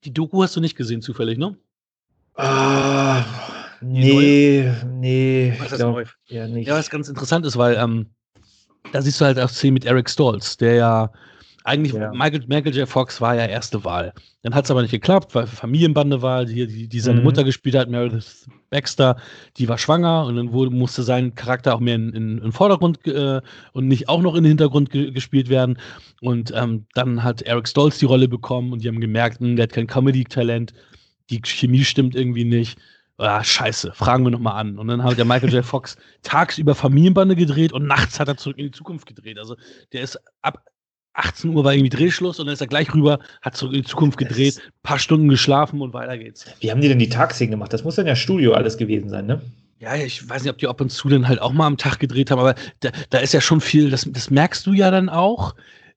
Die 0.04 0.12
Doku 0.12 0.42
hast 0.42 0.54
du 0.54 0.60
nicht 0.60 0.76
gesehen, 0.76 1.00
zufällig, 1.00 1.38
ne? 1.38 1.56
Ah, 2.34 3.24
nee, 3.80 4.70
nee. 4.86 5.54
Was 5.58 5.72
ist 5.72 5.78
glaub, 5.78 5.94
neu? 5.94 6.04
Ja, 6.26 6.46
nicht. 6.46 6.68
ja, 6.68 6.74
was 6.74 6.90
ganz 6.90 7.08
interessant 7.08 7.46
ist, 7.46 7.56
weil 7.56 7.76
ähm, 7.76 8.10
da 8.92 9.00
siehst 9.00 9.20
du 9.20 9.24
halt 9.24 9.38
auch 9.38 9.48
Szenen 9.48 9.74
mit 9.74 9.86
Eric 9.86 10.10
Stolz, 10.10 10.56
der 10.58 10.74
ja 10.74 11.12
eigentlich, 11.66 11.94
ja. 11.94 12.12
Michael, 12.12 12.44
Michael 12.46 12.76
J. 12.76 12.86
Fox 12.86 13.22
war 13.22 13.34
ja 13.34 13.46
erste 13.46 13.84
Wahl. 13.84 14.12
Dann 14.42 14.54
hat 14.54 14.66
es 14.66 14.70
aber 14.70 14.82
nicht 14.82 14.90
geklappt, 14.90 15.34
weil 15.34 15.46
Familienbande 15.46 16.20
war, 16.20 16.44
die, 16.44 16.66
die, 16.66 16.88
die 16.88 17.00
seine 17.00 17.20
mhm. 17.20 17.24
Mutter 17.24 17.42
gespielt 17.42 17.74
hat, 17.74 17.88
Meredith 17.88 18.46
Baxter, 18.68 19.16
die 19.56 19.66
war 19.66 19.78
schwanger 19.78 20.26
und 20.26 20.36
dann 20.36 20.52
wurde, 20.52 20.70
musste 20.70 21.02
sein 21.02 21.34
Charakter 21.34 21.74
auch 21.74 21.80
mehr 21.80 21.94
in, 21.94 22.12
in, 22.12 22.38
in 22.38 22.52
Vordergrund 22.52 23.06
äh, 23.06 23.40
und 23.72 23.88
nicht 23.88 24.10
auch 24.10 24.20
noch 24.20 24.34
in 24.34 24.44
den 24.44 24.50
Hintergrund 24.50 24.90
ge 24.90 25.10
gespielt 25.10 25.48
werden. 25.48 25.78
Und 26.20 26.52
ähm, 26.54 26.86
dann 26.92 27.24
hat 27.24 27.40
Eric 27.40 27.66
Stolz 27.66 27.98
die 27.98 28.04
Rolle 28.04 28.28
bekommen 28.28 28.70
und 28.72 28.84
die 28.84 28.88
haben 28.88 29.00
gemerkt, 29.00 29.40
mh, 29.40 29.48
hm, 29.48 29.56
der 29.56 29.62
hat 29.62 29.72
kein 29.72 29.86
Comedy-Talent, 29.86 30.74
die 31.30 31.40
Chemie 31.40 31.84
stimmt 31.84 32.14
irgendwie 32.14 32.44
nicht. 32.44 32.78
Ah, 33.16 33.42
scheiße, 33.42 33.92
fragen 33.94 34.24
wir 34.24 34.30
nochmal 34.30 34.60
an. 34.60 34.78
Und 34.78 34.88
dann 34.88 35.02
hat 35.02 35.16
der 35.16 35.24
Michael 35.24 35.52
J. 35.52 35.64
Fox 35.64 35.96
tagsüber 36.22 36.74
Familienbande 36.74 37.36
gedreht 37.36 37.72
und 37.72 37.86
nachts 37.86 38.20
hat 38.20 38.28
er 38.28 38.36
zurück 38.36 38.58
in 38.58 38.66
die 38.66 38.72
Zukunft 38.72 39.06
gedreht. 39.06 39.38
Also 39.38 39.56
der 39.92 40.02
ist 40.02 40.18
ab 40.42 40.62
18 41.14 41.50
Uhr 41.50 41.64
war 41.64 41.72
irgendwie 41.72 41.90
Drehschluss 41.90 42.38
und 42.38 42.46
dann 42.46 42.54
ist 42.54 42.60
er 42.60 42.66
gleich 42.66 42.92
rüber, 42.92 43.18
hat 43.42 43.56
zurück 43.56 43.74
in 43.74 43.82
die 43.82 43.88
Zukunft 43.88 44.18
gedreht, 44.18 44.60
ein 44.64 44.72
paar 44.82 44.98
Stunden 44.98 45.28
geschlafen 45.28 45.80
und 45.80 45.94
weiter 45.94 46.18
geht's. 46.18 46.44
Wie 46.60 46.70
haben 46.70 46.80
die 46.80 46.88
denn 46.88 46.98
die 46.98 47.08
Tagszenen 47.08 47.52
gemacht? 47.52 47.72
Das 47.72 47.84
muss 47.84 47.94
dann 47.94 48.06
ja 48.06 48.16
Studio 48.16 48.52
alles 48.52 48.76
gewesen 48.76 49.08
sein, 49.08 49.26
ne? 49.26 49.40
Ja, 49.80 49.96
ich 49.96 50.28
weiß 50.28 50.42
nicht, 50.42 50.50
ob 50.50 50.58
die 50.58 50.66
ab 50.66 50.80
und 50.80 50.90
zu 50.90 51.08
dann 51.08 51.28
halt 51.28 51.40
auch 51.40 51.52
mal 51.52 51.66
am 51.66 51.76
Tag 51.76 51.98
gedreht 51.98 52.30
haben, 52.30 52.38
aber 52.38 52.54
da, 52.80 52.90
da 53.10 53.18
ist 53.18 53.34
ja 53.34 53.40
schon 53.40 53.60
viel, 53.60 53.90
das, 53.90 54.08
das 54.10 54.30
merkst 54.30 54.66
du 54.66 54.72
ja 54.72 54.90
dann 54.90 55.08
auch. 55.08 55.54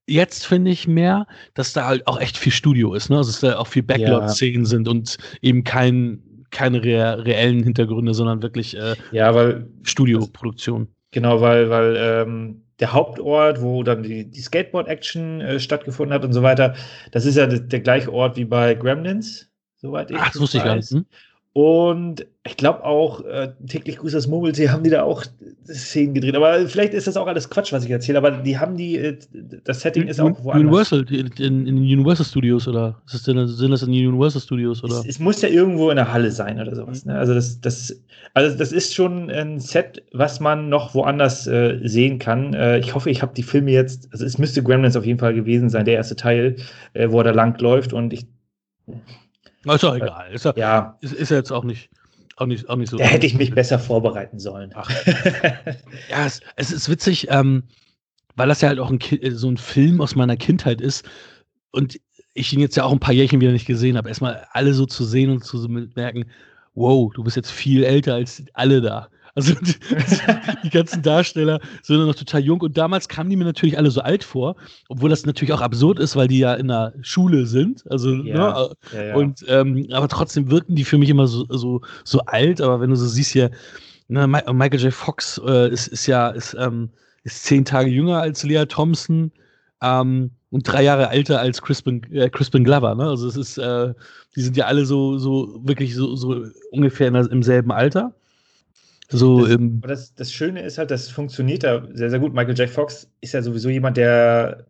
Jetzt 0.07 0.45
finde 0.45 0.72
ich 0.72 0.88
mehr, 0.88 1.28
dass 1.53 1.74
da 1.74 1.86
halt 1.86 2.07
auch 2.07 2.20
echt 2.20 2.38
viel 2.38 2.51
Studio 2.51 2.93
ist, 2.93 3.09
ne? 3.09 3.18
Also 3.18 3.32
dass 3.32 3.39
da 3.41 3.59
auch 3.59 3.68
viel 3.68 3.84
Backlot-Szenen 3.84 4.63
ja. 4.63 4.70
sind 4.70 4.88
und 4.88 5.18
eben 5.41 5.63
kein, 5.63 6.22
keine 6.49 6.84
re 6.84 7.26
reellen 7.26 7.63
Hintergründe, 7.63 8.13
sondern 8.13 8.41
wirklich 8.41 8.78
äh, 8.78 8.95
ja, 9.11 9.34
weil 9.36 9.68
Studioproduktion. 9.84 10.88
Genau, 11.11 11.41
weil, 11.41 11.70
weil 11.70 11.95
ähm, 11.97 12.61
der 12.80 12.93
Hauptort, 12.93 13.61
wo 13.61 13.84
dann 13.84 14.03
die, 14.03 14.30
die 14.30 14.41
Skateboard-Action 14.41 15.41
äh, 15.41 15.59
stattgefunden 15.59 16.13
hat 16.13 16.23
und 16.23 16.34
so 16.34 16.43
weiter, 16.43 16.75
das 17.11 17.25
ist 17.25 17.36
ja 17.36 17.47
der, 17.47 17.59
der 17.59 17.80
gleiche 17.80 18.13
Ort 18.13 18.38
wie 18.38 18.45
bei 18.45 18.75
Gremlins, 18.75 19.51
soweit 19.78 20.11
ich 20.11 20.17
Ach, 20.17 20.32
das 20.32 20.39
wusste 20.39 20.57
ich 20.57 20.63
gar 20.63 20.75
nicht. 20.75 20.91
Hm? 20.91 21.05
Und 21.57 22.27
ich 22.45 22.55
glaube 22.55 22.85
auch, 22.85 23.25
äh, 23.25 23.51
täglich 23.67 23.97
grüßt 23.97 24.13
das 24.13 24.27
Murmeltier, 24.27 24.71
haben 24.71 24.83
die 24.83 24.91
da 24.91 25.01
auch 25.01 25.25
Szenen 25.65 26.13
gedreht. 26.13 26.35
Aber 26.35 26.67
vielleicht 26.67 26.93
ist 26.93 27.07
das 27.07 27.17
auch 27.17 27.25
alles 27.25 27.49
Quatsch, 27.49 27.73
was 27.73 27.83
ich 27.83 27.89
erzähle. 27.89 28.19
Aber 28.19 28.29
die 28.29 28.59
haben 28.59 28.77
die, 28.77 28.95
äh, 28.95 29.17
das 29.63 29.81
Setting 29.81 30.07
ist 30.07 30.19
auch 30.19 30.43
woanders. 30.43 30.91
Universal, 30.93 31.05
in, 31.11 31.65
in 31.65 31.77
Universal 31.77 32.27
Studios 32.27 32.67
oder? 32.67 33.01
Ist 33.07 33.15
das 33.15 33.23
denn, 33.23 33.47
sind 33.47 33.71
das 33.71 33.81
in 33.81 33.89
Universal 33.89 34.39
Studios 34.39 34.83
oder? 34.83 34.99
Es, 34.99 35.07
es, 35.07 35.19
muss 35.19 35.41
ja 35.41 35.49
irgendwo 35.49 35.89
in 35.89 35.95
der 35.95 36.13
Halle 36.13 36.29
sein 36.29 36.61
oder 36.61 36.75
sowas. 36.75 37.05
Ne? 37.05 37.17
Also, 37.17 37.33
das, 37.33 37.59
das, 37.59 38.03
also 38.35 38.55
das 38.55 38.71
ist 38.71 38.93
schon 38.93 39.31
ein 39.31 39.59
Set, 39.59 40.03
was 40.13 40.39
man 40.39 40.69
noch 40.69 40.93
woanders 40.93 41.47
äh, 41.47 41.79
sehen 41.81 42.19
kann. 42.19 42.53
Äh, 42.53 42.77
ich 42.77 42.93
hoffe, 42.93 43.09
ich 43.09 43.23
habe 43.23 43.33
die 43.33 43.41
Filme 43.41 43.71
jetzt, 43.71 44.09
also 44.11 44.25
es 44.25 44.37
müsste 44.37 44.61
Gremlins 44.61 44.95
auf 44.95 45.07
jeden 45.07 45.17
Fall 45.17 45.33
gewesen 45.33 45.71
sein, 45.71 45.85
der 45.85 45.95
erste 45.95 46.15
Teil, 46.15 46.57
äh, 46.93 47.09
wo 47.09 47.17
er 47.17 47.23
da 47.23 47.31
lang 47.31 47.59
läuft 47.59 47.93
und 47.93 48.13
ich 48.13 48.27
ist 49.76 49.84
doch 49.84 49.95
egal. 49.95 50.32
Ist 50.32 50.45
ja, 50.45 50.97
Ist, 51.01 51.13
ist 51.13 51.30
jetzt 51.30 51.51
auch 51.51 51.63
nicht, 51.63 51.89
auch 52.38 52.45
nicht, 52.45 52.70
auch 52.70 52.76
nicht 52.76 52.89
so. 52.89 52.97
Da 52.97 53.05
hätte 53.05 53.26
ich 53.26 53.36
mich 53.36 53.53
besser 53.53 53.80
vorbereiten 53.80 54.39
sollen. 54.39 54.72
Ach. 54.76 54.89
ja, 56.09 56.26
es, 56.26 56.41
es, 56.55 56.72
ist 56.72 56.89
witzig, 56.89 57.28
ähm, 57.30 57.63
weil 58.36 58.47
das 58.47 58.61
ja 58.61 58.70
halt 58.70 58.80
auch 58.80 58.91
ein, 58.91 58.99
so 59.32 59.49
ein 59.49 59.57
Film 59.57 60.01
aus 60.01 60.15
meiner 60.15 60.38
Kindheit 60.38 60.82
ist 60.82 61.07
und 61.72 61.99
ich 62.34 62.53
ihn 62.53 62.59
jetzt 62.59 62.78
ja 62.78 62.84
auch 62.84 62.91
ein 62.91 62.99
paar 62.99 63.13
Jährchen 63.13 63.41
wieder 63.41 63.51
nicht 63.51 63.65
gesehen 63.65 63.97
habe. 63.97 64.09
Erstmal 64.09 64.45
alle 64.51 64.74
so 64.74 64.86
zu 64.86 65.03
sehen 65.03 65.32
und 65.32 65.43
zu 65.43 65.57
merken, 65.68 66.26
wow, 66.76 67.11
du 67.13 67.24
bist 67.24 67.36
jetzt 67.36 67.51
viel 67.51 67.84
älter 67.84 68.13
als 68.13 68.43
alle 68.53 68.82
da. 68.82 69.09
Also 69.38 69.53
die, 69.53 69.75
die, 70.63 70.69
ganzen 70.71 71.03
Darsteller 71.03 71.59
sind 71.83 72.03
noch 72.03 72.15
total 72.15 72.41
jung 72.41 72.59
und 72.61 72.75
damals 72.75 73.07
kamen 73.07 73.29
die 73.29 73.35
mir 73.35 73.45
natürlich 73.45 73.77
alle 73.77 73.91
so 73.91 74.01
alt 74.01 74.23
vor, 74.23 74.55
obwohl 74.89 75.11
das 75.11 75.27
natürlich 75.27 75.53
auch 75.53 75.61
absurd 75.61 75.99
ist, 75.99 76.15
weil 76.15 76.27
die 76.27 76.39
ja 76.39 76.55
in 76.55 76.69
der 76.69 76.95
Schule 77.01 77.45
sind. 77.45 77.83
Also, 77.91 78.15
ja, 78.15 78.33
ne? 78.33 78.69
ja, 78.93 79.03
ja. 79.03 79.15
Und 79.15 79.45
ähm, 79.47 79.85
aber 79.91 80.07
trotzdem 80.07 80.49
wirken 80.49 80.75
die 80.75 80.83
für 80.83 80.97
mich 80.97 81.09
immer 81.09 81.27
so, 81.27 81.45
so, 81.49 81.81
so 82.03 82.21
alt. 82.21 82.61
Aber 82.61 82.81
wenn 82.81 82.89
du 82.89 82.95
so 82.95 83.05
siehst 83.05 83.31
hier, 83.31 83.51
ne, 84.07 84.25
Michael 84.25 84.79
J. 84.79 84.91
Fox 84.91 85.39
äh, 85.45 85.69
ist, 85.71 85.88
ist 85.88 86.07
ja 86.07 86.29
ist, 86.29 86.55
ähm, 86.59 86.89
ist 87.23 87.43
zehn 87.43 87.63
Tage 87.63 87.91
jünger 87.91 88.19
als 88.19 88.41
Lea 88.41 88.65
Thompson. 88.65 89.31
Ähm, 89.83 90.31
und 90.49 90.63
drei 90.63 90.81
Jahre 90.81 91.09
älter 91.11 91.39
als 91.39 91.61
Crispin, 91.61 92.01
äh, 92.11 92.31
Crispin 92.31 92.63
Glover, 92.63 92.95
ne? 92.95 93.03
Also 93.03 93.27
es 93.27 93.38
ist, 93.38 93.59
äh, 93.59 93.93
die 94.35 94.41
sind 94.41 94.57
ja 94.57 94.65
alle 94.65 94.85
so, 94.85 95.19
so 95.19 95.59
wirklich 95.63 95.93
so, 95.93 96.15
so 96.15 96.43
ungefähr 96.71 97.11
der, 97.11 97.29
im 97.29 97.43
selben 97.43 97.71
Alter. 97.71 98.15
So, 99.09 99.45
das, 99.45 99.55
ähm, 99.55 99.81
das, 99.81 100.13
das, 100.15 100.33
Schöne 100.33 100.61
ist 100.63 100.77
halt, 100.77 100.91
das 100.91 101.09
funktioniert 101.09 101.63
da 101.63 101.87
sehr, 101.93 102.09
sehr 102.09 102.19
gut. 102.19 102.33
Michael 102.33 102.57
J. 102.57 102.69
Fox 102.69 103.09
ist 103.21 103.33
ja 103.33 103.41
sowieso 103.41 103.69
jemand, 103.69 103.97
der 103.97 104.67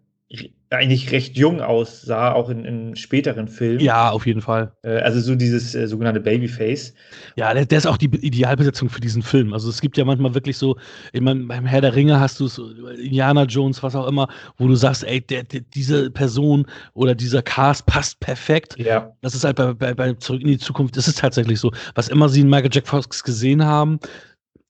eigentlich 0.70 1.11
recht 1.11 1.38
jung 1.38 1.61
aussah, 1.61 2.34
auch 2.34 2.49
in, 2.49 2.65
in 2.65 2.95
späteren 2.95 3.47
Filmen. 3.47 3.80
Ja, 3.80 4.09
auf 4.11 4.26
jeden 4.26 4.41
Fall. 4.41 4.72
Äh, 4.84 4.97
also 4.99 5.20
so 5.22 5.36
dieses 5.36 5.74
äh, 5.76 5.88
sogenannte 5.88 6.20
Babyface. 6.20 6.93
Ja, 7.36 7.53
der, 7.53 7.65
der, 7.65 7.78
ist 7.78 7.86
auch 7.86 7.97
die 7.97 8.07
Idealbesetzung 8.07 8.89
für 8.89 8.99
diesen 8.99 9.22
Film. 9.22 9.53
Also 9.53 9.70
es 9.70 9.80
gibt 9.80 9.97
ja 9.97 10.03
manchmal 10.03 10.34
wirklich 10.34 10.57
so, 10.57 10.78
ich 11.13 11.22
meine, 11.22 11.45
beim 11.45 11.65
Herr 11.65 11.82
der 11.82 11.95
Ringe 11.95 12.20
hast 12.20 12.39
du 12.39 12.47
so, 12.47 12.70
Indiana 12.89 13.43
Jones, 13.43 13.82
was 13.82 13.95
auch 13.95 14.07
immer, 14.07 14.28
wo 14.57 14.68
du 14.68 14.76
sagst, 14.76 15.05
ey, 15.05 15.22
der, 15.22 15.43
der, 15.43 15.61
diese 15.61 16.11
Person 16.11 16.65
oder 16.93 17.15
dieser 17.15 17.41
Cast 17.41 17.86
passt 17.86 18.20
perfekt. 18.20 18.78
Ja. 18.78 19.13
Das 19.22 19.36
ist 19.36 19.45
halt 19.45 19.55
bei, 19.55 19.74
bei, 19.74 19.93
bei 19.93 20.13
Zurück 20.13 20.41
in 20.41 20.49
die 20.49 20.57
Zukunft, 20.57 20.97
das 20.97 21.07
ist 21.07 21.20
tatsächlich 21.20 21.59
so. 21.59 21.72
Was 21.95 22.09
immer 22.09 22.28
sie 22.28 22.41
in 22.41 22.49
Michael 22.49 22.72
Jack 22.74 22.88
Fox 22.88 23.24
gesehen 23.24 23.63
haben, 23.63 23.99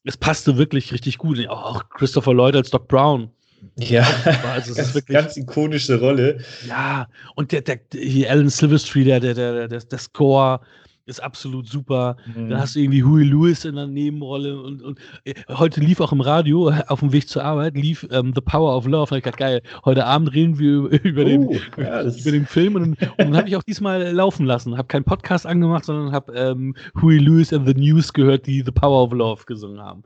es 0.04 0.16
passte 0.16 0.58
wirklich 0.58 0.94
richtig 0.94 1.18
gut. 1.18 1.46
Auch 1.48 1.90
Christopher 1.90 2.34
Lloyd 2.34 2.56
als 2.56 2.70
Doc 2.70 2.88
Brown 2.88 3.32
ja, 3.78 4.08
also 4.54 4.72
es 4.72 4.78
ganz, 4.78 4.90
ist 4.90 4.96
wirklich 4.96 5.18
ganz 5.18 5.38
ikonische 5.38 6.00
Rolle. 6.00 6.40
Ja, 6.68 7.08
und 7.36 7.52
der, 7.52 7.62
der, 7.62 7.80
hier 7.94 8.30
Alan 8.30 8.50
Silvestri, 8.50 9.04
der, 9.04 9.20
der, 9.20 9.34
der, 9.34 9.68
der, 9.68 9.80
der 9.80 10.00
Score 10.00 10.62
ist 11.08 11.24
absolut 11.24 11.68
super. 11.68 12.18
Mhm. 12.36 12.50
Dann 12.50 12.60
hast 12.60 12.76
du 12.76 12.80
irgendwie 12.80 13.04
Huey 13.04 13.24
Lewis 13.24 13.66
in 13.66 13.76
der 13.76 13.88
Nebenrolle 13.88 14.62
und, 14.62 14.82
und 14.84 15.00
äh, 15.24 15.34
heute 15.50 15.80
lief 15.80 16.02
auch 16.02 16.12
im 16.12 16.22
Radio 16.22 16.70
auf 16.88 17.00
dem 17.00 17.12
Weg 17.14 17.28
zur 17.30 17.44
Arbeit 17.44 17.76
lief 17.76 18.06
ähm, 18.12 18.34
The 18.36 18.42
Power 18.42 18.76
of 18.76 18.86
Love. 18.86 19.12
Und 19.12 19.18
ich 19.18 19.24
dachte, 19.24 19.38
geil, 19.38 19.62
heute 19.86 20.06
Abend 20.06 20.34
reden 20.34 20.60
wir 20.60 21.02
über, 21.04 21.26
den, 21.26 21.48
uh, 21.48 21.58
ja, 21.78 22.04
über 22.04 22.32
den 22.32 22.46
Film 22.46 22.76
und, 22.76 22.84
und 22.86 23.18
dann 23.18 23.38
habe 23.38 23.48
ich 23.48 23.56
auch 23.56 23.64
diesmal 23.64 24.12
laufen 24.12 24.46
lassen. 24.46 24.78
Habe 24.78 24.88
keinen 24.88 25.06
Podcast 25.06 25.46
angemacht, 25.46 25.86
sondern 25.86 26.12
habe 26.12 26.34
ähm, 26.34 26.76
Huey 27.02 27.18
Lewis 27.18 27.54
and 27.54 27.68
the 27.68 27.74
News 27.74 28.12
gehört, 28.12 28.46
die 28.46 28.62
The 28.62 28.72
Power 28.72 29.04
of 29.04 29.14
Love 29.14 29.44
gesungen 29.46 29.82
haben. 29.82 30.04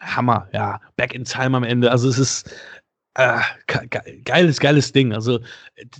Hammer, 0.00 0.48
ja. 0.52 0.80
Back 0.96 1.14
in 1.14 1.24
Time 1.24 1.56
am 1.56 1.62
Ende. 1.62 1.90
Also 1.90 2.08
es 2.08 2.18
ist 2.18 2.50
äh, 3.14 3.40
geiles, 4.24 4.60
geiles 4.60 4.92
Ding. 4.92 5.12
Also 5.12 5.40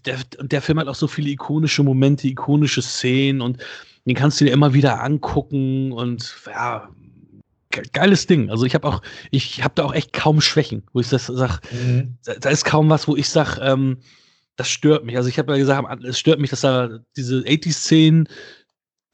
der, 0.07 0.19
der 0.41 0.63
Film 0.63 0.79
hat 0.79 0.89
auch 0.89 0.95
so 0.95 1.09
viele 1.09 1.31
ikonische 1.31 1.83
Momente, 1.83 2.29
ikonische 2.29 2.83
Szenen 2.83 3.41
und 3.41 3.59
den 4.07 4.15
kannst 4.15 4.41
du 4.41 4.45
dir 4.45 4.53
immer 4.53 4.73
wieder 4.75 5.03
angucken 5.03 5.93
und 5.93 6.35
ja, 6.47 6.89
geiles 7.93 8.27
Ding. 8.27 8.51
Also 8.51 8.65
ich 8.65 8.75
habe 8.75 8.89
auch, 8.89 9.03
ich 9.31 9.63
habe 9.63 9.75
da 9.75 9.85
auch 9.85 9.95
echt 9.95 10.13
kaum 10.13 10.41
Schwächen, 10.41 10.83
wo 10.93 11.01
ich 11.01 11.09
das 11.09 11.27
sage, 11.27 11.61
mhm. 11.71 12.17
da, 12.25 12.35
da, 12.35 12.51
ist 12.51 12.65
kaum 12.65 12.89
was, 12.89 13.07
wo 13.07 13.17
ich 13.17 13.29
sage, 13.29 13.61
ähm, 13.61 13.99
das 14.57 14.69
stört 14.69 15.05
mich. 15.05 15.17
Also 15.17 15.29
ich 15.29 15.39
habe 15.39 15.53
ja 15.53 15.59
gesagt, 15.59 16.05
es 16.05 16.19
stört 16.19 16.41
mich, 16.41 16.51
dass 16.51 16.61
da 16.61 17.01
diese 17.17 17.41
80-Szenen, 17.41 18.29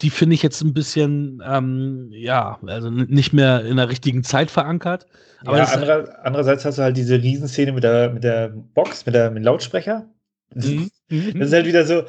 die 0.02 0.10
finde 0.10 0.34
ich 0.34 0.42
jetzt 0.42 0.62
ein 0.62 0.74
bisschen, 0.74 1.42
ähm, 1.46 2.08
ja, 2.10 2.58
also 2.66 2.90
nicht 2.90 3.32
mehr 3.32 3.64
in 3.64 3.76
der 3.76 3.88
richtigen 3.88 4.22
Zeit 4.24 4.50
verankert. 4.50 5.06
Aber 5.44 5.58
ja, 5.58 5.64
anderer, 5.64 6.18
andererseits 6.22 6.64
hast 6.64 6.78
du 6.78 6.82
halt 6.82 6.96
diese 6.96 7.22
Riesenszene 7.22 7.72
mit 7.72 7.84
der, 7.84 8.10
mit 8.10 8.24
der 8.24 8.48
Box, 8.48 9.06
mit, 9.06 9.14
der, 9.14 9.30
mit 9.30 9.42
dem 9.42 9.44
Lautsprecher. 9.44 10.06
Mhm. 10.54 10.90
Das 11.08 11.48
ist 11.48 11.52
halt 11.52 11.66
wieder 11.66 11.86
so, 11.86 12.04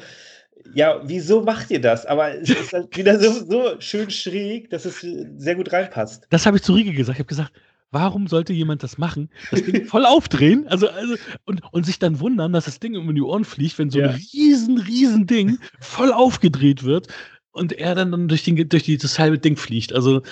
ja, 0.74 1.00
wieso 1.04 1.42
macht 1.42 1.70
ihr 1.70 1.80
das? 1.80 2.04
Aber 2.04 2.34
es 2.34 2.50
ist 2.50 2.72
halt 2.72 2.94
wieder 2.96 3.18
so, 3.18 3.32
so 3.44 3.80
schön 3.80 4.10
schräg, 4.10 4.68
dass 4.70 4.84
es 4.84 5.00
sehr 5.36 5.54
gut 5.54 5.72
reinpasst. 5.72 6.26
Das 6.30 6.44
habe 6.44 6.58
ich 6.58 6.62
zu 6.62 6.74
Riege 6.74 6.92
gesagt. 6.92 7.16
Ich 7.16 7.20
habe 7.20 7.28
gesagt, 7.28 7.52
warum 7.90 8.26
sollte 8.26 8.52
jemand 8.52 8.82
das 8.82 8.98
machen? 8.98 9.30
Das 9.50 9.62
Ding 9.62 9.86
voll 9.86 10.04
aufdrehen, 10.04 10.66
also, 10.68 10.88
also 10.88 11.14
und, 11.46 11.62
und 11.72 11.86
sich 11.86 11.98
dann 11.98 12.20
wundern, 12.20 12.52
dass 12.52 12.66
das 12.66 12.80
Ding 12.80 12.96
um 12.96 13.14
die 13.14 13.22
Ohren 13.22 13.44
fliegt, 13.44 13.78
wenn 13.78 13.88
so 13.88 14.00
ja. 14.00 14.10
ein 14.10 14.20
riesen, 14.34 14.78
riesen 14.78 15.26
Ding 15.26 15.58
voll 15.80 16.12
aufgedreht 16.12 16.84
wird 16.84 17.08
und 17.52 17.72
er 17.72 17.94
dann, 17.94 18.10
dann 18.10 18.28
durch, 18.28 18.44
den, 18.44 18.68
durch 18.68 18.84
die, 18.84 18.96
das 18.96 19.18
halbe 19.18 19.38
Ding 19.38 19.56
fliegt. 19.56 19.92
Also, 19.92 20.22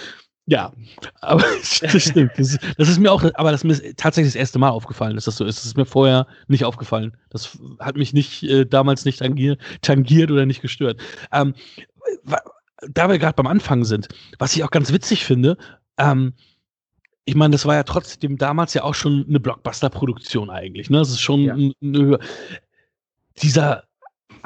ja, 0.46 0.72
aber 1.20 1.44
das 1.82 2.02
stimmt. 2.02 2.32
Das, 2.36 2.58
das, 2.78 2.88
ist 2.88 2.98
mir 2.98 3.12
auch, 3.12 3.24
aber 3.34 3.50
das 3.50 3.64
ist 3.64 3.82
mir 3.82 3.96
tatsächlich 3.96 4.32
das 4.32 4.40
erste 4.40 4.58
Mal 4.58 4.70
aufgefallen, 4.70 5.14
dass 5.16 5.24
das 5.24 5.36
so 5.36 5.44
ist. 5.44 5.58
Das 5.58 5.66
ist 5.66 5.76
mir 5.76 5.86
vorher 5.86 6.26
nicht 6.48 6.64
aufgefallen. 6.64 7.16
Das 7.30 7.58
hat 7.80 7.96
mich 7.96 8.12
nicht 8.12 8.42
äh, 8.44 8.64
damals 8.64 9.04
nicht 9.04 9.18
tangiert, 9.18 9.60
tangiert 9.82 10.30
oder 10.30 10.46
nicht 10.46 10.62
gestört. 10.62 11.00
Ähm, 11.32 11.54
da 12.88 13.08
wir 13.08 13.18
gerade 13.18 13.34
beim 13.34 13.46
Anfang 13.46 13.84
sind, 13.84 14.08
was 14.38 14.54
ich 14.54 14.62
auch 14.62 14.70
ganz 14.70 14.92
witzig 14.92 15.24
finde, 15.24 15.56
ähm, 15.98 16.34
ich 17.24 17.34
meine, 17.34 17.52
das 17.52 17.66
war 17.66 17.74
ja 17.74 17.82
trotzdem 17.82 18.38
damals 18.38 18.74
ja 18.74 18.84
auch 18.84 18.94
schon 18.94 19.26
eine 19.28 19.40
Blockbuster-Produktion 19.40 20.48
eigentlich. 20.48 20.90
Ne? 20.90 20.98
Das 20.98 21.10
ist 21.10 21.20
schon 21.20 21.40
ja. 21.40 21.54
eine, 21.54 22.18
dieser 23.42 23.85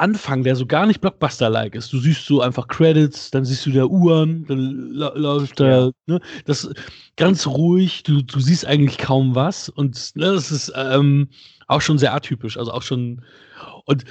Anfang, 0.01 0.43
der 0.43 0.57
so 0.57 0.67
gar 0.67 0.87
nicht 0.87 1.01
Blockbuster-like 1.01 1.75
ist. 1.75 1.93
Du 1.93 1.99
siehst 1.99 2.25
so 2.25 2.41
einfach 2.41 2.69
Credits, 2.69 3.31
dann 3.31 3.45
siehst 3.45 3.67
du 3.67 3.71
da 3.71 3.85
Uhren, 3.85 4.47
dann 4.47 4.91
läuft 4.91 5.61
da, 5.61 5.91
ne, 6.07 6.21
das 6.47 6.71
ganz 7.17 7.47
ruhig, 7.47 8.03
du, 8.03 8.23
du 8.23 8.41
siehst 8.41 8.67
eigentlich 8.67 8.99
kaum 8.99 9.35
was 9.35 9.69
und 9.69 10.17
ne, 10.17 10.33
das 10.33 10.51
ist 10.51 10.73
ähm, 10.75 11.29
auch 11.69 11.81
schon 11.81 11.99
sehr 11.99 12.15
atypisch, 12.15 12.57
also 12.57 12.73
auch 12.73 12.83
schon 12.83 13.23
und 13.85 14.05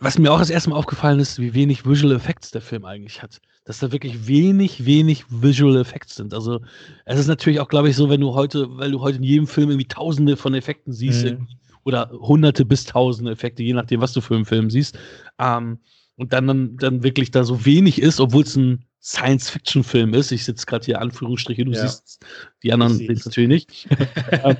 was 0.00 0.18
mir 0.18 0.32
auch 0.32 0.38
das 0.38 0.50
erste 0.50 0.70
Mal 0.70 0.76
aufgefallen 0.76 1.20
ist, 1.20 1.38
wie 1.38 1.54
wenig 1.54 1.86
Visual 1.86 2.14
Effects 2.14 2.50
der 2.50 2.60
Film 2.60 2.84
eigentlich 2.84 3.22
hat. 3.22 3.40
Dass 3.64 3.78
da 3.78 3.92
wirklich 3.92 4.26
wenig, 4.26 4.86
wenig 4.86 5.24
Visual 5.28 5.76
Effects 5.76 6.16
sind. 6.16 6.34
Also 6.34 6.60
es 7.04 7.18
ist 7.18 7.28
natürlich 7.28 7.60
auch, 7.60 7.68
glaube 7.68 7.90
ich, 7.90 7.96
so, 7.96 8.08
wenn 8.08 8.20
du 8.20 8.34
heute, 8.34 8.66
weil 8.76 8.90
du 8.90 9.00
heute 9.00 9.18
in 9.18 9.24
jedem 9.24 9.46
Film 9.46 9.70
irgendwie 9.70 9.88
tausende 9.88 10.36
von 10.36 10.54
Effekten 10.54 10.92
siehst, 10.92 11.26
mhm 11.26 11.48
oder 11.88 12.10
hunderte 12.12 12.66
bis 12.66 12.84
tausende 12.84 13.32
Effekte, 13.32 13.62
je 13.62 13.72
nachdem, 13.72 14.02
was 14.02 14.12
du 14.12 14.20
für 14.20 14.34
einen 14.34 14.44
Film 14.44 14.68
siehst. 14.68 14.98
Ähm, 15.38 15.78
und 16.16 16.34
dann, 16.34 16.46
dann, 16.46 16.76
dann 16.76 17.02
wirklich 17.02 17.30
da 17.30 17.44
so 17.44 17.64
wenig 17.64 18.02
ist, 18.02 18.20
obwohl 18.20 18.42
es 18.42 18.54
ein 18.56 18.84
Science-Fiction-Film 19.00 20.12
ist. 20.12 20.30
Ich 20.32 20.44
sitze 20.44 20.66
gerade 20.66 20.84
hier 20.84 21.00
Anführungsstriche, 21.00 21.64
du 21.64 21.72
ja. 21.72 21.80
siehst 21.80 22.20
die 22.62 22.72
anderen 22.72 22.94
sehen 22.94 23.12
es 23.12 23.24
natürlich 23.24 23.48
nicht. 23.48 23.88
ähm, 24.44 24.56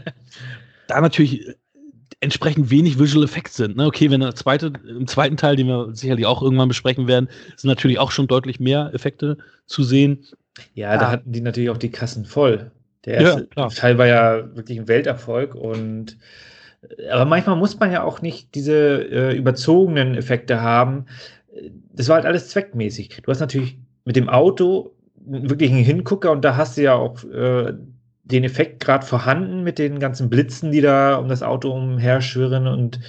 da 0.86 1.00
natürlich 1.02 1.46
entsprechend 2.20 2.70
wenig 2.70 2.98
Visual 2.98 3.24
Effects 3.24 3.56
sind. 3.56 3.76
Ne? 3.76 3.84
Okay, 3.84 4.10
wenn 4.10 4.20
der 4.20 4.34
zweite, 4.34 4.72
im 4.88 5.06
zweiten 5.06 5.36
Teil, 5.36 5.56
den 5.56 5.66
wir 5.66 5.94
sicherlich 5.94 6.24
auch 6.24 6.42
irgendwann 6.42 6.68
besprechen 6.68 7.08
werden, 7.08 7.28
sind 7.56 7.68
natürlich 7.68 7.98
auch 7.98 8.10
schon 8.10 8.26
deutlich 8.26 8.58
mehr 8.58 8.90
Effekte 8.94 9.36
zu 9.66 9.82
sehen. 9.82 10.24
Ja, 10.74 10.96
da 10.96 11.08
ah. 11.08 11.10
hatten 11.10 11.30
die 11.30 11.42
natürlich 11.42 11.68
auch 11.68 11.76
die 11.76 11.90
Kassen 11.90 12.24
voll. 12.24 12.70
Der 13.04 13.18
erste 13.18 13.48
ja, 13.54 13.68
Teil 13.68 13.98
war 13.98 14.06
ja 14.06 14.56
wirklich 14.56 14.78
ein 14.78 14.88
Welterfolg 14.88 15.54
und 15.54 16.16
aber 17.10 17.24
manchmal 17.24 17.56
muss 17.56 17.78
man 17.78 17.92
ja 17.92 18.02
auch 18.02 18.22
nicht 18.22 18.54
diese 18.54 19.02
äh, 19.10 19.36
überzogenen 19.36 20.14
Effekte 20.14 20.60
haben. 20.60 21.06
Das 21.92 22.08
war 22.08 22.16
halt 22.16 22.26
alles 22.26 22.48
zweckmäßig. 22.48 23.20
Du 23.22 23.30
hast 23.30 23.40
natürlich 23.40 23.78
mit 24.04 24.16
dem 24.16 24.28
Auto 24.28 24.92
wirklich 25.16 25.70
einen 25.70 25.84
Hingucker 25.84 26.30
und 26.30 26.44
da 26.44 26.56
hast 26.56 26.76
du 26.76 26.82
ja 26.82 26.94
auch 26.94 27.22
äh, 27.24 27.74
den 28.24 28.44
Effekt 28.44 28.80
gerade 28.80 29.04
vorhanden 29.04 29.64
mit 29.64 29.78
den 29.78 29.98
ganzen 29.98 30.30
Blitzen, 30.30 30.70
die 30.70 30.80
da 30.80 31.16
um 31.16 31.28
das 31.28 31.42
Auto 31.42 31.72
umherschwirren 31.72 32.66
und 32.66 33.00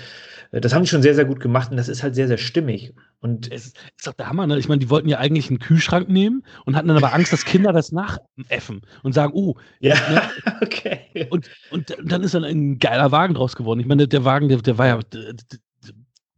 das 0.51 0.73
haben 0.73 0.81
die 0.81 0.89
schon 0.89 1.03
sehr, 1.03 1.13
sehr 1.13 1.25
gut 1.25 1.39
gemacht 1.39 1.69
und 1.69 1.77
das 1.77 1.87
ist 1.87 2.01
halt 2.01 2.15
sehr, 2.15 2.27
sehr 2.27 2.37
stimmig. 2.37 2.93
Und 3.19 3.51
es 3.51 3.67
ist 3.67 3.77
doch 4.03 4.13
der 4.13 4.29
Hammer, 4.29 4.47
ne? 4.47 4.57
Ich 4.57 4.67
meine, 4.67 4.79
die 4.79 4.89
wollten 4.89 5.07
ja 5.07 5.19
eigentlich 5.19 5.49
einen 5.49 5.59
Kühlschrank 5.59 6.09
nehmen 6.09 6.43
und 6.65 6.75
hatten 6.75 6.87
dann 6.87 6.97
aber 6.97 7.13
Angst, 7.13 7.31
dass 7.31 7.45
Kinder 7.45 7.71
das 7.71 7.91
nachäffen 7.91 8.81
und 9.03 9.13
sagen, 9.13 9.33
oh, 9.35 9.57
ja, 9.79 9.95
ne? 10.09 10.21
okay. 10.61 11.27
Und, 11.29 11.49
und 11.69 11.95
dann 12.03 12.23
ist 12.23 12.33
dann 12.33 12.43
ein 12.43 12.79
geiler 12.79 13.11
Wagen 13.11 13.35
draus 13.35 13.55
geworden. 13.55 13.79
Ich 13.79 13.85
meine, 13.85 14.07
der 14.07 14.25
Wagen, 14.25 14.47
der, 14.49 14.57
der 14.57 14.77
war 14.79 14.87
ja 14.87 14.99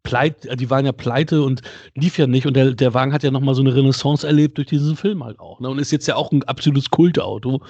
pleit, 0.03 0.59
die 0.59 0.69
waren 0.69 0.85
ja 0.85 0.91
pleite 0.91 1.43
und 1.43 1.61
lief 1.95 2.17
ja 2.17 2.27
nicht 2.27 2.45
und 2.45 2.55
der, 2.55 2.73
der 2.73 2.93
Wagen 2.93 3.13
hat 3.13 3.23
ja 3.23 3.31
nochmal 3.31 3.55
so 3.55 3.61
eine 3.61 3.73
Renaissance 3.73 4.27
erlebt 4.27 4.57
durch 4.57 4.67
diesen 4.67 4.97
Film 4.97 5.23
halt 5.23 5.39
auch. 5.39 5.61
Ne? 5.61 5.69
Und 5.69 5.79
ist 5.79 5.91
jetzt 5.91 6.07
ja 6.07 6.15
auch 6.15 6.31
ein 6.31 6.43
absolutes 6.43 6.89
Kultauto 6.89 7.61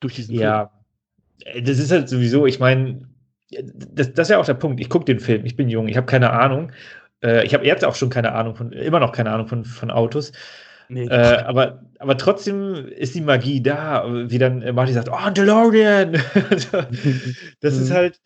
durch 0.00 0.14
diesen 0.14 0.34
ja. 0.34 0.70
Film. 1.44 1.54
Ja, 1.54 1.60
das 1.60 1.78
ist 1.78 1.92
halt 1.92 2.08
sowieso, 2.08 2.46
ich 2.46 2.58
meine, 2.58 3.08
das, 3.62 4.12
das, 4.12 4.26
ist 4.26 4.30
ja 4.30 4.38
auch 4.38 4.46
der 4.46 4.54
Punkt. 4.54 4.80
Ich 4.80 4.88
gucke 4.88 5.04
den 5.04 5.20
Film, 5.20 5.44
ich 5.44 5.56
bin 5.56 5.68
jung, 5.68 5.88
ich 5.88 5.96
habe 5.96 6.06
keine 6.06 6.30
Ahnung. 6.30 6.72
Äh, 7.22 7.44
ich 7.44 7.54
habe 7.54 7.64
jetzt 7.64 7.84
auch 7.84 7.94
schon 7.94 8.10
keine 8.10 8.32
Ahnung 8.32 8.54
von, 8.54 8.72
immer 8.72 9.00
noch 9.00 9.12
keine 9.12 9.30
Ahnung 9.30 9.46
von, 9.46 9.64
von 9.64 9.90
Autos. 9.90 10.32
Nee, 10.88 11.06
äh, 11.06 11.38
aber, 11.38 11.82
aber 11.98 12.16
trotzdem 12.18 12.88
ist 12.88 13.14
die 13.14 13.22
Magie 13.22 13.62
da, 13.62 14.04
wie 14.06 14.38
dann 14.38 14.74
Marty 14.74 14.92
sagt, 14.92 15.08
oh, 15.10 15.30
DeLorean! 15.30 16.12
das 17.60 17.76
ist 17.76 17.90
mhm. 17.90 17.94
halt, 17.94 18.20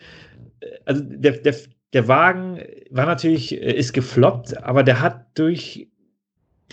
also 0.85 1.03
der, 1.05 1.33
der, 1.33 1.55
der 1.93 2.09
Wagen 2.09 2.61
war 2.91 3.07
natürlich, 3.07 3.53
äh, 3.53 3.73
ist 3.73 3.93
gefloppt, 3.93 4.63
aber 4.63 4.83
der 4.83 5.01
hat 5.01 5.27
durch 5.35 5.89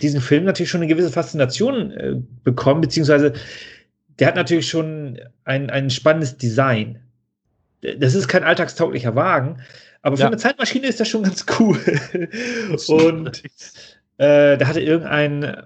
diesen 0.00 0.20
Film 0.20 0.44
natürlich 0.44 0.70
schon 0.70 0.82
eine 0.82 0.88
gewisse 0.88 1.10
Faszination 1.10 1.90
äh, 1.92 2.16
bekommen, 2.42 2.80
beziehungsweise 2.80 3.32
der 4.18 4.28
hat 4.28 4.36
natürlich 4.36 4.68
schon 4.68 5.18
ein, 5.44 5.70
ein 5.70 5.90
spannendes 5.90 6.36
Design 6.36 7.00
das 7.98 8.14
ist 8.14 8.28
kein 8.28 8.44
alltagstauglicher 8.44 9.14
Wagen, 9.14 9.58
aber 10.02 10.16
für 10.16 10.22
ja. 10.22 10.28
eine 10.28 10.36
Zeitmaschine 10.36 10.86
ist 10.86 11.00
das 11.00 11.08
schon 11.08 11.22
ganz 11.22 11.46
cool. 11.58 11.78
und 12.88 13.42
äh, 14.18 14.56
da 14.56 14.66
hatte 14.66 14.80
irgendein, 14.80 15.64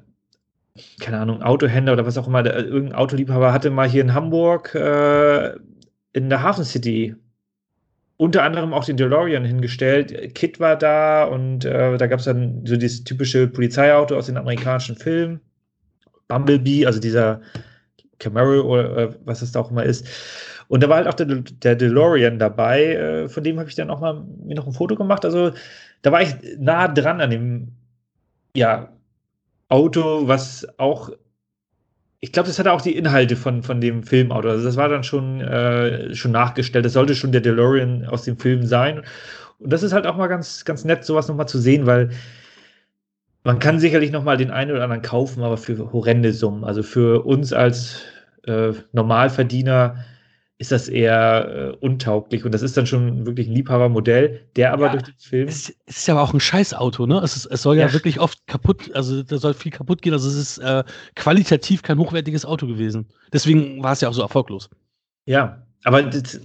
keine 1.01 1.19
Ahnung, 1.19 1.43
Autohändler 1.43 1.93
oder 1.93 2.07
was 2.07 2.19
auch 2.19 2.27
immer, 2.27 2.43
der, 2.43 2.57
irgendein 2.57 2.99
Autoliebhaber 2.99 3.53
hatte 3.53 3.71
mal 3.71 3.89
hier 3.89 4.03
in 4.03 4.15
Hamburg 4.15 4.75
äh, 4.75 5.55
in 6.13 6.29
der 6.29 6.43
Hafen 6.43 6.65
City 6.65 7.15
unter 8.17 8.43
anderem 8.43 8.75
auch 8.75 8.85
den 8.85 8.99
DeLorean 8.99 9.47
hingestellt. 9.47 10.35
Kit 10.35 10.61
war 10.61 10.77
da 10.77 11.25
und 11.25 11.65
äh, 11.65 11.97
da 11.97 12.07
gab 12.07 12.19
es 12.19 12.27
dann 12.27 12.67
so 12.67 12.77
dieses 12.77 13.03
typische 13.05 13.47
Polizeiauto 13.47 14.15
aus 14.15 14.27
den 14.27 14.37
amerikanischen 14.37 14.97
Filmen. 14.97 15.41
Bumblebee, 16.29 16.85
also 16.85 17.01
dieser 17.01 17.41
Camaro 18.19 18.61
oder 18.61 18.97
äh, 18.97 19.15
was 19.25 19.41
es 19.41 19.53
da 19.53 19.61
auch 19.61 19.71
immer 19.71 19.85
ist. 19.85 20.07
Und 20.71 20.85
da 20.85 20.89
war 20.89 20.99
halt 20.99 21.09
auch 21.09 21.15
der, 21.15 21.27
der 21.27 21.75
DeLorean 21.75 22.39
dabei, 22.39 22.95
äh, 22.95 23.29
von 23.29 23.43
dem 23.43 23.59
habe 23.59 23.69
ich 23.69 23.75
dann 23.75 23.91
auch 23.91 23.99
mal 23.99 24.25
mir 24.45 24.55
noch 24.55 24.69
ein 24.69 24.73
Foto 24.73 24.95
gemacht. 24.95 25.25
Also 25.25 25.51
da 26.03 26.13
war 26.13 26.23
ich 26.23 26.37
nah 26.59 26.87
dran 26.87 27.21
an 27.21 27.31
dem 27.31 27.73
ja, 28.55 28.93
Auto, 29.69 30.29
was 30.29 30.69
auch, 30.79 31.11
ich 32.21 32.31
glaube, 32.31 32.47
das 32.47 32.61
hatte 32.61 32.71
auch 32.71 32.83
die 32.83 32.95
Inhalte 32.95 33.35
von, 33.35 33.65
von 33.65 33.81
dem 33.81 34.05
Filmauto. 34.05 34.49
Also 34.49 34.65
das 34.65 34.77
war 34.77 34.89
dann 34.89 35.03
schon, 35.03 35.41
äh, 35.41 36.15
schon 36.15 36.31
nachgestellt. 36.31 36.85
Das 36.85 36.93
sollte 36.93 37.17
schon 37.17 37.33
der 37.33 37.41
DeLorean 37.41 38.07
aus 38.07 38.23
dem 38.23 38.39
Film 38.39 38.65
sein. 38.65 39.03
Und 39.59 39.73
das 39.73 39.83
ist 39.83 39.93
halt 39.93 40.07
auch 40.07 40.17
mal 40.17 40.29
ganz, 40.29 40.65
ganz 40.65 40.85
nett, 40.85 41.05
sowas 41.05 41.27
nochmal 41.27 41.49
zu 41.49 41.59
sehen, 41.59 41.87
weil 41.87 42.11
man 43.43 43.59
kann 43.59 43.81
sicherlich 43.81 44.13
nochmal 44.13 44.37
den 44.37 44.53
einen 44.53 44.71
oder 44.71 44.85
anderen 44.85 45.03
kaufen, 45.03 45.43
aber 45.43 45.57
für 45.57 45.93
horrende 45.93 46.33
Summen. 46.33 46.63
Also 46.63 46.85
für 46.85 47.27
uns 47.27 47.53
als 47.53 48.03
äh, 48.47 48.73
Normalverdiener 48.93 50.05
ist 50.61 50.73
das 50.73 50.91
eher 50.91 51.73
äh, 51.73 51.77
untauglich. 51.85 52.45
Und 52.45 52.53
das 52.53 52.61
ist 52.61 52.77
dann 52.77 52.87
schon 52.87 53.25
wirklich 53.25 53.49
ein 53.49 53.55
Liebhabermodell, 53.55 54.43
der 54.57 54.75
aber 54.75 54.87
ja, 54.87 54.93
durch 54.93 55.05
den 55.05 55.15
Film. 55.17 55.49
Es 55.49 55.71
ist 55.87 56.07
ja 56.07 56.13
aber 56.13 56.23
auch 56.23 56.35
ein 56.35 56.41
Scheißauto, 56.41 57.07
ne? 57.07 57.19
Es, 57.25 57.35
ist, 57.35 57.47
es 57.47 57.63
soll 57.63 57.79
ja, 57.79 57.87
ja, 57.87 57.93
wirklich 57.95 58.21
oft 58.21 58.47
kaputt, 58.47 58.95
also 58.95 59.23
da 59.23 59.39
soll 59.39 59.55
viel 59.55 59.73
kaputt 59.73 60.03
gehen. 60.03 60.13
Also 60.13 60.29
es 60.29 60.35
ist 60.35 60.59
äh, 60.59 60.85
qualitativ 61.17 61.81
kein 61.81 61.99
hochwertiges 61.99 62.45
Auto 62.45 62.67
gewesen. 62.67 63.09
Deswegen 63.33 63.83
war 63.83 63.93
es 63.93 64.03
ja 64.03 64.11
auch 64.11 64.13
so 64.13 64.21
erfolglos. 64.21 64.69
Ja, 65.25 65.67
aber 65.85 66.03
das, 66.03 66.39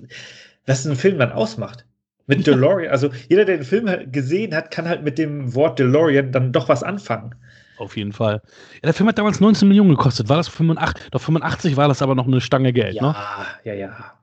was 0.65 0.85
ein 0.85 0.95
Film 0.95 1.19
dann 1.19 1.33
ausmacht. 1.33 1.85
Mit 2.25 2.47
DeLorean, 2.47 2.91
also 2.91 3.09
jeder, 3.27 3.43
der 3.43 3.57
den 3.57 3.65
Film 3.65 3.89
gesehen 4.13 4.55
hat, 4.55 4.71
kann 4.71 4.87
halt 4.87 5.03
mit 5.03 5.17
dem 5.17 5.53
Wort 5.53 5.77
DeLorean 5.77 6.31
dann 6.31 6.53
doch 6.53 6.69
was 6.69 6.83
anfangen. 6.83 7.35
Auf 7.77 7.97
jeden 7.97 8.13
Fall. 8.13 8.41
Ja, 8.75 8.81
der 8.83 8.93
Film 8.93 9.09
hat 9.09 9.17
damals 9.17 9.39
19 9.39 9.67
Millionen 9.67 9.89
gekostet. 9.89 10.29
War 10.29 10.37
das 10.37 10.47
85? 10.47 11.09
Doch 11.11 11.21
85 11.21 11.77
war 11.77 11.87
das 11.87 12.01
aber 12.01 12.15
noch 12.15 12.27
eine 12.27 12.41
Stange 12.41 12.73
Geld, 12.73 12.95
ja, 12.95 13.01
ne? 13.01 13.15
Ja, 13.63 13.73
ja, 13.73 13.79
ja. 13.79 14.13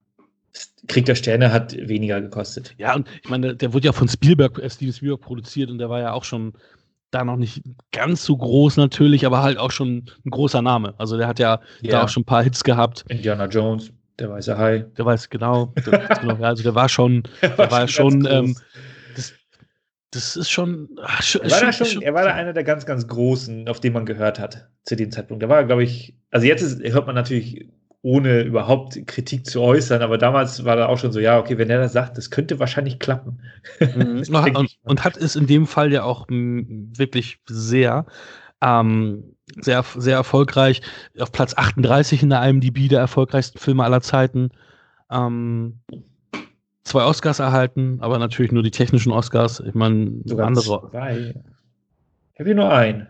Krieg 0.88 1.04
der 1.06 1.14
Sterne 1.14 1.52
hat 1.52 1.76
weniger 1.76 2.20
gekostet. 2.20 2.74
Ja, 2.78 2.94
und 2.94 3.08
ich 3.22 3.30
meine, 3.30 3.48
der, 3.48 3.54
der 3.54 3.72
wurde 3.72 3.86
ja 3.86 3.92
von 3.92 4.08
Spielberg, 4.08 4.58
äh, 4.58 4.68
Steven 4.68 4.92
Spielberg 4.92 5.20
produziert 5.20 5.70
und 5.70 5.78
der 5.78 5.88
war 5.88 6.00
ja 6.00 6.12
auch 6.12 6.24
schon 6.24 6.52
da 7.12 7.24
noch 7.24 7.36
nicht 7.36 7.62
ganz 7.92 8.24
so 8.24 8.36
groß 8.36 8.78
natürlich, 8.78 9.24
aber 9.26 9.42
halt 9.42 9.58
auch 9.58 9.70
schon 9.70 10.10
ein 10.24 10.30
großer 10.30 10.62
Name. 10.62 10.94
Also 10.98 11.16
der 11.16 11.28
hat 11.28 11.38
ja, 11.38 11.60
ja. 11.82 11.92
da 11.92 12.04
auch 12.04 12.08
schon 12.08 12.22
ein 12.22 12.26
paar 12.26 12.42
Hits 12.42 12.64
gehabt. 12.64 13.04
Indiana 13.08 13.46
Jones, 13.46 13.92
der 14.18 14.30
weiße 14.30 14.56
Hai. 14.56 14.86
Der 14.96 15.04
weiß 15.04 15.28
genau. 15.28 15.72
genau 15.84 16.34
also 16.42 16.62
der 16.62 16.74
war 16.74 16.88
schon, 16.88 17.22
der 17.42 17.56
war, 17.58 17.70
war 17.70 17.88
schon, 17.88 18.26
ähm, 18.28 18.56
das, 20.12 20.36
ist 20.36 20.50
schon. 20.50 20.88
Ach, 21.02 21.22
er, 21.34 21.50
war 21.50 21.60
da 21.60 21.72
schon 21.72 22.02
er 22.02 22.14
war 22.14 22.24
da 22.24 22.34
einer 22.34 22.52
der 22.52 22.64
ganz, 22.64 22.86
ganz 22.86 23.06
großen, 23.08 23.68
auf 23.68 23.80
den 23.80 23.92
man 23.92 24.06
gehört 24.06 24.38
hat 24.38 24.68
zu 24.84 24.94
dem 24.94 25.10
Zeitpunkt. 25.10 25.42
Da 25.42 25.48
war, 25.48 25.64
glaube 25.64 25.82
ich, 25.82 26.14
also 26.30 26.46
jetzt 26.46 26.62
ist, 26.62 26.82
hört 26.82 27.06
man 27.06 27.14
natürlich 27.14 27.66
ohne 28.02 28.42
überhaupt 28.42 29.06
Kritik 29.06 29.46
zu 29.46 29.62
äußern. 29.62 30.02
Aber 30.02 30.18
damals 30.18 30.64
war 30.64 30.76
da 30.76 30.86
auch 30.86 30.98
schon 30.98 31.12
so, 31.12 31.20
ja, 31.20 31.38
okay, 31.38 31.56
wenn 31.56 31.70
er 31.70 31.78
das 31.78 31.92
sagt, 31.92 32.18
das 32.18 32.30
könnte 32.30 32.58
wahrscheinlich 32.58 32.98
klappen. 32.98 33.40
Mhm. 33.80 34.24
und, 34.54 34.78
und, 34.82 35.04
hat 35.04 35.16
es 35.16 35.36
in 35.36 35.46
dem 35.46 35.66
Fall 35.66 35.92
ja 35.92 36.02
auch 36.02 36.26
wirklich 36.28 37.38
sehr, 37.48 38.06
ähm, 38.60 39.36
sehr, 39.60 39.84
sehr 39.96 40.16
erfolgreich. 40.16 40.82
Auf 41.18 41.30
Platz 41.30 41.54
38 41.56 42.24
in 42.24 42.30
der 42.30 42.42
IMDb 42.42 42.88
der 42.88 43.00
erfolgreichsten 43.00 43.58
Filme 43.58 43.84
aller 43.84 44.00
Zeiten. 44.00 44.50
Ähm, 45.10 45.80
zwei 46.84 47.04
Oscars 47.04 47.38
erhalten, 47.38 47.98
aber 48.00 48.18
natürlich 48.18 48.52
nur 48.52 48.62
die 48.62 48.70
technischen 48.70 49.12
Oscars. 49.12 49.60
Ich 49.60 49.74
meine, 49.74 50.22
andere. 50.38 50.90
Zwei. 50.90 51.34
Ich 52.32 52.40
habe 52.40 52.44
hier 52.44 52.54
nur 52.54 52.72
einen. 52.72 53.08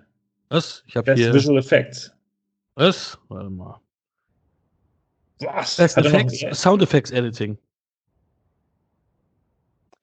Was? 0.49 0.83
Ich 0.87 0.97
habe 0.97 1.15
hier. 1.15 1.33
Visual 1.33 1.59
Effects. 1.59 2.13
Was? 2.75 3.19
Warte 3.29 3.51
mal. 3.51 3.81
Was? 5.41 5.77
Best 5.77 5.99
Effects, 5.99 6.61
Sound 6.61 6.83
Effects 6.83 7.11
Editing. 7.11 7.59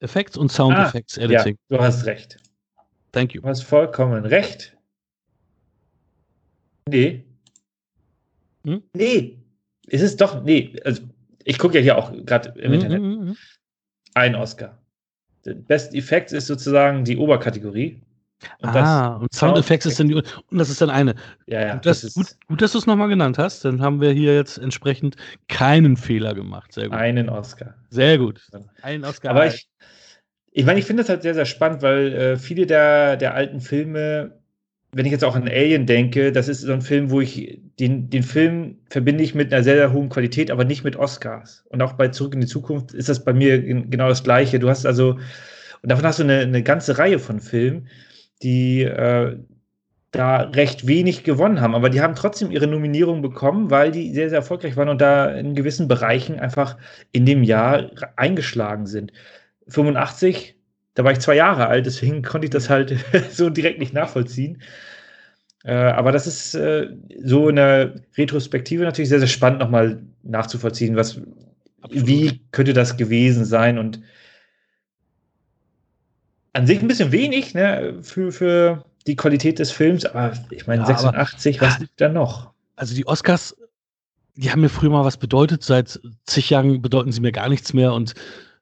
Effects 0.00 0.36
und 0.36 0.50
Sound 0.50 0.76
ah, 0.76 0.88
Effects 0.88 1.18
Editing. 1.18 1.58
Ja, 1.68 1.76
du 1.76 1.82
hast 1.82 2.06
recht. 2.06 2.38
Thank 3.12 3.34
you. 3.34 3.42
Du 3.42 3.48
hast 3.48 3.62
vollkommen 3.62 4.24
recht. 4.24 4.76
Nee. 6.88 7.24
Hm? 8.64 8.82
Nee. 8.94 9.38
Ist 9.86 10.02
es 10.02 10.16
doch, 10.16 10.42
nee. 10.42 10.76
Also, 10.84 11.02
ich 11.44 11.58
gucke 11.58 11.76
ja 11.76 11.80
hier 11.80 11.98
auch 11.98 12.12
gerade 12.24 12.58
im 12.60 12.70
mm, 12.70 12.74
Internet. 12.74 13.36
Ein 14.14 14.34
Oscar. 14.34 14.78
Best 15.44 15.94
Effects 15.94 16.32
ist 16.32 16.46
sozusagen 16.46 17.04
die 17.04 17.16
Oberkategorie. 17.16 18.00
Und 18.60 18.70
ah, 18.70 19.16
und 19.16 19.32
Soundeffekte 19.34 19.88
ist 19.88 20.00
dann 20.00 20.08
die, 20.08 20.14
und 20.14 20.24
das 20.50 20.70
ist 20.70 20.80
dann 20.80 20.88
eine. 20.88 21.14
Ja, 21.46 21.60
ja. 21.60 21.74
Gut, 21.74 21.86
das, 21.86 22.00
das 22.00 22.14
gut, 22.14 22.26
gut, 22.48 22.62
dass 22.62 22.72
du 22.72 22.78
es 22.78 22.86
nochmal 22.86 23.08
genannt 23.08 23.36
hast. 23.38 23.64
Dann 23.64 23.82
haben 23.82 24.00
wir 24.00 24.12
hier 24.12 24.34
jetzt 24.34 24.56
entsprechend 24.58 25.16
keinen 25.48 25.96
Fehler 25.96 26.34
gemacht. 26.34 26.72
Sehr 26.72 26.88
gut. 26.88 26.94
Einen 26.94 27.28
Oscar. 27.28 27.74
Sehr 27.90 28.16
gut. 28.18 28.40
Einen 28.82 29.04
Oscar. 29.04 29.30
Aber 29.30 29.46
ich, 29.46 29.68
ich 30.52 30.64
meine, 30.64 30.78
ich 30.78 30.86
finde 30.86 31.02
das 31.02 31.10
halt 31.10 31.22
sehr, 31.22 31.34
sehr 31.34 31.44
spannend, 31.44 31.82
weil 31.82 32.12
äh, 32.12 32.36
viele 32.36 32.66
der, 32.66 33.16
der 33.16 33.34
alten 33.34 33.60
Filme, 33.60 34.39
wenn 34.92 35.06
ich 35.06 35.12
jetzt 35.12 35.24
auch 35.24 35.36
an 35.36 35.48
Alien 35.48 35.86
denke, 35.86 36.32
das 36.32 36.48
ist 36.48 36.62
so 36.62 36.72
ein 36.72 36.82
Film, 36.82 37.10
wo 37.10 37.20
ich 37.20 37.60
den, 37.78 38.10
den 38.10 38.22
Film 38.22 38.78
verbinde 38.88 39.22
ich 39.22 39.34
mit 39.34 39.52
einer 39.52 39.62
sehr, 39.62 39.76
sehr 39.76 39.92
hohen 39.92 40.08
Qualität, 40.08 40.50
aber 40.50 40.64
nicht 40.64 40.84
mit 40.84 40.96
Oscars. 40.96 41.64
Und 41.68 41.80
auch 41.82 41.92
bei 41.92 42.08
Zurück 42.08 42.34
in 42.34 42.40
die 42.40 42.46
Zukunft 42.46 42.92
ist 42.92 43.08
das 43.08 43.24
bei 43.24 43.32
mir 43.32 43.62
genau 43.62 44.08
das 44.08 44.24
Gleiche. 44.24 44.58
Du 44.58 44.68
hast 44.68 44.86
also, 44.86 45.18
und 45.82 45.90
davon 45.90 46.04
hast 46.04 46.18
du 46.18 46.24
eine, 46.24 46.40
eine 46.40 46.62
ganze 46.62 46.98
Reihe 46.98 47.18
von 47.18 47.40
Filmen 47.40 47.88
die 48.42 48.82
äh, 48.82 49.36
da 50.12 50.38
recht 50.38 50.86
wenig 50.86 51.24
gewonnen 51.24 51.60
haben. 51.60 51.74
Aber 51.74 51.90
die 51.90 52.00
haben 52.00 52.14
trotzdem 52.14 52.50
ihre 52.50 52.66
Nominierung 52.66 53.22
bekommen, 53.22 53.70
weil 53.70 53.92
die 53.92 54.12
sehr, 54.12 54.28
sehr 54.28 54.38
erfolgreich 54.38 54.76
waren 54.76 54.88
und 54.88 55.00
da 55.00 55.30
in 55.30 55.54
gewissen 55.54 55.88
Bereichen 55.88 56.40
einfach 56.40 56.76
in 57.12 57.26
dem 57.26 57.42
Jahr 57.42 57.90
eingeschlagen 58.16 58.86
sind. 58.86 59.12
85, 59.68 60.56
da 60.94 61.04
war 61.04 61.12
ich 61.12 61.20
zwei 61.20 61.36
Jahre 61.36 61.68
alt, 61.68 61.86
deswegen 61.86 62.22
konnte 62.22 62.46
ich 62.46 62.50
das 62.50 62.68
halt 62.68 62.96
so 63.30 63.50
direkt 63.50 63.78
nicht 63.78 63.94
nachvollziehen. 63.94 64.62
Äh, 65.64 65.74
aber 65.74 66.12
das 66.12 66.26
ist 66.26 66.54
äh, 66.54 66.88
so 67.22 67.48
in 67.48 67.56
der 67.56 67.94
Retrospektive 68.16 68.84
natürlich 68.84 69.08
sehr, 69.08 69.18
sehr 69.18 69.28
spannend, 69.28 69.60
nochmal 69.60 70.02
nachzuvollziehen, 70.22 70.96
was, 70.96 71.20
wie 71.90 72.40
könnte 72.50 72.72
das 72.72 72.96
gewesen 72.96 73.44
sein? 73.44 73.78
Und 73.78 74.00
an 76.52 76.66
sich 76.66 76.80
ein 76.80 76.88
bisschen 76.88 77.12
wenig 77.12 77.54
ne, 77.54 77.98
für, 78.02 78.32
für 78.32 78.84
die 79.06 79.16
Qualität 79.16 79.58
des 79.58 79.70
Films, 79.70 80.04
aber 80.04 80.32
ich 80.50 80.66
meine, 80.66 80.82
ja, 80.82 80.86
86, 80.86 81.60
aber, 81.60 81.70
was 81.70 81.78
liegt 81.78 82.00
da 82.00 82.08
noch? 82.08 82.50
Also 82.76 82.94
die 82.94 83.06
Oscars, 83.06 83.56
die 84.36 84.50
haben 84.50 84.60
mir 84.62 84.68
früher 84.68 84.90
mal 84.90 85.04
was 85.04 85.16
bedeutet, 85.16 85.62
seit 85.62 86.00
zig 86.24 86.50
Jahren 86.50 86.80
bedeuten 86.82 87.12
sie 87.12 87.20
mir 87.20 87.32
gar 87.32 87.48
nichts 87.48 87.72
mehr. 87.72 87.92
Und 87.92 88.14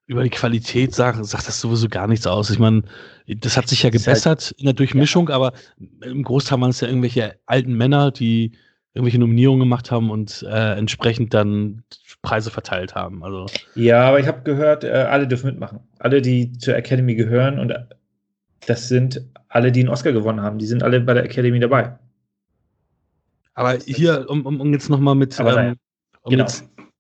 über 0.09 0.23
die 0.23 0.31
Qualität 0.31 0.95
sagt, 0.95 1.25
sagt 1.25 1.47
das 1.47 1.61
sowieso 1.61 1.89
gar 1.89 2.07
nichts 2.07 2.27
aus. 2.27 2.49
Ich 2.49 2.59
meine, 2.59 2.83
das 3.27 3.59
hat 3.59 3.69
sich 3.69 3.83
ja 3.83 3.91
halt 3.91 3.93
gebessert 3.93 4.53
in 4.57 4.65
der 4.65 4.73
Durchmischung, 4.73 5.29
ja. 5.29 5.35
aber 5.35 5.53
im 6.03 6.23
Großteil 6.23 6.61
waren 6.63 6.71
es 6.71 6.81
ja 6.81 6.89
irgendwelche 6.89 7.37
alten 7.45 7.75
Männer, 7.75 8.11
die 8.11 8.53
irgendwelche 8.95 9.19
Nominierungen 9.19 9.61
gemacht 9.61 9.91
haben 9.91 10.11
und 10.11 10.47
äh, 10.49 10.79
entsprechend 10.79 11.35
dann 11.35 11.85
Preise 12.23 12.51
verteilt 12.51 12.95
haben. 12.95 13.23
Also 13.23 13.47
ja, 13.75 14.09
aber 14.09 14.19
ich 14.19 14.27
habe 14.27 14.43
gehört, 14.45 14.83
äh, 14.83 14.89
alle 14.89 15.29
dürfen 15.29 15.51
mitmachen. 15.51 15.81
Alle, 15.99 16.23
die 16.23 16.53
zur 16.53 16.75
Academy 16.75 17.15
gehören 17.15 17.59
und 17.59 17.75
das 18.67 18.89
sind 18.89 19.23
alle, 19.49 19.71
die 19.71 19.81
einen 19.81 19.91
Oscar 19.91 20.13
gewonnen 20.13 20.41
haben. 20.41 20.59
Die 20.59 20.67
sind 20.67 20.83
alle 20.83 21.01
bei 21.01 21.13
der 21.13 21.25
Academy 21.25 21.61
dabei. 21.61 21.99
Aber 23.53 23.77
hier, 23.85 24.25
um, 24.31 24.47
um, 24.47 24.59
um 24.59 24.73
jetzt 24.73 24.89
nochmal 24.89 25.15
mit 25.15 25.39
ähm, 25.39 25.77
um 26.23 26.31
genau. 26.31 26.47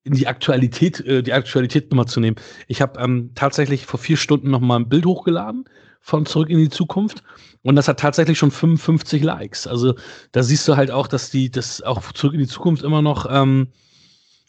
In 0.08 0.14
die 0.14 0.26
Aktualität, 0.26 1.00
äh, 1.00 1.22
die 1.22 1.32
Aktualität 1.32 1.90
nochmal 1.90 2.06
zu 2.06 2.20
nehmen. 2.20 2.36
Ich 2.66 2.80
habe 2.80 2.98
ähm, 3.00 3.30
tatsächlich 3.34 3.86
vor 3.86 4.00
vier 4.00 4.16
Stunden 4.16 4.50
nochmal 4.50 4.80
ein 4.80 4.88
Bild 4.88 5.06
hochgeladen 5.06 5.64
von 6.00 6.26
Zurück 6.26 6.48
in 6.48 6.58
die 6.58 6.70
Zukunft. 6.70 7.22
Und 7.62 7.76
das 7.76 7.88
hat 7.88 8.00
tatsächlich 8.00 8.38
schon 8.38 8.50
55 8.50 9.22
Likes. 9.22 9.66
Also 9.66 9.94
da 10.32 10.42
siehst 10.42 10.66
du 10.66 10.76
halt 10.76 10.90
auch, 10.90 11.06
dass 11.06 11.30
die, 11.30 11.50
das 11.50 11.82
auch 11.82 12.12
Zurück 12.12 12.34
in 12.34 12.40
die 12.40 12.46
Zukunft 12.46 12.82
immer 12.82 13.02
noch 13.02 13.26
ähm, 13.30 13.68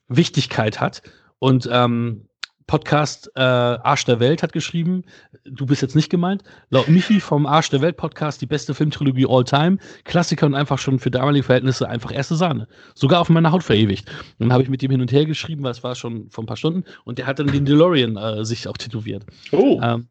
Wichtigkeit 0.08 0.80
hat. 0.80 1.02
Und 1.40 1.68
ähm, 1.72 2.29
Podcast 2.70 3.32
äh, 3.36 3.40
Arsch 3.42 4.06
der 4.06 4.20
Welt 4.20 4.44
hat 4.44 4.54
geschrieben, 4.54 5.02
du 5.44 5.66
bist 5.66 5.82
jetzt 5.82 5.96
nicht 5.96 6.12
gemeint, 6.12 6.44
laut 6.70 6.88
Michi 6.88 7.20
vom 7.20 7.48
Arsch 7.48 7.72
der 7.72 7.82
Welt 7.82 7.98
Podcast 7.98 8.44
die 8.44 8.46
beste 8.46 8.76
Filmtrilogie 8.76 9.26
all 9.28 9.44
time, 9.44 9.80
Klassiker 10.04 10.46
und 10.46 10.54
einfach 10.54 10.78
schon 10.78 11.00
für 11.00 11.10
damalige 11.10 11.44
Verhältnisse 11.44 11.90
einfach 11.90 12.12
erste 12.12 12.36
Sahne. 12.36 12.68
Sogar 12.94 13.22
auf 13.22 13.30
meiner 13.30 13.52
Haut 13.52 13.64
verewigt. 13.64 14.08
Und 14.38 14.46
dann 14.46 14.54
habe 14.54 14.62
ich 14.62 14.70
mit 14.70 14.84
ihm 14.84 14.92
hin 14.92 15.02
und 15.02 15.12
her 15.12 15.26
geschrieben, 15.26 15.64
weil 15.64 15.72
es 15.72 15.84
war 15.84 15.96
schon 15.96 16.30
vor 16.30 16.44
ein 16.44 16.48
paar 16.48 16.58
Stunden 16.58 16.84
und 17.06 17.18
der 17.18 17.26
hat 17.26 17.40
dann 17.40 17.48
den 17.48 17.66
DeLorean 17.66 18.18
äh, 18.18 18.46
sich 18.46 18.68
auch 18.68 18.78
tätowiert. 18.78 19.26
Oh. 19.52 19.82
Ähm, 19.82 20.08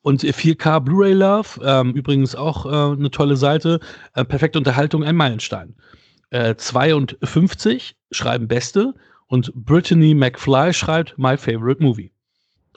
und 0.00 0.22
4K 0.22 0.80
Blu-ray 0.80 1.12
Love, 1.12 1.60
ähm, 1.62 1.92
übrigens 1.92 2.34
auch 2.34 2.64
äh, 2.64 2.96
eine 2.96 3.10
tolle 3.10 3.36
Seite, 3.36 3.78
äh, 4.14 4.24
perfekte 4.24 4.58
Unterhaltung, 4.58 5.04
ein 5.04 5.16
Meilenstein. 5.16 5.74
Äh, 6.30 6.54
52 6.56 7.94
schreiben 8.10 8.48
Beste 8.48 8.94
und 9.28 9.52
Brittany 9.54 10.14
McFly 10.14 10.72
schreibt 10.72 11.16
My 11.16 11.36
Favorite 11.36 11.82
Movie. 11.82 12.10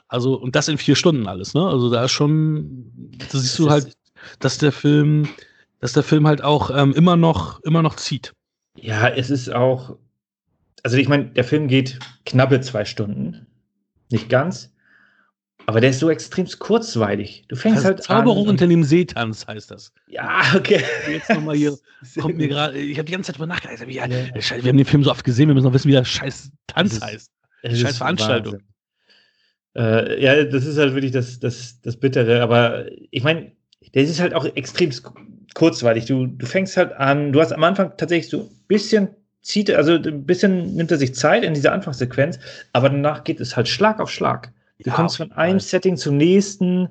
Also, 0.08 0.34
und 0.34 0.54
das 0.54 0.68
in 0.68 0.78
vier 0.78 0.94
Stunden 0.94 1.26
alles, 1.26 1.54
ne? 1.54 1.66
Also 1.66 1.90
da 1.90 2.04
ist 2.04 2.12
schon, 2.12 2.92
da 3.18 3.38
siehst 3.38 3.58
du 3.58 3.70
halt, 3.70 3.96
dass 4.38 4.58
der 4.58 4.70
Film, 4.72 5.28
dass 5.80 5.94
der 5.94 6.02
Film 6.02 6.26
halt 6.26 6.42
auch 6.44 6.70
ähm, 6.70 6.92
immer 6.92 7.16
noch, 7.16 7.60
immer 7.60 7.82
noch 7.82 7.96
zieht. 7.96 8.34
Ja, 8.76 9.08
es 9.08 9.30
ist 9.30 9.52
auch, 9.52 9.96
also 10.82 10.96
ich 10.98 11.08
meine, 11.08 11.26
der 11.26 11.44
Film 11.44 11.68
geht 11.68 11.98
knappe 12.26 12.60
zwei 12.60 12.84
Stunden. 12.84 13.46
Nicht 14.10 14.28
ganz. 14.28 14.71
Aber 15.66 15.80
der 15.80 15.90
ist 15.90 16.00
so 16.00 16.10
extrem 16.10 16.46
kurzweilig. 16.58 17.44
Du 17.48 17.56
fängst 17.56 17.78
also 17.78 17.88
halt 17.88 18.02
Zauberung 18.02 18.44
an. 18.44 18.50
unter 18.50 18.66
dem 18.66 18.84
Seetanz 18.84 19.46
heißt 19.46 19.70
das. 19.70 19.92
Ja, 20.08 20.42
okay. 20.56 20.82
Jetzt 21.08 21.30
nochmal 21.30 21.56
hier, 21.56 21.76
kommt 22.20 22.36
mir 22.36 22.48
gerade, 22.48 22.78
ich 22.78 22.98
habe 22.98 23.06
die 23.06 23.12
ganze 23.12 23.28
Zeit 23.28 23.36
drüber 23.36 23.46
nachgedacht. 23.46 23.80
Ja, 23.88 24.06
ja. 24.06 24.34
Wir 24.34 24.68
haben 24.68 24.76
den 24.76 24.86
Film 24.86 25.04
so 25.04 25.10
oft 25.10 25.24
gesehen, 25.24 25.48
wir 25.48 25.54
müssen 25.54 25.66
noch 25.66 25.72
wissen, 25.72 25.88
wie 25.88 25.92
der 25.92 26.04
scheiß 26.04 26.50
Tanz 26.66 26.94
ist, 26.94 27.04
heißt. 27.04 27.30
Scheiß 27.64 27.98
Veranstaltung. 27.98 28.58
Äh, 29.76 30.22
ja, 30.22 30.44
das 30.44 30.66
ist 30.66 30.78
halt 30.78 30.94
wirklich 30.94 31.12
das, 31.12 31.38
das, 31.38 31.80
das 31.80 31.96
Bittere. 31.96 32.42
Aber 32.42 32.86
ich 33.10 33.22
meine, 33.22 33.52
der 33.94 34.02
ist 34.02 34.20
halt 34.20 34.34
auch 34.34 34.44
extrem 34.44 34.90
kurzweilig. 35.54 36.06
Du, 36.06 36.26
du 36.26 36.46
fängst 36.46 36.76
halt 36.76 36.92
an, 36.92 37.32
du 37.32 37.40
hast 37.40 37.52
am 37.52 37.64
Anfang 37.64 37.92
tatsächlich 37.96 38.30
so 38.30 38.40
ein 38.42 38.50
bisschen 38.68 39.08
zieht, 39.42 39.70
also 39.70 39.94
ein 39.94 40.24
bisschen 40.24 40.74
nimmt 40.74 40.90
er 40.90 40.98
sich 40.98 41.14
Zeit 41.14 41.44
in 41.44 41.54
dieser 41.54 41.72
Anfangssequenz, 41.72 42.38
aber 42.72 42.88
danach 42.88 43.24
geht 43.24 43.40
es 43.40 43.56
halt 43.56 43.68
Schlag 43.68 44.00
auf 44.00 44.10
Schlag. 44.10 44.52
Du 44.82 44.90
ja, 44.90 44.96
kommst 44.96 45.16
von 45.16 45.32
einem 45.32 45.60
Setting 45.60 45.96
zum 45.96 46.16
nächsten. 46.16 46.88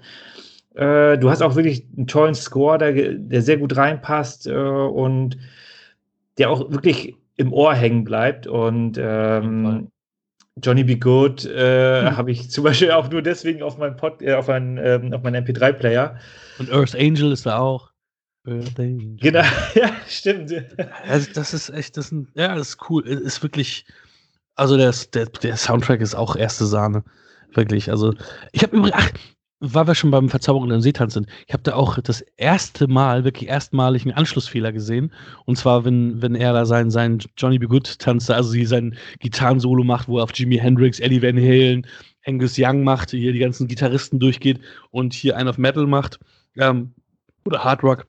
Äh, 0.76 1.18
du 1.18 1.30
hast 1.30 1.42
auch 1.42 1.56
wirklich 1.56 1.86
einen 1.98 2.08
tollen 2.08 2.36
Score, 2.36 2.78
der, 2.78 3.14
der 3.14 3.42
sehr 3.42 3.58
gut 3.58 3.76
reinpasst 3.76 4.48
äh, 4.48 4.54
und 4.54 5.38
der 6.38 6.50
auch 6.50 6.72
wirklich 6.72 7.16
im 7.36 7.52
Ohr 7.54 7.74
hängen 7.74 8.04
bleibt. 8.04 8.48
Und 8.48 8.98
ähm, 9.02 9.90
Johnny 10.62 10.84
B. 10.84 10.96
Good 10.96 11.46
äh, 11.46 12.08
hm. 12.08 12.18
habe 12.18 12.32
ich 12.32 12.50
zum 12.50 12.64
Beispiel 12.64 12.92
auch 12.92 13.10
nur 13.10 13.22
deswegen 13.22 13.64
auf 13.64 13.78
meinem 13.78 13.96
Pod, 13.96 14.22
äh, 14.22 14.34
auf 14.34 14.48
meinen, 14.48 14.78
ähm, 14.78 15.14
auf 15.14 15.24
meinen 15.24 15.46
MP3-Player. 15.46 16.18
Und 16.60 16.72
Earth 16.72 16.96
Angel 16.96 17.32
ist 17.32 17.46
da 17.46 17.60
auch. 17.60 17.92
Earth 18.46 18.80
Angel. 18.80 19.18
Genau, 19.20 19.44
ja, 19.76 19.92
stimmt. 20.08 20.54
Also 21.08 21.32
das 21.34 21.54
ist 21.54 21.70
echt, 21.70 21.98
das 21.98 22.12
ist, 22.12 22.28
ja, 22.36 22.56
das 22.56 22.70
ist 22.70 22.90
cool. 22.90 23.06
Ist 23.08 23.42
wirklich, 23.44 23.86
also 24.56 24.78
der, 24.78 24.94
der, 25.14 25.26
der 25.26 25.58
Soundtrack 25.58 26.02
ist 26.02 26.16
auch 26.16 26.36
erste 26.36 26.66
Sahne. 26.66 27.04
Wirklich. 27.54 27.90
Also, 27.90 28.14
ich 28.52 28.64
habe 28.64 28.78
übrigens, 28.78 28.98
ach, 28.98 29.12
weil 29.62 29.88
wir 29.88 29.96
schon 29.96 30.10
beim 30.10 30.28
Verzauberung 30.28 30.72
im 30.72 30.82
Seetanz 30.82 31.14
sind, 31.14 31.28
ich 31.48 31.54
habe 31.54 31.64
da 31.64 31.76
auch 31.76 32.00
das 32.00 32.22
erste 32.36 32.88
Mal, 32.88 33.24
wirklich 33.24 33.48
erstmalig 33.48 34.04
einen 34.04 34.16
Anschlussfehler 34.16 34.72
gesehen. 34.72 35.14
Und 35.46 35.56
zwar, 35.56 35.86
wenn, 35.86 36.22
wenn 36.22 36.34
er 36.34 36.52
da 36.54 36.66
seinen, 36.66 36.90
seinen 36.90 37.20
Johnny 37.38 37.60
B. 37.60 37.68
Good 37.68 38.00
tanzt, 38.00 38.32
also 38.32 38.52
sein 38.66 38.98
Gitarrensolo 39.20 39.84
macht, 39.84 40.08
wo 40.08 40.18
er 40.18 40.24
auf 40.24 40.32
Jimi 40.34 40.58
Hendrix, 40.58 41.00
Eddie 41.00 41.22
Van 41.22 41.38
Halen, 41.38 41.86
Angus 42.26 42.56
Young 42.58 42.84
macht, 42.84 43.12
hier 43.12 43.34
die 43.34 43.40
ganzen 43.40 43.68
Gitarristen 43.68 44.20
durchgeht 44.20 44.60
und 44.90 45.14
hier 45.14 45.38
einen 45.38 45.50
auf 45.50 45.60
Metal 45.60 45.86
macht 45.86 46.20
ähm, 46.58 46.94
oder 47.46 47.64
Hard 47.64 47.84
Rock. 47.84 48.08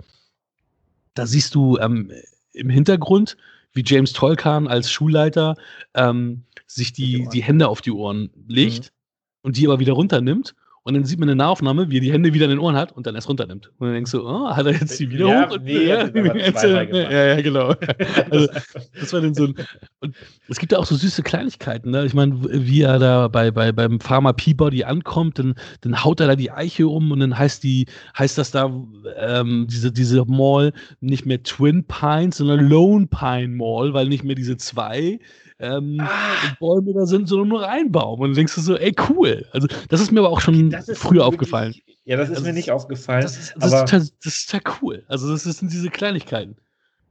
Da 1.15 1.27
siehst 1.27 1.55
du 1.55 1.79
ähm, 1.79 2.11
im 2.55 2.71
Hintergrund, 2.71 3.37
wie 3.75 3.85
James 3.85 4.13
Tolkan 4.15 4.69
als 4.69 4.91
Schulleiter 4.91 5.57
ähm, 5.95 6.45
sich 6.67 6.95
die, 6.95 7.29
die 7.31 7.43
Hände 7.43 7.69
auf 7.69 7.83
die 7.83 7.91
Ohren 7.91 8.31
legt 8.49 8.85
mhm. 8.85 9.02
Und 9.43 9.57
die 9.57 9.67
aber 9.67 9.79
wieder 9.79 9.93
runternimmt 9.93 10.55
und 10.85 10.95
dann 10.95 11.05
sieht 11.05 11.21
man 11.21 11.29
eine 11.29 11.37
Nahaufnahme, 11.37 11.91
wie 11.91 11.99
er 11.99 12.01
die 12.01 12.13
Hände 12.13 12.35
wieder 12.35 12.47
in 12.47 12.51
den 12.51 12.59
Ohren 12.59 12.75
hat 12.75 12.91
und 12.91 13.07
dann 13.07 13.15
erst 13.15 13.29
runternimmt. 13.29 13.71
Und 13.79 13.87
dann 13.87 13.95
denkst 13.95 14.11
du, 14.11 14.27
oh, 14.27 14.51
hat 14.51 14.67
er 14.67 14.73
jetzt 14.73 14.99
die 14.99 15.09
wieder 15.11 15.29
ja, 15.29 15.49
hoch? 15.49 15.59
Nee, 15.63 15.87
ja, 15.87 16.09
ja, 16.09 17.27
ja, 17.37 17.41
genau. 17.41 17.75
also, 18.31 18.49
das 18.99 19.13
war 19.13 19.21
dann 19.21 19.33
so 19.33 19.45
ein. 19.45 19.55
Und 20.01 20.17
es 20.49 20.59
gibt 20.59 20.73
ja 20.73 20.79
auch 20.79 20.85
so 20.85 20.97
süße 20.97 21.23
Kleinigkeiten. 21.23 21.93
Ne? 21.93 22.05
Ich 22.05 22.15
meine, 22.15 22.37
wie 22.43 22.83
er 22.83 22.99
da 22.99 23.29
bei, 23.29 23.53
bei, 23.53 23.71
beim 23.71 24.01
Pharma 24.01 24.33
Peabody 24.33 24.83
ankommt, 24.83 25.39
dann, 25.39 25.55
dann 25.83 26.03
haut 26.03 26.19
er 26.19 26.27
da 26.27 26.35
die 26.35 26.51
Eiche 26.51 26.89
um 26.89 27.13
und 27.13 27.21
dann 27.21 27.39
heißt 27.39 27.63
die, 27.63 27.87
heißt 28.19 28.37
das 28.37 28.51
da, 28.51 28.73
ähm, 29.19 29.69
diese, 29.71 29.93
diese 29.93 30.25
Mall 30.25 30.73
nicht 31.01 31.27
mehr 31.27 31.45
Twin 31.45 31.85
Pines, 31.85 32.39
sondern 32.39 32.69
Lone 32.69 33.07
Pine 33.07 33.55
Mall, 33.55 33.95
weil 33.95 34.09
nicht 34.09 34.25
mehr 34.25 34.35
diese 34.35 34.57
zwei 34.57 35.21
ähm, 35.63 35.99
ah. 36.01 36.55
Bäume 36.59 36.93
da 36.93 37.07
sind, 37.07 37.29
sondern 37.29 37.49
nur 37.49 37.69
ein 37.69 37.91
Baum. 37.91 38.21
Und 38.21 38.31
dann 38.31 38.37
denkst 38.37 38.55
du 38.55 38.61
so, 38.61 38.77
ey, 38.77 38.95
cool. 39.09 39.47
Also, 39.53 39.69
das 39.89 40.01
ist 40.01 40.11
mir 40.11 40.21
aber 40.21 40.31
auch 40.31 40.41
schon 40.41 40.77
früher 40.95 41.25
aufgefallen. 41.25 41.75
Ja, 42.05 42.17
das 42.17 42.29
ist 42.29 42.37
also, 42.37 42.47
mir 42.49 42.53
nicht 42.53 42.71
aufgefallen. 42.71 43.23
Das 43.23 43.39
ist, 43.39 43.55
das, 43.57 43.73
aber, 43.73 43.85
ist 43.85 43.91
total, 43.91 44.09
das 44.25 44.35
ist 44.35 44.51
total 44.51 44.73
cool. 44.83 45.05
Also, 45.09 45.31
das 45.31 45.45
sind 45.45 45.73
diese 45.73 45.89
Kleinigkeiten. 45.89 46.57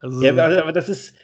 Also, 0.02 0.22
ja, 0.22 0.32
aber, 0.32 0.62
aber 0.62 0.74
das 0.74 0.90
ist 0.90 1.16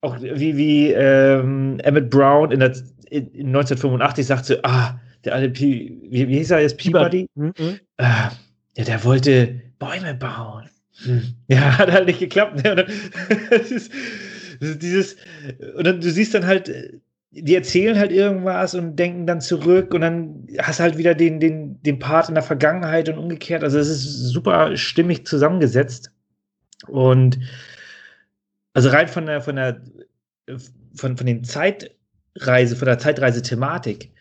auch 0.00 0.20
wie, 0.20 0.56
wie 0.56 0.92
ähm, 0.92 1.78
Emmett 1.80 2.10
Brown 2.10 2.50
in, 2.50 2.60
der, 2.60 2.74
in 3.10 3.48
1985 3.48 4.26
sagt 4.26 4.46
so, 4.46 4.54
ah, 4.62 4.98
der 5.24 5.34
alte, 5.34 5.50
P 5.50 5.98
wie, 6.08 6.28
wie 6.28 6.38
hieß 6.38 6.52
er 6.52 6.60
jetzt, 6.60 6.78
Peabody? 6.78 7.26
Mhm. 7.34 7.78
Ah, 7.98 8.30
ja, 8.76 8.84
der 8.84 9.04
wollte 9.04 9.60
Bäume 9.78 10.14
bauen. 10.14 10.70
Hm. 11.02 11.34
Ja, 11.48 11.60
hat 11.78 11.90
halt 11.90 12.06
nicht 12.06 12.20
geklappt. 12.20 12.62
Ne? 12.64 12.86
Dieses, 14.60 15.16
und 15.76 15.86
dann, 15.86 16.00
du 16.00 16.10
siehst 16.10 16.34
dann 16.34 16.46
halt, 16.46 16.70
die 17.32 17.54
erzählen 17.54 17.98
halt 17.98 18.12
irgendwas 18.12 18.74
und 18.74 18.96
denken 18.96 19.26
dann 19.26 19.40
zurück 19.40 19.94
und 19.94 20.00
dann 20.00 20.46
hast 20.58 20.80
du 20.80 20.82
halt 20.82 20.98
wieder 20.98 21.14
den, 21.14 21.38
den, 21.40 21.80
den 21.82 21.98
Part 21.98 22.28
in 22.28 22.34
der 22.34 22.42
Vergangenheit 22.42 23.08
und 23.08 23.18
umgekehrt. 23.18 23.62
Also 23.62 23.78
es 23.78 23.88
ist 23.88 24.30
super 24.30 24.76
stimmig 24.76 25.26
zusammengesetzt. 25.26 26.10
Und 26.88 27.38
also 28.74 28.88
rein 28.88 29.08
von 29.08 29.26
der, 29.26 29.40
von 29.40 29.56
der, 29.56 29.80
von, 30.94 31.16
von 31.16 31.26
den 31.26 31.44
Zeitreise, 31.44 32.76
von 32.76 32.86
der 32.86 32.98
Zeitreise-Thematik 32.98 34.12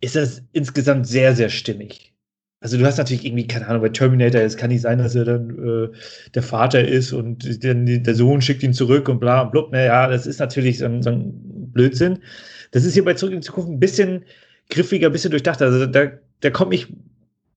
ist 0.00 0.16
das 0.16 0.42
insgesamt 0.52 1.06
sehr, 1.06 1.34
sehr 1.34 1.48
stimmig. 1.48 2.13
Also 2.64 2.78
du 2.78 2.86
hast 2.86 2.96
natürlich 2.96 3.26
irgendwie, 3.26 3.46
keine 3.46 3.68
Ahnung, 3.68 3.82
bei 3.82 3.90
Terminator, 3.90 4.40
es 4.40 4.56
kann 4.56 4.70
nicht 4.70 4.80
sein, 4.80 4.96
dass 4.96 5.14
er 5.14 5.26
dann 5.26 5.50
äh, 5.50 5.88
der 6.34 6.42
Vater 6.42 6.82
ist 6.82 7.12
und 7.12 7.62
dann 7.62 7.84
der 7.84 8.14
Sohn 8.14 8.40
schickt 8.40 8.62
ihn 8.62 8.72
zurück 8.72 9.10
und 9.10 9.20
bla 9.20 9.42
und 9.42 9.50
blub. 9.52 9.70
Naja, 9.70 10.08
das 10.08 10.26
ist 10.26 10.38
natürlich 10.38 10.78
so 10.78 10.86
ein, 10.86 11.02
so 11.02 11.10
ein 11.10 11.34
Blödsinn. 11.74 12.20
Das 12.70 12.86
ist 12.86 12.94
hier 12.94 13.04
bei 13.04 13.12
Zurück 13.12 13.34
in 13.34 13.40
die 13.42 13.46
Zukunft 13.46 13.68
ein 13.68 13.80
bisschen 13.80 14.24
griffiger, 14.70 15.10
ein 15.10 15.12
bisschen 15.12 15.30
durchdachter. 15.30 15.66
Also 15.66 15.84
da, 15.84 16.12
da 16.40 16.50
komme 16.50 16.74
ich, 16.74 16.86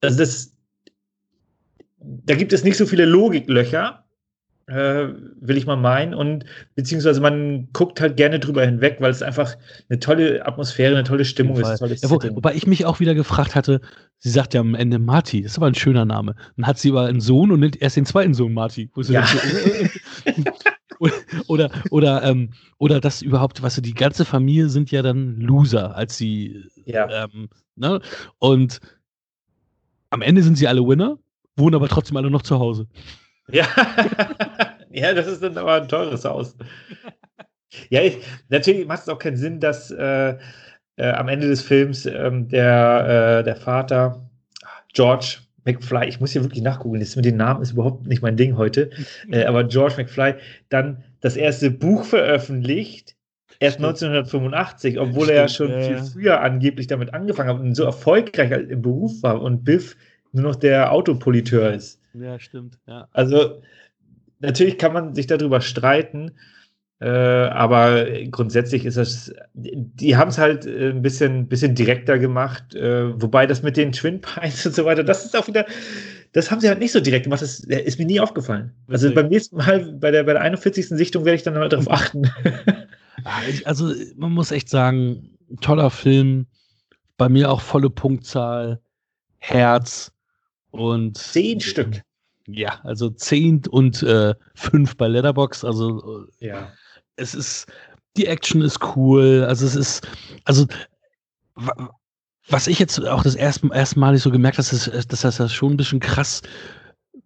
also 0.02 0.18
das, 0.18 0.52
da 2.02 2.36
gibt 2.36 2.52
es 2.52 2.66
nicht 2.66 2.76
so 2.76 2.86
viele 2.86 3.06
Logiklöcher, 3.06 4.04
äh, 4.68 5.08
will 5.40 5.58
ich 5.58 5.66
mal 5.66 5.78
meinen. 5.78 6.14
Und 6.14 6.46
beziehungsweise 6.76 7.22
man 7.22 7.70
guckt 7.74 8.02
halt 8.02 8.18
gerne 8.18 8.40
drüber 8.40 8.66
hinweg, 8.66 8.98
weil 9.00 9.12
es 9.12 9.22
einfach 9.22 9.56
eine 9.90 10.00
tolle 10.00 10.46
Atmosphäre, 10.46 10.96
eine 10.96 11.04
tolle 11.06 11.26
Stimmung 11.26 11.58
ist. 11.60 11.82
Ja, 11.82 12.10
wo, 12.10 12.22
wobei 12.22 12.54
ich 12.54 12.68
mich 12.68 12.86
auch 12.86 13.00
wieder 13.00 13.16
gefragt 13.16 13.56
hatte, 13.56 13.82
sie 14.20 14.30
sagt 14.30 14.54
ja 14.54 14.62
am 14.62 14.76
Ende 14.76 15.00
Marty, 15.00 15.42
das 15.42 15.54
ist 15.54 15.58
aber 15.58 15.68
ein 15.68 15.76
schöner 15.76 16.06
Name. 16.06 16.36
Dann 16.58 16.68
hat 16.68 16.78
sie 16.78 16.92
aber 16.92 17.06
einen 17.06 17.22
Sohn 17.22 17.52
und 17.52 17.62
nennt 17.62 17.82
erst 17.82 17.96
den 17.96 18.06
zweiten 18.06 18.34
Sohn 18.34 18.54
Marty. 18.54 18.90
Ja. 19.08 19.26
oder 21.48 21.70
oder 21.90 22.24
ähm, 22.24 22.50
oder 22.78 23.00
das 23.00 23.22
überhaupt, 23.22 23.62
was 23.62 23.66
weißt 23.66 23.78
du, 23.78 23.82
die 23.82 23.94
ganze 23.94 24.26
Familie 24.26 24.70
sind 24.70 24.92
ja 24.92 25.02
dann 25.02 25.40
Loser, 25.40 25.96
als 25.96 26.18
sie 26.18 26.66
ja. 26.86 27.26
ähm, 27.26 27.50
ne? 27.76 28.02
und 28.40 28.80
am 30.10 30.22
Ende 30.22 30.42
sind 30.42 30.58
sie 30.58 30.68
alle 30.68 30.86
Winner, 30.86 31.18
wohnen 31.56 31.76
aber 31.76 31.88
trotzdem 31.88 32.18
alle 32.18 32.32
noch 32.32 32.42
zu 32.42 32.60
Hause. 32.60 32.88
Ja. 33.52 33.68
ja, 34.92 35.14
das 35.14 35.28
ist 35.28 35.44
dann 35.44 35.58
aber 35.58 35.76
ein 35.76 35.88
teures 35.88 36.26
Haus. 36.26 36.56
Ja, 37.90 38.02
ich, 38.02 38.20
natürlich 38.48 38.88
macht 38.88 39.02
es 39.02 39.10
auch 39.10 39.20
keinen 39.20 39.36
Sinn, 39.36 39.60
dass 39.60 39.92
äh, 39.92 40.38
äh, 40.96 41.10
am 41.10 41.28
Ende 41.28 41.48
des 41.50 41.62
Films 41.62 42.06
ähm, 42.06 42.48
der, 42.48 43.40
äh, 43.40 43.44
der 43.44 43.58
Vater 43.58 44.30
George 44.94 45.40
McFly, 45.66 46.08
ich 46.08 46.20
muss 46.20 46.32
hier 46.32 46.44
wirklich 46.44 46.64
nachgucken, 46.64 47.00
das 47.00 47.18
mit 47.18 47.26
den 47.26 47.36
Namen 47.36 47.62
ist 47.62 47.74
überhaupt 47.74 48.08
nicht 48.08 48.22
mein 48.22 48.38
Ding 48.38 48.56
heute, 48.58 48.90
äh, 49.32 49.44
aber 49.44 49.66
George 49.66 49.96
McFly 49.98 50.36
dann 50.70 51.04
das 51.20 51.36
erste 51.36 51.70
Buch 51.70 52.06
veröffentlicht, 52.06 53.18
erst 53.60 53.76
Stimmt. 53.76 54.02
1985, 54.02 54.98
obwohl 54.98 55.26
Stimmt, 55.26 55.30
er 55.30 55.36
ja 55.36 55.48
schon 55.50 55.82
viel 55.82 55.98
früher 56.12 56.42
angeblich 56.42 56.88
damit 56.88 57.14
angefangen 57.14 57.50
hat 57.50 57.60
und 57.60 57.76
so 57.76 57.84
erfolgreich 57.84 58.52
im 58.52 58.82
Beruf 58.82 59.22
war 59.24 59.42
und 59.42 59.66
Biff 59.66 59.98
nur 60.32 60.44
noch 60.44 60.56
der 60.56 60.92
Autopoliteur 60.92 61.74
ist. 61.74 61.97
Ja, 62.22 62.40
stimmt. 62.40 62.80
Ja. 62.88 63.08
Also, 63.12 63.62
natürlich 64.40 64.78
kann 64.78 64.94
man 64.94 65.16
sich 65.16 65.28
darüber 65.28 65.62
streiten, 65.62 66.32
äh, 67.00 67.08
aber 67.10 68.08
grundsätzlich 68.32 68.86
ist 68.86 68.98
das, 68.98 69.32
die 69.54 70.18
haben 70.18 70.30
es 70.30 70.40
halt 70.40 70.66
äh, 70.66 70.90
ein 70.90 71.04
bisschen, 71.04 71.48
bisschen 71.48 71.76
direkter 71.76 72.18
gemacht, 72.18 72.74
äh, 72.74 73.22
wobei 73.22 73.46
das 73.46 73.62
mit 73.62 73.78
den 73.78 73.92
Twin 73.92 74.20
Pines 74.22 74.66
und 74.66 74.74
so 74.74 74.86
weiter, 74.86 75.04
das 75.04 75.26
ist 75.26 75.38
auch 75.38 75.48
wieder, 75.48 75.66
das 76.34 76.50
haben 76.50 76.60
sie 76.60 76.68
halt 76.68 76.80
nicht 76.80 76.92
so 76.92 77.00
direkt 77.00 77.26
gemacht, 77.26 77.42
das 77.42 77.60
ist 77.60 78.00
mir 78.00 78.06
nie 78.06 78.20
aufgefallen. 78.20 78.72
Also 78.88 79.14
beim 79.14 79.28
nächsten 79.28 79.58
Mal, 79.58 79.92
bei 79.94 80.10
der, 80.10 80.24
bei 80.24 80.34
der 80.34 80.42
41. 80.42 80.90
Sichtung 80.90 81.24
werde 81.24 81.36
ich 81.36 81.44
dann 81.44 81.54
mal 81.54 81.70
darauf 81.70 81.90
achten. 81.90 82.32
also 83.66 83.94
man 84.16 84.32
muss 84.32 84.52
echt 84.52 84.70
sagen, 84.70 85.38
toller 85.62 85.92
Film, 85.92 86.48
bei 87.18 87.30
mir 87.30 87.52
auch 87.52 87.62
volle 87.62 87.90
Punktzahl, 87.90 88.82
Herz 89.38 90.12
und 90.78 91.18
zehn 91.18 91.60
Stück. 91.60 92.02
Ja, 92.48 92.80
also 92.84 93.10
zehn 93.10 93.62
und 93.70 94.04
äh, 94.04 94.34
fünf 94.56 94.96
bei 94.96 95.08
Letterbox. 95.08 95.66
Also 95.66 96.28
äh, 96.40 96.48
ja. 96.48 96.72
es 97.18 97.36
ist, 97.36 97.68
die 98.16 98.28
Action 98.28 98.62
ist 98.62 98.80
cool. 98.96 99.46
Also 99.48 99.66
es 99.66 99.76
ist, 99.76 100.08
also 100.46 100.66
was 102.50 102.68
ich 102.68 102.80
jetzt 102.80 103.06
auch 103.06 103.24
das 103.24 103.36
erste, 103.36 103.70
erste 103.74 104.00
Mal 104.00 104.18
so 104.18 104.32
gemerkt 104.32 104.58
habe, 104.58 104.68
dass, 104.68 104.90
das, 104.90 105.08
dass 105.08 105.38
das 105.38 105.54
schon 105.54 105.74
ein 105.74 105.78
bisschen 105.78 106.00
krass 106.00 106.42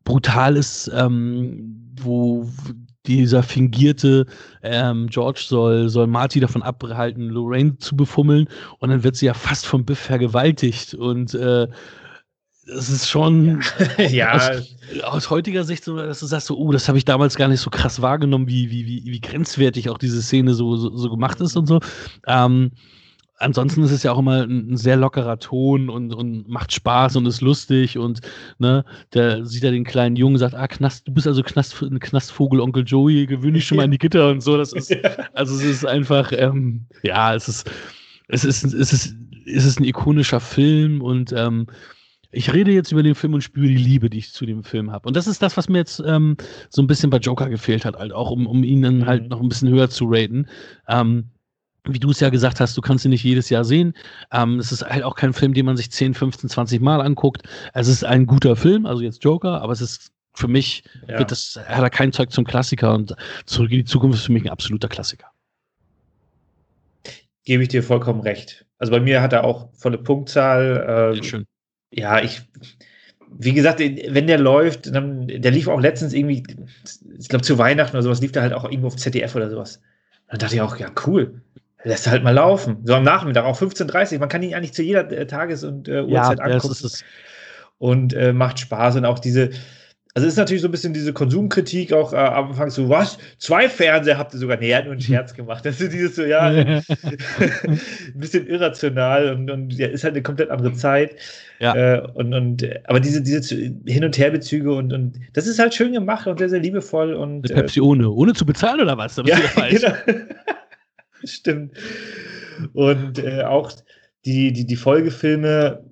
brutal 0.04 0.58
ist, 0.58 0.90
ähm, 0.94 1.94
wo 2.02 2.48
dieser 3.06 3.44
fingierte 3.44 4.26
ähm, 4.62 5.08
George 5.08 5.44
soll, 5.48 5.90
soll 5.90 6.08
Marty 6.08 6.40
davon 6.40 6.62
abhalten, 6.62 7.30
Lorraine 7.30 7.78
zu 7.78 7.96
befummeln 7.96 8.48
und 8.80 8.90
dann 8.90 9.04
wird 9.04 9.16
sie 9.16 9.26
ja 9.26 9.34
fast 9.34 9.66
vom 9.66 9.86
Biff 9.86 10.00
vergewaltigt 10.00 10.94
und 10.94 11.34
äh, 11.34 11.68
das 12.68 12.90
ist 12.90 13.10
schon 13.10 13.62
ja. 13.98 14.34
Aus, 14.34 14.76
aus, 15.04 15.30
heutiger 15.30 15.64
Sicht 15.64 15.84
so, 15.84 15.98
dass 15.98 16.20
du 16.20 16.26
sagst, 16.26 16.48
so, 16.48 16.58
oh, 16.58 16.72
das 16.72 16.88
habe 16.88 16.98
ich 16.98 17.06
damals 17.06 17.36
gar 17.36 17.48
nicht 17.48 17.60
so 17.60 17.70
krass 17.70 18.02
wahrgenommen, 18.02 18.48
wie, 18.48 18.70
wie, 18.70 18.86
wie, 18.86 19.04
wie 19.06 19.22
grenzwertig 19.22 19.90
auch 19.90 19.98
diese 19.98 20.22
Szene 20.22 20.54
so, 20.54 20.76
so, 20.76 20.96
so 20.96 21.10
gemacht 21.10 21.42
ist 21.42 21.56
und 21.56 21.66
so. 21.66 21.80
Ähm, 22.28 22.72
ansonsten 23.38 23.84
ist 23.84 23.92
es 23.92 24.04
ja 24.04 24.12
auch 24.12 24.20
immer 24.20 24.44
ein, 24.44 24.78
sehr 24.78 24.96
lockerer 24.96 25.40
Ton 25.40 25.90
und, 25.90 26.14
und 26.14 26.48
macht 26.48 26.72
Spaß 26.74 27.16
und 27.16 27.26
ist 27.26 27.42
lustig 27.42 27.98
und 27.98 28.22
ne, 28.60 28.86
der 29.14 29.46
sieht 29.46 29.64
ja 29.64 29.72
den 29.72 29.84
kleinen 29.84 30.16
Jungen 30.16 30.38
sagt, 30.38 30.54
ah, 30.54 30.68
Knast, 30.68 31.08
du 31.08 31.14
bist 31.14 31.28
also 31.28 31.42
Knast, 31.44 31.82
ein 31.82 32.00
Knastvogel, 32.00 32.62
Onkel 32.62 32.84
Joey, 32.86 33.26
gewöhne 33.26 33.54
dich 33.54 33.66
schon 33.66 33.78
mal 33.78 33.84
an 33.84 33.92
die 33.92 33.98
Gitter 33.98 34.30
und 34.30 34.42
so. 34.42 34.58
Das 34.58 34.74
ist, 34.74 34.96
also 35.34 35.56
es 35.56 35.64
ist 35.64 35.86
einfach, 35.86 36.32
ähm, 36.32 36.86
ja, 37.02 37.34
es 37.34 37.48
ist, 37.48 37.70
es 38.28 38.46
ist, 38.46 38.64
es 38.64 38.94
ist, 38.94 39.16
es 39.46 39.66
ist 39.66 39.80
ein 39.80 39.86
ikonischer 39.86 40.40
Film 40.40 41.02
und 41.02 41.34
ähm, 41.36 41.66
ich 42.32 42.54
rede 42.54 42.72
jetzt 42.72 42.92
über 42.92 43.04
den 43.04 43.16
Film 43.16 43.34
und 43.34 43.42
spüre 43.42 43.68
die 43.68 43.76
Liebe, 43.76 44.10
die 44.10 44.20
ich 44.20 44.32
zu 44.32 44.46
dem 44.46 44.64
Film 44.64 44.92
habe. 44.92 45.08
Und 45.08 45.16
das 45.16 45.28
ist 45.28 45.42
das, 45.42 45.58
was 45.58 45.68
mir 45.68 45.80
jetzt 45.80 46.02
ähm, 46.06 46.38
so 46.70 46.82
ein 46.82 46.88
bisschen 46.88 47.10
bei 47.10 47.18
Joker 47.18 47.50
gefehlt 47.50 47.86
hat, 47.86 47.98
halt 47.98 48.14
auch, 48.14 48.32
um, 48.32 48.48
um 48.48 48.64
ihn 48.64 48.82
dann 48.82 49.06
halt 49.06 49.24
mhm. 49.24 49.30
noch 49.30 49.42
ein 49.42 49.50
bisschen 49.50 49.70
höher 49.70 49.90
zu 49.90 50.06
raten. 50.08 50.48
Ähm, 50.88 51.26
wie 51.86 52.00
du 52.00 52.12
es 52.12 52.20
ja 52.20 52.30
gesagt 52.30 52.60
hast, 52.60 52.78
du 52.78 52.82
kannst 52.82 53.06
ihn 53.06 53.12
nicht 53.12 53.24
jedes 53.24 53.50
Jahr 53.50 53.66
sehen. 53.66 53.94
Ähm, 54.32 54.60
es 54.60 54.72
ist 54.72 54.84
halt 54.86 55.04
auch 55.04 55.16
kein 55.16 55.34
Film, 55.34 55.54
den 55.54 55.66
man 55.66 55.78
sich 55.78 55.92
10, 55.92 56.14
15, 56.14 56.50
20 56.50 56.80
Mal 56.80 57.02
anguckt. 57.02 57.44
Es 57.74 57.88
ist 57.88 58.06
ein 58.06 58.28
guter 58.28 58.56
Film, 58.56 58.86
also 58.86 59.02
jetzt 59.02 59.24
Joker, 59.24 59.62
aber 59.62 59.74
es 59.74 59.82
ist 59.82 60.12
für 60.34 60.48
mich, 60.48 60.84
ja. 61.08 61.20
wird 61.20 61.32
das, 61.32 61.60
hat 61.66 61.82
er 61.82 61.90
kein 61.90 62.14
Zeug 62.14 62.32
zum 62.32 62.46
Klassiker 62.46 62.94
und 62.94 63.16
Zurück 63.46 63.72
in 63.72 63.80
die 63.80 63.86
Zukunft 63.86 64.20
ist 64.20 64.26
für 64.26 64.32
mich 64.32 64.44
ein 64.44 64.50
absoluter 64.50 64.88
Klassiker. 64.88 65.28
Gebe 67.44 67.64
ich 67.64 67.70
dir 67.70 67.84
vollkommen 67.84 68.22
recht. 68.22 68.66
Also 68.78 68.92
bei 68.92 69.00
mir 69.00 69.22
hat 69.22 69.34
er 69.34 69.44
auch 69.44 69.70
volle 69.74 69.98
Punktzahl. 69.98 71.16
Äh, 71.18 71.24
schön 71.24 71.46
ja, 71.92 72.22
ich, 72.22 72.42
wie 73.30 73.54
gesagt, 73.54 73.80
wenn 73.80 74.28
der 74.28 74.40
läuft, 74.40 74.94
dann, 74.94 75.28
der 75.28 75.52
lief 75.52 75.68
auch 75.68 75.80
letztens 75.80 76.14
irgendwie, 76.14 76.44
ich 77.18 77.30
glaube 77.30 77.44
zu 77.44 77.58
Weihnachten 77.58 77.96
oder 77.96 78.04
sowas, 78.04 78.22
lief 78.22 78.32
der 78.32 78.42
halt 78.42 78.54
auch 78.54 78.64
irgendwo 78.64 78.88
auf 78.88 78.96
ZDF 78.96 79.36
oder 79.36 79.50
sowas. 79.50 79.82
Dann 80.28 80.40
dachte 80.40 80.56
ich 80.56 80.62
auch, 80.62 80.78
ja, 80.78 80.90
cool. 81.06 81.42
Lässt 81.84 82.08
er 82.08 82.14
halt 82.14 82.24
mal 82.24 82.32
laufen. 82.32 82.78
So 82.84 82.94
am 82.94 83.04
Nachmittag, 83.04 83.44
auch 83.44 83.60
15.30 83.60 84.14
Uhr. 84.14 84.20
Man 84.20 84.30
kann 84.30 84.44
ihn 84.44 84.54
eigentlich 84.54 84.74
zu 84.74 84.84
jeder 84.84 85.10
äh, 85.12 85.26
Tages- 85.26 85.64
und 85.64 85.88
äh, 85.88 86.02
Uhrzeit 86.02 86.40
ja, 86.40 86.46
angucken. 86.46 86.90
Und 87.80 88.14
äh, 88.14 88.32
macht 88.34 88.60
Spaß. 88.60 88.98
Und 88.98 89.06
auch 89.06 89.20
diese, 89.20 89.50
also 90.14 90.28
ist 90.28 90.36
natürlich 90.36 90.62
so 90.62 90.68
ein 90.68 90.72
bisschen 90.72 90.94
diese 90.94 91.14
Konsumkritik 91.14 91.94
auch 91.94 92.12
äh, 92.12 92.18
am 92.18 92.50
Anfang 92.50 92.70
so, 92.70 92.90
was? 92.90 93.18
Zwei 93.38 93.70
Fernseher 93.70 94.18
habt 94.18 94.34
ihr 94.34 94.40
sogar? 94.40 94.58
Nee, 94.58 94.72
er 94.72 94.80
hat 94.80 94.86
nur 94.86 94.94
einen 94.94 95.02
Scherz 95.02 95.34
gemacht. 95.34 95.66
Das 95.66 95.80
ist 95.80 95.94
dieses 95.94 96.18
so, 96.18 96.24
ja, 96.24 96.48
ein 96.50 96.82
bisschen 98.16 98.46
irrational 98.48 99.34
und, 99.34 99.50
und 99.50 99.74
ja, 99.74 99.88
ist 99.88 100.04
halt 100.04 100.14
eine 100.14 100.22
komplett 100.22 100.50
andere 100.50 100.74
Zeit. 100.74 101.16
Ja. 101.60 101.76
Äh, 101.76 102.02
und, 102.14 102.34
und, 102.34 102.68
aber 102.86 103.00
diese, 103.00 103.22
diese 103.22 103.56
Hin- 103.56 104.04
und 104.04 104.18
Herbezüge 104.18 104.74
und, 104.74 104.92
und 104.92 105.18
das 105.32 105.48
ist 105.48 105.60
halt 105.60 105.74
schön 105.74 105.94
gemacht 105.94 106.28
und 106.28 106.40
sehr, 106.40 106.50
sehr 106.50 106.60
liebevoll. 106.60 107.14
Und, 107.14 107.50
eine 107.50 107.62
Pepsi 107.62 107.80
ohne, 107.80 108.10
ohne 108.10 108.34
zu 108.34 108.46
bezahlen 108.46 108.82
oder 108.82 108.98
was? 108.98 109.16
ja, 109.24 109.40
genau. 109.70 109.94
Stimmt. 111.24 111.78
Und 112.74 113.20
äh, 113.20 113.44
auch 113.44 113.72
die, 114.26 114.52
die, 114.52 114.66
die 114.66 114.76
Folgefilme 114.76 115.84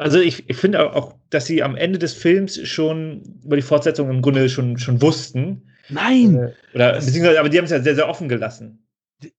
also 0.00 0.18
ich, 0.18 0.48
ich 0.48 0.56
finde 0.56 0.94
auch, 0.94 1.14
dass 1.30 1.46
sie 1.46 1.62
am 1.62 1.76
Ende 1.76 1.98
des 1.98 2.12
Films 2.12 2.60
schon 2.68 3.40
über 3.44 3.56
die 3.56 3.62
Fortsetzung 3.62 4.10
im 4.10 4.20
Grunde 4.22 4.48
schon, 4.48 4.78
schon 4.78 5.00
wussten. 5.00 5.62
Nein! 5.88 6.36
Äh, 6.36 6.52
oder 6.74 6.94
beziehungsweise, 6.94 7.40
aber 7.40 7.48
die 7.48 7.58
haben 7.58 7.64
es 7.64 7.70
ja 7.70 7.80
sehr, 7.80 7.94
sehr 7.94 8.08
offen 8.08 8.28
gelassen. 8.28 8.86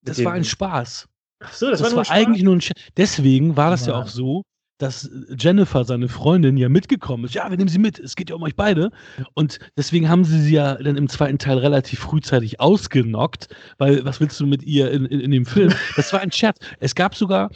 Das 0.03 0.23
war 0.23 0.33
ein 0.33 0.43
Spaß. 0.43 1.07
Ach 1.43 1.53
so, 1.53 1.69
das, 1.69 1.81
das 1.81 1.95
war, 1.95 2.07
war 2.07 2.11
eigentlich 2.11 2.43
nur 2.43 2.55
ein 2.55 2.61
Spaß. 2.61 2.75
Deswegen 2.97 3.57
war 3.57 3.71
das 3.71 3.85
ja. 3.85 3.93
ja 3.93 4.01
auch 4.01 4.07
so, 4.07 4.43
dass 4.81 5.09
Jennifer, 5.37 5.85
seine 5.85 6.07
Freundin, 6.07 6.57
ja 6.57 6.69
mitgekommen 6.69 7.25
ist. 7.25 7.35
Ja, 7.35 7.49
wir 7.49 7.57
nehmen 7.57 7.69
sie 7.69 7.77
mit, 7.77 7.99
es 7.99 8.15
geht 8.15 8.29
ja 8.29 8.35
um 8.35 8.43
euch 8.43 8.55
beide. 8.55 8.91
Und 9.33 9.59
deswegen 9.77 10.09
haben 10.09 10.23
sie 10.23 10.41
sie 10.41 10.55
ja 10.55 10.75
dann 10.75 10.97
im 10.97 11.07
zweiten 11.07 11.37
Teil 11.37 11.59
relativ 11.59 11.99
frühzeitig 11.99 12.59
ausgenockt, 12.59 13.47
weil 13.77 14.03
was 14.05 14.19
willst 14.19 14.39
du 14.39 14.47
mit 14.47 14.63
ihr 14.63 14.91
in, 14.91 15.05
in, 15.05 15.19
in 15.19 15.31
dem 15.31 15.45
Film? 15.45 15.73
Das 15.95 16.11
war 16.13 16.21
ein 16.21 16.31
Scherz. 16.31 16.57
Es 16.79 16.95
gab 16.95 17.15
sogar 17.15 17.51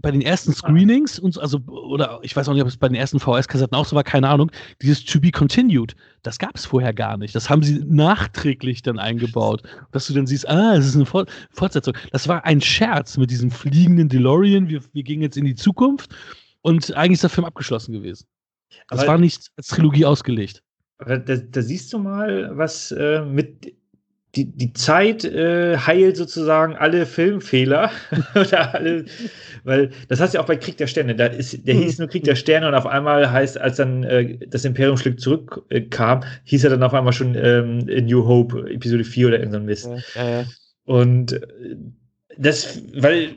bei 0.00 0.10
den 0.10 0.20
ersten 0.20 0.52
Screenings 0.52 1.18
und 1.18 1.38
also 1.38 1.58
oder 1.66 2.18
ich 2.22 2.34
weiß 2.34 2.48
auch 2.48 2.52
nicht, 2.52 2.62
ob 2.62 2.68
es 2.68 2.76
bei 2.76 2.88
den 2.88 2.96
ersten 2.96 3.20
VHS-Kassetten 3.20 3.76
auch 3.76 3.86
so 3.86 3.94
war, 3.94 4.04
keine 4.04 4.28
Ahnung, 4.28 4.50
dieses 4.82 5.04
To 5.04 5.20
Be 5.20 5.30
Continued, 5.30 5.94
das 6.22 6.38
gab 6.38 6.56
es 6.56 6.66
vorher 6.66 6.92
gar 6.92 7.16
nicht. 7.16 7.34
Das 7.34 7.48
haben 7.48 7.62
sie 7.62 7.82
nachträglich 7.86 8.82
dann 8.82 8.98
eingebaut, 8.98 9.62
dass 9.92 10.06
du 10.06 10.14
dann 10.14 10.26
siehst, 10.26 10.48
ah, 10.48 10.74
es 10.76 10.86
ist 10.86 10.96
eine 10.96 11.06
Fort 11.06 11.30
Fortsetzung. 11.50 11.96
Das 12.10 12.26
war 12.28 12.44
ein 12.44 12.60
Scherz 12.60 13.16
mit 13.16 13.30
diesem 13.30 13.50
fliegenden 13.50 14.08
DeLorean. 14.08 14.68
Wir, 14.68 14.82
wir 14.92 15.02
gehen 15.02 15.22
jetzt 15.22 15.36
in 15.36 15.44
die 15.44 15.54
Zukunft 15.54 16.14
und 16.62 16.92
eigentlich 16.94 17.14
ist 17.14 17.22
der 17.22 17.30
Film 17.30 17.44
abgeschlossen 17.44 17.92
gewesen. 17.92 18.26
Das 18.88 19.00
Aber 19.00 19.12
war 19.12 19.18
nicht 19.18 19.50
als 19.56 19.68
Trilogie 19.68 20.04
ausgelegt. 20.04 20.62
Da, 20.98 21.18
da, 21.18 21.62
siehst 21.62 21.92
du 21.92 21.98
mal, 21.98 22.56
was 22.56 22.92
äh, 22.92 23.24
mit 23.24 23.74
die, 24.36 24.44
die 24.44 24.72
Zeit 24.72 25.24
äh, 25.24 25.76
heilt 25.76 26.16
sozusagen 26.16 26.76
alle 26.76 27.06
Filmfehler. 27.06 27.90
oder 28.34 28.74
alle, 28.74 29.04
weil 29.64 29.90
das 30.08 30.20
hast 30.20 30.34
du 30.34 30.38
ja 30.38 30.42
auch 30.42 30.46
bei 30.46 30.56
Krieg 30.56 30.76
der 30.76 30.86
Sterne. 30.86 31.14
Da 31.14 31.26
ist, 31.26 31.66
der 31.66 31.74
hieß 31.74 31.98
nur 31.98 32.08
Krieg 32.08 32.24
der 32.24 32.36
Sterne 32.36 32.68
und 32.68 32.74
auf 32.74 32.86
einmal 32.86 33.30
heißt, 33.30 33.60
als 33.60 33.76
dann 33.76 34.04
äh, 34.04 34.38
das 34.48 34.64
Imperium 34.64 34.96
schlägt 34.96 35.20
zurückkam, 35.20 36.22
äh, 36.22 36.26
hieß 36.44 36.64
er 36.64 36.70
dann 36.70 36.82
auf 36.82 36.94
einmal 36.94 37.12
schon 37.12 37.34
ähm, 37.36 37.78
New 38.06 38.26
Hope, 38.26 38.70
Episode 38.70 39.04
4 39.04 39.28
oder 39.28 39.38
irgendein 39.38 39.64
Mist. 39.64 39.88
Ja, 40.14 40.28
ja. 40.28 40.44
Und 40.84 41.32
äh, 41.32 41.40
das, 42.36 42.82
weil 42.94 43.36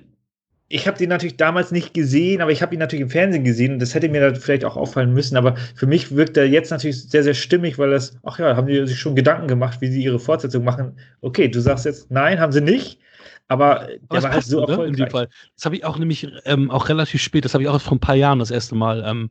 ich 0.69 0.87
habe 0.87 0.97
den 0.97 1.09
natürlich 1.09 1.37
damals 1.37 1.71
nicht 1.71 1.93
gesehen, 1.93 2.41
aber 2.41 2.51
ich 2.51 2.61
habe 2.61 2.73
ihn 2.75 2.79
natürlich 2.79 3.03
im 3.03 3.09
Fernsehen 3.09 3.45
gesehen 3.45 3.73
und 3.73 3.79
das 3.79 3.95
hätte 3.95 4.09
mir 4.09 4.31
da 4.31 4.37
vielleicht 4.37 4.65
auch 4.65 4.75
auffallen 4.75 5.13
müssen. 5.13 5.37
Aber 5.37 5.55
für 5.75 5.87
mich 5.87 6.13
wirkt 6.13 6.35
er 6.35 6.45
jetzt 6.45 6.71
natürlich 6.71 7.09
sehr, 7.09 7.23
sehr 7.23 7.33
stimmig, 7.33 7.77
weil 7.77 7.91
das, 7.91 8.17
ach 8.23 8.37
ja, 8.37 8.55
haben 8.55 8.67
die 8.67 8.85
sich 8.85 8.99
schon 8.99 9.15
Gedanken 9.15 9.47
gemacht, 9.47 9.79
wie 9.79 9.87
sie 9.87 10.03
ihre 10.03 10.19
Fortsetzung 10.19 10.65
machen. 10.65 10.97
Okay, 11.21 11.47
du 11.47 11.61
sagst 11.61 11.85
jetzt, 11.85 12.11
nein, 12.11 12.39
haben 12.39 12.51
sie 12.51 12.61
nicht. 12.61 12.99
Aber 13.47 13.87
der 14.11 14.23
war 14.23 14.31
halt 14.31 14.43
so 14.43 14.65
ne? 14.65 14.67
erfolgreich. 14.67 15.29
Das 15.55 15.65
habe 15.65 15.77
ich 15.77 15.85
auch 15.85 15.97
nämlich 15.97 16.27
ähm, 16.43 16.69
auch 16.69 16.89
relativ 16.89 17.21
spät, 17.21 17.45
das 17.45 17.53
habe 17.53 17.63
ich 17.63 17.69
auch 17.69 17.79
vor 17.79 17.95
ein 17.95 18.01
paar 18.01 18.15
Jahren 18.15 18.39
das 18.39 18.51
erste 18.51 18.75
Mal 18.75 19.05
ähm, 19.07 19.29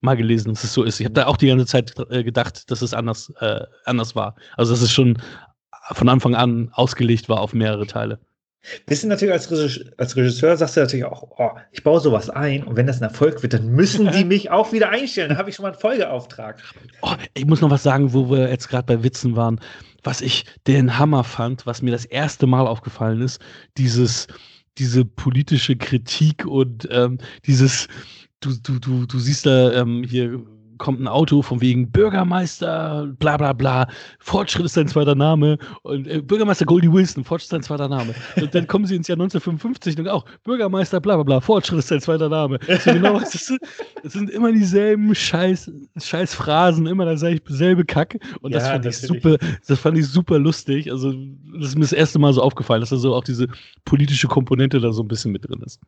mal 0.00 0.16
gelesen, 0.16 0.54
dass 0.54 0.64
es 0.64 0.72
so 0.72 0.84
ist. 0.84 1.00
Ich 1.00 1.04
habe 1.04 1.14
da 1.14 1.26
auch 1.26 1.36
die 1.36 1.48
ganze 1.48 1.66
Zeit 1.66 1.94
äh, 2.10 2.24
gedacht, 2.24 2.70
dass 2.70 2.80
es 2.80 2.94
anders, 2.94 3.30
äh, 3.40 3.60
anders 3.84 4.16
war. 4.16 4.36
Also 4.56 4.72
dass 4.72 4.80
es 4.80 4.92
schon 4.92 5.18
von 5.92 6.08
Anfang 6.08 6.34
an 6.34 6.70
ausgelegt 6.72 7.28
war 7.28 7.40
auf 7.40 7.52
mehrere 7.52 7.86
Teile. 7.86 8.18
Bisschen 8.86 9.08
natürlich 9.08 9.32
als 9.32 9.50
Regisseur, 9.50 9.92
als 9.96 10.16
Regisseur 10.16 10.56
sagst 10.56 10.76
du 10.76 10.80
natürlich 10.80 11.04
auch, 11.04 11.22
oh, 11.38 11.50
ich 11.72 11.82
baue 11.82 12.00
sowas 12.00 12.28
ein 12.28 12.64
und 12.64 12.76
wenn 12.76 12.86
das 12.86 13.00
ein 13.00 13.04
Erfolg 13.04 13.42
wird, 13.42 13.54
dann 13.54 13.68
müssen 13.68 14.10
die 14.12 14.24
mich 14.26 14.50
auch 14.50 14.72
wieder 14.72 14.90
einstellen. 14.90 15.30
Dann 15.30 15.38
habe 15.38 15.50
ich 15.50 15.56
schon 15.56 15.62
mal 15.62 15.72
einen 15.72 15.80
Folgeauftrag. 15.80 16.62
Oh, 17.02 17.14
ich 17.34 17.46
muss 17.46 17.60
noch 17.60 17.70
was 17.70 17.82
sagen, 17.82 18.12
wo 18.12 18.30
wir 18.30 18.48
jetzt 18.50 18.68
gerade 18.68 18.84
bei 18.84 19.02
Witzen 19.02 19.36
waren. 19.36 19.60
Was 20.02 20.20
ich 20.20 20.44
den 20.66 20.98
Hammer 20.98 21.24
fand, 21.24 21.66
was 21.66 21.82
mir 21.82 21.90
das 21.90 22.04
erste 22.04 22.46
Mal 22.46 22.66
aufgefallen 22.66 23.20
ist, 23.20 23.40
dieses, 23.76 24.26
diese 24.76 25.04
politische 25.04 25.76
Kritik 25.76 26.44
und 26.44 26.88
ähm, 26.90 27.18
dieses, 27.46 27.88
du, 28.40 28.54
du, 28.62 28.78
du, 28.78 29.06
du 29.06 29.18
siehst 29.18 29.46
da 29.46 29.72
ähm, 29.72 30.04
hier 30.04 30.40
kommt 30.78 31.00
ein 31.00 31.08
Auto 31.08 31.42
von 31.42 31.60
wegen 31.60 31.90
Bürgermeister, 31.90 33.12
bla 33.18 33.36
bla 33.36 33.52
bla, 33.52 33.88
Fortschritt 34.18 34.66
ist 34.66 34.74
sein 34.74 34.88
zweiter 34.88 35.14
Name 35.14 35.58
und 35.82 36.06
äh, 36.06 36.20
Bürgermeister 36.20 36.64
Goldie 36.64 36.90
Wilson, 36.90 37.24
Fortschritt 37.24 37.46
ist 37.46 37.50
sein 37.50 37.62
zweiter 37.62 37.88
Name. 37.88 38.14
Und 38.36 38.54
dann 38.54 38.66
kommen 38.66 38.86
sie 38.86 38.96
ins 38.96 39.08
Jahr 39.08 39.16
1955 39.16 39.98
und 39.98 40.08
auch 40.08 40.24
Bürgermeister, 40.44 41.00
bla 41.00 41.16
bla 41.16 41.24
bla, 41.24 41.40
Fortschritt 41.40 41.80
ist 41.80 41.88
sein 41.88 42.00
zweiter 42.00 42.28
Name. 42.28 42.58
So 42.84 42.92
genau, 42.92 43.14
was 43.14 43.34
ist, 43.34 43.58
es 44.02 44.12
sind 44.12 44.30
immer 44.30 44.52
dieselben 44.52 45.14
scheiß, 45.14 45.70
scheiß 46.00 46.34
Phrasen, 46.34 46.86
immer 46.86 47.04
dasselbe 47.04 47.84
Kack. 47.84 48.18
Und 48.40 48.52
ja, 48.52 48.58
das 48.58 48.68
fand 48.68 48.86
ich 48.86 48.98
super, 48.98 49.36
das 49.66 49.78
fand 49.78 49.98
ich 49.98 50.06
super 50.06 50.38
lustig. 50.38 50.90
Also, 50.90 51.12
das 51.58 51.70
ist 51.70 51.74
mir 51.74 51.82
das 51.82 51.92
erste 51.92 52.18
Mal 52.18 52.32
so 52.32 52.42
aufgefallen, 52.42 52.80
dass 52.80 52.90
da 52.90 52.96
so 52.96 53.14
auch 53.14 53.24
diese 53.24 53.48
politische 53.84 54.28
Komponente 54.28 54.80
da 54.80 54.92
so 54.92 55.02
ein 55.02 55.08
bisschen 55.08 55.32
mit 55.32 55.48
drin 55.48 55.62
ist. 55.64 55.80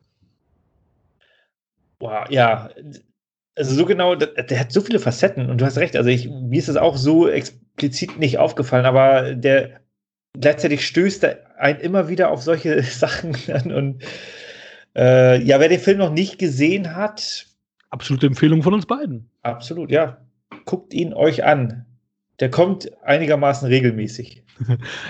Wow, 1.99 2.29
ja, 2.29 2.69
also 3.55 3.75
so 3.75 3.85
genau, 3.85 4.15
der, 4.15 4.43
der, 4.43 4.59
hat 4.59 4.71
so 4.71 4.81
viele 4.81 4.99
Facetten 4.99 5.49
und 5.49 5.59
du 5.59 5.65
hast 5.65 5.77
recht, 5.77 5.95
also 5.95 6.09
ich, 6.09 6.29
mir 6.29 6.57
ist 6.57 6.69
das 6.69 6.77
auch 6.77 6.97
so 6.97 7.27
explizit 7.27 8.17
nicht 8.17 8.37
aufgefallen, 8.37 8.85
aber 8.85 9.35
der 9.35 9.81
gleichzeitig 10.39 10.85
stößt 10.85 11.23
er 11.23 11.59
einen 11.59 11.79
immer 11.79 12.07
wieder 12.07 12.31
auf 12.31 12.41
solche 12.41 12.81
Sachen 12.83 13.35
an 13.51 13.71
und 13.71 14.03
äh, 14.95 15.41
ja, 15.41 15.59
wer 15.59 15.69
den 15.69 15.79
Film 15.79 15.97
noch 15.97 16.11
nicht 16.11 16.37
gesehen 16.37 16.95
hat. 16.95 17.47
Absolute 17.89 18.27
Empfehlung 18.27 18.63
von 18.63 18.73
uns 18.73 18.85
beiden. 18.85 19.29
Absolut, 19.41 19.91
ja. 19.91 20.17
Guckt 20.65 20.93
ihn 20.93 21.13
euch 21.13 21.43
an. 21.43 21.85
Der 22.39 22.49
kommt 22.49 22.91
einigermaßen 23.03 23.67
regelmäßig. 23.67 24.43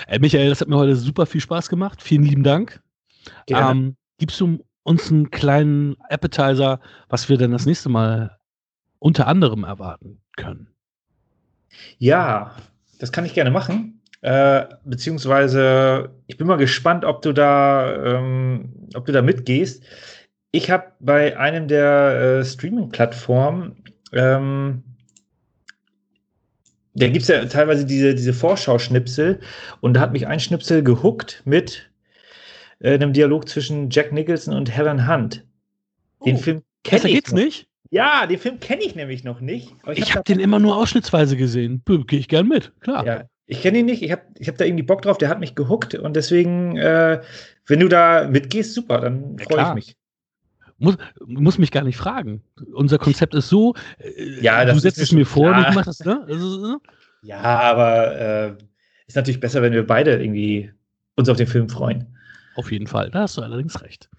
Ey, 0.06 0.18
Michael, 0.20 0.48
das 0.48 0.60
hat 0.60 0.68
mir 0.68 0.76
heute 0.76 0.96
super 0.96 1.26
viel 1.26 1.40
Spaß 1.40 1.68
gemacht. 1.68 2.02
Vielen 2.02 2.24
lieben 2.24 2.42
Dank. 2.42 2.80
Ähm, 3.48 3.96
gibst 4.18 4.40
du 4.40 4.64
uns 4.82 5.10
einen 5.10 5.30
kleinen 5.30 5.96
Appetizer, 6.08 6.80
was 7.08 7.28
wir 7.28 7.38
dann 7.38 7.52
das 7.52 7.66
nächste 7.66 7.88
Mal 7.88 8.38
unter 8.98 9.26
anderem 9.26 9.64
erwarten 9.64 10.20
können. 10.36 10.68
Ja, 11.98 12.54
das 12.98 13.12
kann 13.12 13.24
ich 13.24 13.34
gerne 13.34 13.50
machen. 13.50 14.00
Äh, 14.20 14.66
beziehungsweise, 14.84 16.10
ich 16.26 16.36
bin 16.36 16.46
mal 16.46 16.56
gespannt, 16.56 17.04
ob 17.04 17.22
du 17.22 17.32
da, 17.32 18.18
ähm, 18.18 18.88
ob 18.94 19.06
du 19.06 19.12
da 19.12 19.22
mitgehst. 19.22 19.82
Ich 20.52 20.70
habe 20.70 20.92
bei 21.00 21.36
einem 21.36 21.66
der 21.66 22.40
äh, 22.40 22.44
Streaming-Plattformen, 22.44 23.82
ähm, 24.12 24.84
da 26.94 27.08
gibt 27.08 27.22
es 27.22 27.28
ja 27.28 27.44
teilweise 27.46 27.86
diese, 27.86 28.14
diese 28.14 28.34
Vorschauschnipsel 28.34 29.40
und 29.80 29.94
da 29.94 30.00
hat 30.00 30.12
mich 30.12 30.26
ein 30.26 30.40
Schnipsel 30.40 30.84
gehuckt 30.84 31.42
mit 31.44 31.90
äh, 32.82 32.94
einem 32.94 33.12
Dialog 33.12 33.48
zwischen 33.48 33.90
Jack 33.90 34.12
Nicholson 34.12 34.54
und 34.54 34.70
Helen 34.70 35.08
Hunt. 35.08 35.46
Den 36.26 36.36
oh, 36.36 36.38
Film 36.38 36.62
kenne 36.84 37.08
ich. 37.08 37.14
geht's 37.14 37.32
noch. 37.32 37.42
nicht? 37.42 37.68
Ja, 37.90 38.26
den 38.26 38.38
Film 38.38 38.58
kenne 38.58 38.82
ich 38.82 38.94
nämlich 38.94 39.22
noch 39.22 39.40
nicht. 39.40 39.74
ich, 39.92 40.10
habe 40.10 40.20
hab 40.20 40.24
den 40.24 40.40
immer 40.40 40.58
nur 40.58 40.76
ausschnittsweise 40.76 41.36
gesehen. 41.36 41.82
Gehe 41.84 42.18
ich 42.18 42.28
gern 42.28 42.48
mit, 42.48 42.72
klar. 42.80 43.06
Ja, 43.06 43.24
ich 43.46 43.60
kenne 43.60 43.78
ihn 43.78 43.86
nicht. 43.86 44.02
Ich 44.02 44.10
habe 44.10 44.22
ich 44.38 44.48
hab 44.48 44.56
da 44.56 44.64
irgendwie 44.64 44.82
Bock 44.82 45.02
drauf. 45.02 45.18
Der 45.18 45.28
hat 45.28 45.40
mich 45.40 45.54
gehuckt 45.54 45.94
und 45.94 46.16
deswegen, 46.16 46.76
äh, 46.76 47.20
wenn 47.66 47.80
du 47.80 47.88
da 47.88 48.26
mitgehst, 48.28 48.74
super, 48.74 49.00
dann 49.00 49.38
freue 49.38 49.68
ich 49.68 49.74
mich. 49.74 49.96
Muss, 50.78 50.96
muss 51.26 51.58
mich 51.58 51.70
gar 51.70 51.84
nicht 51.84 51.96
fragen. 51.96 52.42
Unser 52.72 52.98
Konzept 52.98 53.34
ist 53.34 53.48
so, 53.48 53.74
äh, 53.98 54.40
ja, 54.40 54.64
du 54.64 54.78
setzt 54.80 54.98
es 54.98 55.12
mir 55.12 55.26
vor, 55.26 55.50
ja. 55.52 55.70
du 55.70 55.74
machst 55.74 55.88
das, 55.88 56.00
ne? 56.00 56.24
Also, 56.26 56.78
ja, 57.22 57.40
aber 57.40 58.18
äh, 58.18 58.54
ist 59.06 59.14
natürlich 59.14 59.38
besser, 59.38 59.62
wenn 59.62 59.74
wir 59.74 59.86
beide 59.86 60.20
irgendwie 60.20 60.72
uns 61.14 61.28
auf 61.28 61.36
den 61.36 61.46
Film 61.46 61.68
freuen. 61.68 62.16
Auf 62.54 62.70
jeden 62.70 62.86
Fall, 62.86 63.10
da 63.10 63.20
hast 63.20 63.36
du 63.36 63.42
allerdings 63.42 63.80
recht. 63.82 64.10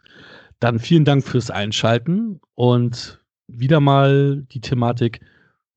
Dann 0.59 0.79
vielen 0.79 1.05
Dank 1.05 1.23
fürs 1.23 1.51
Einschalten 1.51 2.39
und 2.55 3.21
wieder 3.47 3.79
mal 3.79 4.43
die 4.51 4.61
Thematik, 4.61 5.21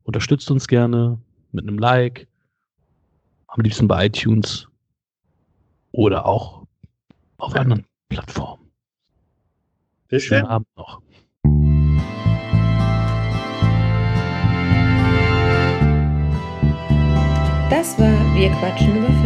unterstützt 0.05 0.51
uns 0.51 0.69
gerne 0.69 1.19
mit 1.53 1.67
einem 1.67 1.79
Like, 1.79 2.29
am 3.49 3.63
liebsten 3.63 3.89
bei 3.89 4.07
iTunes 4.07 4.69
oder 5.93 6.27
auch 6.27 6.67
auf 7.39 7.55
ja. 7.55 7.61
anderen 7.61 7.85
Plattformen. 8.09 8.71
Bis 10.09 10.25
Schönen 10.25 10.43
denn. 10.43 10.51
Abend 10.51 10.69
noch. 10.77 11.03
Das 17.69 17.99
war 17.99 18.35
Wir 18.35 18.51
quatschen 18.51 18.97
über 18.97 19.09
Film. 19.09 19.26